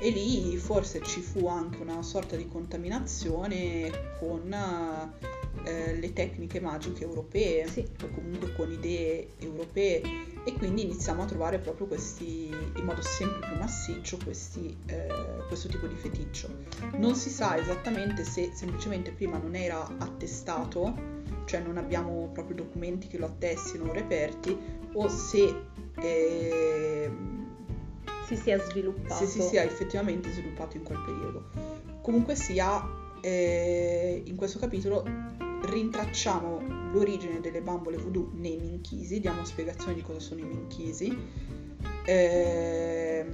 E 0.00 0.10
lì 0.10 0.56
forse 0.56 1.00
ci 1.04 1.20
fu 1.20 1.46
anche 1.46 1.80
una 1.80 2.02
sorta 2.02 2.34
di 2.34 2.48
contaminazione 2.48 4.16
con 4.18 4.52
eh, 4.52 5.41
le 5.64 6.12
tecniche 6.12 6.60
magiche 6.60 7.04
europee, 7.04 7.68
sì. 7.68 7.86
o 8.02 8.08
comunque 8.14 8.54
con 8.54 8.70
idee 8.70 9.28
europee 9.38 10.30
e 10.44 10.52
quindi 10.54 10.82
iniziamo 10.82 11.22
a 11.22 11.26
trovare 11.26 11.58
proprio 11.58 11.86
questi, 11.86 12.48
in 12.48 12.84
modo 12.84 13.00
sempre 13.02 13.48
più 13.48 13.56
massiccio, 13.58 14.18
questi, 14.24 14.76
eh, 14.86 15.08
questo 15.46 15.68
tipo 15.68 15.86
di 15.86 15.94
feticcio. 15.94 16.48
Non 16.96 17.14
si 17.14 17.30
sa 17.30 17.56
esattamente 17.56 18.24
se 18.24 18.50
semplicemente 18.52 19.12
prima 19.12 19.38
non 19.38 19.54
era 19.54 19.86
attestato, 19.98 21.20
cioè 21.44 21.60
non 21.60 21.76
abbiamo 21.76 22.28
proprio 22.32 22.56
documenti 22.56 23.06
che 23.06 23.18
lo 23.18 23.26
attestino 23.26 23.84
o 23.84 23.92
reperti, 23.92 24.56
o 24.94 25.08
se 25.08 25.54
eh, 26.00 27.10
si 28.26 28.36
sia 28.36 28.58
sviluppato. 28.58 29.24
Se 29.24 29.26
si 29.26 29.42
sia 29.42 29.62
effettivamente 29.62 30.30
sviluppato 30.32 30.76
in 30.76 30.82
quel 30.82 30.98
periodo. 31.04 31.44
Comunque 32.00 32.34
sia, 32.34 32.84
eh, 33.20 34.22
in 34.24 34.34
questo 34.34 34.58
capitolo 34.58 35.04
rintracciamo 35.72 36.90
l'origine 36.92 37.40
delle 37.40 37.60
bambole 37.60 37.96
voodoo 37.96 38.30
nei 38.34 38.56
minchisi, 38.58 39.20
diamo 39.20 39.44
spiegazioni 39.44 39.94
di 39.94 40.02
cosa 40.02 40.20
sono 40.20 40.40
i 40.40 40.44
minchisi. 40.44 41.16
Eh... 42.04 43.26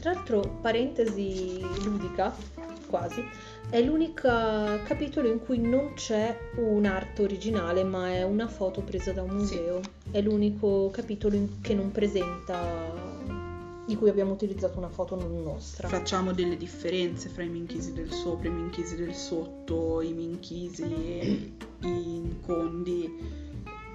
Tra 0.00 0.12
l'altro, 0.12 0.58
parentesi 0.60 1.60
ludica, 1.82 2.34
quasi, 2.88 3.22
è 3.70 3.80
l'unico 3.80 4.28
capitolo 4.84 5.28
in 5.28 5.40
cui 5.40 5.58
non 5.58 5.92
c'è 5.94 6.36
un'arte 6.56 7.22
originale, 7.22 7.84
ma 7.84 8.12
è 8.12 8.22
una 8.22 8.48
foto 8.48 8.80
presa 8.80 9.12
da 9.12 9.22
un 9.22 9.30
museo. 9.30 9.80
Sì. 9.82 10.10
È 10.12 10.20
l'unico 10.20 10.90
capitolo 10.90 11.36
che 11.60 11.74
non 11.74 11.90
presenta 11.90 12.58
di 13.88 13.96
cui 13.96 14.10
abbiamo 14.10 14.32
utilizzato 14.32 14.76
una 14.76 14.90
foto 14.90 15.16
non 15.16 15.42
nostra. 15.42 15.88
Facciamo 15.88 16.34
delle 16.34 16.58
differenze 16.58 17.30
fra 17.30 17.42
i 17.42 17.48
minchisi 17.48 17.94
del 17.94 18.12
sopra, 18.12 18.48
i 18.48 18.52
minchisi 18.52 18.96
del 18.96 19.14
sotto, 19.14 20.02
i 20.02 20.12
minchisi, 20.12 20.84
i 20.84 22.16
incondi 22.16 23.47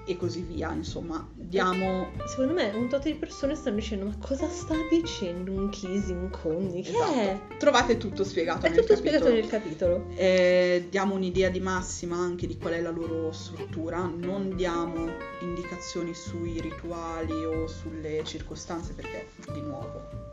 e 0.05 0.17
così 0.17 0.41
via, 0.41 0.71
insomma, 0.73 1.25
diamo... 1.33 2.11
Secondo 2.25 2.53
me 2.53 2.71
un 2.73 2.89
tot 2.89 3.03
di 3.03 3.15
persone 3.15 3.55
stanno 3.55 3.77
dicendo 3.77 4.05
ma 4.05 4.17
cosa 4.19 4.47
sta 4.49 4.75
dicendo 4.89 5.51
un 5.51 5.69
un 5.83 6.29
Condi? 6.29 6.81
Che 6.81 6.89
esatto. 6.89 7.13
è? 7.13 7.39
Trovate 7.57 7.97
tutto 7.97 8.23
spiegato 8.23 8.65
è 8.65 8.69
nel 8.69 8.79
tutto 8.79 8.93
capitolo. 8.93 9.17
spiegato 9.17 9.41
nel 9.41 9.47
capitolo. 9.49 10.05
Eh, 10.15 10.87
diamo 10.89 11.15
un'idea 11.15 11.49
di 11.49 11.59
massima 11.59 12.17
anche 12.17 12.47
di 12.47 12.57
qual 12.57 12.73
è 12.73 12.81
la 12.81 12.91
loro 12.91 13.31
struttura, 13.31 14.11
non 14.13 14.55
diamo 14.55 15.09
indicazioni 15.41 16.13
sui 16.13 16.59
rituali 16.59 17.33
o 17.45 17.67
sulle 17.67 18.23
circostanze 18.25 18.93
perché, 18.93 19.27
di 19.53 19.61
nuovo, 19.61 20.32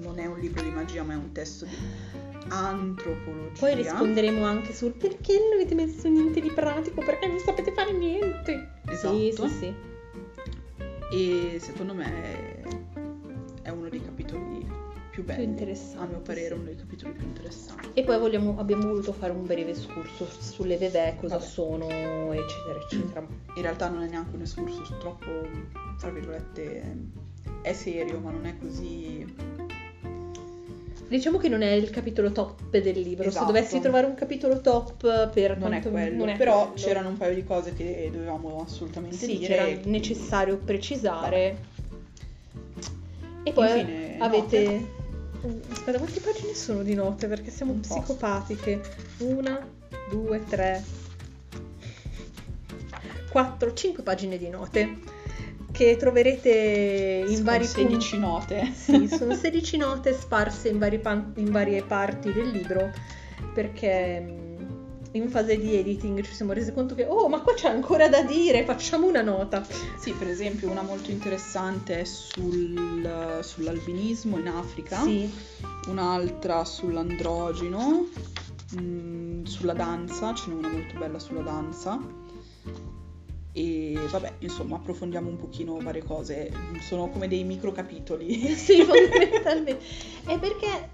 non 0.00 0.18
è 0.18 0.26
un 0.26 0.38
libro 0.38 0.62
di 0.62 0.70
magia 0.70 1.02
ma 1.02 1.12
è 1.14 1.16
un 1.16 1.32
testo 1.32 1.64
di 1.64 1.74
antropologia. 2.48 3.58
Poi 3.58 3.74
risponderemo 3.74 4.44
anche 4.44 4.74
sul 4.74 4.92
perché 4.92 5.38
non 5.38 5.52
avete 5.54 5.74
messo 5.74 6.08
niente 6.08 6.40
di 6.40 6.50
pratico, 6.50 7.00
perché 7.02 7.26
non 7.26 7.38
sapete 7.38 7.72
fare 7.72 7.92
niente. 7.92 8.70
Esatto. 8.86 9.16
Sì, 9.16 9.32
sì, 9.32 9.48
sì. 9.48 9.74
E 11.10 11.58
secondo 11.60 11.94
me 11.94 12.62
è 13.62 13.70
uno 13.70 13.88
dei 13.88 14.02
capitoli 14.02 14.66
più 15.10 15.22
più 15.22 15.22
belli. 15.22 15.44
interessanti, 15.44 16.02
A 16.02 16.06
mio 16.08 16.18
parere, 16.20 16.48
sì. 16.48 16.52
uno 16.54 16.64
dei 16.64 16.76
capitoli 16.76 17.12
più 17.12 17.22
interessanti. 17.24 17.88
E 17.94 18.02
poi 18.02 18.18
vogliamo- 18.18 18.58
abbiamo 18.58 18.88
voluto 18.88 19.12
fare 19.12 19.32
un 19.32 19.46
breve 19.46 19.70
escurso 19.70 20.26
sulle 20.26 20.76
vevè, 20.76 21.14
cosa 21.20 21.36
Vabbè. 21.36 21.46
sono, 21.48 21.86
eccetera, 22.32 22.80
eccetera. 22.82 23.26
In 23.54 23.62
realtà 23.62 23.88
non 23.88 24.02
è 24.02 24.08
neanche 24.08 24.34
un 24.34 24.40
excursus 24.42 24.88
troppo, 24.98 25.26
tra 25.98 26.10
virgolette, 26.10 26.96
è 27.62 27.72
serio, 27.72 28.18
ma 28.18 28.32
non 28.32 28.44
è 28.44 28.58
così... 28.58 29.24
Diciamo 31.14 31.38
che 31.38 31.48
non 31.48 31.62
è 31.62 31.70
il 31.70 31.90
capitolo 31.90 32.32
top 32.32 32.76
del 32.76 32.98
libro. 33.00 33.28
Esatto. 33.28 33.46
Se 33.46 33.52
dovessi 33.52 33.78
trovare 33.80 34.04
un 34.06 34.14
capitolo 34.14 34.60
top 34.60 35.30
per 35.30 35.56
Non 35.58 35.72
è 35.72 35.80
quello, 35.80 36.16
non 36.16 36.28
è 36.30 36.36
però 36.36 36.70
quello. 36.72 36.74
c'erano 36.74 37.08
un 37.10 37.16
paio 37.16 37.34
di 37.36 37.44
cose 37.44 37.72
che 37.72 38.08
dovevamo 38.12 38.60
assolutamente 38.66 39.14
Sì, 39.16 39.38
dire. 39.38 39.46
c'era 39.46 39.62
e 39.66 39.72
quindi- 39.78 39.90
necessario 39.90 40.56
precisare. 40.56 41.56
E 43.44 43.52
poi 43.52 43.78
Infine, 43.78 44.16
avete. 44.18 44.86
Uh, 45.42 45.60
Aspetta, 45.70 45.98
quante 45.98 46.18
pagine 46.18 46.52
sono 46.54 46.82
di 46.82 46.94
note? 46.94 47.28
Perché 47.28 47.50
siamo 47.52 47.70
Un 47.72 47.80
po'. 47.80 47.94
psicopatiche. 47.94 48.80
Una, 49.18 49.64
due, 50.10 50.42
tre, 50.48 50.82
quattro, 53.30 53.72
cinque 53.72 54.02
pagine 54.02 54.36
di 54.36 54.48
note 54.48 54.96
che 55.74 55.96
troverete 55.96 57.24
in 57.26 57.42
vari 57.42 57.64
16 57.64 58.16
note. 58.18 58.70
Sì, 58.72 59.08
sono 59.08 59.34
16 59.34 59.76
note 59.76 60.12
sparse 60.14 60.68
in, 60.68 60.78
vari 60.78 61.00
pan- 61.00 61.32
in 61.36 61.50
varie 61.50 61.82
parti 61.82 62.32
del 62.32 62.48
libro 62.50 62.92
perché 63.52 64.20
mh, 64.20 65.08
in 65.16 65.28
fase 65.28 65.58
di 65.58 65.74
editing 65.74 66.22
ci 66.22 66.32
siamo 66.32 66.52
resi 66.52 66.72
conto 66.72 66.94
che 66.94 67.04
oh 67.08 67.28
ma 67.28 67.40
qua 67.40 67.54
c'è 67.54 67.68
ancora 67.68 68.08
da 68.08 68.22
dire, 68.22 68.64
facciamo 68.64 69.08
una 69.08 69.22
nota. 69.22 69.66
Sì, 69.98 70.12
per 70.12 70.28
esempio 70.28 70.70
una 70.70 70.82
molto 70.82 71.10
interessante 71.10 72.00
è 72.02 72.04
sul- 72.04 73.40
sull'albinismo 73.42 74.38
in 74.38 74.46
Africa, 74.46 75.02
Sì, 75.02 75.28
un'altra 75.88 76.64
sull'androgeno, 76.64 78.06
mm, 78.80 79.42
sulla 79.44 79.72
danza, 79.74 80.32
ce 80.34 80.50
n'è 80.50 80.54
una 80.54 80.68
molto 80.68 80.96
bella 80.98 81.18
sulla 81.18 81.42
danza. 81.42 81.98
E 83.56 83.94
vabbè, 84.10 84.32
insomma, 84.40 84.74
approfondiamo 84.74 85.28
un 85.28 85.36
pochino 85.36 85.78
varie 85.80 86.02
cose. 86.02 86.50
Sono 86.80 87.08
come 87.08 87.28
dei 87.28 87.44
micro 87.44 87.70
capitoli. 87.70 88.34
sì, 88.54 88.82
fondamentalmente. 88.82 89.78
È 90.26 90.36
perché 90.40 90.90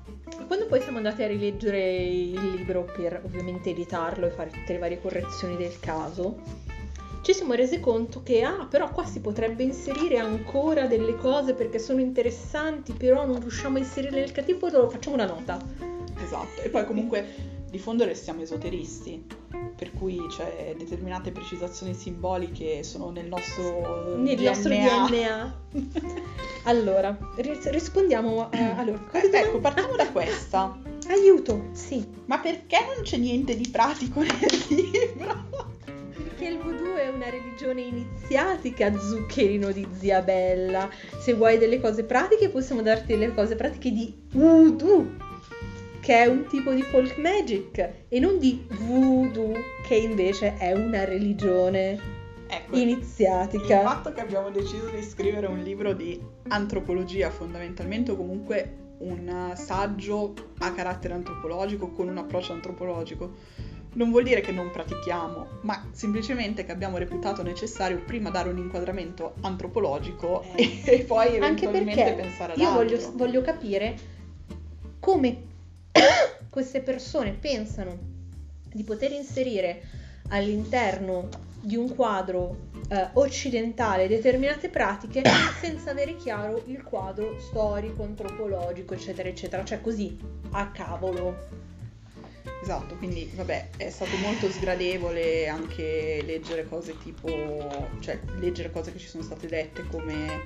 quando 0.47 0.67
poi 0.67 0.83
siamo 0.83 0.99
andati 0.99 1.23
a 1.23 1.27
rileggere 1.27 1.97
il 2.03 2.55
libro 2.57 2.85
per 2.85 3.23
ovviamente 3.25 3.71
editarlo 3.71 4.27
e 4.27 4.31
fare 4.31 4.51
tutte 4.51 4.75
le 4.75 4.79
varie 4.79 5.01
correzioni 5.01 5.57
del 5.57 5.81
caso, 5.81 6.39
ci 7.23 7.33
siamo 7.33 7.55
resi 7.55 7.81
conto 7.81 8.23
che, 8.23 8.43
ah, 8.43 8.67
però 8.69 8.91
qua 8.91 9.05
si 9.05 9.21
potrebbe 9.21 9.63
inserire 9.63 10.19
ancora 10.19 10.87
delle 10.87 11.17
cose 11.17 11.55
perché 11.55 11.79
sono 11.79 12.01
interessanti, 12.01 12.93
però 12.93 13.25
non 13.25 13.41
riusciamo 13.41 13.77
a 13.77 13.81
inserirle 13.81 14.21
nel 14.21 14.33
capitolo, 14.33 14.91
facciamo 14.91 15.17
una 15.17 15.27
nota. 15.27 15.59
Esatto. 16.23 16.61
E 16.63 16.69
poi 16.69 16.85
comunque 16.85 17.60
di 17.71 17.79
fondo 17.79 18.05
restiamo 18.05 18.43
esoteristi, 18.43 19.25
per 19.77 19.93
cui 19.93 20.19
c'è 20.29 20.75
determinate 20.77 21.31
precisazioni 21.31 21.95
simboliche 21.95 22.83
sono 22.83 23.11
nel 23.11 23.27
nostro 23.27 24.17
Nel 24.17 24.37
DNA. 24.37 24.49
nostro 24.49 24.71
DNA. 24.75 25.59
Allora, 26.65 27.17
ris- 27.37 27.71
rispondiamo 27.71 28.43
a... 28.43 28.77
Allora, 28.77 28.99
cosa 28.99 29.19
Eh, 29.19 29.23
dobbiamo- 29.23 29.47
ecco, 29.47 29.59
partiamo 29.61 29.93
Ah, 29.95 29.97
da 29.97 30.11
questa. 30.11 30.79
Aiuto, 31.09 31.69
sì. 31.73 32.07
Ma 32.27 32.39
perché 32.39 32.77
non 32.95 33.03
c'è 33.03 33.17
niente 33.17 33.57
di 33.57 33.67
pratico 33.71 34.21
nel 34.21 34.31
libro? 34.69 35.49
Perché 36.13 36.45
il 36.45 36.59
voodoo 36.59 36.97
è 36.97 37.09
una 37.09 37.31
religione 37.31 37.81
iniziatica, 37.81 38.93
zuccherino 38.99 39.73
di 39.73 39.87
zia 39.99 40.21
Bella. 40.21 40.89
Se 41.19 41.33
vuoi 41.33 41.57
delle 41.57 41.81
cose 41.81 42.05
pratiche, 42.05 42.51
possiamo 42.51 42.83
darti 42.83 43.07
delle 43.07 43.33
cose 43.35 43.57
pratiche 43.57 43.91
di 43.91 44.15
voodoo, 44.33 45.07
che 46.01 46.23
è 46.23 46.27
un 46.27 46.47
tipo 46.49 46.73
di 46.73 46.83
folk 46.83 47.17
magic, 47.19 47.91
e 48.09 48.19
non 48.19 48.39
di 48.39 48.65
voodoo, 48.71 49.55
che 49.87 49.97
invece 49.97 50.57
è 50.57 50.73
una 50.73 51.05
religione 51.05 52.19
Ecco, 52.49 52.75
il 52.77 52.83
iniziatica. 52.83 53.83
fatto 53.83 54.13
che 54.13 54.21
abbiamo 54.21 54.51
deciso 54.51 54.89
di 54.89 55.03
scrivere 55.03 55.47
un 55.47 55.61
libro 55.61 55.93
di 55.93 56.21
antropologia 56.49 57.31
fondamentalmente 57.31 58.11
o 58.11 58.17
comunque 58.17 58.77
un 58.99 59.53
saggio 59.55 60.35
a 60.59 60.73
carattere 60.73 61.15
antropologico 61.15 61.91
con 61.91 62.09
un 62.09 62.19
approccio 62.19 62.53
antropologico 62.53 63.33
non 63.93 64.11
vuol 64.11 64.23
dire 64.25 64.41
che 64.41 64.53
non 64.53 64.71
pratichiamo, 64.71 65.47
ma 65.63 65.89
semplicemente 65.91 66.65
che 66.65 66.71
abbiamo 66.73 66.97
reputato 66.99 67.43
necessario 67.43 68.01
prima 68.05 68.31
dare 68.31 68.49
un 68.49 68.59
inquadramento 68.59 69.35
antropologico 69.41 70.45
Eh. 70.55 70.81
e 70.87 70.99
poi 71.03 71.39
Anche 71.39 71.67
eventualmente 71.67 71.95
perché 72.03 72.23
pensare 72.23 72.53
ad 72.53 72.59
io 72.59 72.69
altro. 72.69 72.83
voglio, 72.85 73.13
voglio 73.15 73.41
capire 73.43 73.97
come 75.01 75.43
queste 76.49 76.81
persone 76.81 77.33
pensano 77.33 77.99
di 78.73 78.83
poter 78.85 79.13
inserire 79.13 79.83
all'interno 80.29 81.29
di 81.61 81.77
un 81.77 81.95
quadro 81.95 82.69
eh, 82.89 83.09
occidentale 83.15 84.09
determinate 84.09 84.69
pratiche 84.69 85.23
senza 85.61 85.91
avere 85.91 86.17
chiaro 86.17 86.63
il 86.67 86.83
quadro 86.83 87.39
storico, 87.39 88.03
antropologico, 88.03 88.95
eccetera, 88.95 89.29
eccetera. 89.29 89.65
Cioè 89.65 89.81
così, 89.81 90.19
a 90.51 90.71
cavolo. 90.71 91.69
Esatto, 92.63 92.95
quindi 92.97 93.31
vabbè, 93.35 93.71
è 93.77 93.91
stato 93.91 94.17
molto 94.17 94.51
sgradevole 94.51 95.49
anche 95.49 96.23
leggere 96.25 96.69
cose 96.69 96.97
tipo, 96.99 97.29
cioè 98.01 98.19
leggere 98.39 98.71
cose 98.71 98.93
che 98.93 98.99
ci 98.99 99.09
sono 99.09 99.23
state 99.23 99.47
dette 99.47 99.87
come, 99.87 100.43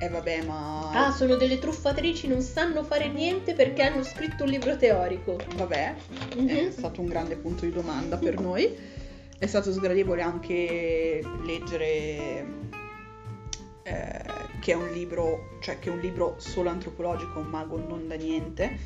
eh 0.00 0.08
vabbè 0.08 0.44
ma... 0.44 0.90
Ah, 1.06 1.10
sono 1.12 1.34
delle 1.36 1.58
truffatrici, 1.58 2.28
non 2.28 2.40
sanno 2.40 2.84
fare 2.84 3.08
niente 3.08 3.54
perché 3.54 3.82
hanno 3.82 4.02
scritto 4.04 4.44
un 4.44 4.50
libro 4.50 4.76
teorico. 4.76 5.36
Vabbè, 5.56 5.94
è 6.34 6.36
Mhm. 6.40 6.70
stato 6.70 7.00
un 7.00 7.06
grande 7.08 7.36
punto 7.36 7.64
di 7.64 7.72
domanda 7.72 8.16
per 8.16 8.38
noi. 8.40 8.76
È 9.38 9.46
stato 9.46 9.72
sgradevole 9.72 10.22
anche 10.22 11.20
leggere 11.44 12.66
eh, 13.84 14.22
che 14.60 14.72
è 14.72 14.74
un 14.74 14.90
libro, 14.92 15.56
cioè 15.60 15.78
che 15.78 15.88
è 15.88 15.92
un 15.92 15.98
libro 16.00 16.34
solo 16.38 16.68
antropologico, 16.68 17.38
un 17.38 17.46
mago 17.46 17.78
non 17.78 18.06
da 18.06 18.16
niente. 18.16 18.76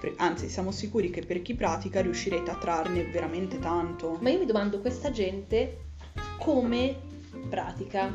Per- 0.00 0.14
Anzi, 0.16 0.48
siamo 0.48 0.70
sicuri 0.70 1.10
che 1.10 1.22
per 1.22 1.42
chi 1.42 1.54
pratica 1.54 2.00
riuscirete 2.00 2.50
a 2.50 2.56
trarne 2.56 3.04
veramente 3.04 3.58
tanto. 3.58 4.16
Ma 4.20 4.30
io 4.30 4.38
mi 4.38 4.46
domando 4.46 4.80
questa 4.80 5.10
gente 5.10 5.78
come 6.38 6.96
pratica. 7.48 8.12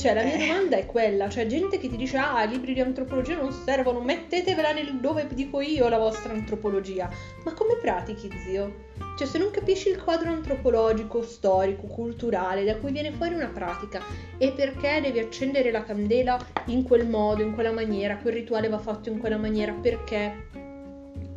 Cioè, 0.00 0.14
la 0.14 0.22
mia 0.22 0.32
Eh. 0.36 0.46
domanda 0.46 0.76
è 0.78 0.86
quella, 0.86 1.28
cioè 1.28 1.46
gente 1.46 1.76
che 1.78 1.90
ti 1.90 1.96
dice 1.98 2.16
"Ah, 2.16 2.42
i 2.44 2.48
libri 2.48 2.72
di 2.72 2.80
antropologia 2.80 3.36
non 3.36 3.52
servono, 3.52 4.00
mettetevela 4.00 4.72
nel 4.72 4.98
dove 4.98 5.26
dico 5.34 5.60
io 5.60 5.88
la 5.90 5.98
vostra 5.98 6.32
antropologia". 6.32 7.10
Ma 7.44 7.52
come 7.52 7.76
pratichi, 7.78 8.30
zio? 8.46 8.86
Cioè, 9.18 9.26
se 9.26 9.36
non 9.36 9.50
capisci 9.50 9.90
il 9.90 10.02
quadro 10.02 10.30
antropologico, 10.30 11.20
storico, 11.22 11.86
culturale 11.86 12.64
da 12.64 12.76
cui 12.76 12.92
viene 12.92 13.12
fuori 13.12 13.34
una 13.34 13.48
pratica 13.48 14.00
e 14.38 14.52
perché 14.52 15.02
devi 15.02 15.18
accendere 15.18 15.70
la 15.70 15.84
candela 15.84 16.38
in 16.66 16.82
quel 16.82 17.06
modo, 17.06 17.42
in 17.42 17.52
quella 17.52 17.70
maniera, 17.72 18.16
quel 18.16 18.32
rituale 18.32 18.68
va 18.70 18.78
fatto 18.78 19.10
in 19.10 19.18
quella 19.18 19.36
maniera, 19.36 19.72
perché 19.74 20.48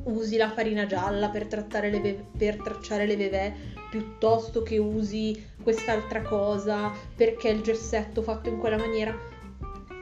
usi 0.06 0.38
la 0.38 0.49
farina 0.49 0.85
gialla 0.85 1.27
per, 1.30 1.48
trattare 1.48 1.90
le 1.90 1.99
ve- 1.99 2.26
per 2.38 2.61
tracciare 2.61 3.06
le 3.06 3.18
vevè 3.18 3.53
piuttosto 3.90 4.64
che 4.64 4.77
usi 4.77 5.52
quest'altra 5.64 6.22
cosa 6.22 6.91
perché 7.15 7.49
il 7.49 7.61
gessetto 7.61 8.22
fatto 8.22 8.49
in 8.49 8.60
quella 8.60 8.77
maniera. 8.77 9.18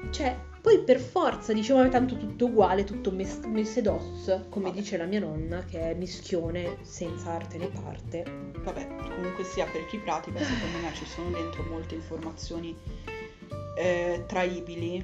Cioè, 0.10 0.36
poi 0.62 0.80
per 0.84 1.00
forza 1.00 1.54
dicevo, 1.54 1.80
"Ma 1.80 1.88
tanto 1.90 2.18
tutto 2.18 2.46
uguale, 2.46 2.84
tutto 2.84 3.12
mes- 3.12 3.40
mesedos, 3.46 4.42
come 4.50 4.66
Vabbè. 4.66 4.78
dice 4.80 4.98
la 4.98 5.06
mia 5.06 5.20
nonna, 5.22 5.64
che 5.64 5.92
è 5.92 5.94
mischione 5.96 6.78
senza 6.82 7.32
arte 7.32 7.58
né 7.58 7.68
parte. 7.68 8.24
Vabbè, 8.62 8.88
comunque 9.16 9.44
sia 9.44 9.66
per 9.66 9.86
chi 9.88 9.98
pratica, 9.98 10.40
secondo 10.40 10.78
me 10.80 10.94
ci 10.94 11.06
sono 11.06 11.30
dentro 11.30 11.64
molte 11.64 11.96
informazioni 11.96 12.78
eh, 13.78 14.24
traibili, 14.28 15.04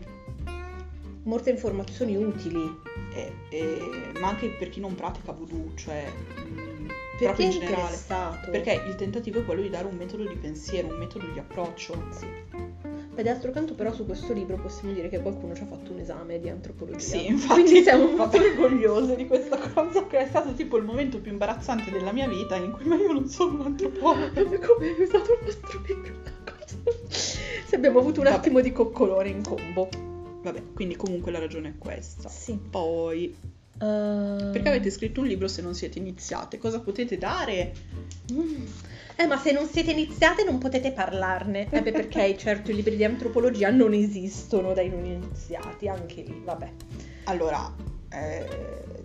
Molte 1.23 1.49
informazioni 1.49 2.15
utili. 2.15 2.79
e- 3.13 3.33
e- 3.49 4.11
ma 4.19 4.27
anche 4.27 4.49
per 4.49 4.69
chi 4.69 4.79
non 4.79 4.93
pratica 4.93 5.31
voodoo, 5.31 5.71
cioè 5.75 6.05
mh, 7.17 7.25
Per 7.25 7.27
proprio 7.27 7.35
chi 7.35 7.41
è 7.41 7.45
in 7.45 7.51
generale. 7.51 7.81
interessato. 7.81 8.51
Perché 8.51 8.83
il 8.87 8.95
tentativo 8.95 9.39
è 9.39 9.45
quello 9.45 9.61
di 9.61 9.69
dare 9.69 9.87
un 9.87 9.95
metodo 9.95 10.23
di 10.25 10.35
pensiero, 10.35 10.87
un 10.87 10.97
metodo 10.97 11.25
di 11.31 11.39
approccio. 11.39 12.01
Sì. 12.11 12.25
Beh, 13.13 13.23
d'altro 13.23 13.49
canto 13.51 13.73
però 13.73 13.91
su 13.91 14.05
questo 14.05 14.31
libro 14.31 14.57
possiamo 14.57 14.93
dire 14.93 15.09
che 15.09 15.19
qualcuno 15.19 15.55
ci 15.55 15.63
ha 15.63 15.65
fatto 15.65 15.91
un 15.91 15.97
esame 15.99 16.39
di 16.39 16.49
antropologia. 16.49 16.99
Sì, 16.99 17.25
infatti 17.25 17.61
Quindi 17.63 17.81
siamo 17.83 18.03
molto 18.15 18.37
vabbè. 18.37 18.49
orgogliosi 18.49 19.15
di 19.15 19.25
questa 19.25 19.57
cosa. 19.73 20.05
Che 20.05 20.17
è 20.19 20.27
stato 20.27 20.53
tipo 20.53 20.77
il 20.77 20.83
momento 20.83 21.19
più 21.19 21.31
imbarazzante 21.31 21.89
della 21.89 22.11
mia 22.11 22.27
vita 22.27 22.55
in 22.57 22.71
cui 22.71 22.85
ma 22.85 22.95
io 22.95 23.11
non 23.11 23.27
sono 23.27 23.59
un 23.59 23.65
antropologo. 23.65 24.33
Come 24.73 24.95
è 24.95 25.01
usato 25.01 25.33
il 25.33 25.39
nostro 25.45 25.81
libro? 25.87 26.35
Se 27.65 27.75
abbiamo 27.75 27.99
avuto 27.99 28.19
un 28.19 28.25
Vabbè. 28.25 28.37
attimo 28.37 28.61
di 28.61 28.71
coccolone 28.71 29.29
in 29.29 29.41
combo. 29.43 29.89
Vabbè, 30.43 30.61
quindi 30.73 30.95
comunque 30.95 31.31
la 31.31 31.39
ragione 31.39 31.69
è 31.69 31.73
questa. 31.77 32.29
Sì. 32.29 32.57
Poi, 32.69 33.35
perché 33.77 34.67
avete 34.67 34.89
scritto 34.89 35.21
un 35.21 35.27
libro 35.27 35.47
se 35.47 35.61
non 35.61 35.75
siete 35.75 35.99
iniziate? 35.99 36.57
Cosa 36.57 36.79
potete 36.79 37.17
dare? 37.17 37.73
Mm. 38.31 38.65
Eh, 39.15 39.25
ma 39.25 39.37
se 39.37 39.51
non 39.51 39.67
siete 39.67 39.91
iniziate 39.91 40.43
non 40.43 40.57
potete 40.59 40.91
parlarne. 40.91 41.67
Eh 41.69 41.81
beh, 41.81 41.91
perché 41.91 42.37
certo 42.37 42.71
i 42.71 42.75
libri 42.75 42.95
di 42.95 43.03
antropologia 43.03 43.69
non 43.69 43.93
esistono 43.93 44.73
dai 44.73 44.89
non 44.89 45.05
iniziati, 45.05 45.87
anche 45.87 46.21
lì, 46.21 46.41
vabbè. 46.43 46.71
Allora, 47.25 47.73
eh, 48.09 48.47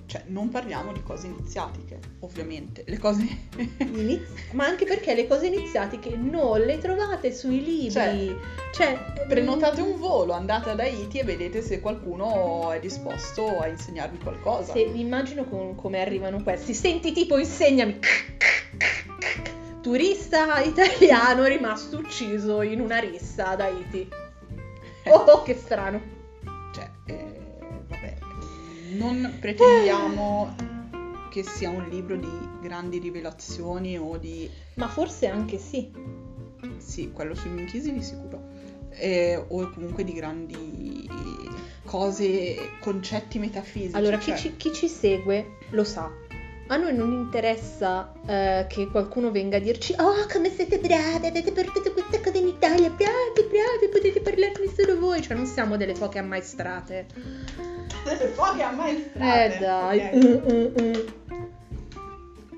cioè, 0.06 0.24
non 0.26 0.50
parliamo 0.50 0.92
di 0.92 1.02
cose 1.02 1.26
iniziatiche, 1.26 1.98
ovviamente. 2.20 2.84
Le 2.86 2.98
cose... 2.98 3.24
Iniz- 3.78 4.28
ma 4.52 4.66
anche 4.66 4.84
perché 4.84 5.14
le 5.14 5.26
cose 5.26 5.46
iniziatiche 5.46 6.16
non 6.16 6.60
le 6.60 6.78
trovate 6.78 7.32
sui 7.32 7.64
libri. 7.64 7.90
Cioè, 7.90 8.36
Cioè, 8.72 9.26
Prenotate 9.26 9.80
un 9.80 9.96
volo, 9.98 10.32
andate 10.32 10.70
ad 10.70 10.80
Haiti 10.80 11.18
e 11.18 11.24
vedete 11.24 11.62
se 11.62 11.80
qualcuno 11.80 12.70
è 12.72 12.80
disposto 12.80 13.58
a 13.58 13.68
insegnarvi 13.68 14.18
qualcosa. 14.18 14.72
Se, 14.72 14.80
immagino 14.80 15.44
con- 15.44 15.74
come 15.74 16.00
arrivano 16.00 16.42
questi. 16.42 16.74
Senti, 16.74 17.12
tipo, 17.12 17.38
insegnami. 17.38 17.98
Turista 19.80 20.60
italiano 20.60 21.44
rimasto 21.44 21.98
ucciso 21.98 22.62
in 22.62 22.80
una 22.80 22.98
rissa 22.98 23.48
ad 23.50 23.60
Haiti. 23.60 24.08
Oh, 25.06 25.42
che 25.42 25.54
strano. 25.54 26.20
Non 28.96 29.36
pretendiamo 29.40 30.54
che 31.30 31.42
sia 31.42 31.70
un 31.70 31.88
libro 31.88 32.16
di 32.16 32.30
grandi 32.60 32.98
rivelazioni 32.98 33.98
o 33.98 34.16
di... 34.18 34.48
Ma 34.74 34.88
forse 34.88 35.26
anche 35.26 35.58
sì. 35.58 35.90
Sì, 36.76 37.10
quello 37.10 37.34
sui 37.34 37.50
minchisi 37.50 37.92
di 37.92 38.02
sicuro. 38.02 38.50
Eh, 38.90 39.42
o 39.48 39.70
comunque 39.70 40.04
di 40.04 40.12
grandi 40.12 41.08
cose, 41.84 42.56
concetti 42.80 43.38
metafisici. 43.38 43.96
Allora, 43.96 44.18
chi 44.18 44.30
cioè- 44.30 44.38
ci, 44.38 44.56
chi 44.56 44.72
ci 44.72 44.88
segue 44.88 45.56
lo 45.70 45.84
sa. 45.84 46.10
A 46.68 46.76
noi 46.76 46.94
non 46.94 47.12
interessa 47.12 48.12
eh, 48.24 48.66
che 48.68 48.86
qualcuno 48.86 49.30
venga 49.30 49.58
a 49.58 49.60
dirci 49.60 49.94
Oh, 49.98 50.26
come 50.32 50.48
siete 50.50 50.78
bravi, 50.78 51.26
avete 51.26 51.52
portato 51.52 51.92
questa 51.92 52.20
cosa 52.20 52.38
Italia, 52.62 52.90
bravi, 52.90 53.48
bravi, 53.48 53.88
potete 53.90 54.20
parlarne 54.20 54.72
solo 54.72 54.96
voi. 55.00 55.20
Cioè, 55.20 55.36
non 55.36 55.46
siamo 55.46 55.76
delle 55.76 55.96
foche 55.96 56.20
ammaestrate. 56.20 57.06
Delle 58.04 58.28
foglie 58.28 58.62
ammaestrate. 58.62 59.56
Eh 59.56 59.58
dai. 59.58 60.10
Mm, 60.14 60.52
mm, 60.52 60.66
mm. 60.80 60.92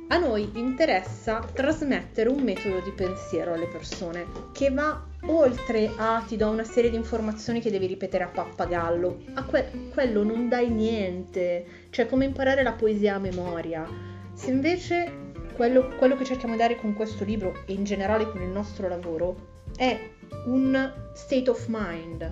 A 0.08 0.18
noi 0.18 0.50
interessa 0.56 1.42
trasmettere 1.54 2.28
un 2.28 2.42
metodo 2.42 2.80
di 2.80 2.90
pensiero 2.90 3.54
alle 3.54 3.66
persone 3.66 4.26
che 4.52 4.68
va 4.68 5.02
oltre 5.22 5.90
a 5.96 6.22
ti 6.26 6.36
do 6.36 6.50
una 6.50 6.64
serie 6.64 6.90
di 6.90 6.96
informazioni 6.96 7.62
che 7.62 7.70
devi 7.70 7.86
ripetere 7.86 8.24
a 8.24 8.28
pappagallo. 8.28 9.22
A 9.32 9.44
que- 9.44 9.70
quello 9.94 10.22
non 10.22 10.50
dai 10.50 10.68
niente, 10.68 11.64
cioè 11.88 12.06
come 12.06 12.26
imparare 12.26 12.62
la 12.62 12.72
poesia 12.72 13.14
a 13.14 13.18
memoria. 13.18 13.88
Se 14.34 14.50
invece 14.50 15.10
quello, 15.54 15.94
quello 15.96 16.14
che 16.14 16.26
cerchiamo 16.26 16.52
di 16.52 16.60
dare 16.60 16.76
con 16.76 16.92
questo 16.92 17.24
libro 17.24 17.54
e 17.64 17.72
in 17.72 17.84
generale 17.84 18.30
con 18.30 18.42
il 18.42 18.48
nostro 18.48 18.86
lavoro 18.86 19.52
è 19.76 20.10
un 20.46 20.92
state 21.14 21.50
of 21.50 21.66
mind, 21.68 22.28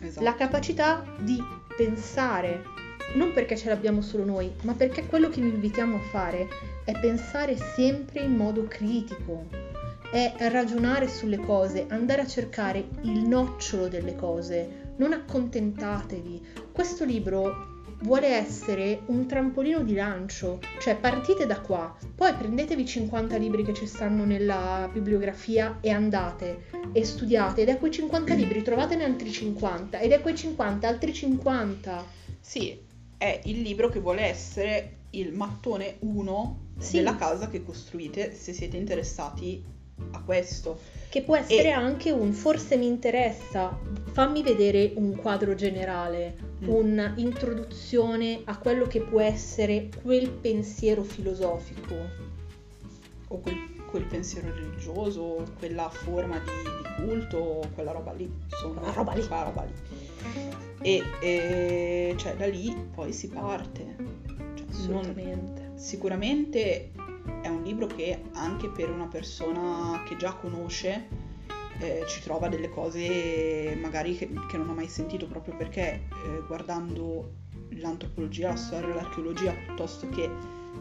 Esatto. 0.00 0.24
la 0.24 0.34
capacità 0.34 1.04
di 1.18 1.42
pensare, 1.76 2.62
non 3.14 3.32
perché 3.32 3.56
ce 3.56 3.68
l'abbiamo 3.68 4.00
solo 4.02 4.24
noi, 4.24 4.52
ma 4.62 4.74
perché 4.74 5.06
quello 5.06 5.28
che 5.28 5.40
vi 5.40 5.48
invitiamo 5.48 5.96
a 5.96 6.08
fare 6.10 6.48
è 6.84 6.98
pensare 6.98 7.56
sempre 7.56 8.20
in 8.20 8.36
modo 8.36 8.64
critico, 8.64 9.46
è 10.10 10.34
ragionare 10.50 11.08
sulle 11.08 11.38
cose, 11.38 11.86
andare 11.88 12.22
a 12.22 12.26
cercare 12.26 12.86
il 13.02 13.26
nocciolo 13.26 13.88
delle 13.88 14.14
cose, 14.14 14.92
non 14.96 15.12
accontentatevi. 15.12 16.46
Questo 16.70 17.04
libro 17.04 17.73
vuole 18.04 18.26
essere 18.28 19.00
un 19.06 19.26
trampolino 19.26 19.82
di 19.82 19.94
lancio, 19.94 20.60
cioè 20.78 20.94
partite 20.96 21.46
da 21.46 21.60
qua, 21.60 21.96
poi 22.14 22.34
prendetevi 22.34 22.84
50 22.84 23.36
libri 23.38 23.64
che 23.64 23.72
ci 23.72 23.86
stanno 23.86 24.24
nella 24.26 24.88
bibliografia 24.92 25.78
e 25.80 25.88
andate 25.90 26.66
e 26.92 27.02
studiate 27.02 27.62
ed 27.62 27.70
è 27.70 27.78
quei 27.78 27.90
50 27.90 28.34
libri 28.34 28.62
trovatene 28.62 29.04
altri 29.04 29.32
50 29.32 29.98
ed 29.98 30.12
è 30.12 30.20
quei 30.20 30.36
50 30.36 30.86
altri 30.86 31.14
50. 31.14 32.04
Sì, 32.40 32.78
è 33.16 33.40
il 33.44 33.62
libro 33.62 33.88
che 33.88 34.00
vuole 34.00 34.20
essere 34.22 34.96
il 35.10 35.32
mattone 35.32 35.96
1 36.00 36.58
Sì. 36.78 36.96
della 36.96 37.16
casa 37.16 37.48
che 37.48 37.64
costruite 37.64 38.34
se 38.34 38.52
siete 38.52 38.76
interessati 38.76 39.64
a 40.10 40.20
questo. 40.20 40.78
Che 41.14 41.22
può 41.22 41.36
essere 41.36 41.68
E- 41.68 41.70
anche 41.70 42.10
un 42.10 42.32
forse 42.32 42.76
mi 42.76 42.86
interessa, 42.86 43.78
fammi 44.10 44.42
vedere 44.42 44.94
un 44.96 45.14
quadro 45.14 45.54
generale, 45.54 46.34
Mm. 46.64 46.68
un'introduzione 46.68 48.40
a 48.46 48.58
quello 48.58 48.88
che 48.88 49.00
può 49.00 49.20
essere 49.20 49.90
quel 50.02 50.28
pensiero 50.28 51.04
filosofico. 51.04 51.94
O 53.28 53.38
quel, 53.38 53.54
quel 53.88 54.02
pensiero 54.06 54.52
religioso, 54.52 55.44
quella 55.60 55.88
forma 55.88 56.36
di, 56.40 56.50
di 57.04 57.06
culto, 57.06 57.60
quella 57.74 57.92
roba 57.92 58.12
lì. 58.12 58.28
Insomma, 58.50 58.80
Quella 58.80 58.92
roba 58.94 59.12
lì. 59.14 59.20
quella 59.24 59.42
roba 59.44 59.62
lì. 59.62 59.72
E, 60.82 61.02
e, 61.20 62.14
cioè 62.16 62.34
da 62.34 62.46
lì 62.48 62.74
poi 62.92 63.12
si 63.12 63.28
parte. 63.28 63.94
Cioè, 63.96 64.88
non- 64.88 64.96
Assolutamente. 64.96 65.70
sicuramente 65.76 66.90
è 67.42 67.48
un 67.48 67.62
libro 67.62 67.86
che 67.86 68.22
anche 68.32 68.68
per 68.68 68.90
una 68.90 69.06
persona 69.06 70.02
che 70.06 70.16
già 70.16 70.34
conosce 70.34 71.08
eh, 71.78 72.04
ci 72.06 72.22
trova 72.22 72.48
delle 72.48 72.68
cose 72.68 73.76
magari 73.80 74.16
che, 74.16 74.30
che 74.48 74.56
non 74.56 74.70
ha 74.70 74.74
mai 74.74 74.88
sentito 74.88 75.26
proprio 75.26 75.56
perché 75.56 76.02
eh, 76.08 76.42
guardando 76.46 77.42
l'antropologia, 77.70 78.48
la 78.48 78.56
storia, 78.56 78.94
l'archeologia 78.94 79.52
piuttosto 79.52 80.08
che 80.08 80.30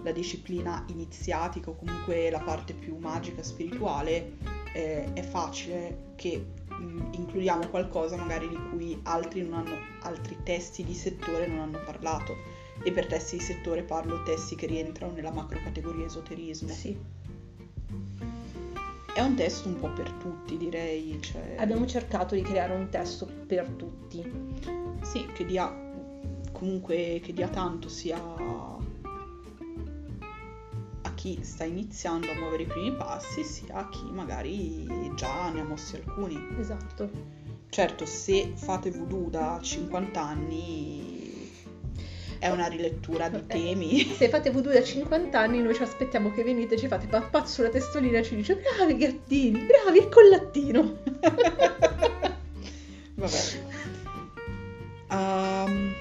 la 0.02 0.12
disciplina 0.12 0.84
iniziatica 0.88 1.70
o 1.70 1.76
comunque 1.76 2.30
la 2.30 2.40
parte 2.40 2.74
più 2.74 2.98
magica 2.98 3.42
e 3.42 3.44
spirituale 3.44 4.34
eh, 4.74 5.14
è 5.14 5.22
facile 5.22 6.14
che 6.16 6.46
mh, 6.68 7.14
includiamo 7.14 7.68
qualcosa 7.70 8.16
magari 8.16 8.50
di 8.50 8.58
cui 8.70 9.00
altri, 9.04 9.42
hanno, 9.42 9.78
altri 10.02 10.38
testi 10.44 10.84
di 10.84 10.94
settore 10.94 11.48
non 11.48 11.60
hanno 11.60 11.80
parlato 11.84 12.53
e 12.84 12.92
per 12.92 13.08
testi 13.08 13.38
di 13.38 13.44
settore 13.44 13.84
parlo 13.84 14.24
testi 14.24 14.56
che 14.56 14.66
rientrano 14.68 15.14
nella 15.14 15.32
macro 15.32 15.60
categoria 15.64 16.06
esoterismo. 16.06 16.70
Sì. 16.70 16.98
È 19.14 19.22
un 19.22 19.36
testo 19.36 19.68
un 19.68 19.80
po' 19.80 19.92
per 19.94 20.12
tutti, 20.12 20.58
direi. 20.58 21.18
Cioè, 21.22 21.56
Abbiamo 21.58 21.86
cercato 21.86 22.36
di 22.36 22.42
creare 22.42 22.74
un 22.74 22.90
testo 22.90 23.26
per 23.46 23.70
tutti. 23.70 24.22
Sì, 25.02 25.28
che 25.34 25.46
dia 25.46 25.72
comunque 26.52 27.20
che 27.22 27.34
dia 27.34 27.48
tanto 27.48 27.90
sia 27.90 28.18
a 31.02 31.14
chi 31.14 31.40
sta 31.44 31.64
iniziando 31.64 32.32
a 32.32 32.36
muovere 32.36 32.64
i 32.64 32.68
primi 32.68 32.92
passi, 32.94 33.44
sia 33.44 33.76
a 33.76 33.90
chi 33.90 34.04
magari 34.12 35.12
già 35.16 35.52
ne 35.52 35.62
ha 35.62 35.64
mossi 35.64 35.96
alcuni. 35.96 36.38
Esatto. 36.60 37.10
Certo, 37.70 38.06
se 38.06 38.54
fate 38.56 38.92
voodoo 38.92 39.30
da 39.30 39.60
50 39.62 40.22
anni 40.22 41.13
è 42.44 42.50
una 42.50 42.68
rilettura 42.68 43.30
di 43.30 43.38
Eh, 43.38 43.46
temi. 43.48 44.04
Se 44.04 44.28
fate 44.28 44.52
voodoo 44.52 44.74
da 44.74 44.84
50 44.84 45.40
anni, 45.40 45.62
noi 45.62 45.74
ci 45.74 45.82
aspettiamo 45.82 46.30
che 46.34 46.44
venite, 46.44 46.76
ci 46.78 46.88
fate 46.88 47.08
pat 47.08 47.46
sulla 47.46 47.70
testolina 47.70 48.18
e 48.20 48.24
ci 48.24 48.36
dice 48.36 48.58
bravi 48.58 48.98
gattini, 48.98 49.60
bravi 49.66 50.00
il 50.00 50.10
collattino. 50.10 50.98
Vabbè. 53.16 53.38
Ehm, 55.12 55.94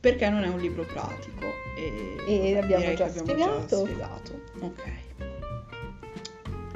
perché 0.00 0.30
non 0.30 0.44
è 0.44 0.48
un 0.48 0.58
libro 0.60 0.84
pratico 0.84 1.44
e, 1.76 2.16
E 2.26 2.56
abbiamo 2.58 2.94
già 2.94 3.04
abbiamo 3.04 3.26
spiegato. 3.28 3.66
già 3.66 3.76
spiegato. 3.76 4.40
Ok. 4.60 4.82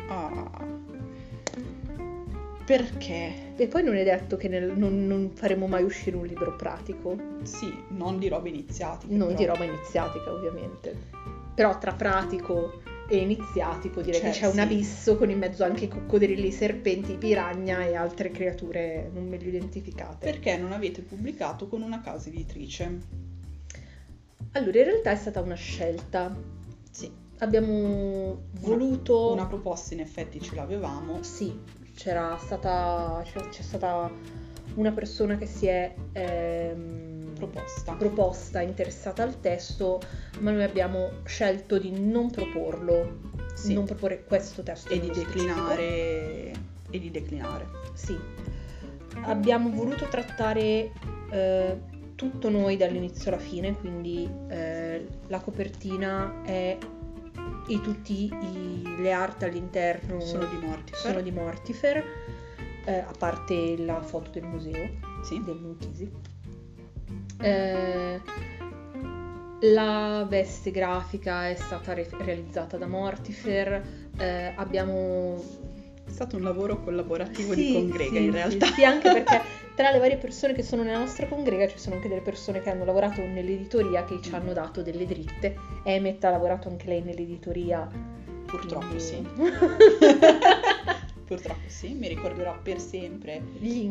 Ah. 0.09 0.78
Perché? 2.69 3.55
E 3.57 3.66
poi 3.66 3.82
non 3.82 3.97
è 3.97 4.05
detto 4.05 4.36
che 4.36 4.47
nel- 4.47 4.77
non, 4.77 5.07
non 5.07 5.31
faremo 5.32 5.66
mai 5.66 5.82
uscire 5.85 6.16
un 6.16 6.27
libro 6.27 6.55
pratico, 6.55 7.16
Sì, 7.45 7.73
non 7.93 8.19
di 8.19 8.28
robe 8.28 8.51
iniziatiche. 8.51 9.15
non 9.15 9.28
però. 9.28 9.39
di 9.39 9.45
roba 9.47 9.65
iniziatica 9.65 10.31
ovviamente. 10.31 10.95
Però 11.55 11.78
tra 11.78 11.93
pratico 11.95 12.82
e 13.09 13.16
iniziatico 13.16 14.03
direi 14.03 14.20
Cioè, 14.20 14.31
che 14.32 14.39
c'è 14.40 14.47
un 14.49 14.53
sì. 14.53 14.61
abisso 14.61 15.16
con 15.16 15.31
in 15.31 15.39
mezzo 15.39 15.65
anche 15.65 15.89
coccodrilli, 15.89 16.53
serpenti, 16.53 17.15
piragna 17.15 17.86
e 17.86 17.95
altre 17.95 18.31
creature 18.31 19.11
non 19.15 19.27
meglio 19.27 19.49
identificate. 19.49 20.31
Perché 20.31 20.59
non 20.59 20.73
avete 20.73 21.01
pubblicato 21.01 21.69
con 21.69 21.81
una 21.81 22.03
casa 22.03 22.28
editrice? 22.28 22.99
Allora, 24.53 24.78
in 24.78 24.85
realtà 24.85 25.11
è 25.12 25.16
stata 25.16 25.40
una 25.40 25.55
scelta. 25.55 26.36
Sì. 26.90 27.11
Abbiamo 27.39 28.43
voluto... 28.61 29.32
Una 29.32 29.47
proposta 29.47 29.95
in 29.95 30.01
effetti 30.01 30.39
ce 30.40 30.55
l'avevamo. 30.55 31.23
Sì, 31.23 31.57
c'era 31.99 32.37
stata, 32.39 33.20
c'è, 33.25 33.62
stata 33.62 34.09
una 34.75 34.93
persona 34.93 35.37
che 35.37 35.47
si 35.47 35.66
è 35.66 35.93
ehm, 36.12 37.33
Proposta. 37.35 37.95
proposta, 37.95 38.61
interessata 38.61 39.25
al 39.25 39.41
testo, 39.41 40.01
ma 40.39 40.53
noi 40.53 40.62
abbiamo 40.62 41.11
scelto 41.25 41.77
di 41.79 41.91
non 41.91 42.31
proporlo, 42.31 43.19
Sì. 43.55 43.75
non 43.75 43.85
proporre 43.85 44.23
questo 44.25 44.62
testo. 44.62 44.91
E 44.93 45.01
di 45.01 45.09
nello 45.09 45.15
specifico. 45.15 45.45
declinare. 45.45 46.53
E 46.91 46.99
di 47.01 47.11
declinare. 47.11 47.66
Sì. 47.95 48.16
Abbiamo 49.23 49.69
voluto 49.70 50.07
trattare 50.09 50.93
eh, 51.31 51.77
tutto 52.15 52.49
noi 52.49 52.77
dall'inizio 52.77 53.33
alla 53.33 53.41
fine, 53.41 53.77
quindi 53.77 54.29
eh, 54.49 55.05
la 55.27 55.41
copertina 55.41 56.43
è 56.45 56.77
e 57.66 57.81
tutte 57.81 58.28
le 58.98 59.12
art 59.12 59.43
all'interno 59.43 60.20
Sono 60.20 60.44
di 60.47 60.56
morti. 60.66 60.93
sono 60.94 61.20
di 61.20 61.31
Mortifer, 61.31 62.02
eh, 62.85 62.98
a 62.98 63.12
parte 63.19 63.77
la 63.78 64.01
foto 64.02 64.31
del 64.31 64.44
museo 64.44 64.89
Sì. 65.23 65.43
del 65.44 65.56
Munchisi. 65.56 66.10
Eh, 67.40 68.20
La 69.62 70.24
veste 70.28 70.70
grafica 70.70 71.48
è 71.48 71.55
stata 71.56 71.93
re- 71.93 72.09
realizzata 72.20 72.77
da 72.77 72.86
Mortifer, 72.86 73.82
eh, 74.16 74.52
abbiamo... 74.55 75.43
È 76.09 76.10
stato 76.10 76.36
un 76.36 76.43
lavoro 76.43 76.80
collaborativo 76.82 77.52
Sì, 77.52 77.66
di 77.66 77.72
congrega 77.74 78.10
sì, 78.10 78.16
in 78.16 78.24
sì, 78.24 78.30
realtà. 78.30 78.66
Sì, 78.66 78.85
anche 78.85 79.10
perché 79.12 79.43
tra 79.76 79.90
le 79.90 79.98
varie 79.98 80.16
persone 80.16 80.55
che 80.55 80.62
sono 80.62 80.82
nella 80.82 80.98
nostra 80.98 81.26
congrega 81.26 81.68
ci 81.68 81.78
sono 81.78 81.97
anche 81.97 82.09
delle 82.09 82.22
persone 82.22 82.60
che 82.60 82.70
hanno 82.70 82.85
lavorato 82.85 83.20
nell'editoria 83.20 84.05
che 84.05 84.18
ci 84.22 84.35
hanno 84.35 84.52
dato 84.55 84.82
delle 84.82 85.06
dritte. 85.06 85.55
Emmet 85.85 86.24
ha 86.24 86.30
lavorato 86.30 86.68
anche 86.68 86.86
lei 86.86 87.02
nell'editoria. 87.02 87.86
Purtroppo 88.47 88.86
quindi- 88.86 89.01
sì. 89.05 89.22
Purtroppo 91.28 91.68
sì, 91.68 91.93
mi 91.93 92.09
ricorderò 92.09 92.59
per 92.62 92.80
sempre 92.80 93.43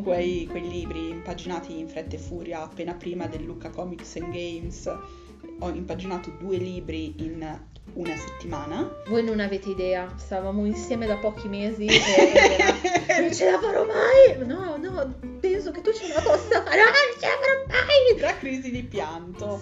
quei, 0.02 0.44
quei 0.46 0.68
libri 0.68 1.10
impaginati 1.10 1.78
in 1.78 1.86
fretta 1.86 2.16
e 2.16 2.18
furia 2.18 2.62
appena 2.62 2.94
prima 2.94 3.28
del 3.28 3.44
Lucca 3.44 3.70
Comics 3.70 4.16
and 4.16 4.32
Games. 4.32 4.92
Ho 5.60 5.68
impaginato 5.70 6.30
due 6.36 6.56
libri 6.56 7.14
in 7.18 7.58
una 7.94 8.16
settimana. 8.16 8.90
Voi 9.08 9.24
non 9.24 9.40
avete 9.40 9.70
idea, 9.70 10.12
stavamo 10.16 10.64
insieme 10.66 11.06
da 11.06 11.16
pochi 11.16 11.48
mesi 11.48 11.86
e 11.86 12.02
era... 12.34 12.96
Non 13.20 13.34
ce 13.34 13.50
la 13.50 13.58
farò 13.58 13.84
mai! 13.84 14.46
No, 14.46 14.76
no, 14.76 15.14
penso 15.40 15.72
che 15.72 15.80
tu 15.80 15.92
ce 15.92 16.06
la 16.08 16.20
possa 16.20 16.62
fare! 16.62 16.76
No, 16.76 16.84
non 16.84 17.18
ce 17.18 17.26
la 17.26 17.38
farò 17.40 17.66
mai! 17.66 18.16
Tra 18.16 18.36
crisi 18.36 18.70
di 18.70 18.82
pianto, 18.84 19.60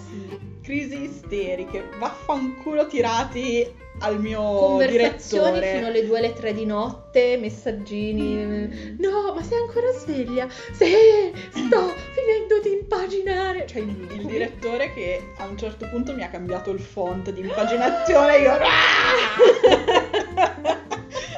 crisi 0.67 1.03
isteriche, 1.03 1.91
vaffanculo 1.97 2.87
tirati 2.87 3.65
al 3.99 4.19
mio 4.19 4.41
Conversazioni 4.41 5.53
direttore. 5.53 5.75
fino 5.75 5.87
alle 5.87 6.05
2 6.05 6.17
alle 6.17 6.33
3 6.33 6.53
di 6.53 6.65
notte, 6.65 7.37
messaggini. 7.37 8.97
No, 8.99 9.33
ma 9.33 9.41
sei 9.43 9.59
ancora 9.59 9.89
sveglia? 9.93 10.45
Sì, 10.49 11.31
sto 11.51 11.93
finendo 12.11 12.59
di 12.61 12.73
impaginare. 12.81 13.65
Cioè, 13.65 13.79
il, 13.79 14.09
Il 14.11 14.25
direttore 14.25 14.93
che 14.93 15.31
a 15.37 15.45
un 15.45 15.57
certo 15.57 15.87
punto 15.87 16.13
mi 16.13 16.23
ha 16.23 16.29
cambiato 16.29 16.69
il 16.71 16.81
font 16.81 17.31
di 17.31 17.39
impaginazione 17.39 18.37
io... 18.37 18.57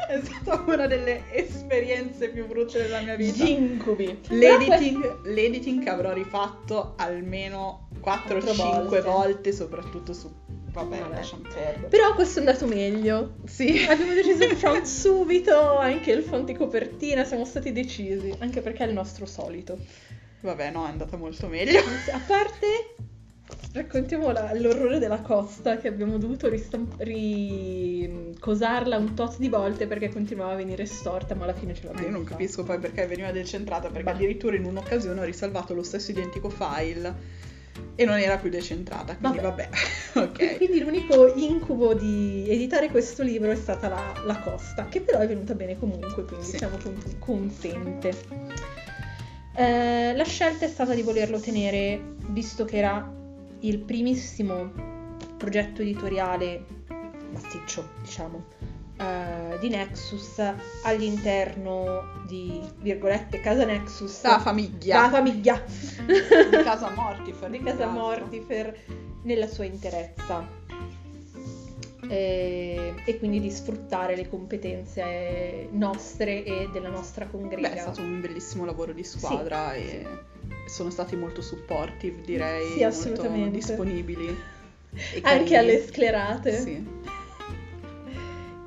È 0.09 0.19
stata 0.23 0.63
una 0.65 0.87
delle 0.87 1.21
esperienze 1.31 2.29
più 2.29 2.47
brutte 2.47 2.81
della 2.81 2.99
mia 3.01 3.15
vita. 3.15 3.43
Incubi. 3.43 4.19
L'editing, 4.29 5.21
l'editing 5.25 5.83
che 5.83 5.89
avrò 5.89 6.13
rifatto 6.13 6.95
almeno 6.97 7.89
4-5 7.97 8.01
Quattro 8.01 8.41
volte. 8.55 9.01
volte. 9.01 9.51
soprattutto 9.53 10.13
su... 10.13 10.27
Vabbè, 10.71 10.97
Vabbè. 10.97 11.13
lasciamo 11.13 11.43
perdere. 11.43 11.87
Però 11.89 12.15
questo 12.15 12.39
è 12.39 12.41
andato 12.41 12.65
meglio. 12.65 13.35
Sì. 13.45 13.85
Abbiamo 13.87 14.13
deciso 14.13 14.45
il 14.45 14.55
font 14.55 14.83
subito, 14.83 15.77
anche 15.77 16.11
il 16.11 16.23
font 16.23 16.45
di 16.45 16.55
copertina, 16.55 17.23
siamo 17.23 17.45
stati 17.45 17.71
decisi, 17.71 18.33
anche 18.39 18.61
perché 18.61 18.85
è 18.85 18.87
il 18.87 18.93
nostro 18.93 19.27
solito. 19.27 19.77
Vabbè, 20.41 20.71
no, 20.71 20.87
è 20.87 20.89
andata 20.89 21.17
molto 21.17 21.45
meglio. 21.47 21.77
A 21.79 22.21
parte, 22.25 22.95
raccontiamo 23.73 24.31
la- 24.31 24.51
l'orrore 24.55 24.99
della 24.99 25.21
costa 25.21 25.77
che 25.77 25.87
abbiamo 25.87 26.17
dovuto 26.17 26.49
ristam- 26.49 26.95
ricosarla 26.97 28.97
un 28.97 29.13
tot 29.13 29.37
di 29.37 29.49
volte 29.49 29.85
perché 29.87 30.09
continuava 30.09 30.53
a 30.53 30.55
venire 30.55 30.85
storta, 30.85 31.35
ma 31.35 31.43
alla 31.43 31.53
fine 31.53 31.73
ce 31.75 31.83
l'abbiamo 31.85 32.05
io 32.07 32.11
non 32.11 32.23
fatta. 32.23 32.35
capisco 32.35 32.63
poi 32.63 32.79
perché 32.79 33.05
veniva 33.05 33.31
decentrata, 33.31 33.89
perché 33.89 34.09
addirittura 34.09 34.55
in 34.55 34.65
un'occasione 34.65 35.19
ho 35.19 35.23
risalvato 35.23 35.73
lo 35.73 35.83
stesso 35.83 36.11
identico 36.11 36.49
file 36.49 37.37
e 37.95 38.05
non 38.05 38.17
era 38.17 38.37
più 38.37 38.49
decentrata, 38.49 39.15
quindi 39.15 39.39
vabbè, 39.39 39.69
E 40.15 40.19
ok. 40.19 40.57
Quindi 40.57 40.79
l'unico 40.81 41.33
incubo 41.35 41.93
di 41.93 42.45
editare 42.49 42.89
questo 42.89 43.23
libro 43.23 43.51
è 43.51 43.55
stata 43.55 43.87
la, 43.87 44.13
la 44.25 44.39
costa, 44.39 44.87
che 44.87 45.01
però 45.01 45.19
è 45.19 45.27
venuta 45.27 45.53
bene 45.53 45.77
comunque, 45.77 46.25
quindi 46.25 46.45
Sì. 46.45 46.57
siamo 46.57 46.77
con- 46.81 46.97
contente. 47.19 48.47
Eh, 49.55 50.13
la 50.15 50.23
scelta 50.23 50.65
è 50.65 50.69
stata 50.69 50.93
di 50.93 51.01
volerlo 51.01 51.39
tenere, 51.39 52.15
visto 52.29 52.65
che 52.65 52.77
era 52.77 53.13
il 53.61 53.79
primissimo 53.79 54.71
progetto 55.37 55.81
editoriale 55.81 56.65
massiccio, 57.31 57.89
diciamo, 58.01 58.43
eh, 58.97 59.57
di 59.59 59.69
Nexus 59.69 60.41
all'interno 60.83 62.23
di, 62.27 62.61
virgolette, 62.77 63.39
casa 63.39 63.65
Nexus. 63.65 64.23
La 64.23 64.39
famiglia 64.39 65.01
La 65.01 65.09
famiglia. 65.09 65.63
di 66.05 66.63
casa 66.63 66.91
Mortifer. 66.91 67.49
di 67.49 67.63
casa 67.63 67.87
Mortifer 67.87 68.77
nella 69.23 69.47
sua 69.47 69.65
interezza. 69.65 70.57
E, 72.11 72.95
e 73.05 73.19
quindi 73.19 73.39
di 73.39 73.51
sfruttare 73.51 74.15
le 74.15 74.27
competenze 74.27 75.67
nostre 75.71 76.43
e 76.43 76.69
della 76.71 76.89
nostra 76.89 77.27
congrega. 77.27 77.69
Beh, 77.69 77.75
è 77.75 77.79
stato 77.79 78.01
un 78.01 78.19
bellissimo 78.19 78.65
lavoro 78.65 78.93
di 78.93 79.03
squadra 79.03 79.73
Sì, 79.73 79.79
e 79.79 80.07
sono 80.69 80.89
stati 80.89 81.15
molto 81.15 81.41
supportive, 81.41 82.21
direi, 82.21 82.65
Sì, 82.67 82.79
molto 82.81 82.87
assolutamente. 82.87 83.49
disponibili. 83.57 84.37
Anche 85.23 85.57
alle 85.57 85.81
sclerate. 85.83 86.59
Sì. 86.59 86.87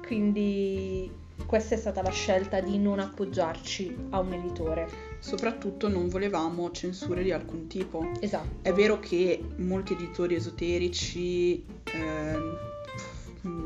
Quindi 0.07 1.11
questa 1.47 1.75
è 1.75 1.79
stata 1.79 2.03
la 2.03 2.11
scelta 2.11 2.61
di 2.61 2.79
non 2.79 2.99
appoggiarci 2.99 3.97
a 4.11 4.21
un 4.21 4.33
editore. 4.33 4.89
Soprattutto 5.21 5.89
non 5.89 6.09
volevamo 6.09 6.71
censure 6.73 7.23
di 7.23 7.31
alcun 7.31 7.67
tipo. 7.69 8.11
Esatto. 8.21 8.57
È 8.63 8.73
vero 8.73 8.99
che 8.99 9.41
molti 9.57 9.93
editori 9.95 10.35
esoterici 10.35 11.65
ehm, 11.93 12.59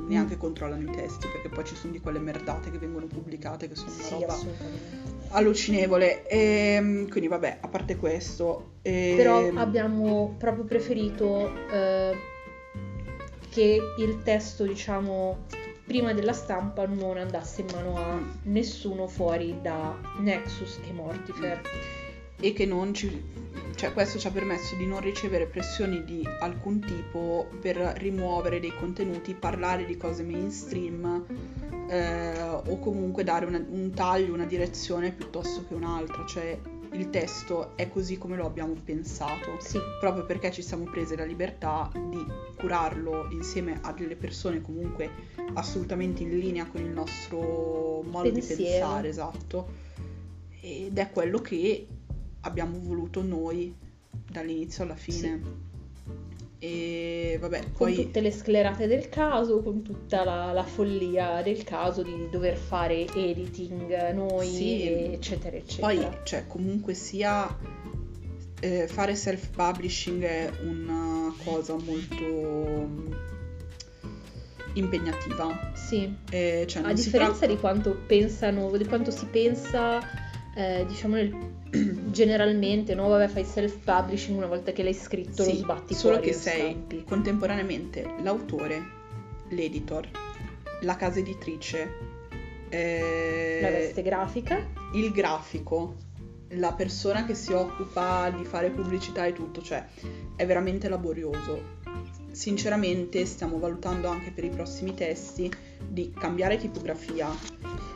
neanche 0.08 0.36
controllano 0.36 0.82
i 0.90 0.94
testi 0.94 1.26
perché 1.26 1.48
poi 1.48 1.64
ci 1.64 1.74
sono 1.74 1.92
di 1.92 2.00
quelle 2.00 2.18
merdate 2.18 2.70
che 2.70 2.78
vengono 2.78 3.06
pubblicate 3.06 3.68
che 3.68 3.74
sono 3.74 3.92
una 3.92 4.02
Sì, 4.02 4.12
roba 4.12 4.32
assolutamente. 4.34 5.15
Allucinevole. 5.36 6.26
Ehm, 6.28 7.08
quindi 7.08 7.28
vabbè, 7.28 7.58
a 7.60 7.68
parte 7.68 7.96
questo... 7.96 8.78
ehm, 8.82 9.16
Però 9.16 9.48
abbiamo 9.54 10.34
proprio 10.38 10.64
preferito 10.64 11.50
eh, 11.70 12.16
che 13.50 13.78
il 13.98 14.22
testo, 14.22 14.64
diciamo, 14.64 15.44
prima 15.86 16.12
della 16.12 16.32
stampa 16.32 16.86
non 16.86 17.16
andasse 17.16 17.60
in 17.60 17.68
mano 17.72 17.96
a 17.96 18.18
nessuno 18.44 19.06
fuori 19.06 19.58
da 19.62 19.96
Nexus 20.20 20.80
e 20.88 20.92
Mortifer. 20.92 21.60
E 22.40 22.52
che 22.52 22.66
non 22.66 22.92
ci... 22.94 23.44
Cioè 23.76 23.92
questo 23.92 24.18
ci 24.18 24.26
ha 24.26 24.30
permesso 24.30 24.74
di 24.76 24.86
non 24.86 25.00
ricevere 25.00 25.44
pressioni 25.46 26.02
di 26.02 26.26
alcun 26.40 26.80
tipo 26.80 27.46
per 27.60 27.76
rimuovere 27.98 28.58
dei 28.58 28.74
contenuti, 28.74 29.34
parlare 29.34 29.84
di 29.84 29.98
cose 29.98 30.22
mainstream 30.22 31.26
eh, 31.88 32.40
o 32.40 32.78
comunque 32.78 33.22
dare 33.22 33.44
una- 33.44 33.62
un 33.68 33.90
taglio, 33.90 34.32
una 34.32 34.46
direzione 34.46 35.12
piuttosto 35.12 35.66
che 35.68 35.74
un'altra. 35.74 36.24
Cioè 36.24 36.58
il 36.92 37.10
testo 37.10 37.76
è 37.76 37.90
così 37.90 38.16
come 38.16 38.36
lo 38.36 38.46
abbiamo 38.46 38.72
pensato. 38.82 39.58
Sì, 39.60 39.78
proprio 40.00 40.24
perché 40.24 40.50
ci 40.50 40.62
siamo 40.62 40.84
prese 40.84 41.14
la 41.14 41.24
libertà 41.24 41.90
di 41.92 42.24
curarlo 42.56 43.28
insieme 43.32 43.78
a 43.82 43.92
delle 43.92 44.16
persone 44.16 44.62
comunque 44.62 45.10
assolutamente 45.52 46.22
in 46.22 46.38
linea 46.38 46.64
con 46.64 46.80
il 46.80 46.88
nostro 46.88 48.00
modo 48.04 48.30
di 48.30 48.40
Pensiero. 48.40 48.62
pensare, 48.86 49.08
esatto. 49.08 49.68
Ed 50.62 50.96
è 50.96 51.10
quello 51.10 51.40
che 51.40 51.86
abbiamo 52.46 52.78
voluto 52.80 53.22
noi 53.22 53.74
dall'inizio 54.30 54.84
alla 54.84 54.94
fine. 54.96 55.64
E 56.58 57.36
vabbè, 57.38 57.60
con 57.60 57.72
poi 57.76 57.94
tutte 57.96 58.20
le 58.20 58.30
sclerate 58.32 58.86
del 58.86 59.08
caso, 59.10 59.60
con 59.62 59.82
tutta 59.82 60.24
la, 60.24 60.52
la 60.52 60.64
follia 60.64 61.42
del 61.42 61.62
caso 61.64 62.02
di 62.02 62.28
dover 62.30 62.56
fare 62.56 63.06
editing 63.14 64.12
noi, 64.12 64.46
Sì. 64.46 64.86
eccetera, 65.12 65.56
eccetera. 65.56 65.86
Poi, 65.86 66.18
cioè, 66.24 66.46
comunque 66.46 66.94
sia 66.94 67.54
eh, 68.60 68.86
fare 68.88 69.14
self-publishing 69.14 70.22
è 70.22 70.50
una 70.62 71.32
cosa 71.44 71.74
molto 71.76 73.14
impegnativa. 74.74 75.72
Sì, 75.74 76.10
Eh, 76.30 76.64
cioè, 76.66 76.82
a 76.84 76.92
differenza 76.92 77.38
tratta- 77.40 77.46
di 77.52 77.58
quanto 77.58 77.96
pensano, 78.06 78.74
di 78.76 78.84
quanto 78.86 79.10
si 79.10 79.26
pensa, 79.26 80.00
eh, 80.54 80.84
diciamo 80.86 81.14
nel- 81.14 81.36
generalmente, 82.10 82.94
no? 82.94 83.08
Vabbè, 83.08 83.28
fai 83.28 83.44
self-publishing 83.44 84.36
una 84.36 84.46
volta 84.46 84.72
che 84.72 84.82
l'hai 84.82 84.94
scritto, 84.94 85.44
lo 85.44 85.50
Sì, 85.50 85.56
sbatti 85.56 85.94
solo 85.94 86.14
fuori 86.14 86.28
che 86.30 86.34
lo 86.36 86.40
sei 86.42 86.60
stampi. 86.70 87.04
contemporaneamente 87.04 88.06
l'autore, 88.22 88.82
l'editor, 89.50 90.08
la 90.82 90.96
casa 90.96 91.18
editrice, 91.18 91.88
eh, 92.68 93.58
La 93.62 93.70
veste 93.70 94.02
grafica. 94.02 94.64
il 94.94 95.10
grafico, 95.12 95.96
la 96.50 96.72
persona 96.72 97.24
che 97.24 97.34
si 97.34 97.52
occupa 97.52 98.30
di 98.30 98.44
fare 98.44 98.70
pubblicità 98.70 99.24
e 99.26 99.32
tutto, 99.32 99.62
cioè 99.62 99.84
è 100.36 100.46
veramente 100.46 100.88
laborioso. 100.88 101.74
Sinceramente 102.36 103.24
stiamo 103.24 103.58
valutando 103.58 104.08
anche 104.08 104.30
per 104.30 104.44
i 104.44 104.50
prossimi 104.50 104.92
testi 104.92 105.50
di 105.88 106.12
cambiare 106.12 106.58
tipografia. 106.58 107.30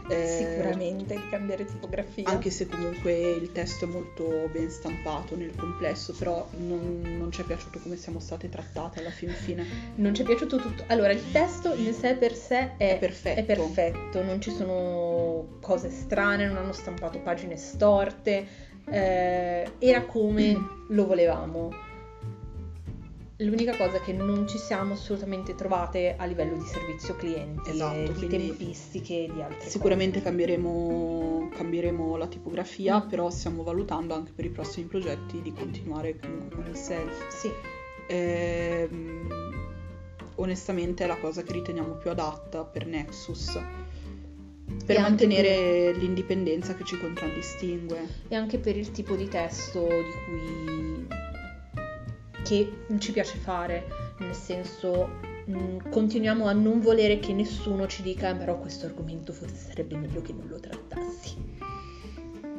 eh, 0.09 0.27
Sicuramente 0.39 1.15
di 1.15 1.29
cambiare 1.29 1.67
tipografia. 1.67 2.25
Anche 2.27 2.49
se 2.49 2.67
comunque 2.67 3.13
il 3.33 3.53
testo 3.53 3.85
è 3.85 3.89
molto 3.89 4.49
ben 4.51 4.71
stampato 4.71 5.37
nel 5.37 5.55
complesso, 5.55 6.15
però 6.19 6.49
non, 6.57 7.03
non 7.19 7.31
ci 7.31 7.43
è 7.43 7.45
piaciuto 7.45 7.81
come 7.81 7.97
siamo 7.97 8.19
state 8.19 8.49
trattate 8.49 9.01
alla 9.01 9.11
fin 9.11 9.29
fine. 9.29 9.67
Non 9.97 10.15
ci 10.15 10.23
è 10.23 10.25
piaciuto 10.25 10.57
tutto. 10.57 10.85
Allora, 10.87 11.13
il 11.13 11.21
testo 11.33 11.75
in 11.75 11.93
sé 11.93 12.15
per 12.15 12.35
sé 12.35 12.77
è, 12.79 12.95
È 12.95 12.99
perfetto. 12.99 13.41
è 13.41 13.45
perfetto, 13.45 14.23
non 14.23 14.41
ci 14.41 14.51
sono 14.51 15.59
cose 15.61 15.91
strane, 15.91 16.47
non 16.47 16.57
hanno 16.57 16.73
stampato 16.73 17.19
pagine 17.19 17.59
storte, 17.59 18.47
eh, 18.91 19.71
era 19.79 20.03
come 20.07 20.57
lo 20.89 21.07
volevamo. 21.07 21.89
L'unica 23.41 23.75
cosa 23.77 23.97
è 23.97 24.01
che 24.03 24.13
non 24.13 24.47
ci 24.47 24.59
siamo 24.59 24.93
assolutamente 24.93 25.55
trovate 25.55 26.15
a 26.19 26.27
livello 26.27 26.57
di 26.59 26.65
servizio 26.67 27.17
clienti, 27.17 27.71
Esatto, 27.71 28.13
di 28.13 28.27
tempistiche 28.27 29.25
e 29.25 29.31
di 29.33 29.41
altre 29.41 29.69
Sicuramente 29.71 30.21
cambieremo, 30.21 31.49
cambieremo 31.55 32.17
la 32.17 32.27
tipografia, 32.27 33.03
Mm. 33.03 33.09
però 33.09 33.31
stiamo 33.31 33.63
valutando 33.63 34.13
anche 34.15 34.33
per 34.35 34.45
i 34.45 34.51
prossimi 34.51 34.87
progetti 34.87 35.41
di 35.41 35.53
continuare 35.55 36.19
comunque 36.19 36.57
con 36.57 36.67
il 36.71 36.77
self. 36.77 37.25
cose. 37.25 37.37
Sì, 37.39 37.51
Ehm, 38.13 39.29
onestamente 40.35 41.05
è 41.05 41.07
la 41.07 41.17
cosa 41.17 41.43
che 41.43 41.53
riteniamo 41.53 41.95
più 41.95 42.11
adatta 42.11 42.65
per 42.65 42.87
Nexus, 42.87 43.59
per 44.85 44.97
E 44.97 45.01
mantenere 45.01 45.93
l'indipendenza 45.93 46.75
che 46.75 46.85
ci 46.85 46.99
contraddistingue. 46.99 48.07
e 48.29 48.35
anche 48.35 48.59
per 48.59 48.77
il 48.77 48.91
tipo 48.91 49.15
di 49.15 49.29
testo 49.29 49.87
di 49.87 50.13
cui 50.27 51.07
che 52.43 52.73
ci 52.99 53.13
piace 53.13 53.39
fare, 53.39 53.87
nel 54.19 54.35
senso 54.35 55.09
mh, 55.45 55.91
continuiamo 55.91 56.47
a 56.47 56.53
non 56.53 56.81
volere 56.81 57.19
che 57.19 57.33
nessuno 57.33 57.87
ci 57.87 58.03
dica 58.03 58.31
"Eh, 58.31 58.37
però 58.37 58.59
questo 58.59 58.87
argomento 58.87 59.33
forse 59.33 59.55
sarebbe 59.69 59.97
meglio 59.97 60.23
che 60.23 60.33
non 60.33 60.47
lo 60.49 60.59
trattassi. 60.61 61.37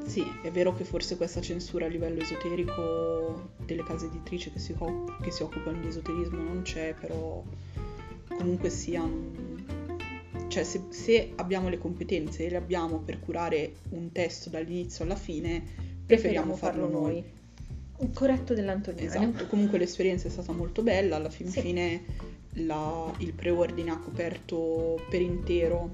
Sì, 0.06 0.26
è 0.44 0.52
vero 0.52 0.74
che 0.74 0.84
forse 0.84 1.16
questa 1.16 1.40
censura 1.42 1.86
a 1.86 1.90
livello 1.90 2.22
esoterico 2.22 3.52
delle 3.66 3.84
case 3.84 4.08
editrici 4.08 4.52
che 4.52 4.60
si, 4.60 4.76
che 5.22 5.32
si 5.32 5.44
occupano 5.44 5.80
di 5.80 5.88
esoterismo 5.88 6.42
non 6.44 6.64
c'è, 6.64 6.94
però 7.00 7.42
comunque 8.38 8.70
sia... 8.70 9.00
non- 9.00 9.64
Cioè, 10.50 10.64
se, 10.66 10.82
se 10.90 11.32
abbiamo 11.38 11.70
le 11.70 11.78
competenze 11.78 12.46
e 12.46 12.50
le 12.50 12.58
abbiamo 12.58 12.98
per 13.00 13.22
curare 13.22 13.76
un 13.92 14.12
testo 14.12 14.50
dall'inizio 14.50 15.06
alla 15.06 15.16
fine, 15.16 15.64
preferiamo 16.06 16.56
farlo 16.58 16.90
noi. 16.90 17.16
Un 17.18 17.24
corretto 18.12 18.54
dell'Antoniano. 18.54 19.08
Esatto, 19.08 19.48
comunque 19.48 19.78
l'esperienza 19.78 20.28
è 20.28 20.32
stata 20.32 20.52
molto 20.52 20.82
bella, 20.82 21.18
alla 21.18 21.30
fin 21.30 21.48
Sì. 21.50 21.62
fine 21.62 22.04
la- 22.56 23.14
il 23.20 23.34
preordine 23.34 23.92
ha 23.92 23.98
coperto 23.98 25.00
per 25.10 25.22
intero 25.22 25.92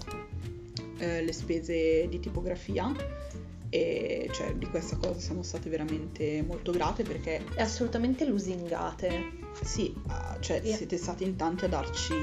eh, 0.99 1.21
le 1.23 1.31
spese 1.33 2.07
di 2.09 2.19
tipografia 2.19 2.91
e 3.69 4.29
cioè, 4.31 4.55
di 4.55 4.65
questa 4.67 4.95
cosa 4.95 5.19
siamo 5.19 5.43
state 5.43 5.69
veramente 5.69 6.41
molto 6.41 6.71
grate 6.71 7.03
perché 7.03 7.43
È 7.53 7.61
assolutamente 7.61 8.25
lusingate. 8.25 9.11
sì, 9.61 9.93
ah, 10.07 10.37
cioè, 10.39 10.61
Sì. 10.63 10.73
siete 10.73 10.97
stati 10.97 11.23
in 11.23 11.35
tanti 11.35 11.65
a 11.65 11.67
darci 11.67 12.13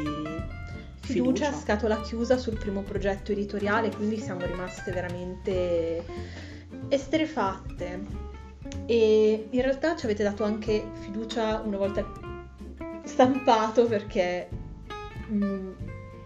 Fiducia, 1.02 1.44
fiducia. 1.46 1.52
scatola 1.52 2.00
chiusa 2.00 2.36
sul 2.38 2.56
primo 2.58 2.80
progetto 2.82 3.30
editoriale, 3.30 3.90
quindi 3.94 4.18
siamo 4.18 4.44
rimaste 4.46 4.90
veramente 4.90 6.02
esterrefatte. 6.88 8.23
E 8.86 9.48
in 9.50 9.62
realtà 9.62 9.96
ci 9.96 10.04
avete 10.04 10.22
dato 10.22 10.44
anche 10.44 10.84
fiducia 11.00 11.60
una 11.64 11.76
volta 11.78 12.04
stampato 13.04 13.86
perché 13.86 14.48
mm, 15.30 15.70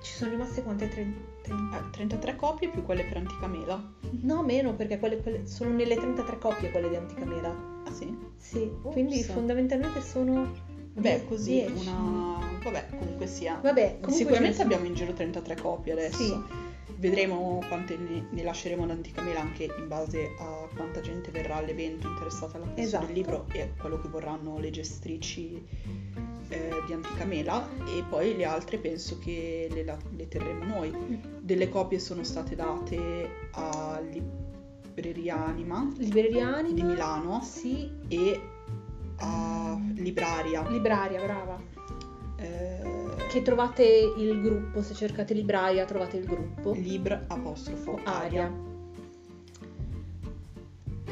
ci 0.00 0.12
sono 0.12 0.30
rimaste 0.30 0.62
quante? 0.62 0.88
30? 0.88 1.26
Eh, 1.48 1.90
33 1.92 2.36
copie 2.36 2.68
più 2.68 2.82
quelle 2.82 3.04
per 3.04 3.18
Antica 3.18 3.46
Mela. 3.46 3.82
No, 4.22 4.42
meno 4.42 4.74
perché 4.74 4.98
quelle, 4.98 5.18
quelle- 5.18 5.46
sono 5.46 5.70
nelle 5.70 5.96
33 5.96 6.38
copie 6.38 6.70
quelle 6.70 6.88
di 6.88 6.96
Antica 6.96 7.24
Mela. 7.24 7.54
Ah 7.84 7.92
sì? 7.92 8.16
Sì, 8.36 8.70
Ops. 8.82 8.92
quindi 8.92 9.22
fondamentalmente 9.22 10.00
sono... 10.02 10.76
Beh, 10.92 11.24
così 11.26 11.64
10. 11.64 11.86
una... 11.86 12.38
Vabbè, 12.62 12.86
comunque 12.98 13.26
sia. 13.28 13.58
Vabbè, 13.62 13.98
comunque 14.00 14.12
Sicuramente 14.12 14.62
abbiamo 14.62 14.84
in 14.84 14.94
giro 14.94 15.12
33 15.12 15.56
copie 15.56 15.92
adesso. 15.92 16.16
Sì. 16.16 16.42
Vedremo 16.96 17.62
quante 17.68 17.96
ne, 17.96 18.26
ne 18.30 18.42
lasceremo 18.42 18.82
ad 18.84 18.90
Antica 18.90 19.22
Mela 19.22 19.40
anche 19.40 19.64
in 19.78 19.86
base 19.88 20.30
a 20.38 20.66
quanta 20.74 21.00
gente 21.00 21.30
verrà 21.30 21.56
all'evento 21.56 22.08
interessata 22.08 22.56
all'acquisto 22.56 22.80
Esatto. 22.82 23.06
del 23.06 23.14
libro 23.14 23.46
e 23.52 23.60
a 23.62 23.68
quello 23.78 24.00
che 24.00 24.08
vorranno 24.08 24.58
le 24.58 24.70
gestrici 24.70 25.64
eh, 26.48 26.70
di 26.86 26.92
Antica 26.92 27.24
Mela 27.24 27.68
e 27.86 28.02
poi 28.08 28.36
le 28.36 28.44
altre 28.44 28.78
penso 28.78 29.18
che 29.18 29.68
le, 29.70 29.98
le 30.16 30.28
terremo 30.28 30.64
noi. 30.64 31.20
Delle 31.40 31.68
copie 31.68 31.98
sono 32.00 32.24
state 32.24 32.54
date 32.56 33.28
a 33.52 34.00
Libreria 34.00 35.44
Anima 35.46 35.92
Libreria 35.98 36.56
Anima. 36.56 36.74
di 36.74 36.82
Milano 36.82 37.40
Sì, 37.42 37.90
e 38.08 38.40
a 39.18 39.78
Libraria. 39.94 40.66
Libraria, 40.68 41.20
brava. 41.22 41.60
eh, 42.36 43.07
Che 43.28 43.42
trovate 43.42 43.84
il 44.16 44.40
gruppo, 44.40 44.80
se 44.82 44.94
cercate 44.94 45.34
Libraria 45.34 45.84
trovate 45.84 46.16
il 46.16 46.24
gruppo. 46.24 46.72
Libr 46.72 47.24
apostrofo 47.28 48.00
Aria. 48.04 48.50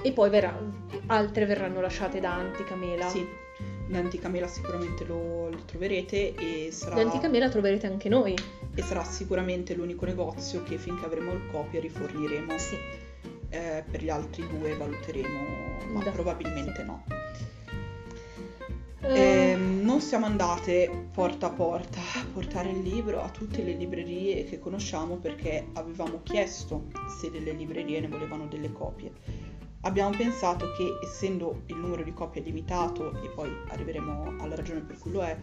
E 0.02 0.12
poi 0.12 0.30
verrà- 0.30 0.58
altre 1.06 1.44
verranno 1.44 1.80
lasciate 1.80 2.18
da 2.20 2.32
Antica 2.34 2.74
Mela. 2.74 3.08
Sì, 3.08 3.26
da 3.88 3.98
Antica 3.98 4.28
Mela 4.28 4.46
sicuramente 4.46 5.04
lo, 5.04 5.50
lo 5.50 5.62
troverete 5.66 6.34
e 6.34 6.68
sarà, 6.72 6.94
Da 6.94 7.02
Antica 7.02 7.28
Mela 7.28 7.48
troverete 7.50 7.86
anche 7.86 8.08
noi. 8.08 8.34
e 8.74 8.82
sarà 8.82 9.04
sicuramente 9.04 9.74
l'unico 9.74 10.06
negozio 10.06 10.62
che 10.62 10.78
finché 10.78 11.04
avremo 11.04 11.32
il 11.32 11.42
copia 11.50 11.80
riforniremo. 11.80 12.56
Sì. 12.58 12.76
Eh, 13.50 13.84
per 13.90 14.02
gli 14.02 14.08
altri 14.10 14.46
due 14.48 14.74
valuteremo, 14.74 15.38
ma 15.92 16.02
Da- 16.02 16.10
probabilmente 16.12 16.80
sì. 16.80 16.86
no. 16.86 17.04
Eh, 19.02 19.36
Ehm, 19.56 19.82
non 19.82 20.00
siamo 20.00 20.26
andate 20.26 21.08
porta 21.12 21.46
a 21.46 21.50
porta 21.50 21.98
a 21.98 22.26
portare 22.32 22.70
il 22.70 22.80
libro 22.80 23.22
a 23.22 23.30
tutte 23.30 23.62
le 23.62 23.72
librerie 23.72 24.44
che 24.44 24.58
conosciamo 24.58 25.16
perché 25.16 25.68
avevamo 25.72 26.20
chiesto 26.22 26.86
se 27.18 27.30
delle 27.30 27.52
librerie 27.52 28.00
ne 28.00 28.08
volevano 28.08 28.46
delle 28.46 28.72
copie. 28.72 29.12
Abbiamo 29.82 30.14
pensato 30.16 30.72
che 30.72 30.98
essendo 31.02 31.62
il 31.66 31.76
numero 31.76 32.02
di 32.02 32.12
copie 32.12 32.42
limitato, 32.42 33.12
e 33.22 33.28
poi 33.28 33.50
arriveremo 33.68 34.34
alla 34.38 34.56
ragione 34.56 34.80
per 34.80 34.98
cui 34.98 35.12
lo 35.12 35.22
è, 35.22 35.36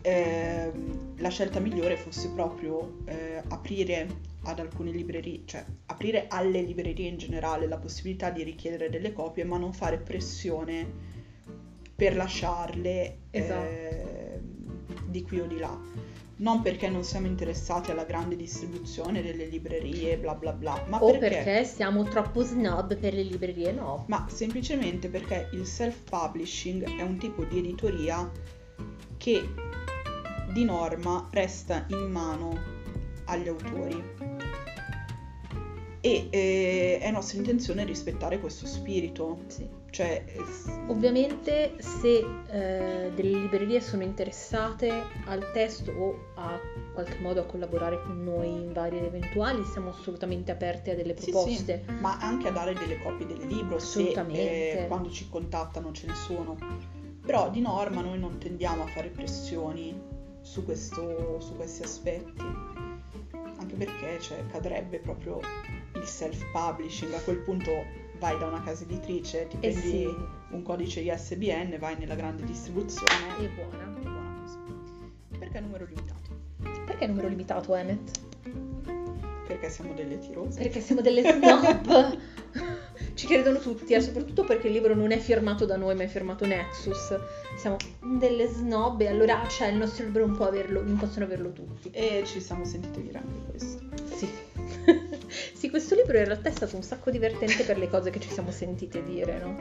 ehm, 0.00 1.16
la 1.18 1.28
scelta 1.28 1.60
migliore 1.60 1.96
fosse 1.96 2.30
proprio 2.30 3.00
eh, 3.04 3.42
aprire 3.48 4.08
ad 4.44 4.58
alcune 4.60 4.92
librerie, 4.92 5.42
cioè 5.44 5.64
aprire 5.86 6.26
alle 6.28 6.62
librerie 6.62 7.08
in 7.08 7.18
generale 7.18 7.68
la 7.68 7.76
possibilità 7.76 8.30
di 8.30 8.42
richiedere 8.42 8.88
delle 8.88 9.12
copie, 9.12 9.44
ma 9.44 9.58
non 9.58 9.72
fare 9.72 9.98
pressione 9.98 11.15
per 11.96 12.14
lasciarle 12.14 13.20
Esatto. 13.30 13.64
eh, 13.64 14.40
di 15.06 15.22
qui 15.22 15.40
o 15.40 15.46
di 15.46 15.58
là. 15.58 15.76
Non 16.38 16.60
perché 16.60 16.90
non 16.90 17.02
siamo 17.02 17.26
interessati 17.26 17.90
alla 17.90 18.04
grande 18.04 18.36
distribuzione 18.36 19.22
delle 19.22 19.46
librerie, 19.46 20.18
bla 20.18 20.34
bla 20.34 20.52
bla, 20.52 20.84
ma 20.88 21.02
o 21.02 21.10
perché, 21.10 21.36
perché 21.42 21.64
siamo 21.64 22.04
troppo 22.04 22.42
snob 22.42 22.94
per 22.98 23.14
le 23.14 23.22
librerie, 23.22 23.72
no. 23.72 24.04
ma 24.08 24.26
semplicemente 24.28 25.08
perché 25.08 25.48
il 25.52 25.64
self-publishing 25.64 26.98
è 26.98 27.00
un 27.00 27.16
tipo 27.16 27.44
di 27.44 27.58
editoria 27.58 28.30
che 29.16 29.48
di 30.52 30.64
norma 30.64 31.26
resta 31.32 31.86
in 31.88 32.10
mano 32.10 32.58
agli 33.24 33.48
autori. 33.48 34.04
E 36.00 36.28
eh, 36.30 36.98
è 37.00 37.10
nostra 37.10 37.38
intenzione 37.38 37.84
rispettare 37.84 38.38
questo 38.38 38.66
spirito. 38.66 39.38
Sì. 39.46 39.66
Cioè, 39.96 40.22
Ovviamente 40.88 41.76
se 41.78 42.18
eh, 42.18 43.10
delle 43.14 43.38
librerie 43.38 43.80
sono 43.80 44.02
interessate 44.02 45.04
al 45.24 45.52
testo 45.52 45.90
o 45.90 46.32
a 46.34 46.60
qualche 46.92 47.16
modo 47.20 47.40
a 47.40 47.44
collaborare 47.46 48.02
con 48.02 48.22
noi 48.22 48.46
in 48.46 48.74
varie 48.74 48.98
ed 48.98 49.06
eventuali, 49.06 49.64
siamo 49.64 49.88
assolutamente 49.88 50.52
aperti 50.52 50.90
a 50.90 50.94
delle 50.94 51.16
Sì, 51.16 51.30
proposte. 51.30 51.82
sì, 51.86 51.92
ma 51.94 52.18
anche 52.20 52.48
a 52.48 52.50
dare 52.50 52.74
delle 52.74 52.98
copie 52.98 53.24
del 53.26 53.46
libro 53.46 53.78
se 53.78 54.00
Assolutamente. 54.00 54.82
eh, 54.82 54.86
quando 54.86 55.08
ci 55.10 55.30
contattano 55.30 55.90
ce 55.92 56.08
ne 56.08 56.14
sono. 56.14 56.58
Però 57.24 57.48
di 57.48 57.62
norma 57.62 58.02
noi 58.02 58.18
non 58.18 58.36
tendiamo 58.36 58.82
a 58.82 58.86
fare 58.88 59.08
pressioni 59.08 59.98
su, 60.42 60.62
questo- 60.62 61.40
su 61.40 61.56
questi 61.56 61.84
aspetti. 61.84 62.44
Anche 63.58 63.74
perché 63.76 64.20
cioè, 64.20 64.44
cadrebbe 64.48 64.98
proprio 64.98 65.40
il 65.94 66.04
self-publishing. 66.04 67.14
A 67.14 67.20
quel 67.20 67.38
punto 67.38 68.04
vai 68.18 68.38
da 68.38 68.46
una 68.46 68.62
casa 68.62 68.84
editrice, 68.84 69.46
ti 69.48 69.56
Eh 69.56 69.70
prendi 69.70 69.80
sì, 69.80 70.14
un 70.50 70.62
codice 70.62 71.00
ISBN, 71.00 71.78
vai 71.78 71.96
nella 71.98 72.14
grande 72.14 72.44
distribuzione 72.44 73.36
è 73.38 73.48
buona. 73.48 73.84
e 73.84 74.02
buona 74.02 74.40
così. 74.42 75.38
Perché 75.38 75.60
numero 75.60 75.84
limitato? 75.84 76.84
Perché 76.86 77.06
numero 77.06 77.28
limitato, 77.28 77.74
Emmet? 77.74 78.20
Perché 79.46 79.70
siamo 79.70 79.92
delle 79.94 80.18
tirose. 80.18 80.60
Perché 80.60 80.80
siamo 80.80 81.00
delle 81.00 81.22
snob. 81.22 82.18
Ci 83.14 83.26
credono 83.26 83.58
tutti, 83.58 83.94
e 83.94 84.00
soprattutto 84.00 84.44
perché 84.44 84.66
il 84.66 84.74
libro 84.74 84.94
non 84.94 85.10
è 85.10 85.18
firmato 85.18 85.64
da 85.64 85.76
noi, 85.76 85.94
ma 85.94 86.02
è 86.02 86.06
firmato 86.06 86.44
Nexus. 86.44 87.18
Siamo 87.56 87.76
delle 88.18 88.46
snob 88.46 89.00
e 89.00 89.08
allora 89.08 89.46
cioè, 89.48 89.68
il 89.68 89.76
nostro 89.76 90.04
libro 90.04 90.26
non 90.26 90.40
averlo, 90.42 90.82
non 90.82 90.96
possono 90.96 91.24
averlo 91.24 91.50
tutti. 91.52 91.90
E 91.92 92.24
ci 92.26 92.40
siamo 92.40 92.64
sentite 92.64 93.00
dire 93.00 93.18
anche 93.18 93.40
questo. 93.48 93.85
Sì. 95.54 95.70
questo 95.70 95.94
libro 95.94 96.16
in 96.18 96.24
realtà 96.24 96.48
è 96.48 96.52
stato 96.52 96.76
un 96.76 96.82
sacco 96.82 97.10
divertente 97.10 97.64
per 97.64 97.78
le 97.78 97.88
cose 97.88 98.10
che 98.10 98.20
ci 98.20 98.30
siamo 98.30 98.50
sentite 98.50 99.02
dire, 99.02 99.38
no? 99.38 99.54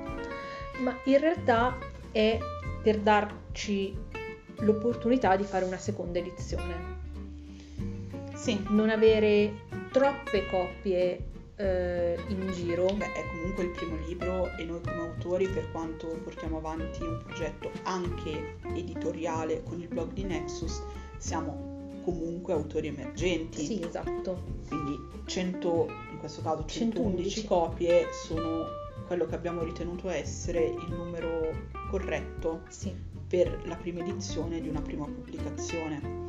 Ma 0.84 0.98
in 1.06 1.20
realtà 1.20 1.78
è 2.12 2.38
per 2.84 3.00
darci 3.00 3.98
l'opportunità 4.60 5.36
di 5.36 5.44
fare 5.44 5.66
una 5.66 5.78
seconda 5.78 6.20
edizione. 6.20 6.94
Sì, 8.34 8.64
Non 8.70 8.90
avere 8.90 9.64
troppe 9.92 10.46
copie 10.48 11.20
eh, 11.56 12.18
in 12.28 12.52
giro. 12.52 12.86
Beh, 12.94 13.14
è 13.14 13.26
comunque 13.28 13.64
il 13.64 13.70
primo 13.72 13.98
libro 14.06 14.52
e 14.58 14.64
noi 14.64 14.82
come 14.82 15.00
autori, 15.00 15.48
per 15.48 15.72
quanto 15.72 16.08
portiamo 16.24 16.58
avanti 16.58 17.02
un 17.02 17.22
progetto 17.24 17.72
anche 17.84 18.58
editoriale 18.74 19.64
con 19.64 19.80
il 19.80 19.88
blog 19.88 20.12
di 20.12 20.24
Nexus, 20.24 20.82
siamo 21.18 21.75
comunque 22.06 22.54
autori 22.54 22.88
emergenti. 22.88 23.66
Sì, 23.66 23.82
esatto. 23.82 24.44
Quindi 24.68 24.98
100, 25.26 25.88
in 26.12 26.18
questo 26.20 26.42
caso 26.42 26.64
111 26.66 27.42
111. 27.42 27.46
copie 27.48 28.06
sono 28.26 28.66
quello 29.08 29.26
che 29.26 29.36
abbiamo 29.36 29.64
ritenuto 29.64 30.10
essere 30.10 30.66
il 30.66 30.88
numero 30.90 31.50
corretto 31.90 32.62
Sì. 32.70 32.94
per 33.28 33.64
la 33.68 33.76
prima 33.76 34.00
edizione 34.02 34.62
di 34.62 34.70
una 34.70 34.82
prima 34.82 35.06
pubblicazione. 35.06 36.24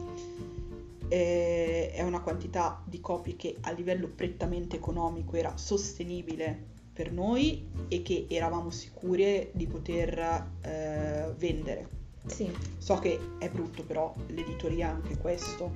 Eh, 1.08 1.92
È 1.92 2.02
una 2.02 2.20
quantità 2.20 2.82
di 2.84 3.00
copie 3.00 3.36
che 3.36 3.56
a 3.60 3.70
livello 3.70 4.08
prettamente 4.08 4.76
economico 4.76 5.36
era 5.36 5.56
sostenibile 5.56 6.74
per 6.92 7.12
noi 7.12 7.68
e 7.88 8.02
che 8.02 8.26
eravamo 8.28 8.70
sicure 8.70 9.50
di 9.52 9.66
poter 9.66 10.18
eh, 10.62 11.32
vendere. 11.36 11.88
Sì. 12.26 12.50
So 12.78 12.96
che 12.96 13.18
è 13.38 13.48
brutto, 13.48 13.82
però 13.82 14.12
l'editoria 14.28 14.88
è 14.88 14.90
anche 14.90 15.16
questo. 15.16 15.72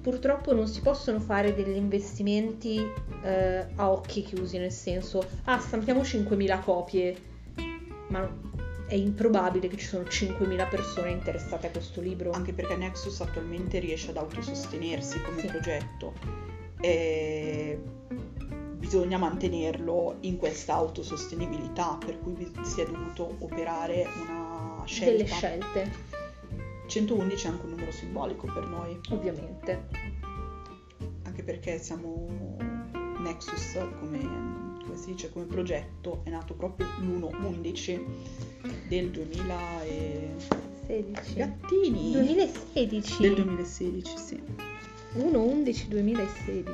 Purtroppo 0.00 0.54
non 0.54 0.66
si 0.68 0.80
possono 0.80 1.20
fare 1.20 1.54
degli 1.54 1.76
investimenti 1.76 2.78
eh, 3.22 3.66
a 3.76 3.90
occhi 3.90 4.22
chiusi, 4.22 4.58
nel 4.58 4.72
senso, 4.72 5.26
ah, 5.44 5.58
stampiamo 5.58 6.02
5.000 6.02 6.62
copie, 6.62 7.16
ma 8.08 8.28
è 8.86 8.94
improbabile 8.94 9.68
che 9.68 9.76
ci 9.76 9.86
sono 9.86 10.02
5.000 10.02 10.68
persone 10.68 11.10
interessate 11.10 11.68
a 11.68 11.70
questo 11.70 12.00
libro. 12.00 12.30
Anche 12.32 12.52
perché 12.52 12.76
Nexus 12.76 13.20
attualmente 13.20 13.78
riesce 13.78 14.10
ad 14.10 14.16
autosostenersi 14.16 15.20
come 15.22 15.40
Sì. 15.40 15.46
progetto. 15.46 16.12
E 16.80 17.78
bisogna 18.76 19.18
mantenerlo 19.18 20.16
in 20.20 20.38
questa 20.38 20.74
autosostenibilità, 20.74 21.98
per 22.04 22.18
cui 22.18 22.50
si 22.62 22.80
è 22.80 22.86
dovuto 22.86 23.36
operare 23.40 24.08
una 24.22 24.59
scelta. 24.86 25.12
Delle 25.12 25.26
scelte, 25.26 25.90
111 26.86 27.46
è 27.46 27.50
anche 27.50 27.64
un 27.64 27.70
numero 27.70 27.92
simbolico 27.92 28.46
per 28.46 28.66
noi, 28.66 28.98
ovviamente. 29.10 29.86
anche 31.22 31.42
perché 31.42 31.78
siamo 31.78 32.28
Nexus 33.20 33.78
come, 33.98 34.18
come 34.82 34.96
si 34.96 35.06
dice 35.06 35.30
come 35.30 35.44
progetto 35.44 36.20
è 36.24 36.30
nato 36.30 36.54
proprio 36.54 36.86
l'1-11 37.00 38.00
del 38.88 39.10
2000 39.10 39.82
e 39.84 40.28
16. 40.86 41.34
gattini 41.34 42.10
2016. 42.12 43.22
del 43.22 43.34
2016 43.34 44.16
sì 44.16 44.42
1-11-2016. 45.16 46.68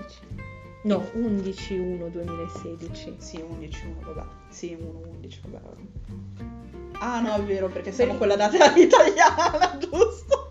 No, 0.83 1.03
11-1-2016. 1.15 3.15
sì 3.19 3.41
11 3.41 3.87
1 4.01 4.12
vabbè 4.12 4.27
sì 4.49 4.77
1 4.78 5.01
11 5.15 5.41
vabbè 5.49 5.61
ah 7.01 7.20
no 7.20 7.35
è 7.36 7.43
vero 7.43 7.68
perché 7.68 7.93
siamo 7.93 8.12
Per- 8.12 8.18
con 8.20 8.28
la 8.28 8.36
data 8.36 8.73
italiana 8.77 9.77
giusto 9.78 10.51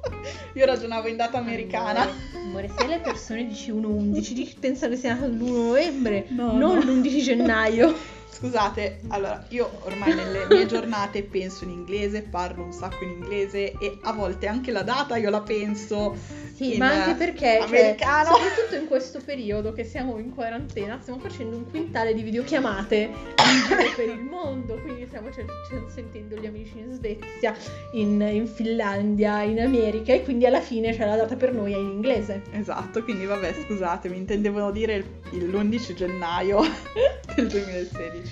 io 0.53 0.65
ragionavo 0.65 1.07
in 1.07 1.17
data 1.17 1.37
americana 1.37 2.01
Amore, 2.01 2.67
amore, 2.67 2.69
se 2.77 2.87
le 2.87 2.99
persone 2.99 3.45
dici 3.47 3.71
1-11 3.71 4.09
dici- 4.11 4.55
pensano 4.59 4.93
che 4.93 4.99
sia 4.99 5.13
nato 5.15 5.27
l'1 5.27 5.51
novembre, 5.51 6.25
No, 6.29 6.57
non 6.57 6.77
no. 6.77 6.81
l'11 6.81 7.21
gennaio. 7.21 7.93
Scusate, 8.37 8.99
allora 9.07 9.45
io 9.49 9.71
ormai 9.83 10.13
nelle 10.13 10.45
mie 10.49 10.65
giornate 10.65 11.23
penso 11.23 11.63
in 11.63 11.69
inglese, 11.69 12.21
parlo 12.21 12.63
un 12.63 12.73
sacco 12.73 13.05
in 13.05 13.11
inglese 13.11 13.71
e 13.79 13.97
a 14.01 14.11
volte 14.11 14.47
anche 14.47 14.71
la 14.71 14.81
data 14.83 15.15
io 15.15 15.29
la 15.29 15.39
penso 15.41 16.13
Sì, 16.53 16.77
ma 16.77 17.03
anche 17.05 17.15
perché, 17.15 17.59
cioè, 17.59 17.79
americano. 17.79 18.31
soprattutto 18.35 18.75
in 18.75 18.87
questo 18.87 19.21
periodo 19.23 19.71
che 19.71 19.85
siamo 19.85 20.17
in 20.17 20.33
quarantena, 20.33 20.99
stiamo 21.01 21.19
facendo 21.19 21.55
un 21.55 21.69
quintale 21.69 22.13
di 22.13 22.23
videochiamate 22.23 22.97
in 23.03 23.65
giro 23.67 23.93
per 23.95 24.09
il 24.09 24.21
mondo, 24.21 24.75
quindi 24.81 25.05
stiamo 25.07 25.31
cer- 25.31 25.45
cer- 25.69 25.89
sentendo 25.93 26.35
gli 26.35 26.45
amici 26.45 26.77
in 26.77 26.91
Svezia, 26.93 27.55
in, 27.93 28.19
in 28.21 28.47
Finlandia, 28.47 29.43
in 29.43 29.61
America 29.61 30.11
e 30.11 30.23
quindi 30.23 30.45
alla 30.45 30.61
fine 30.61 30.93
c'è 30.93 31.05
la 31.05 31.15
data 31.15 31.37
per 31.37 31.53
noi 31.53 31.71
è 31.71 31.77
in 31.77 31.87
inglese. 31.89 32.41
Esatto, 32.51 33.01
quindi 33.01 33.25
vabbè, 33.25 33.53
scusate, 33.65 34.09
mi 34.09 34.17
intendevano 34.17 34.71
dire 34.71 34.95
il- 34.95 35.05
il- 35.31 35.49
l'11 35.49 35.93
gennaio 35.93 36.59
del 37.35 37.47
2016. 37.47 38.24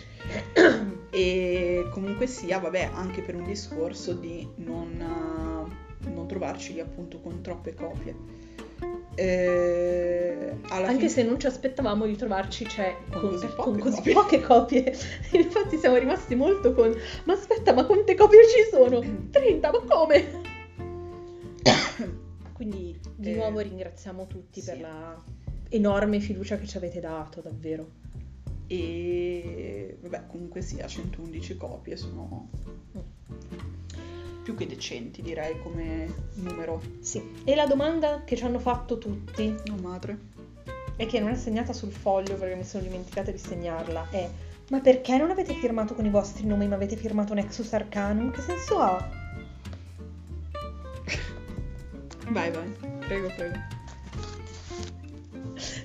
E 1.11 1.87
comunque 1.91 2.27
sia, 2.27 2.59
vabbè, 2.59 2.89
anche 2.93 3.21
per 3.21 3.35
un 3.35 3.43
discorso 3.43 4.13
di 4.13 4.47
non, 4.55 4.99
eh, 4.99 6.09
non 6.09 6.27
trovarci 6.27 6.73
lì 6.73 6.79
appunto 6.79 7.19
con 7.19 7.41
troppe 7.41 7.73
copie. 7.73 8.41
Eh, 9.15 10.55
Anche 10.69 10.95
fine- 10.95 11.09
se 11.09 11.23
non 11.23 11.39
ci 11.39 11.45
aspettavamo 11.45 12.05
di 12.07 12.15
trovarci, 12.15 12.67
cioè, 12.67 12.95
Con 13.11 13.21
con, 13.21 13.29
così 13.31 13.47
con 13.47 13.55
poche 13.55 13.79
così 13.79 13.95
copie. 13.97 14.13
poche 14.13 14.41
copie. 14.41 14.97
Infatti 15.39 15.77
siamo 15.77 15.97
rimasti 15.97 16.33
molto 16.35 16.73
con, 16.73 16.91
ma 17.25 17.33
aspetta, 17.33 17.73
ma 17.73 17.85
quante 17.85 18.15
copie 18.15 18.39
ci 18.47 18.69
sono? 18.71 19.01
30, 19.29 19.71
ma 19.71 19.79
come? 19.87 20.41
Quindi 22.53 22.99
di 23.15 23.31
Eh, 23.31 23.35
nuovo 23.35 23.59
ringraziamo 23.59 24.25
tutti 24.25 24.61
sì. 24.61 24.69
per 24.71 24.79
la 24.81 25.23
enorme 25.69 26.19
fiducia 26.19 26.57
che 26.57 26.65
ci 26.65 26.77
avete 26.77 26.99
dato, 26.99 27.41
davvero. 27.41 28.01
E 28.75 29.97
vabbè, 30.01 30.27
comunque 30.27 30.61
sia 30.61 30.87
111 30.87 31.57
copie 31.57 31.95
sono 31.95 32.49
più 34.43 34.55
che 34.55 34.65
decenti, 34.67 35.21
direi, 35.21 35.57
come 35.61 36.11
numero. 36.35 36.81
Sì, 36.99 37.21
e 37.45 37.55
la 37.55 37.65
domanda 37.67 38.23
che 38.25 38.35
ci 38.35 38.43
hanno 38.43 38.59
fatto 38.59 38.97
tutti 38.97 39.55
No, 39.67 39.75
madre. 39.81 40.17
e 40.97 41.05
che 41.05 41.19
non 41.19 41.29
è 41.29 41.35
segnata 41.35 41.71
sul 41.71 41.91
foglio 41.91 42.35
perché 42.35 42.55
mi 42.55 42.63
sono 42.65 42.83
dimenticata 42.83 43.31
di 43.31 43.37
segnarla 43.37 44.07
è 44.09 44.29
ma 44.69 44.79
perché 44.79 45.17
non 45.17 45.29
avete 45.29 45.53
firmato 45.53 45.93
con 45.93 46.05
i 46.05 46.09
vostri 46.09 46.45
nomi 46.45 46.67
ma 46.67 46.75
avete 46.75 46.95
firmato 46.95 47.33
Nexus 47.33 47.71
Arcanum? 47.73 48.31
Che 48.31 48.41
senso 48.41 48.79
ha? 48.79 49.09
Vai, 52.29 52.49
vai. 52.51 52.71
Prego, 52.99 53.27
prego. 53.35 53.57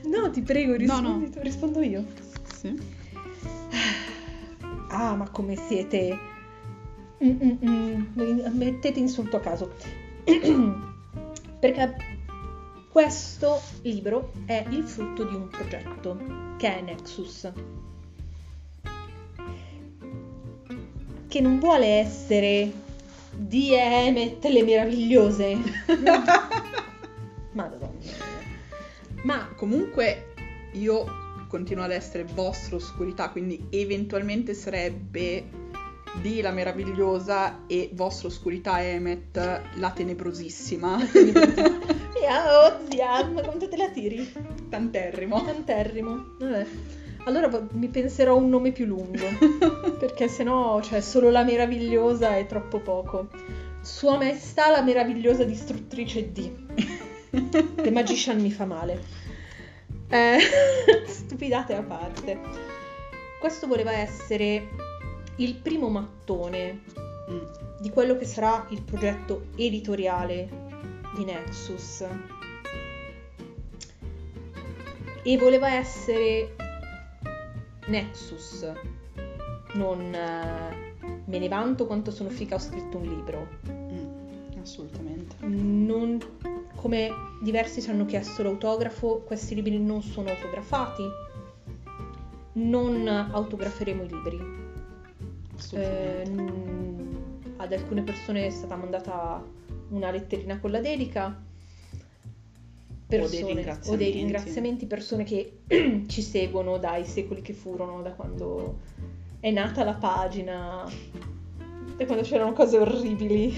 No, 0.05 0.31
ti 0.31 0.41
prego, 0.43 0.71
No, 0.73 0.77
rispondi 0.79 1.25
no. 1.25 1.31
tu, 1.31 1.41
rispondo 1.41 1.81
io. 1.83 2.05
Sì. 2.77 2.97
Ah, 4.91 5.15
ma 5.15 5.29
come 5.31 5.57
siete? 5.57 6.19
Mm, 7.23 7.31
mm, 7.31 7.57
mm, 8.19 8.57
Mettete 8.57 8.99
insulto 8.99 9.37
a 9.37 9.41
caso. 9.41 9.73
Perché 11.61 11.97
questo 12.91 13.61
libro 13.83 14.33
è 14.47 14.65
il 14.71 14.85
frutto 14.85 15.25
di 15.25 15.35
un 15.35 15.49
progetto 15.49 16.19
che 16.57 16.79
è 16.79 16.81
Nexus. 16.81 17.53
Che 21.29 21.41
non 21.41 21.59
vuole 21.59 21.87
essere 21.87 22.73
di 23.33 23.75
Emmet 23.75 24.45
le 24.47 24.63
meravigliose. 24.63 25.59
Madonna. 27.53 27.91
Ma 29.23 29.49
Comunque 29.57 30.35
io 30.73 31.28
continuo 31.49 31.85
ad 31.85 31.91
essere 31.91 32.25
vostra 32.25 32.77
oscurità, 32.77 33.31
quindi 33.31 33.67
eventualmente 33.71 34.55
sarebbe 34.55 35.67
di 36.21 36.41
la 36.41 36.51
meravigliosa 36.51 37.67
e 37.67 37.91
vostra 37.93 38.29
oscurità 38.29 38.83
Emmet 38.83 39.63
la 39.75 39.91
tenebrosissima. 39.91 40.99
Zia, 42.91 43.25
ma 43.25 43.43
quanto 43.43 43.69
te 43.69 43.77
la 43.77 43.91
tiri? 43.91 44.31
Tanterrimo. 44.69 45.45
Tanterrimo. 45.45 46.37
Vabbè. 46.39 46.67
Allora 47.25 47.67
mi 47.73 47.89
penserò 47.89 48.37
un 48.37 48.49
nome 48.49 48.73
più 48.73 48.87
lungo, 48.87 49.27
perché 49.99 50.29
sennò, 50.29 50.81
cioè, 50.83 51.01
solo 51.01 51.31
la 51.31 51.45
meravigliosa 51.45 52.37
è 52.37 52.47
troppo 52.47 52.81
poco. 52.81 53.29
Sua 53.81 54.17
Maestà 54.17 54.71
la 54.71 54.83
meravigliosa 54.83 55.45
distruttrice 55.45 56.33
D. 56.33 56.51
The 57.83 57.91
Magician 57.91 58.41
mi 58.41 58.51
fa 58.51 58.65
male. 58.65 59.01
Eh, 60.09 60.39
stupidate 61.07 61.75
a 61.75 61.83
parte. 61.83 62.41
Questo 63.41 63.67
voleva 63.67 63.93
essere 63.93 64.69
il 65.37 65.55
primo 65.57 65.89
mattone 65.89 67.07
Mm. 67.31 67.45
di 67.81 67.91
quello 67.91 68.17
che 68.17 68.25
sarà 68.25 68.67
il 68.71 68.81
progetto 68.83 69.49
editoriale 69.57 70.49
di 71.15 71.25
Nexus. 71.25 72.07
E 75.23 75.37
voleva 75.37 75.71
essere 75.75 76.55
Nexus, 77.89 78.73
non 79.75 80.15
eh, 80.15 80.95
me 81.27 81.39
ne 81.39 81.49
vanto 81.49 81.87
quanto 81.87 82.11
sono 82.11 82.31
figa, 82.31 82.55
ho 82.55 82.59
scritto 82.59 82.97
un 82.97 83.03
libro. 83.03 83.47
Mm, 83.69 84.59
Assolutamente. 84.63 85.37
Non, 85.41 86.19
come 86.81 87.11
diversi 87.41 87.83
ci 87.83 87.91
hanno 87.91 88.07
chiesto 88.07 88.43
l'autografo, 88.43 89.23
questi 89.27 89.55
libri 89.55 89.79
non 89.79 90.01
sono 90.01 90.31
autografati. 90.31 91.03
Non 92.53 93.07
autograferemo 93.07 94.03
i 94.05 94.09
libri. 94.09 94.41
Eh, 95.73 96.23
ad 97.57 97.73
alcune 97.73 98.03
persone 98.03 98.47
è 98.47 98.51
stata 98.51 98.77
mandata 98.77 99.45
una 99.89 100.11
letterina 100.11 100.59
con 100.61 100.71
la 100.71 100.81
dedica. 100.81 101.37
persone 103.07 103.25
o 103.25 103.29
dei 103.29 103.55
ringraziamenti. 103.55 103.91
o 103.91 103.97
dei 103.97 104.13
ringraziamenti, 104.13 104.87
persone 104.87 105.25
che 105.25 105.59
ci 106.07 106.23
seguono 106.23 106.79
dai 106.79 107.05
secoli 107.05 107.43
che 107.43 107.55
furono, 107.55 108.03
da 108.03 108.13
quando 108.13 108.79
è 109.41 109.51
nata 109.51 109.83
la 109.83 109.95
pagina, 109.95 110.89
da 111.97 112.07
quando 112.07 112.23
c'erano 112.23 112.53
cose 112.53 112.79
orribili, 112.79 113.53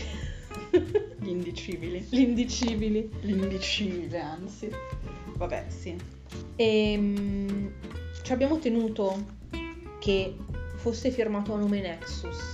Gli 1.18 1.28
indicibili. 1.28 2.06
l'indicibili. 2.10 3.10
L'indicibile, 3.22 4.18
anzi. 4.20 4.70
Vabbè, 5.36 5.64
sì. 5.68 5.96
E 6.56 6.96
mm, 6.98 7.66
ci 8.22 8.32
abbiamo 8.32 8.58
tenuto 8.58 9.38
che 9.98 10.34
fosse 10.76 11.10
firmato 11.10 11.52
a 11.54 11.58
nome 11.58 11.80
Nexus 11.80 12.52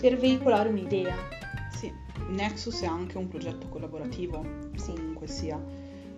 per 0.00 0.16
veicolare 0.16 0.68
un'idea. 0.68 1.16
Sì, 1.72 1.92
Nexus 2.28 2.80
è 2.82 2.86
anche 2.86 3.18
un 3.18 3.28
progetto 3.28 3.66
collaborativo, 3.68 4.44
Sì. 4.76 4.92
comunque 4.92 5.26
sia. 5.26 5.60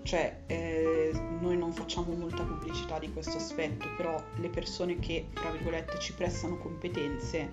Cioè, 0.03 0.41
eh, 0.47 1.13
noi 1.41 1.57
non 1.57 1.73
facciamo 1.73 2.13
molta 2.15 2.43
pubblicità 2.43 2.99
di 2.99 3.13
questo 3.13 3.37
aspetto, 3.37 3.87
però 3.97 4.23
le 4.41 4.49
persone 4.49 4.99
che, 4.99 5.27
tra 5.33 5.51
virgolette, 5.51 5.99
ci 5.99 6.13
prestano 6.15 6.57
competenze 6.59 7.51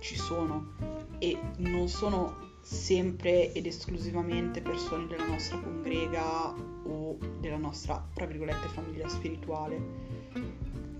ci 0.00 0.16
sono 0.16 0.72
e 1.18 1.38
non 1.58 1.88
sono 1.88 2.44
sempre 2.60 3.52
ed 3.52 3.66
esclusivamente 3.66 4.60
persone 4.60 5.06
della 5.06 5.26
nostra 5.26 5.58
congrega 5.58 6.54
o 6.84 7.16
della 7.40 7.56
nostra, 7.56 8.04
tra 8.12 8.26
virgolette, 8.26 8.68
famiglia 8.68 9.08
spirituale. 9.08 9.80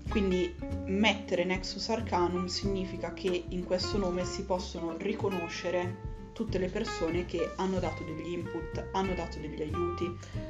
Quindi 0.09 0.53
mettere 0.85 1.43
Nexus 1.43 1.89
Arcanum 1.89 2.45
significa 2.45 3.13
che 3.13 3.43
in 3.49 3.65
questo 3.65 3.97
nome 3.97 4.23
si 4.23 4.45
possono 4.45 4.95
riconoscere 4.97 6.15
tutte 6.31 6.57
le 6.59 6.69
persone 6.69 7.25
che 7.25 7.51
hanno 7.57 7.79
dato 7.79 8.03
degli 8.03 8.31
input, 8.31 8.87
hanno 8.93 9.13
dato 9.15 9.37
degli 9.39 9.61
aiuti. 9.61 10.09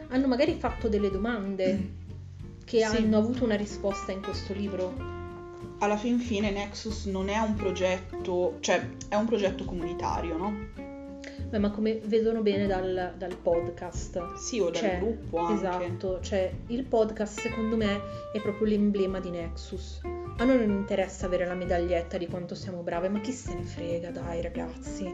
Hanno 0.09 0.27
magari 0.27 0.53
fatto 0.59 0.87
delle 0.89 1.09
domande 1.09 2.05
che 2.65 2.85
Mm. 2.85 2.89
Sì. 2.89 2.97
hanno 2.97 3.17
avuto 3.17 3.43
una 3.45 3.55
risposta 3.55 4.11
in 4.11 4.21
questo 4.21 4.53
libro. 4.53 5.16
Alla 5.79 5.97
fin 5.97 6.19
fine 6.19 6.51
Nexus 6.51 7.05
non 7.05 7.29
è 7.29 7.37
un 7.37 7.53
progetto, 7.53 8.57
cioè 8.61 8.87
è 9.09 9.15
un 9.15 9.25
progetto 9.25 9.63
comunitario, 9.63 10.37
no? 10.37 10.53
Beh, 11.49 11.59
ma 11.59 11.71
come 11.71 12.01
vedono 12.03 12.41
bene 12.41 12.67
dal, 12.67 13.13
dal 13.17 13.35
podcast. 13.37 14.33
Sì, 14.35 14.59
o 14.59 14.65
dal 14.65 14.81
Cioè, 14.81 14.99
gruppo 14.99 15.37
anche. 15.37 15.53
Esatto, 15.53 16.19
cioè 16.19 16.51
il 16.67 16.83
podcast 16.83 17.39
secondo 17.39 17.77
me 17.77 18.01
è 18.33 18.41
proprio 18.41 18.67
l'emblema 18.67 19.19
di 19.19 19.29
Nexus. 19.29 20.01
A 20.39 20.43
noi 20.43 20.57
non 20.57 20.71
interessa 20.71 21.25
avere 21.25 21.45
la 21.45 21.53
medaglietta 21.53 22.17
di 22.17 22.27
quanto 22.27 22.53
siamo 22.53 22.81
brave, 22.81 23.09
ma 23.09 23.19
chi 23.21 23.31
se 23.31 23.53
ne 23.53 23.63
frega, 23.63 24.09
dai 24.11 24.41
ragazzi. 24.41 25.13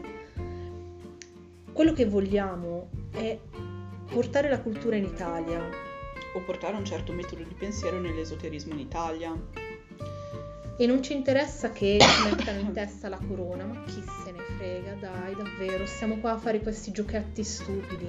Quello 1.72 1.92
che 1.92 2.06
vogliamo 2.06 2.88
è 3.12 3.38
portare 4.10 4.48
la 4.48 4.60
cultura 4.60 4.96
in 4.96 5.04
Italia. 5.04 5.60
O 6.34 6.40
portare 6.40 6.74
un 6.76 6.84
certo 6.84 7.12
metodo 7.12 7.44
di 7.44 7.54
pensiero 7.54 8.00
nell'esoterismo 8.00 8.72
in 8.72 8.80
Italia. 8.80 9.32
E 10.76 10.86
non 10.86 11.02
ci 11.02 11.12
interessa 11.12 11.70
che 11.70 11.98
ci 12.00 12.28
mettano 12.28 12.58
in 12.58 12.72
testa 12.72 13.08
la 13.08 13.20
corona, 13.28 13.64
ma 13.64 13.84
chi 13.84 14.02
se 14.24 14.32
ne 14.32 14.42
frega, 14.56 14.94
dai, 14.94 15.34
davvero, 15.36 15.86
stiamo 15.86 16.16
qua 16.18 16.32
a 16.32 16.38
fare 16.38 16.60
questi 16.60 16.90
giochetti 16.90 17.44
stupidi. 17.44 18.08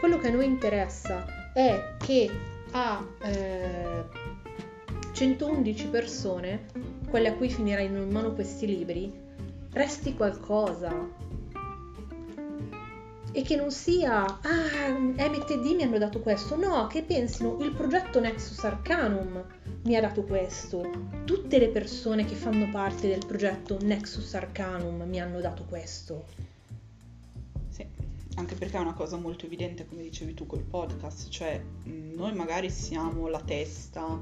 Quello 0.00 0.18
che 0.18 0.28
a 0.28 0.30
noi 0.30 0.46
interessa 0.46 1.52
è 1.52 1.94
che 1.98 2.30
a 2.72 3.06
eh, 3.22 4.04
111 5.12 5.86
persone, 5.88 6.66
quelle 7.08 7.28
a 7.28 7.34
cui 7.34 7.50
finiranno 7.50 8.02
in 8.02 8.10
mano 8.10 8.32
questi 8.32 8.66
libri, 8.66 9.12
resti 9.72 10.14
qualcosa. 10.14 11.15
E 13.36 13.42
che 13.42 13.54
non 13.54 13.70
sia, 13.70 14.24
ah, 14.24 14.88
MTD 14.88 15.74
mi 15.74 15.82
hanno 15.82 15.98
dato 15.98 16.20
questo, 16.20 16.56
no, 16.56 16.86
che 16.86 17.02
pensino, 17.02 17.58
il 17.60 17.70
progetto 17.70 18.18
Nexus 18.18 18.64
Arcanum 18.64 19.44
mi 19.82 19.94
ha 19.94 20.00
dato 20.00 20.22
questo, 20.22 20.88
tutte 21.26 21.58
le 21.58 21.68
persone 21.68 22.24
che 22.24 22.34
fanno 22.34 22.70
parte 22.70 23.08
del 23.08 23.26
progetto 23.26 23.76
Nexus 23.82 24.32
Arcanum 24.32 25.02
mi 25.02 25.20
hanno 25.20 25.40
dato 25.40 25.64
questo. 25.68 26.24
Sì, 27.68 27.86
anche 28.36 28.54
perché 28.54 28.78
è 28.78 28.80
una 28.80 28.94
cosa 28.94 29.18
molto 29.18 29.44
evidente, 29.44 29.84
come 29.84 30.00
dicevi 30.00 30.32
tu 30.32 30.46
col 30.46 30.62
podcast, 30.62 31.28
cioè 31.28 31.62
noi 31.84 32.32
magari 32.32 32.70
siamo 32.70 33.28
la 33.28 33.42
testa, 33.42 34.18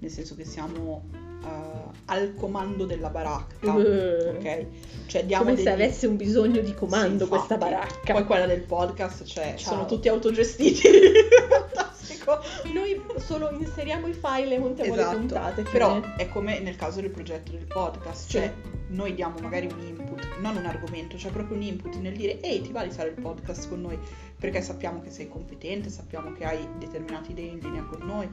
nel 0.00 0.10
senso 0.10 0.34
che 0.34 0.44
siamo 0.44 1.23
eh, 1.44 1.92
al 2.06 2.34
comando 2.34 2.84
della 2.84 3.08
baracca, 3.08 3.72
Uh. 3.74 4.34
ok? 4.36 4.66
Cioè 5.06 5.24
diamo 5.24 5.44
Come 5.44 5.56
se 5.56 5.62
degli- 5.64 5.72
avesse 5.72 6.06
un 6.06 6.16
bisogno 6.16 6.60
di 6.60 6.74
comando 6.74 7.24
Sì, 7.24 7.30
questa 7.30 7.54
infatti. 7.54 7.72
baracca. 7.72 8.12
Poi 8.12 8.24
quella 8.24 8.46
del 8.46 8.60
podcast, 8.62 9.24
cioè, 9.24 9.54
Ciao. 9.56 9.72
sono 9.74 9.86
tutti 9.86 10.08
autogestiti. 10.08 10.88
Fantastico. 11.48 12.38
Noi 12.72 13.00
solo 13.18 13.50
inseriamo 13.58 14.06
i 14.06 14.12
file 14.14 14.54
e 14.54 14.58
montiamo 14.58 14.94
le 14.94 15.00
Esatto, 15.00 15.16
puntate. 15.18 15.62
però 15.62 15.94
fine. 16.00 16.14
è 16.16 16.28
come 16.28 16.58
nel 16.60 16.76
caso 16.76 17.00
del 17.00 17.10
progetto 17.10 17.52
del 17.52 17.66
podcast, 17.66 18.24
Sì. 18.24 18.30
cioè 18.30 18.52
noi 18.88 19.14
diamo 19.14 19.38
magari 19.40 19.66
un 19.66 19.80
input, 19.86 20.26
non 20.40 20.56
un 20.56 20.66
argomento, 20.66 21.16
cioè 21.18 21.30
proprio 21.32 21.56
un 21.56 21.62
input 21.62 21.94
nel 21.96 22.14
dire 22.16 22.40
ehi 22.40 22.60
ti 22.62 22.72
va 22.72 22.84
di 22.84 22.90
fare 22.90 23.08
il 23.10 23.20
podcast 23.20 23.68
con 23.68 23.80
noi 23.80 23.98
perché 24.38 24.60
sappiamo 24.62 25.00
che 25.00 25.10
sei 25.10 25.28
competente, 25.28 25.88
sappiamo 25.90 26.32
che 26.32 26.44
hai 26.44 26.68
determinate 26.78 27.30
idee 27.32 27.50
in 27.50 27.58
linea 27.58 27.82
con 27.84 28.06
noi, 28.06 28.28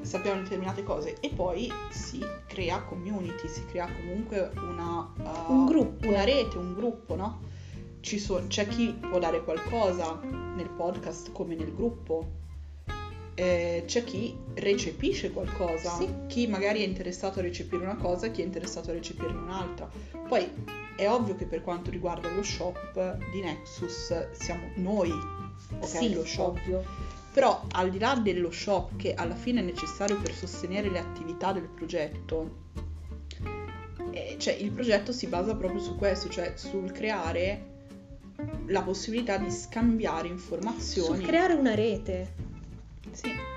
sappiamo 0.00 0.40
determinate 0.42 0.82
cose 0.82 1.16
e 1.20 1.30
poi 1.30 1.70
si 1.90 2.20
crea 2.46 2.82
community, 2.82 3.48
si 3.48 3.64
crea 3.66 3.88
comunque 3.92 4.50
una, 4.56 5.12
uh, 5.18 5.52
Un 5.52 5.66
gruppo. 5.66 6.08
una 6.08 6.24
rete, 6.24 6.58
un 6.58 6.74
gruppo, 6.74 7.14
no? 7.16 7.40
Ci 8.00 8.18
so- 8.18 8.44
c'è 8.46 8.66
chi 8.66 8.92
può 8.92 9.18
dare 9.18 9.42
qualcosa 9.42 10.18
nel 10.22 10.68
podcast 10.70 11.32
come 11.32 11.54
nel 11.54 11.74
gruppo, 11.74 12.44
eh, 13.34 13.82
c'è 13.86 14.02
chi 14.04 14.34
recepisce 14.54 15.30
qualcosa, 15.30 15.90
Sì. 15.96 16.08
chi 16.26 16.46
magari 16.46 16.82
è 16.82 16.86
interessato 16.86 17.40
a 17.40 17.42
recepire 17.42 17.82
una 17.82 17.96
cosa, 17.96 18.28
chi 18.28 18.40
è 18.40 18.44
interessato 18.44 18.90
a 18.90 18.94
recepirne 18.94 19.38
un'altra. 19.38 19.90
Poi 20.26 20.48
è 20.96 21.08
ovvio 21.08 21.36
che 21.36 21.44
per 21.44 21.62
quanto 21.62 21.90
riguarda 21.90 22.28
lo 22.30 22.42
shop 22.42 23.18
di 23.30 23.40
Nexus 23.40 24.30
siamo 24.32 24.70
noi, 24.76 25.10
ok, 25.10 25.86
sì, 25.86 26.14
lo 26.14 26.24
shop. 26.24 26.56
ovvio. 26.56 26.84
Però 27.32 27.66
al 27.72 27.90
di 27.90 27.98
là 27.98 28.14
dello 28.14 28.50
shop 28.50 28.96
che 28.96 29.12
alla 29.14 29.34
fine 29.34 29.60
è 29.60 29.62
necessario 29.62 30.18
per 30.18 30.32
sostenere 30.32 30.88
le 30.88 30.98
attività 30.98 31.52
del 31.52 31.68
progetto, 31.68 32.64
eh, 34.10 34.36
cioè 34.38 34.54
il 34.54 34.70
progetto 34.70 35.12
si 35.12 35.26
basa 35.26 35.54
proprio 35.54 35.80
su 35.80 35.96
questo, 35.96 36.30
cioè 36.30 36.54
sul 36.56 36.90
creare 36.92 37.74
la 38.66 38.82
possibilità 38.82 39.36
di 39.36 39.50
scambiare 39.50 40.28
informazioni. 40.28 41.16
Sul 41.16 41.26
creare 41.26 41.52
una 41.52 41.74
rete. 41.74 42.34
Sì. 43.12 43.55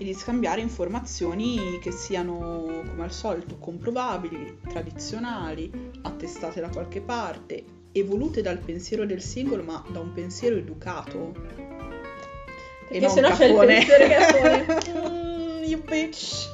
E 0.00 0.04
di 0.04 0.14
scambiare 0.14 0.60
informazioni 0.60 1.78
che 1.82 1.90
siano, 1.90 2.82
come 2.86 3.02
al 3.02 3.12
solito, 3.12 3.56
comprovabili, 3.58 4.60
tradizionali, 4.68 5.90
attestate 6.02 6.60
da 6.60 6.68
qualche 6.68 7.00
parte, 7.00 7.64
evolute 7.92 8.40
dal 8.42 8.58
pensiero 8.58 9.04
del 9.04 9.20
singolo, 9.20 9.64
ma 9.64 9.82
da 9.90 9.98
un 9.98 10.12
pensiero 10.12 10.54
educato. 10.56 11.32
E 12.90 13.00
Perché 13.00 13.00
non 13.00 13.10
se 13.10 13.20
no 13.20 13.30
c'è 13.30 13.46
il 13.46 13.56
pensiero 13.66 14.06
cafone. 14.08 14.66
Mm, 15.58 15.64
you 15.64 15.82
bitch. 15.82 16.46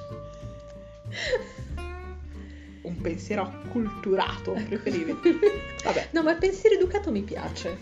un 2.83 3.01
pensiero 3.01 3.43
acculturato, 3.43 4.53
preferivi. 4.53 5.13
Vabbè, 5.85 6.09
No, 6.13 6.23
ma 6.23 6.33
il 6.33 6.39
pensiero 6.39 6.75
educato 6.77 7.11
mi 7.11 7.21
piace. 7.23 7.79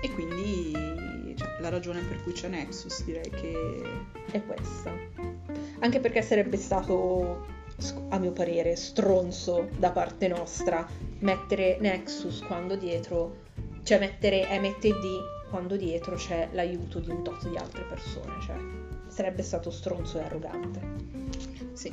e 0.00 0.10
quindi 0.12 0.72
la 1.60 1.68
ragione 1.68 2.00
per 2.02 2.22
cui 2.22 2.32
c'è 2.32 2.48
Nexus 2.48 3.04
direi 3.04 3.30
che 3.30 3.82
È 4.30 4.42
questa. 4.44 4.92
Anche 5.80 6.00
perché 6.00 6.22
sarebbe 6.22 6.56
stato, 6.56 7.46
a 8.08 8.18
mio 8.18 8.32
parere, 8.32 8.76
stronzo 8.76 9.68
da 9.78 9.90
parte 9.90 10.28
nostra 10.28 10.86
mettere 11.20 11.78
Nexus 11.80 12.42
quando 12.42 12.76
dietro, 12.76 13.44
cioè 13.82 13.98
mettere 13.98 14.46
MTD 14.58 15.50
quando 15.50 15.76
dietro 15.76 16.16
c'è 16.16 16.48
l'aiuto 16.52 16.98
di 17.00 17.10
un 17.10 17.22
tot 17.22 17.48
di 17.48 17.56
altre 17.56 17.84
persone. 17.84 18.40
Cioè, 18.42 18.56
sarebbe 19.08 19.42
stato 19.42 19.70
stronzo 19.70 20.18
e 20.18 20.22
arrogante. 20.22 20.80
sì, 21.72 21.92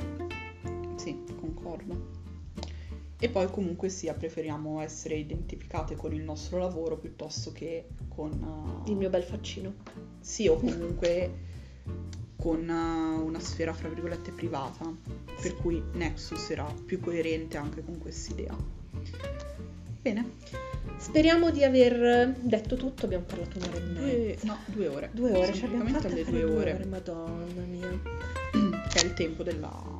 sì, 0.96 1.24
concordo. 1.40 2.24
E 3.18 3.28
poi 3.30 3.46
comunque 3.50 3.88
sia, 3.88 4.12
preferiamo 4.12 4.80
essere 4.82 5.16
identificate 5.16 5.96
con 5.96 6.12
il 6.12 6.22
nostro 6.22 6.58
lavoro 6.58 6.98
piuttosto 6.98 7.50
che 7.52 7.86
con... 8.08 8.30
uh, 8.32 8.90
Il 8.90 8.96
mio 8.96 9.08
bel 9.08 9.22
faccino. 9.22 9.72
Sì, 10.20 10.48
o 10.48 10.56
comunque 10.56 11.30
con 12.36 12.68
uh, 12.68 13.24
una 13.24 13.40
sfera, 13.40 13.72
fra 13.72 13.88
virgolette, 13.88 14.32
privata. 14.32 14.92
Per 15.40 15.56
cui 15.56 15.82
Nexus 15.92 16.50
era 16.50 16.64
più 16.84 17.00
coerente 17.00 17.56
anche 17.56 17.82
con 17.82 17.98
quest'idea. 17.98 18.54
Bene, 20.02 20.30
Speriamo 20.98 21.50
di 21.50 21.62
aver 21.62 22.34
detto 22.40 22.76
tutto. 22.76 23.04
Abbiamo 23.04 23.24
parlato 23.24 23.58
un'ora 23.58 23.76
e 23.76 24.26
mezza. 24.26 24.46
no, 24.46 24.58
due 24.66 24.88
ore. 24.88 25.10
Due 25.12 25.32
ore, 25.32 25.52
ci 25.52 25.64
abbiamo 25.64 25.86
fatto 25.88 26.08
due 26.08 26.24
due 26.24 26.44
ore. 26.44 26.72
ore, 26.74 26.84
madonna 26.86 27.62
mia. 27.68 28.00
che 28.88 29.00
è 29.00 29.04
il 29.04 29.14
tempo 29.14 29.42
della 29.42 29.95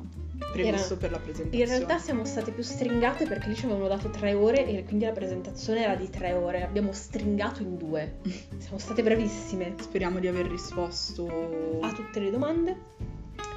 previsto 0.51 0.93
Era- 0.93 1.01
per 1.01 1.11
la 1.11 1.19
presentazione. 1.19 1.63
In 1.63 1.69
realtà 1.69 1.97
siamo 1.97 2.25
state 2.25 2.51
più 2.51 2.63
stringate 2.63 3.25
perché 3.25 3.47
lì 3.47 3.55
ci 3.55 3.65
avevano 3.65 3.87
dato 3.87 4.09
tre 4.09 4.33
ore 4.33 4.65
e 4.65 4.83
quindi 4.85 5.05
la 5.05 5.11
presentazione 5.11 5.83
era 5.83 5.95
di 5.95 6.09
tre 6.09 6.33
ore. 6.33 6.63
Abbiamo 6.63 6.91
stringato 6.91 7.61
in 7.61 7.77
due. 7.77 8.19
Siamo 8.57 8.77
state 8.77 9.03
bravissime 9.03 9.75
Speriamo 9.79 10.19
di 10.19 10.27
aver 10.27 10.47
risposto 10.47 11.79
a 11.81 11.91
tutte 11.91 12.19
le 12.19 12.31
domande. 12.31 12.95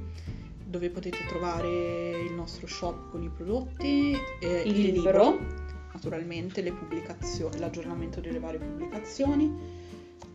dove 0.67 0.89
potete 0.89 1.25
trovare 1.27 1.69
il 1.69 2.33
nostro 2.33 2.67
shop 2.67 3.09
con 3.11 3.23
i 3.23 3.29
prodotti, 3.29 4.15
eh, 4.41 4.61
Il 4.65 4.75
il, 4.75 4.91
libro. 4.91 5.29
libro, 5.29 5.45
naturalmente 5.93 6.61
le 6.61 6.73
pubblicazioni, 6.73 7.57
l'aggiornamento 7.57 8.19
delle 8.19 8.39
varie 8.39 8.59
pubblicazioni, 8.59 9.51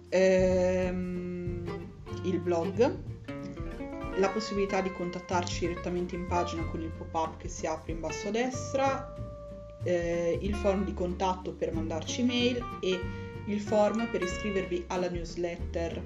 ehm, 0.08 1.88
il 2.24 2.38
blog, 2.40 2.96
la 4.16 4.28
possibilità 4.30 4.80
di 4.80 4.92
contattarci 4.92 5.66
direttamente 5.68 6.14
in 6.14 6.26
pagina 6.26 6.64
con 6.64 6.80
il 6.80 6.90
pop-up 6.90 7.36
che 7.38 7.48
si 7.48 7.66
apre 7.66 7.92
in 7.92 8.00
basso 8.00 8.28
a 8.28 8.30
destra, 8.30 9.14
eh, 9.84 10.38
il 10.40 10.54
form 10.54 10.84
di 10.84 10.94
contatto 10.94 11.52
per 11.52 11.72
mandarci 11.72 12.22
mail 12.22 12.62
e 12.80 13.00
il 13.46 13.60
form 13.60 14.08
per 14.10 14.22
iscrivervi 14.22 14.84
alla 14.88 15.10
newsletter. 15.10 16.02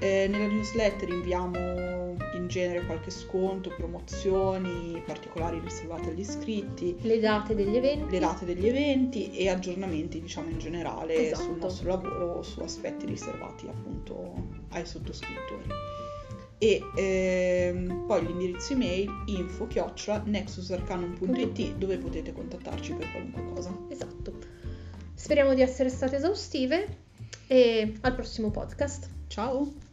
Eh, 0.00 0.26
nella 0.28 0.46
newsletter 0.46 1.08
inviamo 1.10 2.16
in 2.34 2.46
genere 2.48 2.84
qualche 2.86 3.10
sconto, 3.10 3.70
promozioni, 3.76 5.02
particolari 5.04 5.60
riservate 5.60 6.08
agli 6.08 6.20
iscritti, 6.20 6.96
le 7.02 7.20
date 7.20 7.54
degli 7.54 7.76
eventi. 7.76 8.10
le 8.10 8.18
date 8.18 8.44
degli 8.46 8.66
eventi 8.66 9.30
e 9.36 9.48
aggiornamenti 9.48 10.20
diciamo 10.20 10.48
in 10.48 10.58
generale 10.58 11.28
Esatto. 11.28 11.42
sul 11.42 11.58
nostro 11.58 11.88
lavoro 11.88 12.32
o 12.38 12.42
su 12.42 12.60
aspetti 12.60 13.04
riservati 13.06 13.66
appunto 13.68 14.34
ai 14.70 14.86
sottoscrittori. 14.86 15.64
E 16.58 16.82
ehm, 16.96 18.04
poi 18.06 18.26
l'indirizzo 18.26 18.72
email 18.74 19.10
info 19.26 19.66
chiocciola 19.66 20.22
nexusarcanum.it 20.26 21.74
dove 21.76 21.96
potete 21.98 22.32
contattarci 22.32 22.94
per 22.94 23.10
qualunque 23.10 23.44
cosa. 23.54 23.74
Esatto. 23.88 24.32
Speriamo 25.14 25.54
di 25.54 25.62
essere 25.62 25.88
state 25.88 26.16
esaustive 26.16 26.96
e 27.46 27.96
al 28.00 28.14
prossimo 28.14 28.50
podcast. 28.50 29.08
Ciao! 29.28 29.89